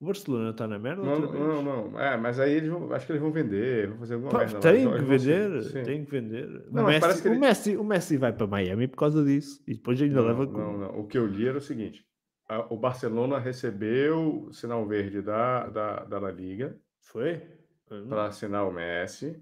O 0.00 0.06
Barcelona 0.06 0.50
está 0.50 0.66
na 0.66 0.78
merda 0.78 1.02
Não, 1.02 1.18
não, 1.20 1.62
não. 1.90 2.00
É, 2.00 2.16
mas 2.16 2.40
aí 2.40 2.54
eles 2.54 2.70
vão, 2.70 2.90
acho 2.94 3.04
que 3.04 3.12
eles 3.12 3.20
vão 3.20 3.30
vender, 3.30 3.88
vão 3.88 3.98
fazer 3.98 4.14
alguma 4.14 4.32
Pá, 4.32 4.38
merda. 4.38 4.54
lá. 4.54 4.60
tem 4.60 4.88
que 4.88 4.94
eles 4.96 5.24
vender, 5.24 5.84
tem 5.84 6.04
que 6.06 6.10
vender. 6.10 6.66
Não, 6.70 6.84
o, 6.84 6.86
Messi, 6.86 7.28
o, 7.28 7.38
Messi, 7.38 7.76
o 7.76 7.84
Messi 7.84 8.16
vai 8.16 8.32
para 8.32 8.46
Miami 8.46 8.88
por 8.88 8.96
causa 8.96 9.22
disso 9.22 9.62
e 9.66 9.74
depois 9.74 10.00
ainda 10.00 10.22
Não, 10.22 10.26
leva 10.26 10.46
não, 10.46 10.52
com- 10.52 10.78
não. 10.78 11.00
O 11.00 11.06
que 11.06 11.18
eu 11.18 11.26
li 11.26 11.46
era 11.46 11.58
o 11.58 11.60
seguinte: 11.60 12.02
a- 12.48 12.66
o 12.72 12.78
Barcelona 12.78 13.38
recebeu 13.38 14.46
o 14.46 14.52
sinal 14.54 14.86
verde 14.86 15.20
da, 15.20 15.66
da, 15.68 16.04
da 16.04 16.18
La 16.18 16.30
Liga 16.30 16.78
Foi? 17.02 17.42
Hum. 17.90 18.06
para 18.08 18.24
assinar 18.26 18.66
o 18.66 18.72
Messi. 18.72 19.38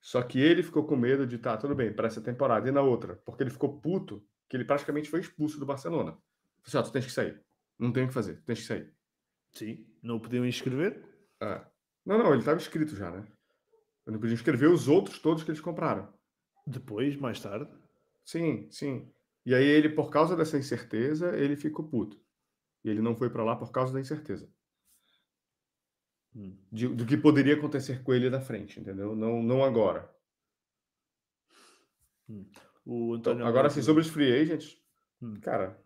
Só 0.00 0.20
que 0.22 0.40
ele 0.40 0.62
ficou 0.64 0.82
com 0.84 0.96
medo 0.96 1.24
de, 1.24 1.38
tá, 1.38 1.56
tudo 1.56 1.74
bem, 1.74 1.92
para 1.92 2.08
essa 2.08 2.20
temporada 2.20 2.68
e 2.68 2.72
na 2.72 2.82
outra, 2.82 3.14
porque 3.24 3.44
ele 3.44 3.50
ficou 3.50 3.78
puto 3.80 4.20
que 4.48 4.56
ele 4.56 4.64
praticamente 4.64 5.08
foi 5.08 5.20
expulso 5.20 5.58
do 5.58 5.66
Barcelona. 5.66 6.12
Falei 6.62 6.80
assim, 6.80 6.90
tu 6.90 6.92
tens 6.92 7.06
que 7.06 7.12
sair. 7.12 7.42
Não 7.78 7.92
tem 7.92 8.04
o 8.04 8.08
que 8.08 8.14
fazer, 8.14 8.36
tu 8.36 8.44
tens 8.44 8.60
que 8.60 8.66
sair. 8.66 8.92
Sim, 9.52 9.86
não 10.02 10.18
podiam 10.18 10.46
inscrever. 10.46 11.04
É. 11.40 11.64
Não, 12.04 12.18
não, 12.18 12.30
ele 12.30 12.40
estava 12.40 12.56
inscrito 12.58 12.94
já, 12.94 13.10
né? 13.10 13.26
Eu 14.06 14.12
não 14.12 14.20
podia 14.20 14.34
inscrever 14.34 14.68
os 14.70 14.88
outros 14.88 15.18
todos 15.18 15.42
que 15.42 15.50
eles 15.50 15.60
compraram. 15.60 16.12
Depois, 16.66 17.16
mais 17.16 17.40
tarde. 17.40 17.70
Sim, 18.24 18.68
sim. 18.70 19.10
E 19.46 19.54
aí 19.54 19.64
ele, 19.64 19.88
por 19.88 20.10
causa 20.10 20.36
dessa 20.36 20.58
incerteza, 20.58 21.36
ele 21.36 21.56
ficou 21.56 21.86
puto. 21.88 22.20
E 22.82 22.90
ele 22.90 23.00
não 23.00 23.16
foi 23.16 23.30
para 23.30 23.44
lá 23.44 23.56
por 23.56 23.70
causa 23.70 23.92
da 23.92 24.00
incerteza. 24.00 24.50
Hum. 26.34 26.56
De- 26.70 26.88
do 26.88 27.06
que 27.06 27.16
poderia 27.16 27.54
acontecer 27.54 28.02
com 28.02 28.12
ele 28.12 28.28
na 28.28 28.40
frente, 28.40 28.80
entendeu? 28.80 29.14
Não, 29.14 29.42
não 29.42 29.64
agora. 29.64 30.12
O 32.84 33.16
Então, 33.16 33.32
António 33.32 33.46
agora, 33.46 33.48
Almeida- 33.48 33.66
assim, 33.68 33.82
sobre 33.82 34.02
os 34.02 34.08
free 34.08 34.32
agents, 34.32 34.78
Hum. 35.22 35.34
cara, 35.40 35.82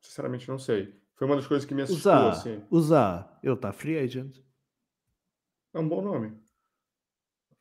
sinceramente 0.00 0.48
não 0.48 0.58
sei. 0.58 0.94
Foi 1.14 1.26
uma 1.26 1.36
das 1.36 1.46
coisas 1.46 1.66
que 1.66 1.74
me 1.74 1.82
assustou, 1.82 2.12
Zá, 2.12 2.28
assim. 2.28 2.62
o 2.70 2.80
Zá, 2.80 3.38
ele 3.42 3.54
está 3.54 3.72
free 3.72 3.98
agent. 3.98 4.38
É 5.74 5.78
um 5.80 5.88
bom 5.88 6.00
nome. 6.02 6.38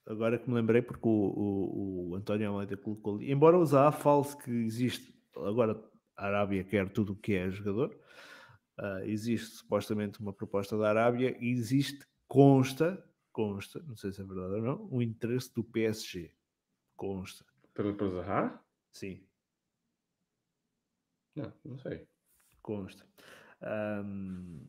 Agora 0.05 0.37
que 0.39 0.47
me 0.47 0.55
lembrei, 0.55 0.81
porque 0.81 1.07
o, 1.07 1.11
o, 1.11 2.09
o 2.11 2.15
António 2.15 2.49
Almeida 2.51 2.77
colocou 2.77 3.15
ali. 3.17 3.29
Embora 3.31 3.57
o 3.57 3.65
Zá 3.65 3.91
fale 3.91 4.23
que 4.43 4.51
existe, 4.51 5.13
agora 5.35 5.83
a 6.15 6.27
Arábia 6.27 6.63
quer 6.63 6.89
tudo 6.89 7.13
o 7.13 7.15
que 7.15 7.33
é 7.33 7.49
jogador, 7.49 7.99
ah, 8.77 9.01
existe 9.05 9.57
supostamente 9.57 10.19
uma 10.21 10.31
proposta 10.31 10.77
da 10.77 10.87
Arábia 10.89 11.35
e 11.41 11.49
existe, 11.51 12.05
consta, 12.27 13.03
consta, 13.33 13.81
não 13.83 13.95
sei 13.97 14.11
se 14.13 14.21
é 14.21 14.23
verdade 14.23 14.53
ou 14.53 14.61
não, 14.61 14.87
o 14.91 15.01
interesse 15.01 15.53
do 15.53 15.63
PSG. 15.63 16.31
Consta, 16.95 17.43
Pelo, 17.73 17.93
pelo 17.95 18.11
Zaha? 18.11 18.59
Sim, 18.97 19.27
Não, 21.35 21.53
não 21.63 21.77
sei. 21.77 22.07
consta. 22.61 23.05
Ahm, 23.61 24.67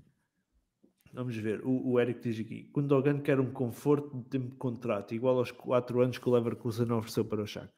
vamos 1.12 1.36
ver, 1.36 1.60
o, 1.64 1.92
o 1.92 2.00
Eric 2.00 2.20
diz 2.20 2.38
aqui: 2.40 2.70
Gundogan 2.72 3.20
quer 3.20 3.40
um 3.40 3.52
conforto 3.52 4.16
de 4.22 4.28
tempo 4.28 4.50
de 4.50 4.56
contrato, 4.56 5.14
igual 5.14 5.38
aos 5.38 5.50
4 5.50 6.00
anos 6.00 6.18
que 6.18 6.28
o 6.28 6.32
Leverkusen 6.32 6.90
ofereceu 6.92 7.24
para 7.24 7.42
o 7.42 7.46
Shakhtar. 7.46 7.74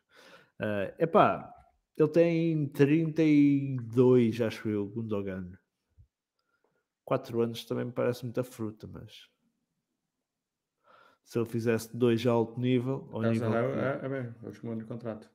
É 0.60 0.94
epá, 1.04 1.52
ele 1.96 2.08
tem 2.08 2.68
32, 2.68 4.40
acho 4.40 4.68
eu, 4.68 4.86
Gundogan. 4.88 5.52
4 7.04 7.40
anos 7.42 7.64
também 7.64 7.84
me 7.84 7.92
parece 7.92 8.24
muita 8.24 8.42
fruta, 8.42 8.86
mas 8.86 9.28
se 11.24 11.38
ele 11.38 11.46
fizesse 11.48 11.96
dois 11.96 12.26
a 12.26 12.30
alto 12.32 12.60
nível, 12.60 13.08
ao 13.12 13.22
É, 13.22 13.28
nível 13.32 13.50
que, 13.50 13.78
é, 13.78 14.00
é 14.04 14.08
mesmo, 14.08 14.34
é 14.42 14.44
o 14.44 14.46
último 14.48 14.72
ano 14.72 14.80
de 14.82 14.86
contrato. 14.86 15.30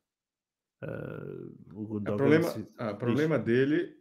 Ah, 0.82 1.24
o 1.74 1.82
O 1.82 1.86
Gundogan 1.88 2.18
problema, 2.18 2.50
se- 2.50 2.68
ah, 2.78 2.92
o 2.92 2.98
problema 2.98 3.40
dele 3.40 3.96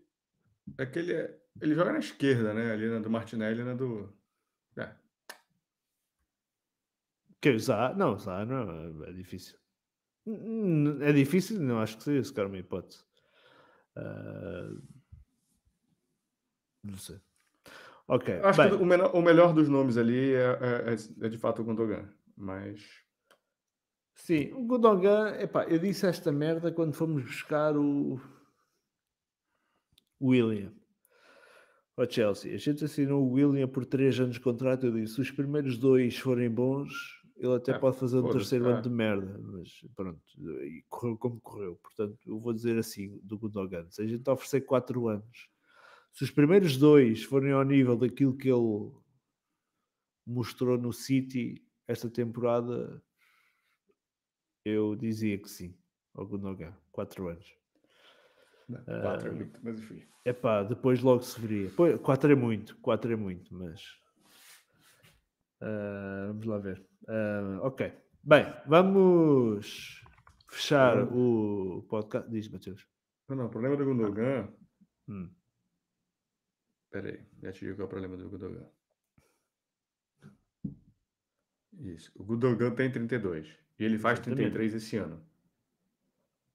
é 0.78 0.86
que 0.86 0.98
ele, 0.98 1.12
é- 1.12 1.38
ele 1.60 1.74
joga 1.74 1.92
na 1.92 1.98
esquerda, 1.98 2.52
né? 2.54 2.72
Ali 2.72 2.88
na 2.88 2.98
do 3.00 3.10
Martinelli 3.10 3.62
na 3.64 3.74
do. 3.74 4.12
É. 4.76 4.94
Que 7.40 7.50
usar? 7.50 7.96
Não, 7.96 8.14
usar 8.14 8.46
não 8.46 9.04
é, 9.04 9.10
é 9.10 9.12
difícil. 9.12 9.58
É 11.02 11.12
difícil, 11.12 11.60
não 11.60 11.78
acho 11.80 11.98
que 11.98 12.04
seja 12.04 12.24
sequer 12.24 12.46
uma 12.46 12.56
hipótese. 12.58 13.04
Ah, 13.96 14.70
não 16.82 16.96
sei. 16.96 17.20
Ok, 18.08 18.34
Acho 18.42 18.60
bem, 18.62 18.70
que 18.76 18.82
o, 18.82 18.86
menor- 18.86 19.14
o 19.14 19.22
melhor 19.22 19.54
dos 19.54 19.68
nomes 19.68 19.96
ali 19.96 20.34
é, 20.34 20.40
é- 20.40 20.94
é- 20.94 21.26
é 21.26 21.28
de 21.28 21.38
fato 21.38 21.62
o 21.62 21.64
Gundogan. 21.64 22.08
Mas. 22.36 23.03
Sim, 24.14 24.52
o 24.52 24.64
Gundogan, 24.64 25.36
epá, 25.40 25.64
eu 25.64 25.78
disse 25.78 26.06
esta 26.06 26.32
merda 26.32 26.72
quando 26.72 26.94
fomos 26.94 27.22
buscar 27.24 27.76
o 27.76 28.20
William 30.20 30.72
ao 31.96 32.10
Chelsea. 32.10 32.54
A 32.54 32.58
gente 32.58 32.84
assinou 32.84 33.22
o 33.22 33.32
William 33.32 33.68
por 33.68 33.84
3 33.84 34.20
anos 34.20 34.34
de 34.34 34.40
contrato. 34.40 34.86
Eu 34.86 34.92
disse: 34.92 35.14
se 35.14 35.20
os 35.20 35.30
primeiros 35.30 35.78
dois 35.78 36.16
forem 36.18 36.50
bons, 36.50 36.92
ele 37.36 37.54
até 37.54 37.72
É, 37.72 37.78
pode 37.78 37.98
fazer 37.98 38.18
um 38.18 38.30
terceiro 38.30 38.66
ano 38.66 38.82
de 38.82 38.88
merda. 38.88 39.38
Mas 39.38 39.68
pronto, 39.94 40.20
e 40.62 40.84
correu 40.88 41.18
como 41.18 41.40
correu. 41.40 41.76
Portanto, 41.76 42.18
eu 42.26 42.40
vou 42.40 42.52
dizer 42.52 42.78
assim: 42.78 43.18
do 43.22 43.38
Gundogan, 43.38 43.88
se 43.90 44.02
a 44.02 44.06
gente 44.06 44.28
oferecer 44.28 44.62
4 44.62 45.08
anos, 45.08 45.48
se 46.12 46.24
os 46.24 46.30
primeiros 46.30 46.76
dois 46.76 47.22
forem 47.24 47.52
ao 47.52 47.64
nível 47.64 47.96
daquilo 47.96 48.36
que 48.36 48.48
ele 48.48 48.92
mostrou 50.26 50.78
no 50.78 50.92
City 50.92 51.62
esta 51.86 52.08
temporada, 52.08 53.02
eu 54.64 54.96
dizia 54.96 55.38
que 55.38 55.48
sim 55.48 55.76
ao 56.14 56.26
Gundogan. 56.26 56.74
4 56.92 57.28
anos. 57.28 57.56
4 58.66 59.28
é 59.28 59.30
muito, 59.30 59.60
mas 59.62 59.78
enfim. 59.78 60.02
É 60.24 60.32
pá, 60.32 60.62
depois 60.62 61.02
logo 61.02 61.22
se 61.22 61.38
veria. 61.40 61.70
4 61.98 62.32
é 62.32 62.34
muito, 62.34 62.76
4 62.78 63.12
é 63.12 63.16
muito, 63.16 63.54
mas. 63.54 63.82
Uh, 65.60 66.28
vamos 66.28 66.46
lá 66.46 66.58
ver. 66.58 66.86
Uh, 67.02 67.60
ok. 67.62 67.92
Bem, 68.22 68.46
vamos 68.66 70.02
fechar 70.50 71.02
o 71.12 71.84
podcast. 71.88 72.30
Diz, 72.30 72.48
Matheus. 72.48 72.88
Não, 73.28 73.36
não, 73.36 73.46
o 73.46 73.50
problema 73.50 73.76
do 73.76 73.84
Gundogan. 73.84 74.48
Hum. 75.08 75.30
Pera 76.90 77.10
aí, 77.10 77.26
já 77.42 77.52
te 77.52 77.66
digo 77.66 77.76
qual 77.76 77.82
é 77.82 77.86
o 77.86 77.88
problema 77.88 78.16
do 78.16 78.30
Gundogan. 78.30 78.70
Isso. 81.80 82.10
O 82.14 82.24
Gundogan 82.24 82.74
tem 82.74 82.90
32. 82.90 83.63
E 83.78 83.84
ele 83.84 83.98
faz 83.98 84.20
33 84.20 84.74
esse 84.74 84.96
ano. 84.96 85.20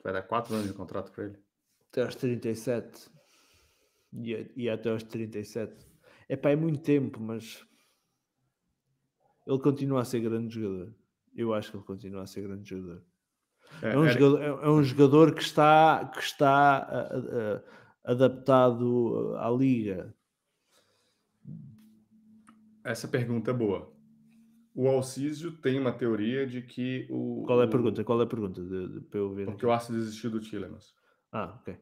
Vai 0.04 0.14
dar 0.14 0.24
4 0.24 0.56
anos 0.56 0.68
de 0.68 0.74
contrato 0.74 1.12
para 1.12 1.26
ele. 1.26 1.38
Até 1.90 2.04
aos 2.04 2.16
37. 2.16 3.10
E, 4.14 4.52
e 4.56 4.70
até 4.70 4.90
aos 4.90 5.04
37. 5.04 5.88
É 6.28 6.36
pá, 6.36 6.52
é 6.52 6.56
muito 6.56 6.82
tempo, 6.82 7.20
mas 7.20 7.66
ele 9.46 9.60
continua 9.60 10.02
a 10.02 10.06
ser 10.06 10.22
grande 10.22 10.56
jogador. 10.56 10.96
Eu 11.36 11.54
acho 11.54 11.72
que 11.72 11.78
ele 11.78 11.84
continua 11.84 12.24
a 12.24 12.28
ser 12.28 12.42
grande 12.42 12.70
jogador. 12.70 13.04
É, 13.82 13.94
é 13.94 13.98
um, 13.98 14.06
era... 14.06 14.14
jogador, 14.14 14.42
é, 14.42 14.48
é 14.48 14.70
um 14.70 14.84
jogador 14.84 15.36
que 15.36 15.42
está, 15.42 16.06
que 16.14 16.22
está 16.22 16.78
a, 16.78 17.02
a, 18.06 18.12
adaptado 18.12 19.36
à 19.38 19.50
liga. 19.50 20.16
Essa 22.84 23.08
pergunta 23.08 23.52
é 23.52 23.54
boa. 23.54 23.92
O 24.80 24.88
Alcísio 24.88 25.52
tem 25.52 25.78
uma 25.78 25.92
teoria 25.92 26.48
de 26.48 26.62
que 26.62 27.06
o. 27.10 27.44
Qual 27.46 27.62
é 27.62 27.66
a 27.66 27.68
pergunta? 27.68 28.02
Qual 28.02 28.22
é 28.22 28.24
a 28.24 28.28
pergunta? 28.28 28.64
De, 28.64 28.88
de, 28.88 29.02
para 29.02 29.20
eu 29.20 29.34
ver 29.34 29.44
Porque 29.44 29.58
aqui. 29.58 29.66
o 29.66 29.72
Arce 29.74 29.92
desistiu 29.92 30.30
do 30.32 30.40
Tillemans. 30.40 30.96
Ah, 31.34 31.60
ok. 31.60 31.78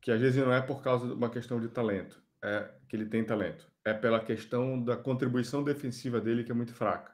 Que 0.00 0.12
às 0.12 0.20
vezes 0.20 0.40
não 0.40 0.52
é 0.52 0.62
por 0.62 0.84
causa 0.84 1.08
de 1.08 1.14
uma 1.14 1.28
questão 1.28 1.60
de 1.60 1.68
talento, 1.68 2.22
é 2.40 2.72
que 2.88 2.94
ele 2.94 3.06
tem 3.06 3.24
talento. 3.24 3.68
É 3.84 3.92
pela 3.92 4.24
questão 4.24 4.80
da 4.80 4.96
contribuição 4.96 5.64
defensiva 5.64 6.20
dele 6.20 6.44
que 6.44 6.52
é 6.52 6.54
muito 6.54 6.72
fraca. 6.72 7.12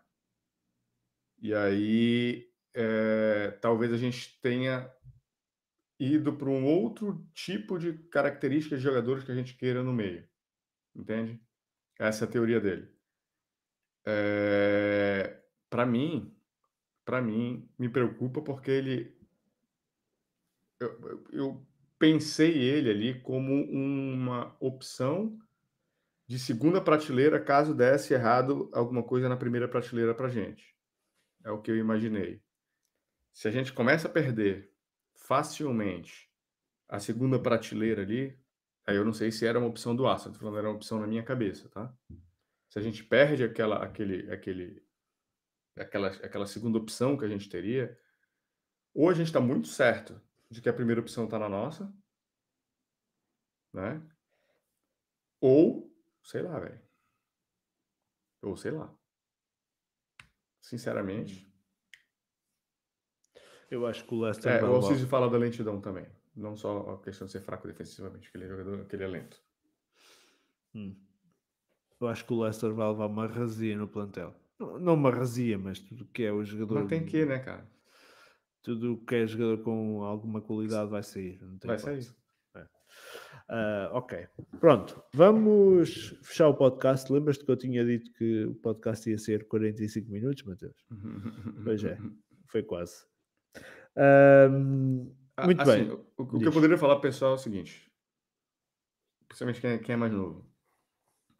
E 1.40 1.54
aí, 1.54 2.46
é, 2.74 3.52
talvez 3.62 3.94
a 3.94 3.96
gente 3.96 4.38
tenha 4.42 4.92
ido 5.98 6.34
para 6.34 6.50
um 6.50 6.66
outro 6.66 7.26
tipo 7.32 7.78
de 7.78 7.94
características 8.10 8.80
de 8.80 8.84
jogadores 8.84 9.24
que 9.24 9.32
a 9.32 9.34
gente 9.34 9.56
queira 9.56 9.82
no 9.82 9.94
meio. 9.94 10.28
Entende? 10.94 11.40
Essa 11.98 12.26
é 12.26 12.28
a 12.28 12.30
teoria 12.30 12.60
dele. 12.60 12.97
É, 14.10 15.38
para 15.68 15.84
mim, 15.84 16.34
para 17.04 17.20
mim, 17.20 17.70
me 17.78 17.90
preocupa 17.90 18.40
porque 18.40 18.70
ele. 18.70 19.14
Eu, 20.80 21.26
eu 21.30 21.66
pensei 21.98 22.56
ele 22.56 22.88
ali 22.90 23.20
como 23.20 23.52
uma 23.64 24.56
opção 24.60 25.38
de 26.26 26.38
segunda 26.38 26.80
prateleira 26.80 27.38
caso 27.38 27.74
desse 27.74 28.14
errado 28.14 28.70
alguma 28.72 29.02
coisa 29.02 29.28
na 29.28 29.36
primeira 29.36 29.68
prateleira 29.68 30.14
para 30.14 30.30
gente. 30.30 30.74
É 31.44 31.50
o 31.50 31.60
que 31.60 31.70
eu 31.70 31.76
imaginei. 31.76 32.42
Se 33.32 33.46
a 33.46 33.50
gente 33.50 33.74
começa 33.74 34.08
a 34.08 34.10
perder 34.10 34.72
facilmente 35.16 36.30
a 36.88 36.98
segunda 36.98 37.38
prateleira 37.38 38.02
ali, 38.02 38.38
aí 38.86 38.96
eu 38.96 39.04
não 39.04 39.12
sei 39.12 39.30
se 39.30 39.46
era 39.46 39.58
uma 39.58 39.68
opção 39.68 39.94
do 39.94 40.06
Arsenal, 40.06 40.32
tô 40.32 40.40
falando 40.40 40.58
era 40.58 40.68
uma 40.68 40.76
opção 40.76 40.98
na 40.98 41.06
minha 41.06 41.22
cabeça, 41.22 41.68
tá? 41.68 41.92
Se 42.68 42.78
a 42.78 42.82
gente 42.82 43.02
perde 43.02 43.44
aquela, 43.44 43.82
aquele, 43.82 44.30
aquele, 44.30 44.86
aquela, 45.76 46.08
aquela 46.08 46.46
segunda 46.46 46.78
opção 46.78 47.16
que 47.16 47.24
a 47.24 47.28
gente 47.28 47.48
teria, 47.48 47.98
ou 48.94 49.08
a 49.08 49.14
gente 49.14 49.28
está 49.28 49.40
muito 49.40 49.68
certo 49.68 50.20
de 50.50 50.60
que 50.60 50.68
a 50.68 50.72
primeira 50.72 51.00
opção 51.00 51.24
está 51.24 51.38
na 51.38 51.48
nossa, 51.48 51.92
né? 53.72 54.02
Ou, 55.40 55.94
sei 56.22 56.42
lá, 56.42 56.58
velho. 56.58 56.80
Ou 58.42 58.56
sei 58.56 58.72
lá. 58.72 58.92
Sinceramente. 60.60 61.46
Eu 63.70 63.86
acho 63.86 64.04
que 64.04 64.14
o 64.14 64.20
Leicester. 64.20 64.52
É, 64.52 64.64
o 64.64 64.74
Alciso 64.74 65.06
fala 65.06 65.30
da 65.30 65.38
lentidão 65.38 65.80
também. 65.80 66.06
Não 66.34 66.56
só 66.56 66.94
a 66.94 67.02
questão 67.02 67.26
de 67.26 67.32
ser 67.32 67.40
fraco 67.40 67.66
defensivamente, 67.66 68.28
aquele 68.28 68.48
jogador, 68.48 68.80
aquele 68.82 69.04
é 69.04 69.08
lento. 69.08 69.42
Hum. 70.74 70.96
Eu 72.00 72.08
acho 72.08 72.24
que 72.24 72.32
o 72.32 72.40
Leicester 72.40 72.72
vai 72.72 72.88
levar 72.88 73.06
uma 73.06 73.26
razia 73.26 73.76
no 73.76 73.88
plantel. 73.88 74.34
Não, 74.58 74.94
uma 74.94 75.10
razia, 75.10 75.58
mas 75.58 75.78
tudo 75.80 76.04
que 76.06 76.22
é 76.22 76.32
o 76.32 76.44
jogador. 76.44 76.80
Mas 76.80 76.88
tem 76.88 77.04
que, 77.04 77.24
né, 77.24 77.38
cara? 77.38 77.68
Tudo 78.62 78.98
que 79.04 79.14
é 79.14 79.26
jogador 79.26 79.62
com 79.62 80.02
alguma 80.02 80.40
qualidade 80.40 80.90
vai 80.90 81.02
sair. 81.02 81.40
vai 81.64 81.78
sair. 81.78 82.08
Uh, 83.50 83.88
ok, 83.92 84.28
pronto. 84.60 85.02
Vamos 85.14 86.08
fechar 86.22 86.48
o 86.48 86.54
podcast. 86.54 87.10
Lembras-te 87.10 87.44
que 87.44 87.50
eu 87.50 87.56
tinha 87.56 87.84
dito 87.84 88.12
que 88.12 88.44
o 88.44 88.54
podcast 88.56 89.08
ia 89.08 89.16
ser 89.16 89.48
45 89.48 90.10
minutos, 90.10 90.42
Matheus? 90.44 90.86
pois 91.64 91.82
é, 91.82 91.98
foi 92.46 92.62
quase. 92.62 93.06
Um, 93.96 95.14
muito 95.44 95.62
assim, 95.62 95.84
bem. 95.84 95.90
O, 96.18 96.22
o 96.22 96.38
que 96.38 96.46
eu 96.46 96.52
poderia 96.52 96.76
falar, 96.76 97.00
pessoal, 97.00 97.32
é 97.32 97.34
o 97.36 97.38
seguinte: 97.38 97.90
principalmente 99.28 99.60
quem 99.60 99.70
é, 99.70 99.78
quem 99.78 99.92
é 99.94 99.96
mais 99.96 100.12
novo 100.12 100.47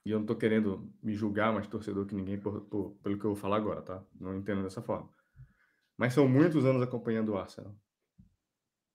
e 0.08 0.10
eu 0.10 0.16
não 0.16 0.24
estou 0.24 0.36
querendo 0.36 0.90
me 1.02 1.12
julgar 1.12 1.52
mais 1.52 1.66
torcedor 1.66 2.06
que 2.06 2.14
ninguém 2.14 2.38
por, 2.40 2.62
por, 2.62 2.92
pelo 3.02 3.18
que 3.18 3.26
eu 3.26 3.32
vou 3.32 3.36
falar 3.36 3.58
agora, 3.58 3.82
tá? 3.82 4.02
Não 4.18 4.34
entendo 4.34 4.62
dessa 4.62 4.80
forma. 4.80 5.06
Mas 5.98 6.14
são 6.14 6.26
muitos 6.26 6.64
anos 6.64 6.80
acompanhando 6.80 7.28
o 7.32 7.36
Arsenal. 7.36 7.76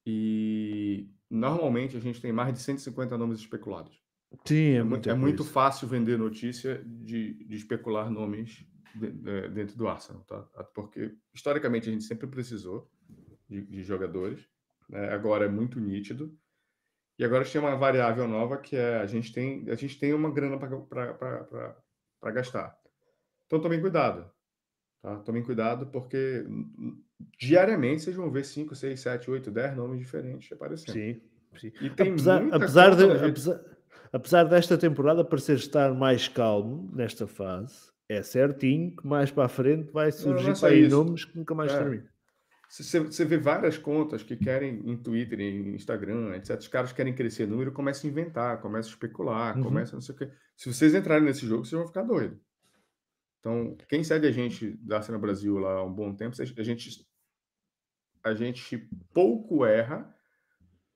E 0.03 1.07
normalmente 1.29 1.95
a 1.95 1.99
gente 1.99 2.19
tem 2.19 2.31
mais 2.31 2.51
de 2.51 2.59
150 2.61 3.15
nomes 3.15 3.37
especulados. 3.37 3.95
Sim, 4.43 4.55
é, 4.55 4.75
é 4.77 4.83
muito, 4.83 5.09
é 5.11 5.13
muito 5.13 5.43
fácil 5.43 5.87
vender 5.87 6.17
notícia 6.17 6.83
de, 6.83 7.45
de 7.45 7.55
especular 7.57 8.09
nomes 8.09 8.65
de, 8.95 9.11
de, 9.11 9.49
dentro 9.49 9.77
do 9.77 9.87
Arsenal, 9.87 10.23
tá? 10.23 10.41
Porque 10.73 11.15
historicamente 11.31 11.89
a 11.89 11.91
gente 11.91 12.05
sempre 12.05 12.25
precisou 12.25 12.89
de, 13.47 13.61
de 13.61 13.83
jogadores. 13.83 14.47
Né? 14.89 15.09
Agora 15.09 15.45
é 15.45 15.49
muito 15.49 15.79
nítido. 15.79 16.35
E 17.17 17.23
agora 17.23 17.45
tem 17.45 17.61
uma 17.61 17.75
variável 17.75 18.27
nova 18.27 18.57
que 18.57 18.75
é 18.75 18.97
a 18.97 19.05
gente 19.05 19.31
tem, 19.31 19.69
a 19.69 19.75
gente 19.75 19.99
tem 19.99 20.13
uma 20.13 20.31
grana 20.31 20.57
para 20.57 22.31
gastar. 22.31 22.75
Então 23.45 23.59
tomem 23.59 23.79
cuidado. 23.79 24.29
Tá? 25.01 25.17
Tomem 25.17 25.43
cuidado 25.43 25.87
porque 25.87 26.45
diariamente 27.37 28.03
vocês 28.03 28.15
vão 28.15 28.31
ver 28.31 28.45
5, 28.45 28.73
6, 28.73 28.99
7, 28.99 29.31
8, 29.31 29.51
10 29.51 29.75
nomes 29.75 29.99
diferentes 29.99 30.51
aparecendo. 30.51 30.93
Sim, 30.93 31.21
sim. 31.59 31.71
E 31.81 31.89
tem 31.89 32.13
apesar, 32.13 32.41
apesar, 32.51 32.95
de, 32.95 33.03
apesar, 33.03 33.61
apesar 34.11 34.43
desta 34.45 34.77
temporada 34.77 35.23
parecer 35.23 35.55
estar 35.55 35.93
mais 35.93 36.27
calmo 36.27 36.89
nesta 36.95 37.27
fase, 37.27 37.91
é 38.09 38.23
certinho 38.23 38.95
que 38.95 39.05
mais 39.05 39.29
para 39.29 39.45
a 39.45 39.49
frente 39.49 39.91
vai 39.91 40.11
surgir 40.11 40.51
não, 40.51 40.61
não 40.61 40.67
é 40.67 40.87
nomes 40.87 41.25
que 41.25 41.37
nunca 41.37 41.53
mais 41.53 41.71
é. 41.71 41.77
terminam. 41.77 42.12
Você, 42.81 43.23
vê 43.23 43.37
várias 43.37 43.77
contas 43.77 44.23
que 44.23 44.35
querem 44.35 44.81
em 44.89 44.97
Twitter, 44.97 45.39
em 45.39 45.75
Instagram, 45.75 46.35
etc. 46.35 46.57
Os 46.57 46.67
caras 46.67 46.91
querem 46.91 47.13
crescer 47.13 47.45
número, 47.45 47.71
começam 47.71 48.09
a 48.09 48.11
inventar, 48.11 48.61
começam 48.61 48.89
a 48.89 48.93
especular, 48.93 49.55
uhum. 49.55 49.63
começam 49.63 49.97
não 49.97 50.01
sei 50.01 50.15
o 50.15 50.17
quê. 50.17 50.31
Se 50.57 50.73
vocês 50.73 50.95
entrarem 50.95 51.23
nesse 51.23 51.45
jogo, 51.45 51.63
vocês 51.63 51.77
vão 51.77 51.85
ficar 51.85 52.01
doidos. 52.01 52.39
Então, 53.39 53.77
quem 53.87 54.03
segue 54.03 54.25
a 54.25 54.31
gente 54.31 54.71
da 54.77 55.03
Cena 55.03 55.19
Brasil 55.19 55.59
lá 55.59 55.73
há 55.73 55.83
um 55.83 55.93
bom 55.93 56.15
tempo, 56.15 56.35
a 56.41 56.63
gente, 56.63 57.07
a 58.23 58.33
gente 58.33 58.89
pouco 59.13 59.63
erra, 59.63 60.11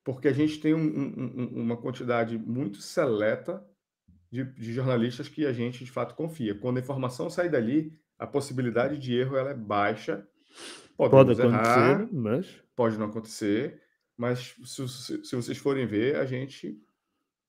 porque 0.03 0.29
a 0.29 0.33
gente 0.33 0.59
tem 0.59 0.73
um, 0.73 0.79
um, 0.79 1.61
uma 1.61 1.77
quantidade 1.77 2.39
muito 2.39 2.81
seleta 2.81 3.63
de, 4.31 4.43
de, 4.45 4.73
jornalistas 4.73 5.29
que 5.29 5.45
a 5.45 5.53
gente 5.53 5.85
de 5.85 5.91
fato 5.91 6.15
confia. 6.15 6.55
Quando 6.55 6.77
a 6.77 6.81
informação 6.81 7.29
sai 7.29 7.49
dali, 7.49 7.93
a 8.17 8.25
possibilidade 8.25 8.97
de 8.97 9.15
erro 9.15 9.37
ela 9.37 9.51
é 9.51 9.55
baixa 9.55 10.27
Pode 10.97 11.15
acontecer, 11.15 11.45
errar, 11.45 12.09
mas. 12.11 12.63
Pode 12.75 12.97
não 12.97 13.05
acontecer, 13.05 13.81
mas 14.17 14.55
se, 14.63 14.89
se, 14.89 15.23
se, 15.23 15.35
vocês 15.35 15.57
forem 15.57 15.85
ver, 15.85 16.15
a 16.15 16.25
gente 16.25 16.81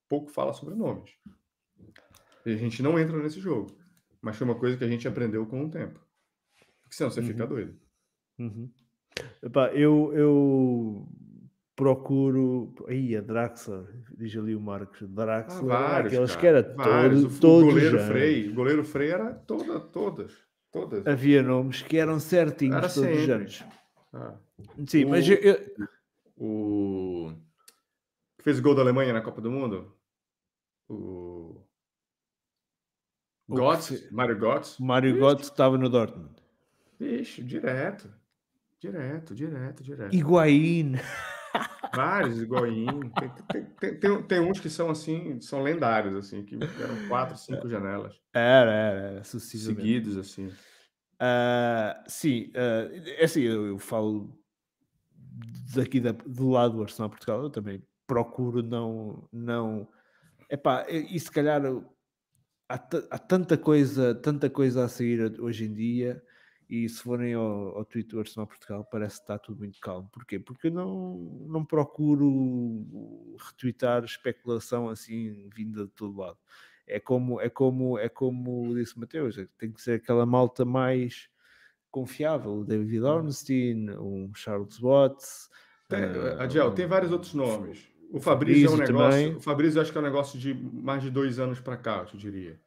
pouco 0.09 0.31
fala 0.31 0.53
sobre 0.53 0.75
nomes. 0.75 1.11
E 2.45 2.53
a 2.53 2.57
gente 2.57 2.83
não 2.83 2.99
entra 2.99 3.17
nesse 3.17 3.41
jogo. 3.41 3.77
Mas 4.21 4.37
foi 4.37 4.47
uma 4.47 4.59
coisa 4.59 4.77
que 4.77 4.85
a 4.85 4.89
gente 4.89 5.07
aprendeu 5.09 5.47
com 5.47 5.65
o 5.65 5.71
tempo. 5.71 6.01
Porque 6.83 6.97
senão 6.97 7.11
você 7.11 7.21
uhum. 7.21 7.27
fica 7.27 7.47
doido. 7.47 7.79
Uhum. 8.39 8.71
Epá, 9.43 9.69
eu, 9.69 10.13
eu 10.15 11.09
procuro. 11.77 12.75
Aí, 12.89 13.17
a 13.17 13.21
Draxler, 13.21 13.87
diz 14.17 14.37
ali 14.37 14.55
o 14.55 14.61
Marcos. 14.61 15.09
Draxler, 15.09 15.73
ah, 15.73 15.89
vários, 15.89 16.13
aqueles 16.13 16.37
cara, 16.37 16.41
que 16.41 16.47
era 16.47 16.75
vários. 16.75 17.23
todo, 17.23 17.33
o, 17.33 17.41
todo 17.41 17.63
o 17.63 17.67
goleiro 17.67 17.99
Frei. 18.01 18.49
O 18.49 18.55
goleiro 18.55 18.85
Frei 18.85 19.11
era 19.11 19.33
toda, 19.33 19.81
todas. 19.81 20.48
Todas. 20.71 21.07
Havia 21.07 21.43
nomes 21.43 21.83
que 21.83 21.97
eram 21.97 22.21
certinhos 22.21 22.77
Era 22.77 22.89
todos 22.89 23.09
sempre. 23.09 23.23
os 23.23 23.31
anos. 23.31 23.65
Ah. 24.13 24.35
Sim, 24.87 25.05
o, 25.05 25.09
mas 25.11 25.29
eu, 25.29 25.37
eu... 25.37 25.89
o 26.37 27.33
que 28.37 28.45
fez 28.45 28.59
o 28.59 28.63
gol 28.63 28.75
da 28.75 28.83
Alemanha 28.83 29.13
na 29.13 29.21
Copa 29.21 29.41
do 29.41 29.51
Mundo? 29.51 29.95
O 30.89 31.63
Götze, 33.49 34.09
Mário 34.13 34.39
Götze. 34.39 34.83
Mário 34.83 35.17
Götze 35.17 35.45
estava 35.45 35.79
no 35.79 35.89
Dortmund. 35.89 36.35
Vixe, 36.99 37.43
direto. 37.43 38.13
Direto, 38.79 39.35
direto, 39.35 39.83
direto. 39.83 40.15
Higuaín. 40.15 40.97
Vários, 41.95 42.41
Higuaín. 42.41 43.01
Tem, 43.11 43.65
tem, 43.81 43.99
tem, 43.99 44.23
tem, 44.23 44.41
uns 44.41 44.61
que 44.61 44.69
são 44.69 44.91
assim, 44.91 45.41
são 45.41 45.63
lendários, 45.63 46.15
assim, 46.15 46.45
que 46.45 46.55
eram 46.81 47.09
quatro, 47.09 47.37
cinco 47.37 47.69
janelas. 47.69 48.15
Era, 48.33 48.71
era, 48.73 49.01
era. 49.13 49.25
Seguidos, 49.25 50.17
assim. 50.17 50.51
Ah, 51.19 52.05
sim, 52.07 52.51
é 52.55 53.25
assim, 53.25 53.41
eu, 53.43 53.67
eu 53.67 53.79
falo 53.79 54.39
daqui 55.75 56.01
da- 56.01 56.13
do 56.13 56.49
lado 56.51 56.77
do 56.77 56.83
Arsenal 56.83 57.11
Portugal, 57.11 57.43
eu 57.43 57.51
também 57.51 57.83
procuro 58.07 58.63
não. 58.63 59.29
não 59.33 59.89
epá, 60.49 60.87
e 60.89 61.17
e 61.17 61.21
se 61.21 61.31
calhar 61.31 61.61
há, 62.69 62.75
há 63.11 63.19
tanta 63.19 63.59
coisa, 63.59 64.15
tanta 64.15 64.49
coisa 64.49 64.85
a 64.85 64.89
sair 64.89 65.41
hoje 65.41 65.65
em 65.65 65.73
dia. 65.75 66.23
E 66.69 66.87
se 66.89 67.03
forem 67.03 67.33
ao, 67.33 67.79
ao 67.79 67.85
Twitter 67.85 68.13
do 68.15 68.21
Arsenal 68.21 68.47
Portugal, 68.47 68.85
parece 68.85 69.17
que 69.17 69.23
está 69.23 69.39
tudo 69.39 69.61
muito 69.61 69.81
calmo. 69.81 70.09
Porquê? 70.13 70.39
Porque 70.39 70.67
eu 70.67 70.71
não, 70.73 71.17
não 71.49 71.65
procuro 71.65 73.37
retweetar 73.39 74.05
especulação 74.05 74.89
assim 74.89 75.49
vinda 75.55 75.85
de 75.87 75.93
todo 75.93 76.19
lado. 76.19 76.39
É 76.87 77.01
como, 77.01 77.41
é 77.41 77.49
como, 77.49 77.99
é 77.99 78.09
como 78.09 78.75
disse 78.75 78.97
o 78.97 79.01
Mateus, 79.01 79.39
é- 79.39 79.49
tem 79.59 79.71
que 79.73 79.81
ser 79.81 79.93
aquela 79.93 80.25
malta 80.27 80.65
mais 80.65 81.29
confiável. 81.91 82.53
O 82.61 82.65
David 82.65 83.01
Ornstein, 83.03 83.91
um 83.99 84.31
Charles 84.35 84.79
Watts. 84.79 85.49
Tem, 85.89 86.01
ah, 86.03 86.43
Adiel, 86.43 86.69
um- 86.69 86.75
tem 86.75 86.87
vários 86.87 87.13
outros 87.13 87.33
nomes. 87.35 87.89
O 88.11 88.19
o 88.19 88.21
Fabrício 88.21 88.67
é 88.67 88.69
um 88.69 88.73
Fabrício 88.73 88.93
negócio. 88.95 89.21
também. 89.23 89.37
O 89.37 89.41
Fabrício 89.41 89.81
acho 89.81 89.93
que 89.93 89.99
é 89.99 90.01
um 90.01 90.05
negócio 90.05 90.39
de 90.39 90.55
mais 90.55 91.03
de 91.03 91.11
dois 91.11 91.39
anos 91.39 91.61
para 91.61 91.77
cá, 91.77 91.99
eu 92.01 92.07
te 92.07 92.17
diria. 92.17 92.59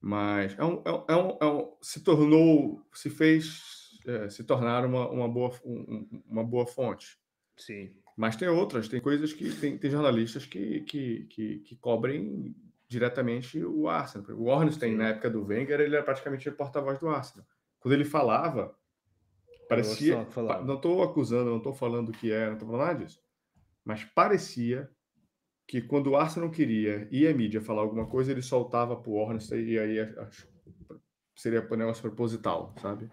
Mas 0.00 0.56
é 0.58 0.64
um, 0.64 0.82
é 0.84 0.92
um- 0.92 1.04
é 1.08 1.16
um- 1.16 1.38
é 1.40 1.46
um- 1.46 1.72
se 1.82 2.02
tornou, 2.04 2.82
se 2.92 3.10
fez, 3.10 3.98
é, 4.06 4.28
se 4.28 4.44
tornar 4.44 4.84
uma, 4.86 5.08
uma, 5.10 5.28
boa, 5.28 5.50
um- 5.64 6.06
um- 6.12 6.22
uma 6.26 6.44
boa 6.44 6.66
fonte. 6.66 7.18
Sim. 7.56 7.90
Mas 8.16 8.36
tem 8.36 8.48
outras, 8.48 8.88
tem 8.88 9.00
coisas 9.00 9.32
que 9.32 9.50
tem, 9.56 9.76
tem 9.78 9.90
jornalistas 9.90 10.46
que, 10.46 10.80
que, 10.82 11.24
que, 11.26 11.58
que 11.60 11.76
cobrem 11.76 12.54
diretamente 12.88 13.62
o 13.64 13.88
Arsenal. 13.88 14.36
O 14.36 14.44
Ornstein, 14.46 14.92
Sim. 14.92 14.96
na 14.96 15.08
época 15.08 15.28
do 15.30 15.44
Wenger, 15.44 15.80
ele 15.80 15.94
era 15.94 16.04
praticamente 16.04 16.48
o 16.48 16.52
porta-voz 16.56 16.98
do 16.98 17.08
Arsenal. 17.08 17.46
Quando 17.80 17.94
ele 17.94 18.04
falava, 18.04 18.76
parecia. 19.68 20.24
Falava. 20.26 20.64
Não 20.64 20.76
estou 20.76 21.02
acusando, 21.02 21.50
não 21.50 21.58
estou 21.58 21.74
falando 21.74 22.12
que 22.12 22.32
é, 22.32 22.46
não 22.46 22.54
estou 22.54 22.68
falando 22.68 22.86
nada 22.86 23.04
disso. 23.04 23.20
Mas 23.84 24.04
parecia 24.04 24.90
que 25.68 25.82
quando 25.82 26.08
o 26.08 26.16
Arsenal 26.16 26.50
queria 26.50 27.06
e 27.10 27.28
a 27.28 27.34
mídia 27.34 27.60
falar 27.60 27.82
alguma 27.82 28.06
coisa, 28.06 28.32
ele 28.32 28.40
soltava 28.42 28.96
para 28.96 29.10
o 29.10 29.16
Ornstein 29.16 29.60
e 29.66 29.78
aí 29.78 30.00
acho- 30.00 30.48
seria 31.36 31.64
um 31.70 31.76
negócio 31.76 32.00
proposital, 32.02 32.74
sabe? 32.80 33.08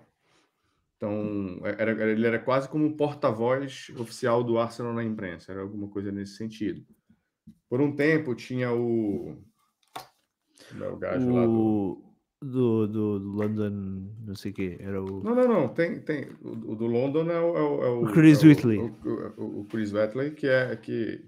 Então, 0.96 1.60
era, 1.66 1.92
era- 1.92 2.12
ele 2.12 2.26
era 2.26 2.40
quase 2.40 2.70
como 2.70 2.86
um 2.86 2.96
porta-voz 2.96 3.92
oficial 4.00 4.42
do 4.44 4.58
Arsenal 4.58 4.94
na 4.94 5.04
imprensa, 5.04 5.52
era 5.52 5.62
alguma 5.62 5.90
coisa 5.90 6.12
nesse 6.12 6.38
sentido. 6.38 6.82
Por 7.70 7.82
um 7.82 7.94
tempo 7.94 8.34
tinha 8.34 8.72
o. 8.74 9.36
É 10.80 10.88
o 10.88 10.96
gajo 10.98 11.34
lá 11.34 11.46
do. 11.46 11.52
O, 11.52 12.16
do, 12.42 12.88
do, 12.88 13.20
do 13.20 13.30
London, 13.32 14.10
não 14.26 14.36
sei 14.36 14.52
o 14.52 14.54
quê, 14.54 14.78
era 14.80 15.04
o. 15.04 15.22
Não, 15.24 15.36
não, 15.36 15.48
não. 15.48 15.68
Tem, 15.68 16.00
tem. 16.00 16.30
O, 16.42 16.72
o 16.72 16.76
do 16.76 16.86
London 16.86 17.30
é 17.30 17.40
o. 17.42 17.58
é 17.58 17.62
o- 17.62 17.84
é 17.84 17.90
O 17.90 18.14
Chris 18.14 18.42
é 18.42 18.46
o- 18.46 18.50
Whitley. 18.50 18.80
O, 18.80 19.42
o- 19.44 19.60
o 19.62 19.66
Chris 19.66 19.92
Whitley, 19.92 20.32
que 20.32 20.48
é, 20.48 20.74
que 20.78 21.26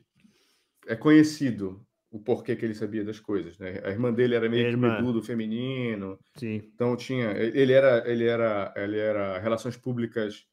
é 0.88 0.96
conhecido 0.96 1.86
o 2.10 2.20
porquê 2.20 2.56
que 2.56 2.66
ele 2.66 2.74
sabia 2.74 3.04
das 3.04 3.20
coisas. 3.20 3.58
Né? 3.60 3.82
A 3.84 3.90
irmã 3.90 4.12
dele 4.14 4.34
era 4.36 4.50
meio 4.50 4.64
A 4.64 4.66
que 4.70 4.72
irmã. 4.74 4.96
medudo 4.98 5.22
feminino. 5.22 6.18
Sim. 6.36 6.56
Então 6.74 6.96
tinha. 6.96 7.32
Ele 7.32 7.74
era, 7.74 8.10
ele 8.10 8.26
era, 8.26 8.74
ele 8.76 8.98
era 8.98 9.38
relações 9.40 9.76
públicas, 9.78 10.46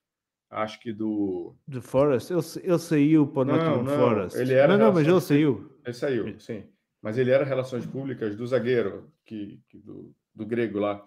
acho 0.51 0.81
que 0.81 0.93
do. 0.93 1.57
De 1.67 1.81
Forest, 1.81 2.33
ele, 2.33 2.43
ele 2.69 2.79
saiu 2.79 3.27
para 3.27 3.43
o 3.43 3.45
Não, 3.45 3.55
Nottingham 3.57 3.83
não, 3.85 3.97
Forest. 3.97 4.39
ele 4.39 4.53
era 4.55 4.77
não, 4.77 4.87
não, 4.87 4.93
mas 4.95 5.07
ele 5.07 5.21
saiu. 5.21 5.79
Ele 5.85 5.95
saiu, 5.95 6.41
sim. 6.41 6.65
Mas 7.01 7.19
ele 7.19 7.31
era 7.31 7.45
relações 7.45 7.85
públicas 7.87 8.35
do 8.35 8.47
zagueiro, 8.47 9.13
que, 9.27 9.61
que 9.69 9.79
do, 9.79 10.15
do 10.35 10.47
grego 10.47 10.79
lá. 10.79 11.05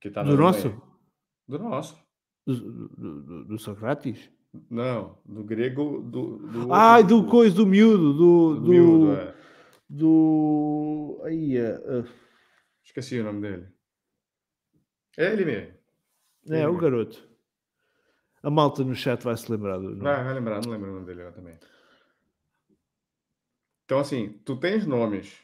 Que 0.00 0.10
tá 0.10 0.22
Do 0.22 0.36
nosso? 0.36 0.70
Do 1.46 1.58
nosso. 1.58 1.96
Do, 2.46 2.54
do, 2.54 2.88
do- 3.22 3.44
do 3.44 3.58
Socrates? 3.58 4.30
Não, 4.70 5.18
do 5.24 5.42
grego 5.44 6.00
do. 6.02 6.38
do 6.38 6.72
Ah, 6.72 7.00
do 7.02 7.26
coisa 7.26 7.54
do 7.56 7.66
miúdo, 7.66 8.12
do. 8.14 8.54
do 8.56 8.60
Do. 8.62 8.70
miúdo, 8.70 9.12
é. 9.12 9.34
do- 9.88 11.20
aí, 11.24 11.56
é, 11.56 11.78
Esqueci 12.84 13.18
o 13.20 13.24
nome 13.24 13.40
dele. 13.42 13.66
É 15.18 15.32
ele 15.32 15.44
mesmo. 15.44 15.74
é, 16.50 16.56
Ele 16.58 16.64
o 16.66 16.72
mesmo. 16.72 16.78
garoto. 16.80 17.28
A 18.42 18.50
malta 18.50 18.84
no 18.84 18.94
chat 18.94 19.22
vai 19.24 19.36
se 19.36 19.50
lembrar 19.50 19.76
do 19.78 19.84
nome. 19.90 20.02
Vai, 20.02 20.22
vai 20.24 20.34
lembrar, 20.34 20.60
não 20.62 20.70
lembro 20.70 20.90
o 20.90 20.94
nome 20.94 21.06
dele 21.06 21.24
lá 21.24 21.32
também. 21.32 21.58
Então, 23.84 23.98
assim, 23.98 24.40
tu 24.44 24.56
tens 24.56 24.86
nomes 24.86 25.40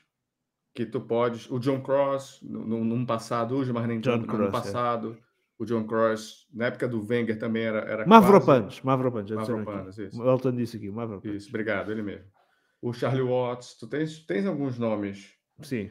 que 0.75 0.85
tu 0.87 1.01
podes. 1.01 1.51
O 1.51 1.59
John 1.59 1.81
Cross, 1.83 2.41
num 2.43 3.05
passado, 3.07 3.57
hoje, 3.57 3.73
mas 3.73 3.87
nem 3.87 4.01
John 4.01 4.23
Cross, 4.25 4.53
no 4.53 4.59
é. 4.59 5.17
O 5.63 5.65
John 5.65 5.87
Cross, 5.87 6.49
na 6.53 6.67
época 6.67 6.89
do 6.89 7.07
Wenger 7.07 7.39
também 7.39 7.63
era. 7.63 7.79
era 7.83 8.05
quase- 8.05 8.09
Mavropanos, 8.09 8.81
Mavropanos, 8.83 9.31
já 9.31 9.37
disseram 9.37 9.59
Mavropanos, 9.61 9.97
isso. 9.97 10.21
O 10.21 10.29
Elton 10.29 10.57
disse 10.57 10.77
aqui, 10.77 10.91
Mavropanos. 10.91 11.37
Isso, 11.37 11.49
obrigado, 11.51 11.93
ele 11.93 12.03
mesmo. 12.03 12.25
O 12.81 12.93
Charlie 12.93 13.23
Watts, 13.23 13.75
tu 13.79 13.87
tens, 13.87 14.27
tens 14.27 14.45
alguns 14.45 14.77
nomes 14.77 15.33
Sim, 15.63 15.89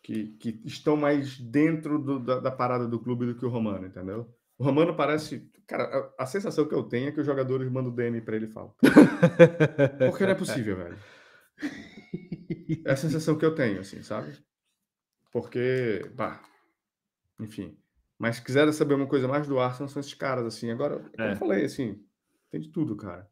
que, 0.00 0.28
que 0.38 0.60
estão 0.64 0.96
mais 0.96 1.38
dentro 1.40 1.98
do- 1.98 2.20
da, 2.20 2.38
da 2.38 2.50
parada 2.52 2.86
do 2.86 3.00
clube 3.00 3.26
do 3.26 3.34
que 3.34 3.44
o 3.44 3.48
Romano, 3.48 3.84
entendeu? 3.84 4.32
O 4.56 4.62
Romano 4.62 4.94
parece. 4.94 5.50
Cara, 5.66 6.12
a, 6.18 6.22
a 6.22 6.26
sensação 6.26 6.68
que 6.68 6.74
eu 6.74 6.84
tenho 6.84 7.08
é 7.08 7.12
que 7.12 7.18
os 7.20 7.26
jogadores 7.26 7.68
mandam 7.68 7.92
DM 7.92 8.20
pra 8.20 8.36
ele 8.36 8.46
e 8.46 8.50
falam. 8.52 8.72
Porque 10.08 10.24
não 10.24 10.30
é 10.32 10.34
possível, 10.36 10.76
velho. 10.76 10.96
É 12.84 12.92
a 12.92 12.96
sensação 12.96 13.36
que 13.36 13.44
eu 13.44 13.54
tenho, 13.56 13.80
assim, 13.80 14.02
sabe? 14.02 14.32
Porque, 15.32 16.08
pá, 16.16 16.40
enfim. 17.40 17.76
Mas 18.20 18.36
se 18.36 18.44
quiser 18.44 18.70
saber 18.72 18.94
uma 18.94 19.06
coisa 19.08 19.26
mais 19.26 19.48
do 19.48 19.58
Arsenal, 19.58 19.88
são 19.88 20.00
esses 20.00 20.14
caras, 20.14 20.44
assim. 20.46 20.70
Agora, 20.70 21.00
como 21.00 21.28
É. 21.28 21.32
eu 21.32 21.36
falei, 21.36 21.64
assim, 21.64 22.04
tem 22.50 22.60
de 22.60 22.70
tudo, 22.70 22.94
cara. 22.96 23.28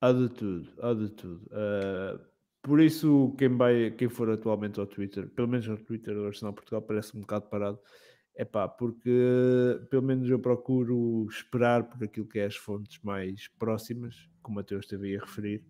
Há 0.00 0.12
de 0.12 0.28
tudo, 0.28 0.68
há 0.82 0.92
de 0.94 1.10
tudo. 1.10 1.48
Ah, 1.52 2.20
por 2.62 2.80
isso, 2.80 3.34
quem, 3.38 3.48
vai, 3.56 3.90
quem 3.92 4.08
for 4.08 4.28
atualmente 4.30 4.80
ao 4.80 4.86
Twitter, 4.86 5.28
pelo 5.30 5.48
menos 5.48 5.68
ao 5.68 5.76
Twitter 5.78 6.14
do 6.14 6.26
Arsenal 6.26 6.52
Portugal, 6.54 6.82
parece 6.82 7.16
um 7.16 7.20
bocado 7.20 7.48
parado. 7.48 7.78
É 8.36 8.44
pá, 8.44 8.66
porque 8.68 9.10
pelo 9.90 10.02
menos 10.02 10.28
eu 10.28 10.40
procuro 10.40 11.24
esperar 11.30 11.88
por 11.88 12.02
aquilo 12.02 12.26
que 12.26 12.40
é 12.40 12.46
as 12.46 12.56
fontes 12.56 13.00
mais 13.02 13.46
próximas, 13.58 14.28
como 14.42 14.56
o 14.56 14.60
Mateus 14.60 14.84
esteve 14.86 15.16
a 15.16 15.20
referir, 15.20 15.64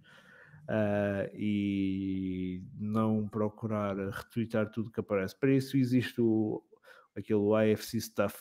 ah, 0.68 1.28
e 1.34 2.62
não 2.78 3.28
procurar 3.28 3.96
retweetar 4.10 4.70
tudo 4.70 4.90
que 4.90 5.00
aparece. 5.00 5.38
Para 5.38 5.52
isso 5.52 5.76
existe 5.76 6.20
o, 6.22 6.62
aquele 7.16 7.72
IFC 7.72 8.00
Stuff, 8.00 8.36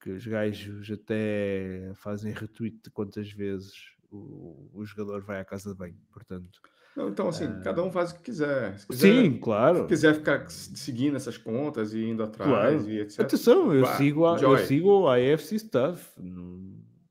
que 0.00 0.10
os 0.10 0.26
gajos 0.26 0.90
até 0.90 1.92
fazem 1.94 2.32
retweet 2.32 2.80
de 2.84 2.90
quantas 2.90 3.30
vezes 3.30 3.72
o, 4.10 4.70
o 4.72 4.84
jogador 4.84 5.22
vai 5.22 5.40
à 5.40 5.44
casa 5.44 5.70
de 5.70 5.76
banho, 5.76 5.98
portanto. 6.12 6.60
Não, 6.96 7.08
então, 7.08 7.28
assim, 7.28 7.46
cada 7.62 7.82
um 7.84 7.90
faz 7.92 8.10
o 8.10 8.16
que 8.16 8.22
quiser. 8.22 8.76
Se 8.78 8.86
quiser, 8.86 9.22
Sim, 9.22 9.38
claro. 9.38 9.82
Se 9.82 9.86
quiser 9.86 10.14
ficar 10.14 10.50
seguindo 10.50 11.16
essas 11.16 11.38
contas 11.38 11.94
e 11.94 12.02
indo 12.04 12.22
atrás 12.22 12.50
Claro. 12.50 12.90
e 12.90 13.00
etc. 13.00 13.20
Atenção, 13.20 13.72
eu 13.72 13.82
Vá, 13.82 13.96
sigo, 13.96 14.26
a, 14.26 14.38
eu 14.40 14.58
sigo 14.58 14.88
o 14.90 15.16
IFC 15.16 15.58
Stuff, 15.58 16.10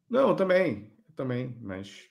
Não, 0.09 0.35
também. 0.35 0.91
Também, 1.15 1.57
mas. 1.61 2.09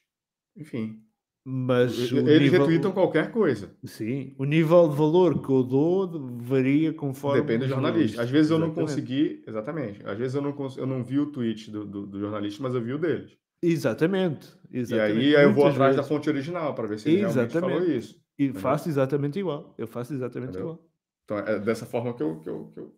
Enfim. 0.57 1.03
Mas 1.51 1.93
Eles 2.13 2.13
nível, 2.13 2.61
retweetam 2.61 2.93
qualquer 2.93 3.31
coisa. 3.31 3.75
sim, 3.85 4.35
o 4.39 4.45
nível 4.45 4.89
de 4.89 4.97
valor 4.97 5.41
que 5.41 5.51
eu 5.51 5.63
dou 5.63 6.29
varia 6.43 6.93
conforme 6.93 7.41
Depende 7.41 7.65
do 7.65 7.69
jornalista. 7.71 8.21
Às 8.23 8.29
vezes 8.31 8.51
eu 8.51 8.59
não 8.59 8.67
Exatamente. 8.67 8.91
consegui. 8.91 9.45
Exatamente. 9.47 10.07
Às 10.07 10.19
vezes 10.19 10.35
eu 10.35 10.43
não, 10.43 10.53
cons- 10.53 10.77
eu 10.77 10.87
não 10.87 11.03
vi 11.03 11.19
o 11.19 11.27
tweet 11.33 11.71
do, 11.71 11.87
do, 11.87 12.07
do 12.07 12.21
jornalista, 12.21 12.63
mas 12.63 12.75
eu 12.75 12.83
vi 12.83 12.93
o 12.93 12.99
deles. 12.99 13.37
Exatamente, 13.63 14.47
E 14.71 14.79
exatamente. 14.79 15.19
aí, 15.19 15.37
aí 15.37 15.45
eu 15.45 15.53
vou 15.55 15.67
atrás 15.67 15.97
da 15.97 16.03
vezes. 16.03 16.09
fonte 16.09 16.29
original 16.29 16.75
para 16.75 16.87
ver 16.87 16.99
se 16.99 17.09
ele 17.09 17.19
realmente 17.21 17.53
falou 17.53 17.71
Exatamente. 17.71 17.99
isso. 17.99 18.23
E 18.39 18.45
entendeu? 18.45 18.61
faço 18.61 18.89
exatamente 18.89 19.39
igual. 19.39 19.75
Eu 19.79 19.87
faço 19.89 20.13
exatamente 20.15 20.51
Entendeu? 20.51 20.73
igual. 20.75 20.89
Então 21.25 21.39
é 21.39 21.59
dessa 21.59 21.87
forma 21.87 22.15
que 22.15 22.23
eu, 22.23 22.39
que 22.41 22.49
eu, 22.49 22.67
que 22.73 22.79
eu, 22.81 22.95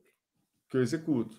que 0.69 0.77
eu 0.77 0.83
executo. 0.83 1.37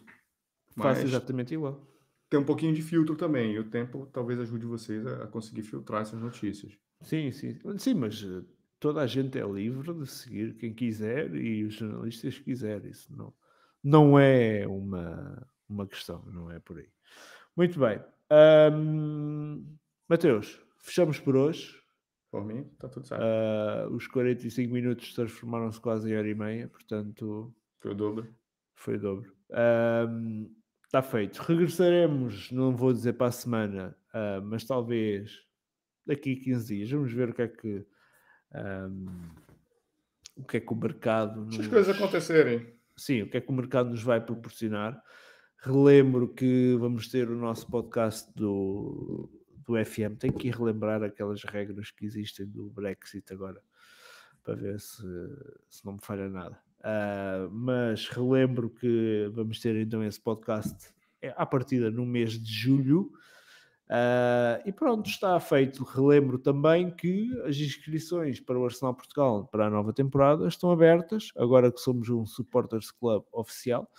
Faço 0.77 1.01
Mas 1.01 1.03
exatamente 1.03 1.53
igual. 1.53 1.85
tem 2.29 2.39
um 2.39 2.43
pouquinho 2.45 2.73
de 2.73 2.81
filtro 2.81 3.15
também. 3.15 3.53
E 3.53 3.59
o 3.59 3.69
tempo 3.69 4.07
talvez 4.11 4.39
ajude 4.39 4.65
vocês 4.65 5.05
a 5.05 5.27
conseguir 5.27 5.61
filtrar 5.63 6.01
essas 6.01 6.19
notícias. 6.19 6.71
Sim, 7.03 7.32
sim. 7.32 7.57
Sim, 7.78 7.94
mas 7.95 8.23
eh, 8.23 8.44
toda 8.80 9.02
a 9.02 9.07
gente 9.07 9.38
é 9.40 9.45
livre 9.45 9.94
de 9.94 10.07
seguir 10.07 10.56
quem 10.56 10.73
quiser 10.73 11.34
e 11.36 11.64
os 11.64 11.76
jornalistas 11.76 12.38
que 12.38 12.45
quiserem. 12.45 12.91
Isso 12.91 13.14
não, 13.15 13.34
não 13.84 14.19
é 14.19 14.68
uma, 14.68 15.48
uma 15.68 15.88
questão, 15.88 16.23
não 16.28 16.52
é 16.52 16.60
por 16.60 16.78
aí. 16.78 16.88
Muito 17.56 17.80
bem. 17.80 17.99
Ahm, 18.30 19.64
Mateus, 20.07 20.61
fechamos 20.80 21.19
por 21.19 21.36
hoje. 21.36 21.80
Por 22.32 22.45
mim, 22.45 22.64
tá 22.80 22.88
tudo 22.88 23.06
certo. 23.06 23.22
Ah, 23.22 23.88
os 23.91 24.07
45 24.07 24.72
minutos 24.73 25.14
transformaram-se 25.14 25.82
quase 25.82 26.10
em 26.10 26.18
hora 26.18 26.30
e 26.30 26.36
meia, 26.36 26.68
portanto 26.69 27.53
Foi 27.80 27.91
o 27.91 27.95
dobro. 27.95 28.34
foi 28.76 28.95
o 28.95 28.99
dobro. 28.99 29.36
Está 30.86 31.02
feito. 31.02 31.40
Regressaremos, 31.40 32.52
não 32.52 32.76
vou 32.76 32.94
dizer 32.94 33.14
para 33.14 33.28
a 33.28 33.32
semana, 33.32 33.95
uh, 34.14 34.41
mas 34.44 34.64
talvez 34.65 35.40
daqui 36.06 36.34
a 36.40 36.44
15 36.44 36.76
dias. 36.76 36.91
Vamos 36.91 37.14
ver 37.14 37.30
o 37.30 37.34
que 37.34 37.41
é 37.41 37.48
que 37.48 37.86
um, 38.53 39.06
o 40.36 40.44
que 40.44 40.57
é 40.57 40.60
que 40.60 40.73
o 40.73 40.76
mercado. 40.76 41.45
Nos... 41.45 41.60
as 41.60 41.68
coisas 41.68 41.95
acontecerem. 41.95 42.73
Sim, 42.95 43.23
o 43.23 43.30
que 43.30 43.38
é 43.38 43.41
que 43.41 43.49
o 43.49 43.53
mercado 43.53 43.90
nos 43.90 44.03
vai 44.03 44.23
proporcionar. 44.23 45.02
Relembro 45.57 46.28
que 46.28 46.76
vamos 46.80 47.07
ter 47.07 47.30
o 47.30 47.36
nosso 47.36 47.68
podcast 47.69 48.32
do, 48.36 49.30
do 49.65 49.73
FM. 49.73 50.18
Tenho 50.19 50.34
que 50.34 50.49
relembrar 50.49 51.03
aquelas 51.03 51.44
regras 51.44 51.91
que 51.91 52.06
existem 52.06 52.45
do 52.48 52.69
Brexit 52.69 53.32
agora, 53.32 53.61
para 54.44 54.56
ver 54.56 54.80
se, 54.80 55.03
se 55.69 55.86
não 55.86 55.94
me 55.94 55.99
falha 56.02 56.28
nada. 56.30 56.60
Uh, 56.80 57.49
mas 57.52 58.07
relembro 58.07 58.72
que 58.72 59.30
vamos 59.34 59.60
ter 59.60 59.76
então 59.76 60.03
esse 60.03 60.19
podcast 60.19 60.91
é, 61.22 61.32
à 61.38 61.45
partida 61.45 61.91
no 61.91 62.06
mês 62.06 62.34
de 62.34 62.52
julho. 62.52 63.11
Uh, 63.91 64.63
e 64.65 64.72
pronto, 64.72 65.09
está 65.09 65.38
feito. 65.41 65.84
Relembro 65.84 66.39
também 66.39 66.89
que 66.89 67.30
as 67.45 67.57
inscrições 67.57 68.39
para 68.39 68.57
o 68.57 68.63
Arsenal 68.63 68.95
Portugal 68.95 69.49
para 69.51 69.68
a 69.68 69.69
nova 69.69 69.91
temporada 69.91 70.47
estão 70.47 70.72
abertas, 70.72 71.27
agora 71.35 71.69
que 71.69 71.80
somos 71.81 72.07
um 72.07 72.26
Supporters 72.26 72.89
Club 72.89 73.26
oficial, 73.34 73.91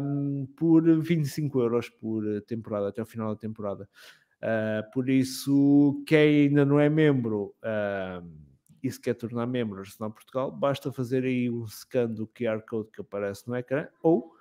um, 0.00 0.48
por 0.56 0.82
25 1.00 1.60
euros 1.60 1.88
por 1.88 2.24
temporada, 2.42 2.88
até 2.88 3.00
o 3.00 3.06
final 3.06 3.32
da 3.32 3.40
temporada. 3.40 3.88
Uh, 4.42 4.90
por 4.92 5.08
isso, 5.08 6.02
quem 6.04 6.46
ainda 6.46 6.64
não 6.64 6.80
é 6.80 6.88
membro. 6.88 7.54
Uh, 7.62 8.48
e 8.82 8.90
se 8.90 9.00
quer 9.00 9.14
tornar 9.14 9.46
membro 9.46 9.80
Arsenal 9.80 10.10
Portugal, 10.10 10.50
basta 10.50 10.92
fazer 10.92 11.24
aí 11.24 11.50
um 11.50 11.66
scan 11.66 12.08
do 12.08 12.26
QR 12.26 12.62
Code 12.68 12.90
que 12.92 13.00
aparece 13.00 13.46
no 13.48 13.56
ecrã 13.56 13.88
ou 14.02 14.37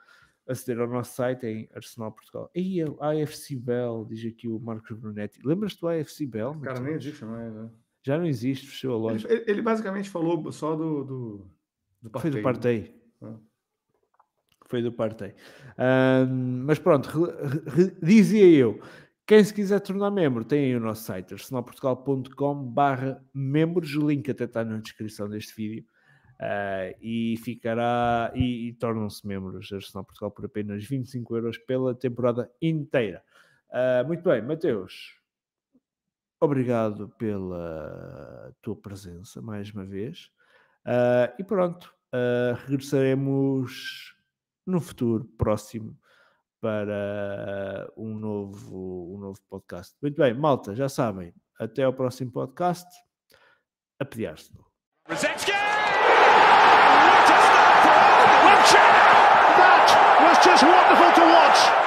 aceder 0.48 0.80
ao 0.80 0.88
nosso 0.88 1.16
site 1.16 1.46
em 1.46 1.70
Arsenal 1.74 2.12
Portugal. 2.12 2.50
E 2.56 2.82
a 2.82 3.12
AFC 3.12 3.56
Bell, 3.56 4.06
diz 4.10 4.26
aqui 4.26 4.48
o 4.48 4.60
Marcos 4.60 4.98
Brunetti. 4.98 5.40
Lembras-te 5.44 5.82
do 5.82 5.88
AFC 5.88 6.26
Bell? 6.26 6.60
Cara, 6.62 6.80
nem 6.80 6.94
existe 6.94 7.26
mais. 7.26 7.54
Né? 7.54 7.70
Já 8.04 8.18
não 8.18 8.26
existe, 8.26 8.68
fechou 8.68 8.94
a 8.94 8.98
loja. 8.98 9.28
Ele, 9.32 9.44
ele 9.48 9.62
basicamente 9.62 10.10
falou 10.10 10.52
só 10.52 10.76
do, 10.76 11.04
do, 11.04 11.52
do 12.02 12.20
Foi 12.20 12.30
do 12.30 12.42
Partei. 12.42 12.96
Ah. 13.22 13.36
Foi 14.66 14.82
do 14.82 14.92
Partei. 14.92 15.36
Um, 15.78 16.64
mas 16.66 16.80
pronto, 16.80 17.08
re, 17.10 17.62
re, 17.68 17.98
dizia 18.02 18.48
eu 18.48 18.82
quem 19.28 19.44
se 19.44 19.54
quiser 19.54 19.82
tornar 19.82 20.10
membro, 20.10 20.46
tem 20.46 20.64
aí 20.64 20.76
o 20.78 20.80
nosso 20.80 21.04
site, 21.04 21.34
arsenalportugal.com 21.34 22.64
barra 22.64 23.22
membros, 23.34 23.94
o 23.94 24.08
link 24.08 24.32
até 24.32 24.46
está 24.46 24.64
na 24.64 24.78
descrição 24.78 25.28
deste 25.28 25.54
vídeo. 25.54 25.86
Uh, 26.40 26.94
e 27.02 27.36
ficará 27.38 28.32
e, 28.36 28.68
e 28.68 28.74
tornam-se 28.74 29.26
membros 29.26 29.70
da 29.70 29.78
Arsenal 29.78 30.06
Portugal 30.06 30.30
por 30.30 30.46
apenas 30.46 30.86
25 30.86 31.36
euros 31.36 31.58
pela 31.58 31.96
temporada 31.96 32.52
inteira. 32.62 33.24
Uh, 33.70 34.06
muito 34.06 34.22
bem, 34.24 34.42
Mateus, 34.44 35.20
obrigado 36.40 37.10
pela 37.18 38.54
tua 38.62 38.76
presença 38.76 39.42
mais 39.42 39.72
uma 39.72 39.84
vez. 39.84 40.32
Uh, 40.86 41.34
e 41.40 41.44
pronto, 41.44 41.94
regressaremos 42.66 44.16
no 44.66 44.80
futuro 44.80 45.26
próximo 45.38 45.98
para 46.62 47.92
um 47.98 48.14
novo, 48.14 49.16
um 49.16 49.20
novo 49.20 49.40
podcast. 49.50 49.96
Muito 50.02 50.16
bem, 50.18 50.34
malta, 50.34 50.76
já 50.76 50.88
sabem. 50.88 51.34
Até 51.60 51.84
ao 51.84 51.94
próximo 51.94 52.32
podcast. 52.32 52.88
A 54.00 54.06
pediar-se. 54.06 54.52
just 60.48 60.64
wonderful 60.64 61.12
to 61.12 61.30
watch. 61.30 61.87